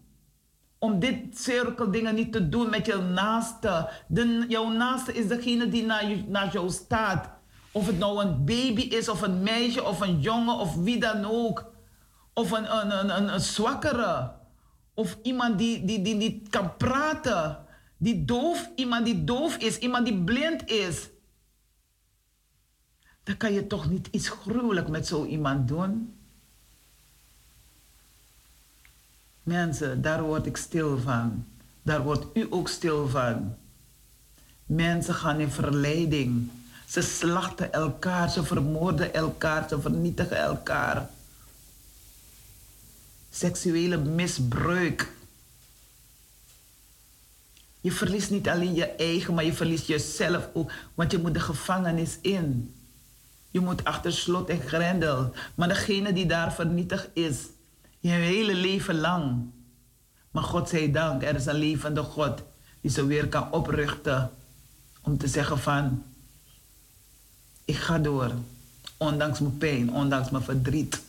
om 0.84 1.00
dit 1.00 1.40
cirkel 1.40 1.92
dingen 1.92 2.16
niet 2.16 2.32
te 2.32 2.50
doen 2.50 2.70
met 2.70 2.86
je 2.86 2.98
naaste. 2.98 3.90
De, 4.08 4.46
jouw 4.48 4.70
naaste 4.70 5.14
is 5.14 5.28
degene 5.28 5.70
die 5.70 5.86
naar, 6.28 6.52
jou 6.52 6.70
staat. 6.70 7.30
Of 7.72 7.88
het 7.88 7.98
nou 7.98 8.24
een 8.24 8.46
baby 8.46 8.82
is, 8.82 9.10
of 9.10 9.22
een 9.22 9.44
meisje, 9.44 9.84
of 9.84 10.02
een 10.02 10.20
jongen, 10.20 10.56
of 10.56 10.76
wie 10.76 11.00
dan 11.00 11.26
ook. 11.26 11.72
Of 12.34 12.52
een, 12.52 12.78
een, 12.78 13.00
een, 13.00 13.18
een, 13.18 13.34
een 13.34 13.40
zwakkere. 13.40 14.32
Of 14.94 15.18
iemand 15.22 15.58
die, 15.58 15.86
die, 15.86 16.02
die 16.02 16.16
niet 16.16 16.50
kan 16.50 16.78
praten. 16.78 17.66
Die 17.98 18.26
doof, 18.26 18.72
iemand 18.76 19.06
die 19.06 19.24
doof 19.24 19.58
is, 19.58 19.78
iemand 19.78 20.06
die 20.06 20.24
blind 20.24 20.70
is. 20.70 21.10
Dan 23.24 23.38
kan 23.38 23.54
je 23.54 23.68
toch 23.68 23.90
niet 23.90 24.08
iets 24.12 24.30
gruwelijk 24.30 24.90
met 24.90 25.08
zo 25.08 25.26
iemand 25.26 25.68
doen. 25.68 26.18
Mensen, 29.44 30.02
daar 30.02 30.24
word 30.24 30.46
ik 30.46 30.58
stil 30.58 31.00
van. 31.00 31.46
Daar 31.82 32.04
wordt 32.04 32.26
u 32.34 32.48
ook 32.50 32.70
stil 32.70 33.10
van. 33.10 33.56
Mensen 34.66 35.14
gaan 35.14 35.40
in 35.40 35.52
verleiding. 35.52 36.50
Ze 36.88 37.02
slachten 37.02 37.74
elkaar, 37.74 38.30
ze 38.30 38.44
vermoorden 38.44 39.14
elkaar, 39.14 39.70
ze 39.70 39.82
vernietigen 39.82 40.38
elkaar. 40.38 41.10
Seksuele 43.32 43.98
misbruik. 43.98 45.12
Je 47.82 47.92
verliest 47.92 48.30
niet 48.30 48.50
alleen 48.50 48.74
je 48.74 48.86
eigen, 48.86 49.34
maar 49.34 49.46
je 49.46 49.54
verliest 49.54 49.88
jezelf 49.88 50.50
ook, 50.54 50.72
want 50.94 51.12
je 51.12 51.18
moet 51.18 51.34
de 51.34 51.40
gevangenis 51.40 52.18
in. 52.22 52.76
Je 53.52 53.60
moet 53.60 53.84
achter 53.84 54.14
slot 54.14 54.50
en 54.50 54.62
grendel. 54.62 55.34
Maar 55.56 55.68
degene 55.68 56.14
die 56.14 56.26
daar 56.26 56.54
vernietigd 56.54 57.08
is, 57.14 57.38
je 58.04 58.10
hele 58.10 58.54
leven 58.54 59.00
lang. 59.00 59.52
Maar 60.32 60.44
God 60.44 60.70
zij 60.70 60.92
dank, 60.92 61.24
er 61.24 61.36
is 61.36 61.46
een 61.46 61.56
levende 61.56 62.02
God 62.02 62.42
die 62.82 62.92
ze 62.92 63.06
weer 63.06 63.28
kan 63.28 63.52
oprichten. 63.52 64.32
Om 65.02 65.18
te 65.18 65.28
zeggen 65.28 65.60
van, 65.60 66.04
ik 67.66 67.76
ga 67.76 67.98
door. 67.98 68.32
Ondanks 68.98 69.40
mijn 69.40 69.58
pijn, 69.58 69.94
ondanks 69.94 70.30
mijn 70.30 70.44
verdriet. 70.44 71.02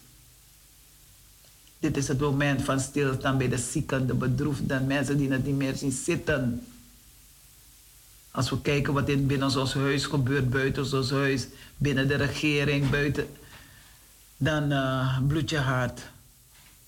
Dit 1.79 1.97
is 1.97 2.09
het 2.09 2.21
moment 2.21 2.63
van 2.63 2.81
stilstaan 2.81 3.39
bij 3.39 3.49
de 3.49 3.59
zieken, 3.59 4.07
de 4.07 4.15
bedroefden, 4.15 4.87
mensen 4.87 5.17
die 5.17 5.31
het 5.31 5.45
niet 5.45 5.57
meer 5.57 5.77
zien 5.77 5.93
zitten. 5.93 6.67
Als 8.31 8.51
we 8.51 8.61
kijken 8.61 8.93
wat 8.93 9.09
in 9.09 9.27
binnen 9.27 9.59
ons 9.59 9.75
huis 9.75 10.07
gebeurt, 10.07 10.51
buiten 10.51 10.93
ons 10.93 11.11
huis, 11.11 11.47
binnen 11.77 12.09
de 12.09 12.15
regering, 12.15 12.91
buiten, 12.91 13.27
dan 14.37 14.73
uh, 14.73 15.41
je 15.47 15.59
hart. 15.59 16.13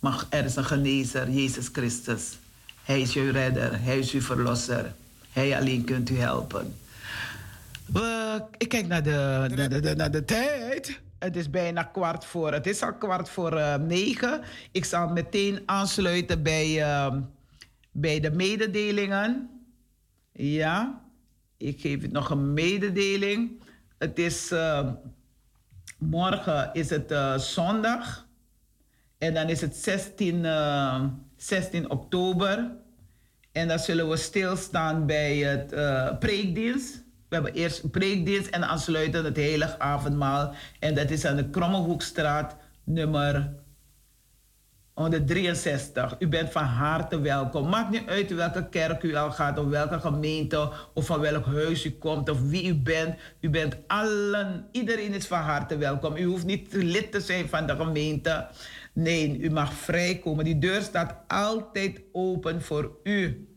Maar 0.07 0.25
er 0.29 0.45
is 0.45 0.57
een 0.57 0.65
genezer, 0.65 1.31
Jezus 1.31 1.69
Christus. 1.73 2.39
Hij 2.85 3.01
is 3.01 3.15
uw 3.15 3.33
redder, 3.33 3.83
hij 3.83 3.99
is 3.99 4.13
uw 4.13 4.21
verlosser. 4.21 4.95
Hij 5.33 5.59
alleen 5.59 5.85
kunt 5.85 6.11
u 6.11 6.19
helpen. 6.19 6.77
Ik 8.57 8.69
kijk 8.69 8.87
naar 8.87 9.03
de, 9.03 9.49
de, 9.83 9.95
naar 9.97 10.11
de 10.11 10.25
tijd. 10.25 11.01
Het 11.19 11.37
is 11.37 11.51
bijna 11.51 11.83
kwart 11.83 12.25
voor. 12.25 12.53
Het 12.53 12.67
is 12.67 12.83
al 12.83 12.95
kwart 12.95 13.31
voor 13.31 13.53
uh, 13.53 13.75
negen. 13.75 14.41
Ik 14.73 14.85
zal 14.85 15.09
meteen 15.09 15.63
aansluiten 15.65 16.43
bij, 16.43 16.79
uh, 16.79 17.15
bij 17.91 18.21
de 18.21 18.31
mededelingen. 18.31 19.51
Ja, 20.33 21.01
ik 21.57 21.81
geef 21.81 22.11
nog 22.11 22.31
een 22.31 22.53
mededeling. 22.53 23.51
Het 23.99 24.19
is 24.19 24.53
uh, 24.53 24.89
morgen 25.99 26.71
is 26.73 26.91
het 26.91 27.15
zondag. 27.43 28.26
En 29.19 29.35
dan 29.35 29.49
is 29.49 29.61
het 29.61 29.77
16, 29.77 30.47
16 31.37 31.91
oktober. 31.91 32.71
En 33.53 33.69
dan 33.69 33.79
zullen 33.79 34.09
we 34.09 34.17
stilstaan 34.17 35.07
bij 35.07 35.37
het 35.37 35.69
preekdienst. 36.19 37.05
We 37.29 37.35
hebben 37.35 37.53
eerst 37.53 37.83
een 37.83 37.91
preekdienst 37.91 38.49
en 38.49 38.69
aansluitend 38.69 39.25
het 39.25 39.37
heilig 39.37 39.79
avondmaal. 39.79 40.55
En 40.81 40.95
dat 40.95 41.11
is 41.11 41.25
aan 41.25 41.37
de 41.37 41.51
Krommehoekstraat 41.51 42.57
nummer 42.85 43.55
163. 44.97 46.17
U 46.19 46.29
bent 46.29 46.53
van 46.53 46.63
harte 46.65 47.21
welkom. 47.21 47.69
Maakt 47.69 47.91
niet 47.91 48.09
uit 48.09 48.35
welke 48.35 48.69
kerk 48.69 49.03
u 49.03 49.15
al 49.15 49.31
gaat, 49.31 49.59
of 49.59 49.67
welke 49.67 50.01
gemeente, 50.01 50.73
of 50.95 51.07
van 51.07 51.21
welk 51.21 51.47
huis 51.47 51.85
u 51.85 51.91
komt, 51.91 52.29
of 52.29 52.41
wie 52.41 52.67
u 52.67 52.75
bent. 52.75 53.15
U 53.41 53.51
bent 53.51 53.77
allen, 53.87 54.69
iedereen 54.73 55.15
is 55.15 55.27
van 55.27 55.41
harte 55.41 55.77
welkom. 55.77 56.17
U 56.17 56.25
hoeft 56.25 56.45
niet 56.45 56.73
lid 56.73 57.13
te 57.13 57.21
zijn 57.21 57.49
van 57.49 57.67
de 57.67 57.77
gemeente. 57.77 58.47
Nee, 58.97 59.39
u 59.39 59.51
mag 59.51 59.73
vrijkomen. 59.73 60.45
Die 60.45 60.59
deur 60.59 60.83
staat 60.83 61.15
altijd 61.29 62.01
open 62.13 62.63
voor 62.63 62.97
u. 63.03 63.49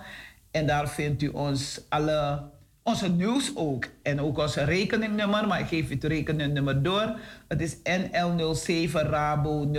En 0.50 0.66
daar 0.66 0.88
vindt 0.88 1.22
u 1.22 1.28
ons 1.28 1.80
alle, 1.88 2.42
onze 2.82 3.08
nieuws 3.08 3.52
ook. 3.54 3.84
En 4.02 4.20
ook 4.20 4.38
onze 4.38 4.64
rekeningnummer. 4.64 5.46
Maar 5.46 5.60
ik 5.60 5.66
geef 5.66 5.88
het 5.88 6.04
rekeningnummer 6.04 6.82
door. 6.82 7.18
Het 7.48 7.60
is 7.60 7.76
NL07 7.76 8.92
Rabo 8.92 9.66
0161356907. 9.66 9.70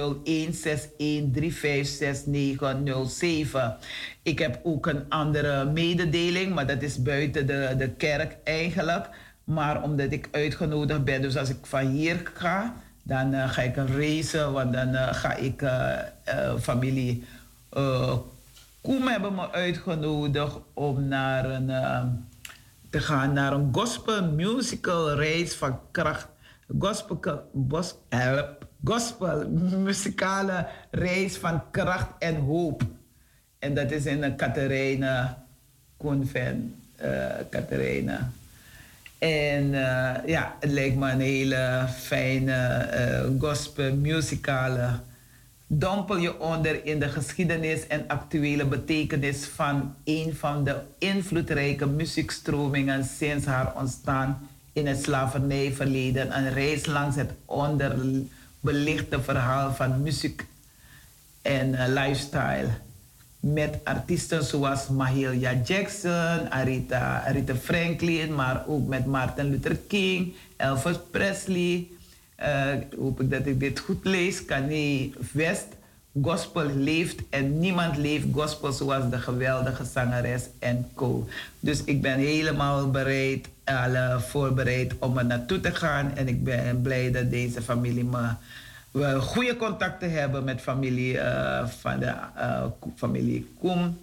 Ik 4.23 4.39
heb 4.39 4.59
ook 4.63 4.85
een 4.85 5.05
andere 5.09 5.65
mededeling. 5.65 6.53
Maar 6.53 6.67
dat 6.67 6.81
is 6.81 7.01
buiten 7.01 7.47
de, 7.47 7.73
de 7.77 7.89
kerk 7.89 8.37
eigenlijk. 8.43 9.09
Maar 9.43 9.83
omdat 9.83 10.11
ik 10.11 10.27
uitgenodigd 10.31 11.03
ben. 11.03 11.21
Dus 11.21 11.37
als 11.37 11.49
ik 11.49 11.65
van 11.65 11.87
hier 11.87 12.31
ga. 12.33 12.73
Dan 13.03 13.33
uh, 13.33 13.49
ga 13.49 13.61
ik 13.61 13.75
een. 13.75 14.51
Want 14.51 14.73
dan 14.73 14.93
uh, 14.93 15.13
ga 15.13 15.35
ik 15.35 15.61
uh, 15.61 15.97
familie 16.59 17.23
Koem 18.81 19.07
hebben 19.07 19.35
me 19.35 19.51
uitgenodigd 19.51 20.57
om 20.73 21.07
naar 21.07 21.45
een, 21.45 21.67
te 22.89 22.99
gaan 22.99 23.33
naar 23.33 23.53
een 23.53 23.69
gospel 23.71 24.31
musical 24.31 25.13
reis 25.13 25.55
van 25.55 25.79
kracht. 25.91 26.27
Gospel, 26.79 27.49
bos, 27.53 27.95
help, 28.09 28.65
gospel 28.83 29.45
reis 30.91 31.37
van 31.37 31.63
kracht 31.71 32.09
en 32.19 32.35
hoop. 32.35 32.83
En 33.59 33.73
dat 33.73 33.91
is 33.91 34.05
in 34.05 34.21
de 34.21 34.35
Catharina 34.35 35.45
Convent. 35.97 36.73
Uh. 37.01 38.40
En 39.21 39.63
uh, 39.63 40.13
ja, 40.25 40.55
het 40.59 40.71
lijkt 40.71 40.95
me 40.95 41.11
een 41.11 41.19
hele 41.19 41.85
fijne 41.97 42.89
uh, 42.93 43.41
gospel 43.41 43.95
muzikale 43.95 44.99
dompel 45.73 46.17
je 46.17 46.39
onder 46.39 46.85
in 46.85 46.99
de 46.99 47.09
geschiedenis 47.09 47.87
en 47.87 48.03
actuele 48.07 48.65
betekenis 48.65 49.45
van 49.45 49.95
een 50.03 50.35
van 50.35 50.63
de 50.63 50.75
invloedrijke 50.97 51.85
muziekstromingen 51.85 53.03
sinds 53.05 53.45
haar 53.45 53.75
ontstaan 53.75 54.49
in 54.73 54.87
het 54.87 55.03
slavernijverleden. 55.03 56.37
Een 56.37 56.53
reis 56.53 56.85
langs 56.85 57.15
het 57.15 57.31
onderbelichte 57.45 59.21
verhaal 59.21 59.73
van 59.73 60.01
muziek 60.01 60.45
en 61.41 61.69
uh, 61.69 61.83
lifestyle. 61.87 62.67
Met 63.41 63.79
artiesten 63.83 64.43
zoals 64.43 64.87
Mahalia 64.87 65.53
Jackson, 65.65 66.51
Aretha, 66.51 67.23
Aretha 67.25 67.55
Franklin, 67.55 68.35
maar 68.35 68.63
ook 68.67 68.87
met 68.87 69.05
Martin 69.05 69.49
Luther 69.49 69.77
King, 69.87 70.33
Elvis 70.57 70.97
Presley, 71.11 71.87
uh, 72.39 72.73
hoop 72.99 73.21
ik 73.21 73.29
dat 73.31 73.45
ik 73.45 73.59
dit 73.59 73.79
goed 73.79 74.05
lees. 74.05 74.45
Kanye 74.45 75.11
West. 75.31 75.67
Gospel 76.21 76.65
leeft 76.75 77.21
en 77.29 77.59
niemand 77.59 77.97
leeft 77.97 78.25
gospel 78.33 78.71
zoals 78.71 79.09
de 79.09 79.17
geweldige 79.17 79.83
zangeres 79.85 80.43
en 80.59 80.89
co. 80.93 81.27
Dus 81.59 81.83
ik 81.83 82.01
ben 82.01 82.19
helemaal 82.19 82.91
bereid, 82.91 83.47
alle 83.63 84.19
voorbereid 84.19 84.93
om 84.99 85.17
er 85.17 85.25
naartoe 85.25 85.59
te 85.59 85.71
gaan. 85.71 86.15
En 86.15 86.27
ik 86.27 86.43
ben 86.43 86.81
blij 86.81 87.11
dat 87.11 87.29
deze 87.29 87.61
familie 87.61 88.03
me 88.03 88.29
we 88.91 89.19
goede 89.21 89.55
contacten 89.55 90.11
hebben 90.11 90.43
met 90.43 90.61
familie 90.61 91.13
uh, 91.13 91.67
van 91.67 91.99
de 91.99 92.13
uh, 92.37 92.65
familie 92.95 93.53
Koem. 93.59 93.99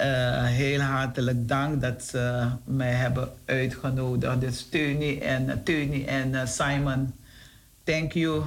Uh, 0.00 0.44
heel 0.44 0.80
hartelijk 0.80 1.48
dank 1.48 1.80
dat 1.80 2.02
ze 2.02 2.48
mij 2.64 2.92
hebben 2.92 3.32
uitgenodigd. 3.44 4.40
Dus 4.40 4.68
Tony 4.68 5.18
en, 5.18 5.62
Tony 5.64 6.04
en 6.06 6.48
Simon 6.48 7.14
Thank 7.84 8.12
you 8.12 8.42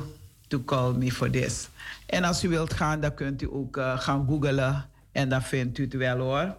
to 0.47 0.63
call 0.65 0.93
me 0.93 1.11
for 1.11 1.29
this. 1.29 1.69
En 2.05 2.23
als 2.23 2.43
u 2.43 2.49
wilt 2.49 2.73
gaan, 2.73 2.99
dan 2.99 3.13
kunt 3.13 3.41
u 3.41 3.47
ook 3.51 3.77
gaan 3.95 4.25
googlen. 4.27 4.85
En 5.11 5.29
dan 5.29 5.41
vindt 5.41 5.77
u 5.77 5.83
het 5.83 5.93
wel 5.93 6.17
hoor. 6.17 6.55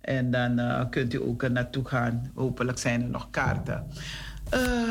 En 0.00 0.30
dan 0.30 0.86
kunt 0.90 1.14
u 1.14 1.22
ook 1.22 1.48
naartoe 1.48 1.84
gaan. 1.84 2.30
Hopelijk 2.34 2.78
zijn 2.78 3.02
er 3.02 3.08
nog 3.08 3.30
kaarten. 3.30 3.86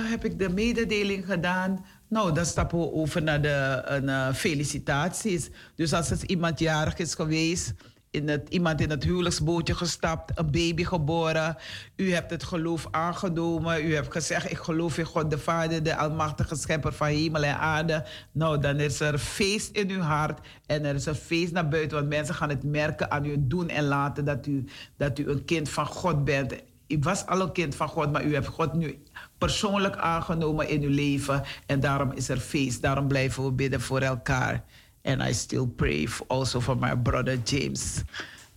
Heb 0.09 0.25
ik 0.25 0.39
de 0.39 0.49
mededeling 0.49 1.25
gedaan? 1.25 1.85
Nou, 2.11 2.33
dan 2.33 2.45
stappen 2.45 2.79
we 2.79 2.91
over 2.93 3.23
naar 3.23 3.41
de 3.41 4.31
felicitaties. 4.33 5.49
Dus 5.75 5.93
als 5.93 6.11
er 6.11 6.25
iemand 6.25 6.59
jarig 6.59 6.97
is 6.97 7.15
geweest 7.15 7.73
in 8.09 8.29
het, 8.29 8.49
iemand 8.49 8.81
in 8.81 8.89
het 8.89 9.03
huwelijksbootje 9.03 9.75
gestapt, 9.75 10.39
een 10.39 10.51
baby 10.51 10.83
geboren. 10.83 11.57
U 11.95 12.13
hebt 12.13 12.31
het 12.31 12.43
geloof 12.43 12.87
aangenomen. 12.91 13.85
U 13.85 13.95
hebt 13.95 14.11
gezegd, 14.11 14.51
ik 14.51 14.57
geloof 14.57 14.97
in 14.97 15.05
God 15.05 15.29
de 15.29 15.37
Vader, 15.37 15.83
de 15.83 15.95
almachtige 15.95 16.55
schepper 16.55 16.93
van 16.93 17.07
hemel 17.07 17.43
en 17.43 17.57
aarde. 17.57 18.05
Nou, 18.31 18.59
dan 18.59 18.79
is 18.79 18.99
er 18.99 19.17
feest 19.17 19.75
in 19.75 19.89
uw 19.89 20.01
hart 20.01 20.39
en 20.65 20.85
er 20.85 20.95
is 20.95 21.05
een 21.05 21.15
feest 21.15 21.51
naar 21.51 21.67
buiten. 21.67 21.97
Want 21.97 22.09
mensen 22.09 22.35
gaan 22.35 22.49
het 22.49 22.63
merken 22.63 23.11
aan 23.11 23.25
u 23.25 23.35
doen 23.39 23.69
en 23.69 23.83
laten 23.83 24.25
dat 24.25 24.47
u, 24.47 24.65
dat 24.97 25.19
u 25.19 25.29
een 25.29 25.45
kind 25.45 25.69
van 25.69 25.85
God 25.85 26.23
bent. 26.23 26.53
U 26.87 26.97
was 26.99 27.25
al 27.25 27.41
een 27.41 27.51
kind 27.51 27.75
van 27.75 27.87
God, 27.87 28.11
maar 28.11 28.25
u 28.25 28.33
hebt 28.33 28.47
God 28.47 28.73
nu 28.73 29.01
persoonlijk 29.41 29.97
aangenomen 29.97 30.69
in 30.69 30.81
uw 30.81 30.89
leven. 30.89 31.43
En 31.65 31.79
daarom 31.79 32.11
is 32.11 32.29
er 32.29 32.37
feest. 32.37 32.81
Daarom 32.81 33.07
blijven 33.07 33.43
we 33.43 33.51
bidden 33.51 33.81
voor 33.81 33.99
elkaar. 34.01 34.63
And 35.03 35.21
I 35.21 35.33
still 35.33 35.67
pray 35.67 36.07
also 36.27 36.59
for 36.59 36.77
my 36.77 36.97
brother 36.97 37.37
James 37.43 38.01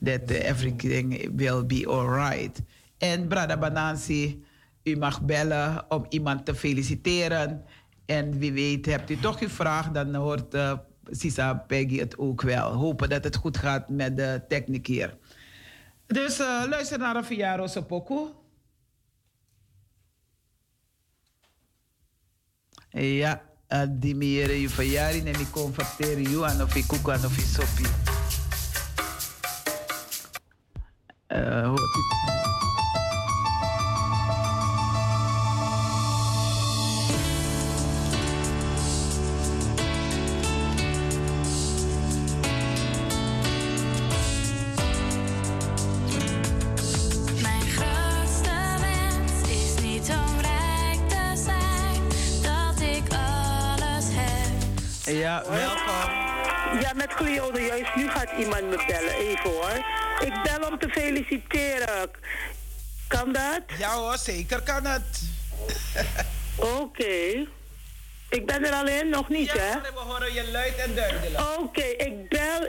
that 0.03 0.31
everything 0.31 1.31
will 1.37 1.67
be 1.67 1.89
alright. 1.89 2.63
En 2.99 3.29
brother 3.29 3.59
Banansi, 3.59 4.45
u 4.83 4.97
mag 4.97 5.23
bellen 5.23 5.85
om 5.89 6.07
iemand 6.09 6.45
te 6.45 6.55
feliciteren. 6.55 7.65
En 8.07 8.39
wie 8.39 8.53
weet, 8.53 8.87
hebt 8.87 9.11
u 9.11 9.17
toch 9.17 9.41
uw 9.41 9.49
vraag, 9.49 9.91
dan 9.91 10.15
hoort 10.15 10.55
uh, 10.55 10.73
Sisa 11.11 11.55
Peggy 11.55 11.99
het 11.99 12.19
ook 12.19 12.43
wel. 12.43 12.73
Hopen 12.73 13.09
dat 13.09 13.25
het 13.25 13.37
goed 13.37 13.57
gaat 13.57 13.89
met 13.89 14.17
de 14.17 14.43
techniek 14.49 14.87
hier. 14.87 15.17
Dus 16.07 16.41
uh, 16.41 16.63
luister 16.69 16.99
naar 16.99 17.17
een 17.17 17.25
Fiaro 17.25 17.67
Sopoku. 17.67 18.44
Ja, 22.95 23.43
die 23.89 24.15
meer 24.15 24.55
je 24.55 24.69
verjaring 24.69 25.27
en 25.27 25.41
ik 25.41 25.51
converteer 25.51 26.21
je 26.21 26.45
aan 26.45 26.63
of 26.63 26.75
ik 26.75 26.87
koek 26.87 27.11
aan 27.11 27.25
of 27.25 27.39
ik 27.39 27.45
soppie. 27.45 27.87
Uh, 31.29 31.75
Cleode. 57.25 57.61
Juist 57.61 57.95
nu 57.95 58.09
gaat 58.09 58.31
iemand 58.39 58.63
me 58.63 58.85
bellen. 58.87 59.15
Even 59.15 59.51
hoor. 59.51 59.85
Ik 60.21 60.43
bel 60.43 60.69
om 60.71 60.79
te 60.79 60.89
feliciteren. 60.89 62.11
Kan 63.09 63.33
dat? 63.33 63.63
Ja 63.79 63.95
hoor, 63.95 64.19
zeker 64.19 64.63
kan 64.63 64.87
het. 64.87 65.23
Oké. 66.81 67.47
Ik 68.29 68.47
ben 68.47 68.65
er 68.65 68.73
alleen 68.73 69.09
nog 69.09 69.29
niet, 69.29 69.47
ja, 69.53 69.59
hè? 69.59 69.71
Ja, 69.71 69.81
we 69.81 69.99
horen 69.99 70.33
je 70.33 70.51
luid 70.51 70.77
en 70.77 70.95
duidelijk. 70.95 71.41
Oké, 71.59 71.83
ik 71.83 72.24
bel 72.24 72.24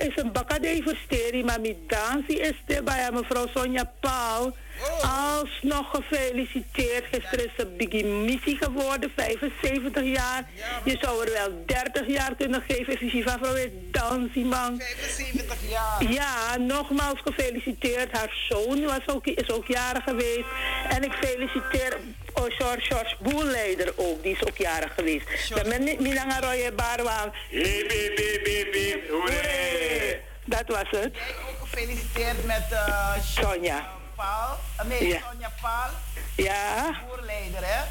is 0.06 0.24
een 0.24 0.32
bakadee 0.32 0.84
versteri, 0.84 1.44
maar 1.44 1.62
mijn 1.62 1.78
dansie 1.88 2.40
is 2.40 2.76
er 2.76 2.84
bij 2.84 3.10
mevrouw 3.12 3.48
Sonja 3.54 3.92
Paul. 4.00 4.56
Oh. 4.82 5.38
Alsnog 5.40 5.90
gefeliciteerd. 5.90 7.06
Gisteren 7.12 7.46
is 7.46 7.52
ze 7.58 7.66
Biggie 7.78 8.06
Missie 8.06 8.58
geworden, 8.58 9.12
75 9.16 10.04
jaar. 10.04 10.50
Je 10.84 10.98
zou 11.02 11.26
er 11.26 11.32
wel 11.32 11.64
30 11.66 12.08
jaar 12.08 12.36
kunnen 12.36 12.64
geven. 12.68 13.02
Is 13.02 13.12
je 13.12 13.22
vrouw 13.22 13.54
is 13.54 13.70
dansie, 13.92 14.46
man. 14.46 14.82
75 14.82 15.70
jaar. 15.70 16.12
Ja, 16.12 16.58
nogmaals 16.58 17.20
gefeliciteerd. 17.24 18.12
Haar 18.12 18.46
zoon 18.50 18.84
was 18.84 19.08
ook, 19.08 19.26
is 19.26 19.50
ook 19.50 19.68
jarig 19.68 20.04
geweest. 20.04 20.46
En 20.90 21.04
ik 21.04 21.12
feliciteer 21.12 21.98
George, 22.36 22.82
George 22.82 23.16
Boelleider 23.20 23.94
ook. 23.96 24.24
Die 24.24 24.32
is 24.32 24.48
ook 24.48 24.58
jarig 24.58 24.94
geweest. 24.94 25.50
Dat 25.50 25.64
ben 25.64 25.84
Milanga 25.84 26.40
Roye 26.40 26.72
Barwaan. 26.72 27.34
Hip, 27.50 27.92
hip, 27.92 28.18
hip, 28.18 28.46
hip, 28.46 28.74
hip. 28.74 29.10
Hoeré. 29.10 30.20
Dat 30.46 30.64
was 30.68 30.90
het. 30.90 31.16
Jij 31.16 31.36
ook 31.50 31.68
gefeliciteerd 31.68 32.46
met 32.46 32.64
uh, 32.72 33.14
Sonja. 33.24 33.88
Paul. 34.16 34.58
Uh, 34.80 34.86
nee, 34.86 35.08
ja. 35.08 35.20
Sonja 35.32 35.52
Paul. 35.62 35.92
Ja. 36.36 36.96
Boerleider, 37.08 37.62
hè? 37.62 37.84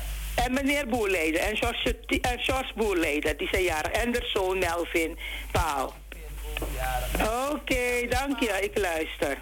En 0.44 0.52
meneer 0.52 0.86
Boerleider. 0.86 1.40
En 1.40 1.56
George, 1.56 1.96
en 2.20 2.38
George 2.38 2.72
Boerleider, 2.74 3.36
die 3.36 3.48
zijn 3.48 3.62
jarig. 3.62 3.92
En 3.92 4.12
de 4.12 4.30
zoon 4.32 4.58
Melvin 4.58 5.18
Paul. 5.52 5.94
Oké, 7.14 7.50
okay, 7.50 8.08
dank 8.08 8.40
je. 8.40 8.58
Ik 8.60 8.78
luister. 8.78 9.38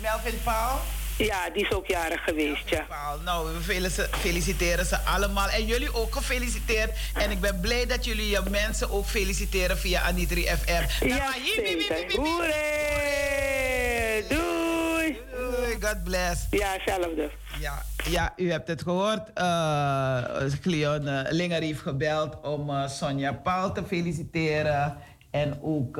Melvin 0.00 0.40
Paul? 0.44 0.78
Ja, 1.18 1.50
die 1.50 1.62
is 1.62 1.72
ook 1.72 1.86
jarig 1.86 2.24
geweest, 2.24 2.68
ja. 2.68 2.86
Nou, 3.24 3.48
we 3.66 3.90
feliciteren 4.10 4.86
ze 4.86 4.98
allemaal. 4.98 5.48
En 5.48 5.66
jullie 5.66 5.94
ook 5.94 6.14
gefeliciteerd. 6.14 6.90
En 7.14 7.30
ik 7.30 7.40
ben 7.40 7.60
blij 7.60 7.86
dat 7.86 8.04
jullie 8.04 8.28
je 8.28 8.42
mensen 8.50 8.90
ook 8.90 9.06
feliciteren 9.06 9.78
via 9.78 10.02
Anitri 10.02 10.42
FM. 10.42 11.06
Ja, 11.06 11.32
zeker. 11.56 12.16
Hoeré! 12.16 14.24
Doei! 14.28 15.18
Doei, 15.30 15.76
God 15.80 16.04
bless. 16.04 16.46
Ja, 16.50 16.72
hetzelfde. 16.72 17.30
Ja, 17.60 17.82
ja, 18.10 18.32
u 18.36 18.50
hebt 18.50 18.68
het 18.68 18.82
gehoord. 18.82 19.30
Uh, 19.34 20.24
Cleon 20.60 21.06
uh, 21.06 21.20
Linger 21.28 21.62
heeft 21.62 21.80
gebeld 21.80 22.40
om 22.40 22.70
uh, 22.70 22.88
Sonja 22.88 23.32
Paul 23.32 23.72
te 23.72 23.82
feliciteren. 23.86 24.96
En 25.30 25.58
ook 25.62 25.96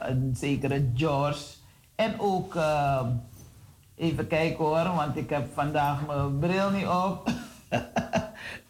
een 0.00 0.34
zekere 0.38 0.90
George. 0.94 1.42
En 1.96 2.20
ook... 2.20 2.54
Even 3.98 4.26
kijken 4.26 4.64
hoor, 4.64 4.94
want 4.94 5.16
ik 5.16 5.30
heb 5.30 5.46
vandaag 5.54 6.06
mijn 6.06 6.38
bril 6.38 6.70
niet 6.70 6.86
op. 6.86 7.30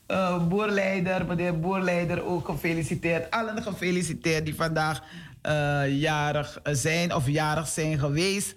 uh, 0.09 0.46
boerleider, 0.48 1.26
meneer 1.26 1.60
Boerleider 1.60 2.24
ook 2.24 2.46
gefeliciteerd. 2.46 3.30
Allen 3.30 3.62
gefeliciteerd 3.62 4.44
die 4.44 4.55
vandaag 4.55 5.02
uh, 5.42 5.98
jarig 6.00 6.60
zijn 6.64 7.14
of 7.14 7.28
jarig 7.28 7.68
zijn 7.68 7.98
geweest. 7.98 8.55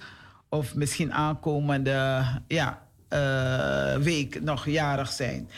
Of 0.49 0.75
misschien 0.75 1.13
aankomende 1.13 2.23
ja, 2.47 2.81
uh, 3.09 4.03
week 4.03 4.41
nog 4.41 4.65
jarig 4.65 5.11
zijn. 5.11 5.49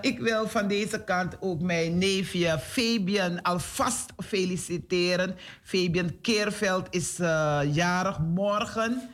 ik 0.00 0.18
wil 0.18 0.48
van 0.48 0.68
deze 0.68 1.04
kant 1.04 1.36
ook 1.40 1.60
mijn 1.60 1.98
neefje 1.98 2.58
Fabian 2.58 3.42
alvast 3.42 4.12
feliciteren. 4.16 5.36
Fabian 5.62 6.20
Keerveld 6.20 6.86
is 6.90 7.16
jarig 7.72 8.18
morgen. 8.18 9.10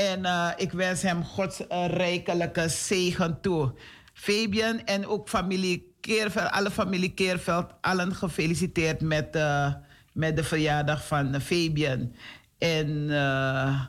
En 0.00 0.20
uh, 0.20 0.48
ik 0.56 0.72
wens 0.72 1.02
hem 1.02 1.24
Gods 1.24 1.60
uh, 1.60 1.86
rijkelijke 1.86 2.68
zegen 2.68 3.40
toe. 3.40 3.74
Fabian 4.12 4.80
en 4.84 5.06
ook 5.06 5.28
familie 5.28 5.94
Keerveld, 6.00 6.50
alle 6.50 6.70
familie 6.70 7.14
Keerveld, 7.14 7.72
allen 7.80 8.14
gefeliciteerd 8.14 9.00
met, 9.00 9.36
uh, 9.36 9.74
met 10.12 10.36
de 10.36 10.44
verjaardag 10.44 11.06
van 11.06 11.40
Fabian. 11.40 12.14
En 12.58 12.88
uh, 12.88 13.80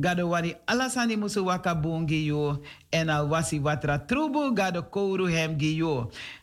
gado 0.00 0.28
wani 0.28 0.54
alasani 0.64 1.16
musu 1.16 1.42
waka 1.42 1.80
bongi 1.80 2.24
yo. 2.24 2.62
En 2.88 3.08
al 3.08 3.28
wasi 3.28 3.60
watra 3.60 3.98
trubu 3.98 4.50
gado 4.54 4.82
kouru 4.82 5.30
hem. 5.32 5.56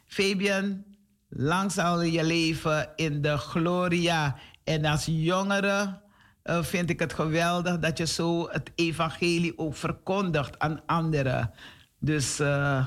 Fabian, 0.06 0.84
lang 1.30 1.72
zal 1.72 2.02
je 2.02 2.24
leven 2.24 2.90
in 2.96 3.22
de 3.22 3.38
gloria. 3.38 4.36
En 4.64 4.86
als 4.86 5.06
jongere 5.06 6.00
uh, 6.48 6.64
vind 6.64 6.90
ik 6.90 7.00
het 7.00 7.14
geweldig 7.14 7.80
dat 7.80 7.98
je 7.98 8.06
zo 8.08 8.50
het 8.50 8.72
evangelie 8.76 9.58
ook 9.58 9.76
verkondigt 9.76 10.60
aan 10.60 10.82
anderen. 10.86 11.52
Dus 12.00 12.40
uh, 12.40 12.86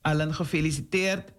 allen 0.00 0.34
gefeliciteerd. 0.34 1.32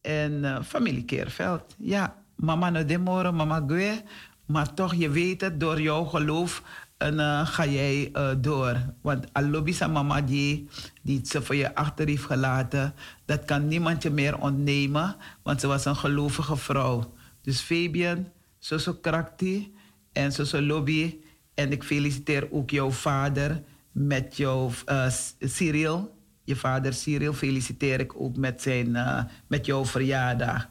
En 0.00 0.32
uh, 0.32 0.62
familie 0.62 1.04
Keerveld. 1.04 1.74
Ja, 1.78 2.14
mama 2.36 2.70
no 2.70 2.84
demoro, 2.84 3.32
mama 3.32 3.64
gue. 3.66 4.02
Maar 4.46 4.74
toch, 4.74 4.94
je 4.94 5.10
weet 5.10 5.40
het, 5.40 5.60
door 5.60 5.80
jouw 5.80 6.04
geloof 6.04 6.62
en, 6.96 7.46
ga 7.46 7.66
jij 7.66 8.12
door. 8.40 8.76
Want 9.00 9.26
alobisa 9.32 9.86
mama 9.86 10.20
die, 10.20 10.68
die 11.02 11.20
ze 11.24 11.42
voor 11.42 11.54
je 11.54 11.74
achter 11.74 12.06
heeft 12.06 12.24
gelaten, 12.24 12.94
dat 13.24 13.44
kan 13.44 13.68
niemand 13.68 14.02
je 14.02 14.10
meer 14.10 14.38
ontnemen, 14.38 15.16
want 15.42 15.60
ze 15.60 15.66
was 15.66 15.84
een 15.84 15.96
gelovige 15.96 16.56
vrouw. 16.56 17.14
Dus 17.42 17.60
Fabian, 17.60 18.28
zo 18.58 18.78
zo 18.78 18.94
krakti 18.94 19.75
en 20.16 20.32
zo 20.32 20.62
lobby. 20.62 21.18
En 21.54 21.72
ik 21.72 21.82
feliciteer 21.82 22.52
ook 22.52 22.70
jouw 22.70 22.90
vader 22.90 23.62
met 23.92 24.36
jouw 24.36 24.70
uh, 24.88 25.06
Cyril. 25.38 26.14
Je 26.44 26.56
vader 26.56 26.92
Cyril 26.92 27.32
feliciteer 27.32 28.00
ik 28.00 28.20
ook 28.20 28.36
met, 28.36 28.62
zijn, 28.62 28.88
uh, 28.88 29.24
met 29.46 29.66
jouw 29.66 29.84
verjaardag. 29.84 30.68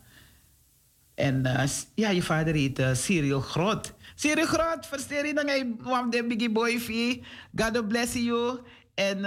En 1.15 1.45
uh, 1.45 1.63
ja, 1.95 2.09
je 2.09 2.21
vader 2.21 2.53
heet 2.53 2.83
Cyril 2.93 3.39
Grot. 3.39 3.93
Cyril 4.15 4.45
Grot, 4.45 4.85
versteer 4.85 5.25
je 5.25 5.33
dan? 5.33 5.77
Wam 5.79 6.09
de 6.09 6.25
biggie 6.27 6.51
boy 6.51 6.79
fee. 6.79 7.23
God 7.55 7.87
bless 7.87 8.13
you. 8.13 8.59
En, 8.93 9.25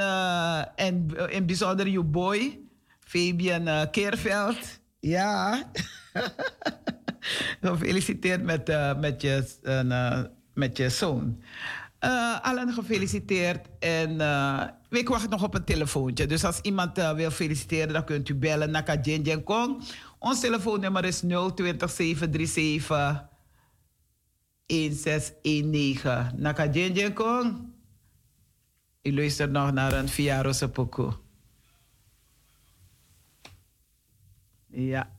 en 0.74 1.08
in 1.30 1.46
bijzonder 1.46 1.88
je 1.88 2.02
boy, 2.02 2.58
Fabian 3.00 3.90
Keerveld. 3.90 4.80
Ja. 5.00 5.70
gefeliciteerd 7.60 8.42
met, 8.42 8.68
uh, 8.68 8.98
met, 8.98 9.22
je, 9.22 9.48
uh, 9.62 10.20
met 10.54 10.76
je 10.76 10.88
zoon. 10.88 11.42
Uh, 12.04 12.40
allen 12.40 12.72
gefeliciteerd. 12.72 13.66
En 13.78 14.10
ik 14.90 15.08
wacht 15.08 15.28
nog 15.28 15.42
op 15.42 15.54
een 15.54 15.64
telefoontje. 15.64 16.26
Dus 16.26 16.44
als 16.44 16.60
iemand 16.60 16.96
wil 17.14 17.30
feliciteren, 17.30 17.92
dan 17.92 18.04
kunt 18.04 18.28
u 18.28 18.34
bellen 18.34 18.70
naar 18.70 18.82
Kajen 18.82 19.42
Kong. 19.44 19.82
Ons 20.18 20.40
telefoonnummer 20.40 21.04
is 21.04 21.20
020 21.54 21.90
737 21.90 23.28
1619. 24.66 26.40
Naka 26.40 26.70
Jen 26.70 27.12
Kong. 27.12 27.76
U 29.02 29.14
luistert 29.14 29.50
nog 29.50 29.72
naar 29.72 29.92
een 29.92 30.08
Fiaro 30.08 30.52
Sepoko. 30.52 31.20
Ja. 34.66 35.10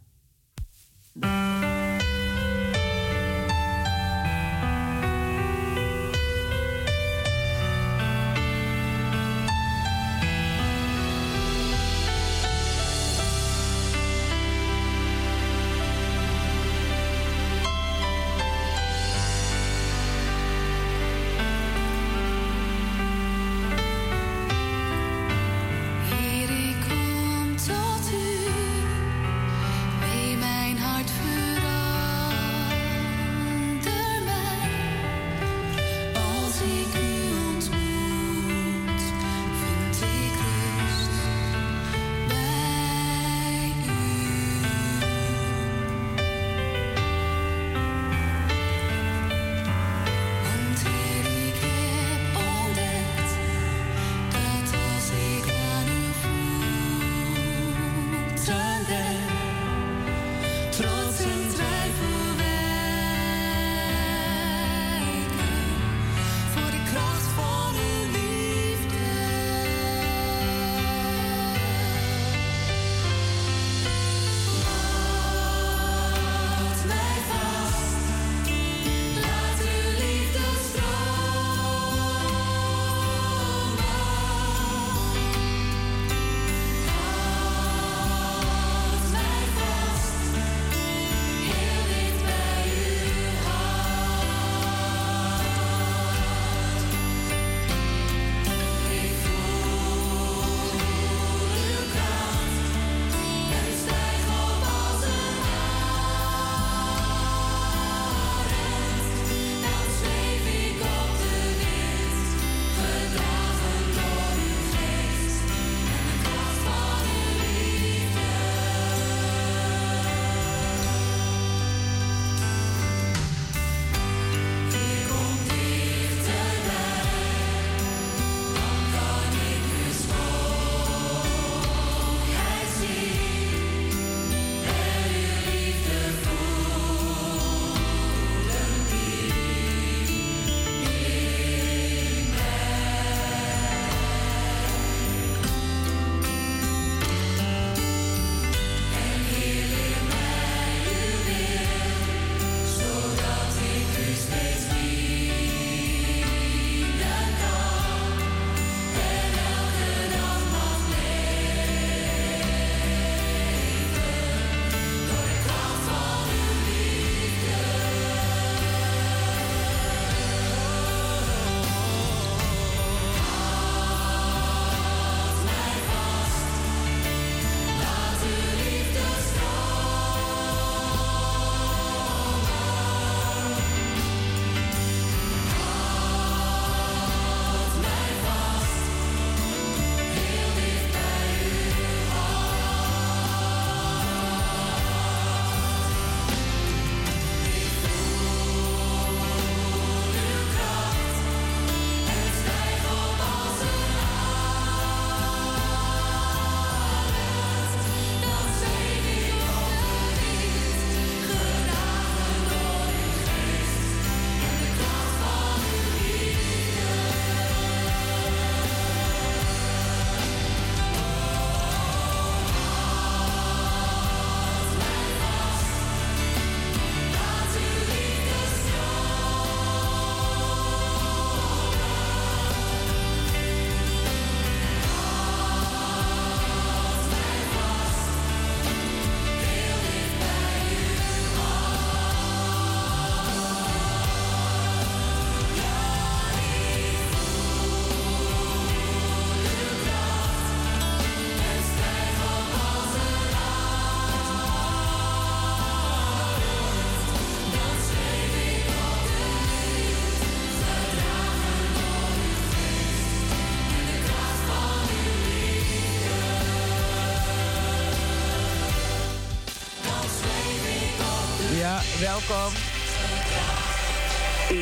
Welkom. 272.27 272.53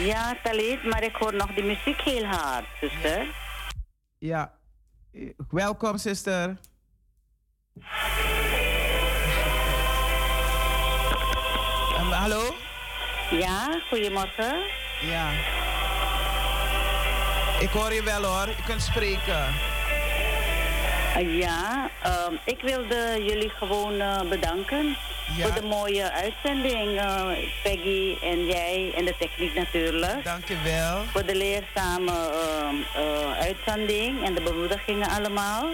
Ja, 0.06 0.38
Talit, 0.44 0.84
maar 0.84 1.04
ik 1.04 1.16
hoor 1.16 1.34
nog 1.34 1.54
die 1.54 1.64
muziek 1.64 2.02
heel 2.02 2.26
hard, 2.26 2.66
zuster. 2.82 3.26
Ja, 4.18 4.54
welkom, 5.50 5.98
zuster. 5.98 6.58
Um, 12.00 12.12
hallo? 12.12 12.56
Ja, 13.32 13.82
goedemorgen. 13.90 14.56
Ja. 15.02 15.32
Ik 17.60 17.70
hoor 17.70 17.94
je 17.94 18.04
wel 18.04 18.24
hoor, 18.24 18.48
je 18.48 18.64
kunt 18.66 18.82
spreken. 18.82 19.54
Ja, 21.18 21.90
uh, 22.06 22.40
ik 22.46 22.62
wilde 22.62 23.24
jullie 23.24 23.50
gewoon 23.50 23.94
uh, 23.94 24.22
bedanken 24.30 24.98
ja. 25.36 25.46
voor 25.46 25.62
de 25.62 25.68
mooie 25.68 26.12
uitzending. 26.12 27.02
Uh, 27.02 27.28
Peggy 27.64 28.18
en 28.22 28.46
jij 28.46 28.94
en 28.96 29.06
de 29.06 29.16
techniek 29.20 29.54
natuurlijk. 29.54 30.24
Dank 30.24 30.48
je 30.48 30.58
wel. 30.64 31.04
Voor 31.12 31.26
de 31.26 31.36
leerzame 31.36 32.12
uitzending 33.40 34.26
en 34.26 34.34
de 34.34 34.42
bemoedigingen 34.42 35.10
allemaal. 35.10 35.66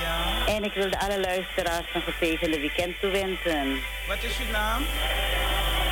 Ja. 0.00 0.46
En 0.54 0.64
ik 0.64 0.72
wilde 0.72 1.00
alle 1.00 1.20
luisteraars 1.20 1.86
een 1.94 2.02
gezegende 2.02 2.60
weekend 2.60 3.00
toewensen. 3.00 3.80
Wat 4.08 4.22
is 4.22 4.36
je 4.36 4.44
naam? 4.52 4.82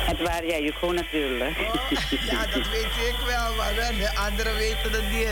Het 0.07 0.21
waren 0.27 0.47
jij, 0.47 0.63
Juko 0.63 0.91
natuurlijk. 0.91 1.57
Oh, 1.57 1.91
ja, 2.29 2.41
dat 2.41 2.69
weet 2.69 2.85
ik 2.85 3.15
wel, 3.25 3.55
maar 3.55 3.73
de 3.73 4.15
anderen 4.15 4.55
weten 4.55 4.91
het 4.91 5.11
niet. 5.11 5.25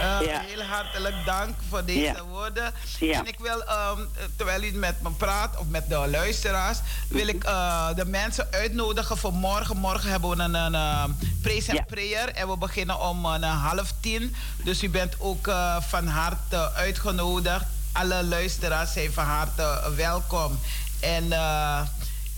Uh, 0.00 0.18
ja. 0.26 0.40
Heel 0.46 0.62
hartelijk 0.62 1.14
dank 1.24 1.54
voor 1.68 1.84
deze 1.84 2.00
ja. 2.00 2.24
woorden. 2.24 2.72
Ja. 2.98 3.18
En 3.18 3.26
ik 3.26 3.38
wil, 3.38 3.60
um, 3.60 4.08
terwijl 4.36 4.62
u 4.62 4.72
met 4.72 5.02
me 5.02 5.10
praat, 5.10 5.58
of 5.58 5.66
met 5.66 5.88
de 5.88 6.08
luisteraars, 6.10 6.78
wil 7.08 7.26
ik 7.26 7.44
uh, 7.44 7.94
de 7.94 8.04
mensen 8.04 8.48
uitnodigen 8.50 9.16
voor 9.18 9.32
morgen. 9.32 9.76
Morgen 9.76 10.10
hebben 10.10 10.30
we 10.36 10.42
een, 10.42 10.54
een, 10.54 10.74
een 10.74 11.18
praise 11.42 11.70
and 11.70 11.86
prayer 11.86 12.28
en 12.28 12.48
we 12.48 12.56
beginnen 12.56 13.00
om 13.00 13.24
een 13.24 13.42
half 13.42 13.92
tien. 14.00 14.34
Dus 14.64 14.82
u 14.82 14.88
bent 14.90 15.14
ook 15.18 15.46
uh, 15.46 15.76
van 15.80 16.06
harte 16.06 16.72
uitgenodigd. 16.72 17.64
Alle 17.92 18.24
luisteraars 18.24 18.92
zijn 18.92 19.12
van 19.12 19.24
harte 19.24 19.92
welkom. 19.96 20.58
En 21.00 21.24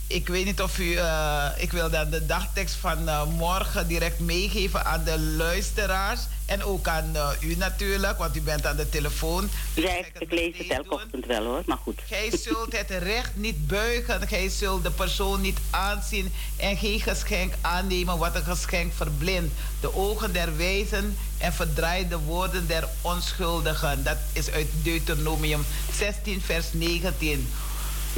ik 0.08 0.28
weet 0.28 0.44
niet 0.44 0.62
of 0.62 0.78
u. 0.78 0.84
Uh, 0.84 1.46
ik 1.56 1.72
wil 1.72 1.90
dan 1.90 2.10
de 2.10 2.26
dagtekst 2.26 2.74
van 2.74 3.02
uh, 3.08 3.24
morgen 3.24 3.88
direct 3.88 4.18
meegeven 4.18 4.84
aan 4.84 5.04
de 5.04 5.18
luisteraars. 5.20 6.20
En 6.46 6.62
ook 6.62 6.88
aan 6.88 7.10
uh, 7.14 7.30
u 7.40 7.54
natuurlijk, 7.56 8.18
want 8.18 8.36
u 8.36 8.40
bent 8.40 8.66
aan 8.66 8.76
de 8.76 8.88
telefoon. 8.88 9.48
Dus 9.74 9.84
ja, 9.84 9.98
ik, 9.98 10.12
ik 10.18 10.32
lees 10.32 10.58
het 10.58 10.68
elke 10.70 10.94
ochtend 10.94 11.26
wel 11.26 11.44
hoor, 11.44 11.62
maar 11.66 11.76
goed. 11.76 12.00
Gij 12.06 12.30
zult 12.36 12.76
het 12.76 12.90
recht 12.90 13.36
niet 13.36 13.66
buigen, 13.66 14.28
gij 14.28 14.48
zult 14.48 14.82
de 14.82 14.90
persoon 14.90 15.40
niet 15.40 15.58
aanzien 15.70 16.32
en 16.56 16.76
geen 16.76 17.00
geschenk 17.00 17.54
aannemen 17.60 18.18
wat 18.18 18.34
een 18.34 18.42
geschenk 18.42 18.92
verblindt. 18.94 19.54
De 19.80 19.94
ogen 19.94 20.32
der 20.32 20.56
wijzen 20.56 21.16
en 21.38 21.52
verdraait 21.52 22.10
de 22.10 22.18
woorden 22.18 22.66
der 22.66 22.88
onschuldigen. 23.00 24.04
Dat 24.04 24.18
is 24.32 24.50
uit 24.50 24.68
Deuteronomium 24.82 25.64
16, 25.92 26.40
vers 26.40 26.66
19. 26.72 27.48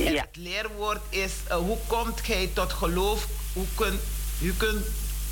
Het 0.05 0.37
leerwoord 0.37 1.01
is: 1.09 1.33
uh, 1.49 1.55
hoe 1.57 1.79
komt 1.87 2.21
gij 2.21 2.51
tot 2.53 2.73
geloof? 2.73 3.27
Hoe 3.53 3.67
kunt, 3.75 4.01
u 4.41 4.55
kunt, 4.57 4.87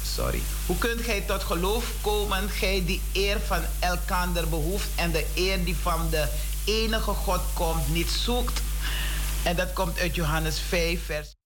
sorry. 0.04 0.40
Hoe 0.66 0.78
kunt 0.78 1.00
gij 1.00 1.20
tot 1.20 1.42
geloof 1.42 1.84
komen, 2.00 2.50
gij 2.50 2.82
die 2.86 3.00
eer 3.12 3.40
van 3.40 3.62
elkander 3.78 4.48
behoeft 4.48 4.88
en 4.94 5.10
de 5.10 5.26
eer 5.34 5.64
die 5.64 5.76
van 5.76 6.10
de 6.10 6.28
enige 6.64 7.12
God 7.12 7.40
komt, 7.54 7.88
niet 7.88 8.10
zoekt? 8.10 8.60
En 9.44 9.56
dat 9.56 9.72
komt 9.72 9.98
uit 9.98 10.14
Johannes 10.14 10.60
5, 10.60 11.04
vers 11.04 11.37